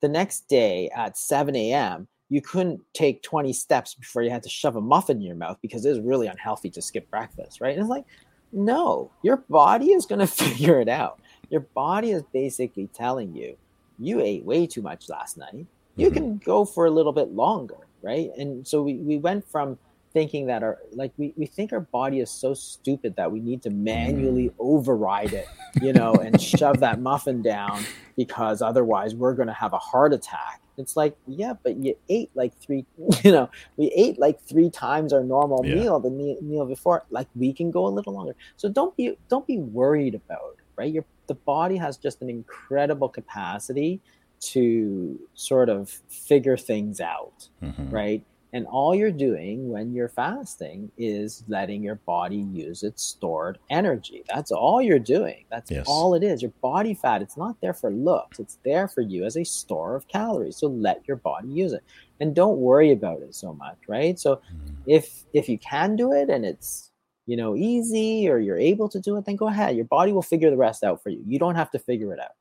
the 0.06 0.10
next 0.10 0.48
day 0.48 0.90
at 0.96 1.18
7 1.18 1.56
a.m 1.56 2.08
you 2.30 2.42
couldn't 2.42 2.80
take 2.94 3.24
20 3.24 3.54
steps 3.54 3.96
before 3.96 4.22
you 4.22 4.30
had 4.30 4.44
to 4.44 4.50
shove 4.50 4.76
a 4.76 4.82
muffin 4.82 5.18
in 5.18 5.24
your 5.24 5.36
mouth 5.36 5.58
because 5.64 5.84
it 5.84 5.90
was 5.90 6.00
really 6.00 6.28
unhealthy 6.28 6.70
to 6.70 6.82
skip 6.82 7.10
breakfast 7.10 7.60
right? 7.60 7.74
And 7.74 7.82
it's 7.82 7.90
like 7.90 8.06
no 8.52 9.12
your 9.24 9.38
body 9.50 9.88
is 9.94 10.06
going 10.06 10.20
to 10.28 10.28
figure 10.28 10.80
it 10.80 10.90
out. 10.90 11.20
Your 11.50 11.62
body 11.62 12.12
is 12.12 12.22
basically 12.34 12.88
telling 12.94 13.36
you 13.36 13.58
you 13.98 14.22
ate 14.22 14.46
way 14.46 14.68
too 14.68 14.84
much 14.84 15.10
last 15.10 15.38
night. 15.38 15.66
You 15.96 16.08
mm-hmm. 16.08 16.16
can 16.16 16.38
go 16.38 16.66
for 16.66 16.86
a 16.86 16.92
little 16.92 17.14
bit 17.14 17.32
longer 17.32 17.86
right? 18.06 18.30
And 18.38 18.66
so 18.66 18.84
we, 18.84 18.96
we 18.96 19.18
went 19.18 19.50
from 19.50 19.80
thinking 20.16 20.48
that 20.48 20.64
our 20.64 20.80
like 20.94 21.12
we, 21.18 21.34
we 21.36 21.46
think 21.46 21.74
our 21.74 21.82
body 21.82 22.22
is 22.22 22.32
so 22.32 22.54
stupid 22.54 23.18
that 23.18 23.30
we 23.30 23.42
need 23.42 23.62
to 23.62 23.70
manually 23.70 24.48
mm. 24.48 24.54
override 24.60 25.34
it 25.34 25.46
you 25.82 25.92
know 25.92 26.14
and 26.14 26.42
shove 26.52 26.80
that 26.80 27.02
muffin 27.02 27.42
down 27.42 27.84
because 28.16 28.62
otherwise 28.62 29.14
we're 29.14 29.34
going 29.34 29.50
to 29.50 29.54
have 29.54 29.74
a 29.74 29.78
heart 29.78 30.14
attack 30.14 30.62
it's 30.78 30.96
like 30.96 31.18
yeah 31.28 31.52
but 31.64 31.76
you 31.76 31.94
ate 32.08 32.30
like 32.34 32.58
three 32.60 32.86
you 33.26 33.32
know 33.32 33.50
we 33.76 33.92
ate 33.94 34.18
like 34.18 34.40
three 34.40 34.70
times 34.70 35.12
our 35.12 35.22
normal 35.22 35.66
yeah. 35.66 35.76
meal 35.76 36.00
the 36.00 36.10
meal 36.42 36.66
before 36.66 37.04
like 37.10 37.28
we 37.36 37.52
can 37.52 37.70
go 37.70 37.86
a 37.86 37.90
little 37.90 38.14
longer 38.14 38.36
so 38.56 38.70
don't 38.70 38.96
be 38.96 39.18
don't 39.28 39.46
be 39.46 39.58
worried 39.58 40.16
about 40.16 40.54
it 40.54 40.64
right 40.78 40.94
your 40.94 41.04
the 41.28 41.36
body 41.36 41.76
has 41.76 41.98
just 41.98 42.22
an 42.22 42.30
incredible 42.30 43.10
capacity 43.10 44.00
to 44.40 45.20
sort 45.34 45.70
of 45.70 45.90
figure 46.10 46.58
things 46.58 47.00
out, 47.00 47.50
mm-hmm. 47.64 47.90
right? 47.90 48.24
And 48.56 48.66
all 48.68 48.96
you're 48.96 49.12
doing 49.12 49.68
when 49.68 49.94
you're 49.94 50.08
fasting 50.08 50.90
is 50.98 51.44
letting 51.50 51.84
your 51.84 51.96
body 51.96 52.38
use 52.38 52.84
its 52.84 53.04
stored 53.04 53.60
energy. 53.70 54.24
That's 54.34 54.50
all 54.50 54.82
you're 54.82 54.98
doing. 54.98 55.44
That's 55.52 55.70
yes. 55.70 55.84
all 55.90 56.16
it 56.16 56.24
is. 56.24 56.42
Your 56.42 56.54
body 56.62 56.94
fat, 56.94 57.22
it's 57.22 57.36
not 57.36 57.60
there 57.60 57.74
for 57.74 57.92
looks, 57.92 58.40
it's 58.40 58.58
there 58.64 58.88
for 58.88 59.02
you 59.02 59.26
as 59.26 59.36
a 59.36 59.44
store 59.44 59.98
of 59.98 60.08
calories. 60.08 60.56
So 60.56 60.68
let 60.68 61.06
your 61.06 61.18
body 61.18 61.50
use 61.50 61.74
it. 61.74 61.84
And 62.22 62.34
don't 62.34 62.60
worry 62.60 62.94
about 62.94 63.22
it 63.24 63.36
so 63.36 63.54
much, 63.54 63.76
right? 63.90 64.18
So 64.18 64.38
mm-hmm. 64.38 64.74
if 64.88 65.26
if 65.34 65.50
you 65.50 65.58
can 65.58 65.98
do 65.98 66.14
it 66.14 66.30
and 66.30 66.46
it's 66.46 66.92
you 67.26 67.36
know 67.36 67.58
easy 67.58 68.30
or 68.30 68.40
you're 68.40 68.58
able 68.58 68.88
to 68.88 69.02
do 69.02 69.18
it, 69.18 69.26
then 69.26 69.36
go 69.36 69.50
ahead. 69.50 69.76
Your 69.76 69.84
body 69.84 70.14
will 70.14 70.22
figure 70.22 70.50
the 70.50 70.56
rest 70.56 70.82
out 70.82 71.04
for 71.04 71.10
you. 71.10 71.22
You 71.28 71.40
don't 71.40 71.56
have 71.56 71.72
to 71.72 71.80
figure 71.80 72.14
it 72.14 72.22
out. 72.22 72.36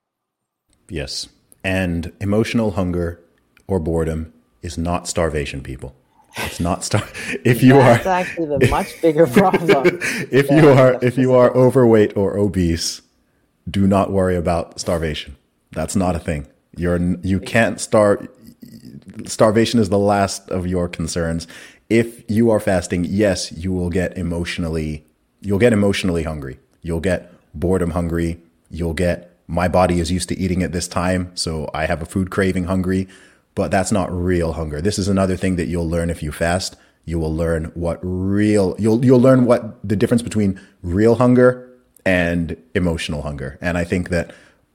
Yes. 0.88 1.28
And 1.64 2.12
emotional 2.20 2.70
hunger 2.70 3.20
or 3.66 3.80
boredom 3.80 4.32
is 4.62 4.78
not 4.78 5.08
starvation, 5.08 5.60
people. 5.60 5.96
It's 6.36 6.60
not 6.60 6.84
star. 6.84 7.06
If 7.44 7.62
you 7.62 7.74
That's 7.74 8.06
are 8.06 8.10
actually 8.10 8.58
the 8.58 8.68
much 8.68 9.00
bigger 9.00 9.26
problem. 9.40 9.98
if 10.30 10.50
you 10.50 10.68
are 10.68 10.98
if 11.02 11.16
you 11.16 11.34
are 11.34 11.54
overweight 11.54 12.16
or 12.16 12.36
obese, 12.36 13.02
do 13.70 13.86
not 13.86 14.10
worry 14.10 14.36
about 14.36 14.80
starvation. 14.80 15.36
That's 15.72 15.96
not 15.96 16.16
a 16.16 16.18
thing. 16.18 16.46
You're 16.76 17.00
you 17.22 17.40
can't 17.40 17.80
starve. 17.80 18.28
Starvation 19.26 19.80
is 19.80 19.88
the 19.88 19.98
last 19.98 20.50
of 20.50 20.66
your 20.66 20.88
concerns. 20.88 21.46
If 21.88 22.28
you 22.30 22.50
are 22.50 22.60
fasting, 22.60 23.04
yes, 23.04 23.52
you 23.52 23.72
will 23.72 23.90
get 23.90 24.16
emotionally. 24.18 25.04
You'll 25.40 25.58
get 25.58 25.72
emotionally 25.72 26.24
hungry. 26.24 26.58
You'll 26.82 27.00
get 27.00 27.30
boredom 27.54 27.90
hungry 27.90 28.40
You'll 28.74 28.94
get 28.94 29.30
my 29.46 29.68
body 29.68 30.00
is 30.00 30.10
used 30.10 30.28
to 30.30 30.38
eating 30.38 30.62
at 30.64 30.72
this 30.72 30.88
time, 30.88 31.30
so 31.36 31.70
I 31.72 31.86
have 31.86 32.02
a 32.02 32.06
food 32.06 32.30
craving 32.30 32.64
hungry, 32.64 33.06
but 33.54 33.70
that's 33.70 33.92
not 33.92 34.12
real 34.12 34.52
hunger. 34.52 34.80
This 34.80 34.98
is 34.98 35.08
another 35.08 35.36
thing 35.36 35.56
that 35.56 35.66
you'll 35.66 35.88
learn 35.88 36.10
if 36.10 36.22
you 36.22 36.32
fast. 36.32 36.76
You 37.04 37.18
will 37.18 37.34
learn 37.34 37.66
what 37.74 37.98
real 38.02 38.74
you'll 38.78 39.04
you'll 39.04 39.20
learn 39.20 39.44
what 39.44 39.86
the 39.86 39.96
difference 39.96 40.22
between 40.22 40.60
real 40.82 41.16
hunger 41.16 41.70
and 42.04 42.56
emotional 42.74 43.22
hunger. 43.22 43.58
And 43.60 43.76
I 43.78 43.84
think 43.84 44.08
that 44.08 44.34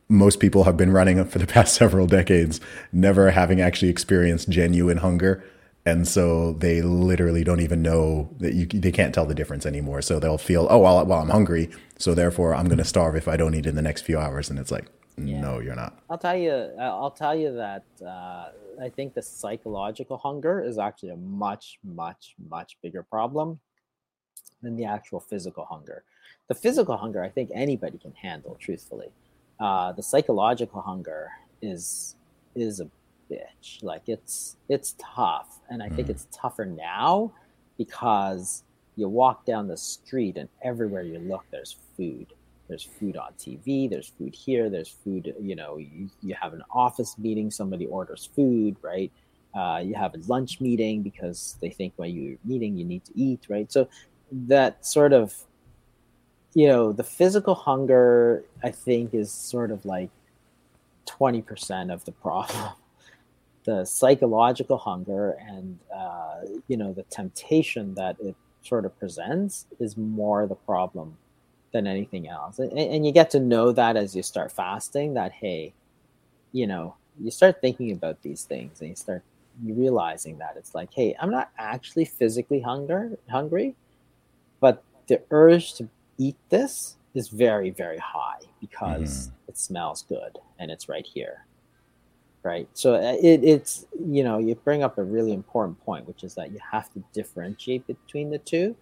most 0.10 0.40
people 0.40 0.64
have 0.64 0.76
been 0.76 0.92
running 0.92 1.24
for 1.26 1.40
the 1.40 1.48
past 1.56 1.76
several 1.76 2.08
decades, 2.08 2.60
never 2.92 3.32
having 3.32 3.62
actually 3.62 3.90
experienced 3.90 4.50
genuine 4.50 4.98
hunger. 4.98 5.44
And 5.86 6.08
so 6.08 6.54
they 6.54 6.82
literally 6.82 7.44
don't 7.44 7.62
even 7.62 7.82
know 7.82 8.30
that 8.40 8.54
you, 8.54 8.66
they 8.66 8.92
can't 8.92 9.14
tell 9.14 9.26
the 9.26 9.34
difference 9.34 9.66
anymore. 9.66 10.02
So 10.02 10.20
they'll 10.20 10.38
feel, 10.38 10.68
oh, 10.70 10.80
well, 10.80 11.04
well 11.06 11.20
I'm 11.20 11.30
hungry. 11.30 11.70
So 11.98 12.14
therefore 12.14 12.54
I'm 12.54 12.66
going 12.66 12.80
to 12.80 12.86
starve 12.86 13.16
if 13.16 13.28
I 13.28 13.38
don't 13.38 13.56
eat 13.56 13.66
in 13.66 13.76
the 13.76 13.82
next 13.82 14.02
few 14.02 14.20
hours. 14.20 14.50
And 14.50 14.60
it's 14.60 14.72
like, 14.72 14.88
yeah. 15.18 15.40
no, 15.40 15.60
you're 15.60 15.76
not. 15.76 15.98
I'll 16.10 16.18
tell 16.18 16.38
you, 16.38 16.52
I'll 16.80 17.12
tell 17.12 17.36
you 17.36 17.54
that 17.54 17.86
uh, 18.06 18.50
I 18.82 18.90
think 18.90 19.14
the 19.14 19.22
psychological 19.22 20.18
hunger 20.18 20.64
is 20.64 20.78
actually 20.78 21.10
a 21.10 21.18
much, 21.18 21.80
much, 21.84 22.36
much 22.50 22.78
bigger 22.82 23.04
problem 23.04 23.60
than 24.62 24.76
the 24.76 24.86
actual 24.86 25.20
physical 25.20 25.66
hunger. 25.66 26.04
The 26.48 26.56
physical 26.56 26.98
hunger, 26.98 27.24
I 27.24 27.30
think 27.30 27.52
anybody 27.54 27.98
can 27.98 28.14
handle, 28.14 28.58
truthfully 28.60 29.12
uh, 29.60 29.92
the 29.92 30.04
psychological 30.04 30.82
hunger 30.82 31.30
is 31.62 32.16
is 32.56 32.80
a 32.80 32.90
bitch. 33.32 33.84
Like 33.84 34.04
it's 34.08 34.56
it's 34.70 34.96
tough, 35.00 35.60
and 35.70 35.84
I 35.84 35.90
mm. 35.90 35.96
think 35.96 36.10
it's 36.10 36.28
tougher 36.32 36.66
now 36.66 37.32
because 37.78 38.64
you 38.96 39.08
walk 39.08 39.46
down 39.46 39.68
the 39.68 39.78
street 39.78 40.38
and 40.38 40.50
everywhere 40.64 41.04
you 41.04 41.20
look, 41.20 41.46
there's 41.52 41.78
food. 41.96 42.28
There's 42.70 42.84
food 42.84 43.18
on 43.18 43.34
TV. 43.34 43.90
There's 43.90 44.08
food 44.18 44.34
here. 44.34 44.70
There's 44.70 44.88
food. 44.88 45.34
You 45.42 45.56
know, 45.56 45.78
you, 45.78 46.10
you 46.22 46.36
have 46.40 46.54
an 46.54 46.64
office 46.72 47.18
meeting. 47.18 47.52
Somebody 47.52 47.88
orders 47.88 48.30
food, 48.36 48.78
right? 48.82 49.12
Uh, 49.54 49.82
you 49.84 49.96
have 49.96 50.14
a 50.14 50.20
lunch 50.28 50.62
meeting 50.62 51.02
because 51.02 51.58
they 51.60 51.72
think 51.72 51.94
when 51.98 52.12
you're 52.12 52.38
meeting, 52.46 52.78
you 52.78 52.86
need 52.86 53.04
to 53.06 53.12
eat, 53.16 53.48
right? 53.50 53.70
So 53.72 53.90
that 54.32 54.86
sort 54.86 55.12
of 55.12 55.34
you 56.54 56.68
know, 56.68 56.92
the 56.92 57.04
physical 57.04 57.56
hunger, 57.56 58.44
I 58.64 58.72
think, 58.72 59.14
is 59.14 59.32
sort 59.32 59.72
of 59.72 59.86
like 59.86 60.10
20% 61.06 61.94
of 61.94 62.06
the 62.06 62.12
problem. 62.12 62.70
The 63.66 63.86
psychological 63.86 64.78
hunger 64.78 65.38
and, 65.48 65.78
uh, 65.96 66.38
you 66.68 66.78
know, 66.78 66.92
the 66.92 67.04
temptation 67.04 67.94
that 67.96 68.16
it 68.20 68.36
sort 68.64 68.84
of 68.86 68.98
presents 68.98 69.68
is 69.80 69.96
more 69.96 70.48
the 70.48 70.56
problem 70.56 71.18
than 71.72 71.88
anything 71.88 72.28
else. 72.28 72.60
And, 72.60 72.72
and 72.74 73.06
you 73.06 73.12
get 73.12 73.30
to 73.32 73.40
know 73.40 73.72
that 73.72 73.96
as 73.96 74.16
you 74.16 74.24
start 74.24 74.52
fasting 74.52 75.14
that, 75.14 75.32
hey, 75.32 75.74
you 76.52 76.68
know, 76.68 76.96
you 77.20 77.32
start 77.32 77.62
thinking 77.62 77.92
about 77.92 78.22
these 78.22 78.44
things 78.44 78.80
and 78.82 78.90
you 78.90 78.96
start 78.96 79.24
realizing 79.64 80.38
that 80.40 80.56
it's 80.56 80.74
like, 80.74 80.94
hey, 80.94 81.16
I'm 81.20 81.32
not 81.32 81.52
actually 81.58 82.06
physically 82.06 82.62
hunger 82.62 83.18
hungry, 83.30 83.76
but 84.60 84.84
the 85.08 85.22
urge 85.32 85.74
to 85.76 85.90
eat 86.18 86.36
this 86.50 86.98
is 87.16 87.30
very 87.30 87.70
very 87.72 87.98
high 87.98 88.40
because 88.62 89.28
mm. 89.28 89.32
it 89.48 89.58
smells 89.58 90.06
good 90.08 90.38
and 90.60 90.70
it's 90.70 90.88
right 90.88 91.06
here 91.06 91.46
right 92.44 92.68
so 92.74 92.96
uh, 92.96 93.18
it, 93.22 93.44
it's 93.44 93.86
you 94.08 94.24
know 94.24 94.38
you 94.38 94.54
bring 94.56 94.84
up 94.84 94.98
a 94.98 95.04
really 95.04 95.34
important 95.34 95.80
point 95.84 96.08
which 96.08 96.24
is 96.24 96.36
that 96.36 96.52
you 96.52 96.60
have 96.72 96.92
to 96.94 97.04
differentiate 97.14 97.86
between 97.88 98.30
the 98.30 98.38
two 98.38 98.76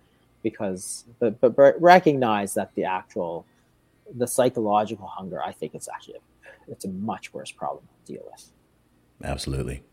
because 0.43 1.05
but 1.19 1.39
but, 1.39 1.81
recognize 1.81 2.53
that 2.53 2.73
the 2.76 2.84
actual 2.84 3.45
the 4.15 4.27
psychological 4.27 5.07
hunger 5.07 5.41
i 5.43 5.51
think 5.51 5.73
it's 5.76 5.89
actually 5.89 6.15
a, 6.15 6.72
it's 6.72 6.85
a 6.85 6.89
much 6.89 7.34
worse 7.34 7.51
problem 7.51 7.84
to 8.05 8.14
deal 8.14 8.23
with 8.31 8.51
absolutely 9.23 9.84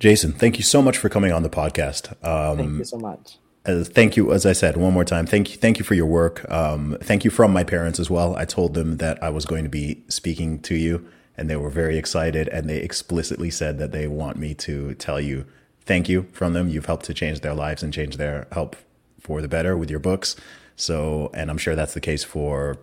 jason 0.00 0.32
thank 0.32 0.58
you 0.58 0.64
so 0.64 0.82
much 0.82 0.98
for 0.98 1.08
coming 1.08 1.32
on 1.32 1.42
the 1.42 1.50
podcast 1.50 2.10
um, 2.26 2.56
thank 2.56 2.78
you 2.78 2.84
so 2.84 2.98
much 2.98 3.38
uh, 3.66 3.82
thank 3.82 4.14
you, 4.14 4.30
as 4.32 4.44
I 4.44 4.52
said 4.52 4.76
one 4.76 4.92
more 4.92 5.04
time. 5.04 5.26
Thank 5.26 5.50
you, 5.50 5.56
thank 5.56 5.78
you 5.78 5.84
for 5.84 5.94
your 5.94 6.06
work. 6.06 6.50
Um, 6.50 6.98
thank 7.00 7.24
you 7.24 7.30
from 7.30 7.50
my 7.50 7.64
parents 7.64 7.98
as 7.98 8.10
well. 8.10 8.36
I 8.36 8.44
told 8.44 8.74
them 8.74 8.98
that 8.98 9.22
I 9.22 9.30
was 9.30 9.46
going 9.46 9.64
to 9.64 9.70
be 9.70 10.04
speaking 10.08 10.60
to 10.62 10.74
you, 10.74 11.08
and 11.34 11.48
they 11.48 11.56
were 11.56 11.70
very 11.70 11.96
excited. 11.96 12.46
And 12.48 12.68
they 12.68 12.78
explicitly 12.78 13.50
said 13.50 13.78
that 13.78 13.90
they 13.90 14.06
want 14.06 14.36
me 14.36 14.52
to 14.54 14.94
tell 14.96 15.18
you 15.18 15.46
thank 15.80 16.10
you 16.10 16.26
from 16.32 16.52
them. 16.52 16.68
You've 16.68 16.86
helped 16.86 17.06
to 17.06 17.14
change 17.14 17.40
their 17.40 17.54
lives 17.54 17.82
and 17.82 17.90
change 17.90 18.18
their 18.18 18.48
help 18.52 18.76
for 19.24 19.42
the 19.42 19.48
better 19.48 19.76
with 19.76 19.90
your 19.90 19.98
books. 19.98 20.36
So, 20.76 21.30
and 21.34 21.50
I'm 21.50 21.58
sure 21.58 21.74
that's 21.74 21.94
the 21.94 22.00
case 22.00 22.22
for 22.22 22.78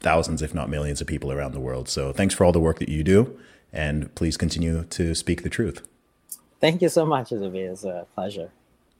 thousands, 0.00 0.42
if 0.42 0.52
not 0.52 0.68
millions, 0.68 1.00
of 1.00 1.06
people 1.06 1.32
around 1.32 1.52
the 1.52 1.60
world. 1.60 1.88
So, 1.88 2.12
thanks 2.12 2.34
for 2.34 2.44
all 2.44 2.52
the 2.52 2.60
work 2.60 2.78
that 2.80 2.90
you 2.90 3.02
do, 3.02 3.38
and 3.72 4.14
please 4.14 4.36
continue 4.36 4.84
to 4.84 5.14
speak 5.14 5.42
the 5.42 5.50
truth. 5.50 5.86
Thank 6.60 6.82
you 6.82 6.88
so 6.88 7.06
much. 7.06 7.32
It's 7.32 7.84
a 7.84 8.06
pleasure. 8.14 8.50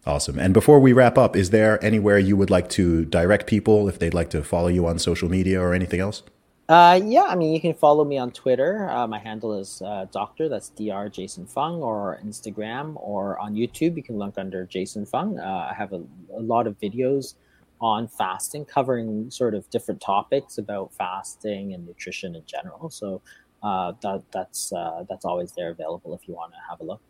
Awesome. 0.06 0.38
And 0.38 0.52
before 0.52 0.80
we 0.80 0.92
wrap 0.92 1.16
up, 1.16 1.34
is 1.34 1.50
there 1.50 1.82
anywhere 1.82 2.18
you 2.18 2.36
would 2.36 2.50
like 2.50 2.68
to 2.70 3.06
direct 3.06 3.46
people 3.46 3.88
if 3.88 3.98
they'd 3.98 4.12
like 4.12 4.30
to 4.30 4.42
follow 4.42 4.68
you 4.68 4.86
on 4.86 4.98
social 4.98 5.30
media 5.30 5.60
or 5.60 5.72
anything 5.72 6.00
else? 6.00 6.22
Uh, 6.68 6.98
yeah, 7.04 7.24
I 7.24 7.34
mean, 7.34 7.52
you 7.52 7.60
can 7.60 7.74
follow 7.74 8.04
me 8.04 8.16
on 8.16 8.30
Twitter. 8.30 8.88
Uh, 8.88 9.06
my 9.06 9.18
handle 9.18 9.58
is 9.58 9.82
uh, 9.82 10.06
Doctor. 10.10 10.48
That's 10.48 10.70
Dr. 10.70 11.10
Jason 11.10 11.46
Fung, 11.46 11.82
or 11.82 12.18
Instagram, 12.24 12.94
or 12.96 13.38
on 13.38 13.54
YouTube. 13.54 13.96
You 13.96 14.02
can 14.02 14.18
look 14.18 14.38
under 14.38 14.64
Jason 14.64 15.04
Fung. 15.04 15.38
Uh, 15.38 15.68
I 15.70 15.74
have 15.74 15.92
a, 15.92 16.02
a, 16.34 16.40
lot 16.40 16.66
of 16.66 16.78
videos 16.80 17.34
on 17.82 18.08
fasting, 18.08 18.64
covering 18.64 19.30
sort 19.30 19.54
of 19.54 19.68
different 19.68 20.00
topics 20.00 20.56
about 20.56 20.94
fasting 20.94 21.74
and 21.74 21.86
nutrition 21.86 22.34
in 22.34 22.42
general. 22.46 22.88
So 22.88 23.20
uh, 23.62 23.92
that 24.00 24.22
that's 24.32 24.72
uh, 24.72 25.04
that's 25.06 25.26
always 25.26 25.52
there 25.52 25.70
available 25.70 26.14
if 26.14 26.26
you 26.26 26.34
want 26.34 26.52
to 26.52 26.58
have 26.70 26.80
a 26.80 26.84
look. 26.84 27.02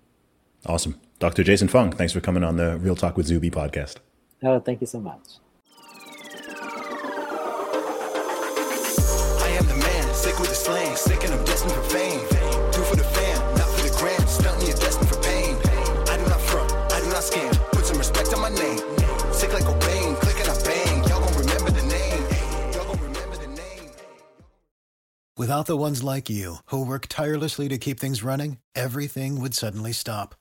Awesome. 0.66 1.00
Dr. 1.20 1.44
Jason 1.44 1.68
Fung, 1.68 1.92
thanks 1.92 2.12
for 2.12 2.20
coming 2.20 2.42
on 2.42 2.56
the 2.56 2.78
Real 2.78 2.96
Talk 2.96 3.16
with 3.16 3.26
Zuby 3.26 3.50
podcast. 3.50 3.98
Oh, 4.42 4.58
thank 4.58 4.80
you 4.80 4.86
so 4.86 4.98
much. 4.98 5.38
Sick 10.24 10.38
with 10.40 10.48
the 10.48 10.54
slang, 10.54 10.96
sick 10.96 11.22
and 11.24 11.34
I'm 11.34 11.44
destined 11.44 11.72
for 11.72 11.86
fame. 11.94 12.20
Do 12.74 12.80
for 12.90 12.96
the 12.96 13.08
fam, 13.16 13.38
not 13.60 13.68
for 13.74 13.82
the 13.86 13.94
gram, 14.00 14.20
destined 14.84 15.08
for 15.08 15.20
pain. 15.20 15.52
I 16.12 16.16
do 16.16 16.24
not 16.32 16.40
front, 16.40 16.70
I 16.92 16.98
do 17.04 17.08
not 17.16 17.24
scam, 17.30 17.52
put 17.72 17.84
some 17.84 17.98
respect 17.98 18.32
on 18.34 18.40
my 18.40 18.52
name. 18.64 18.80
Sick 19.32 19.52
like 19.52 19.66
click 20.24 20.38
and 20.42 20.50
I 20.54 20.56
bang, 20.68 21.04
y'all 21.08 21.20
gon' 21.24 21.36
remember 21.44 21.70
the 21.70 21.86
name. 21.96 22.22
Y'all 22.72 22.86
gon' 22.90 23.02
remember 23.10 23.36
the 23.36 23.48
name. 23.48 23.90
Without 25.36 25.66
the 25.66 25.76
ones 25.76 26.02
like 26.02 26.30
you, 26.30 26.56
who 26.66 26.86
work 26.86 27.06
tirelessly 27.08 27.68
to 27.68 27.78
keep 27.78 28.00
things 28.00 28.22
running, 28.22 28.58
everything 28.74 29.40
would 29.40 29.54
suddenly 29.54 29.92
stop 29.92 30.34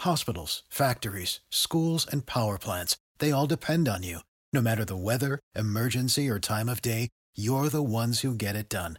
Hospitals, 0.00 0.62
factories, 0.68 1.40
schools, 1.50 2.06
and 2.10 2.26
power 2.26 2.58
plants, 2.58 2.96
they 3.18 3.32
all 3.32 3.46
depend 3.46 3.88
on 3.88 4.02
you. 4.02 4.18
No 4.52 4.60
matter 4.60 4.84
the 4.84 4.96
weather, 4.96 5.40
emergency, 5.54 6.28
or 6.28 6.38
time 6.38 6.68
of 6.68 6.82
day, 6.82 7.08
you're 7.34 7.68
the 7.68 7.82
ones 7.82 8.20
who 8.20 8.34
get 8.34 8.54
it 8.54 8.68
done. 8.68 8.98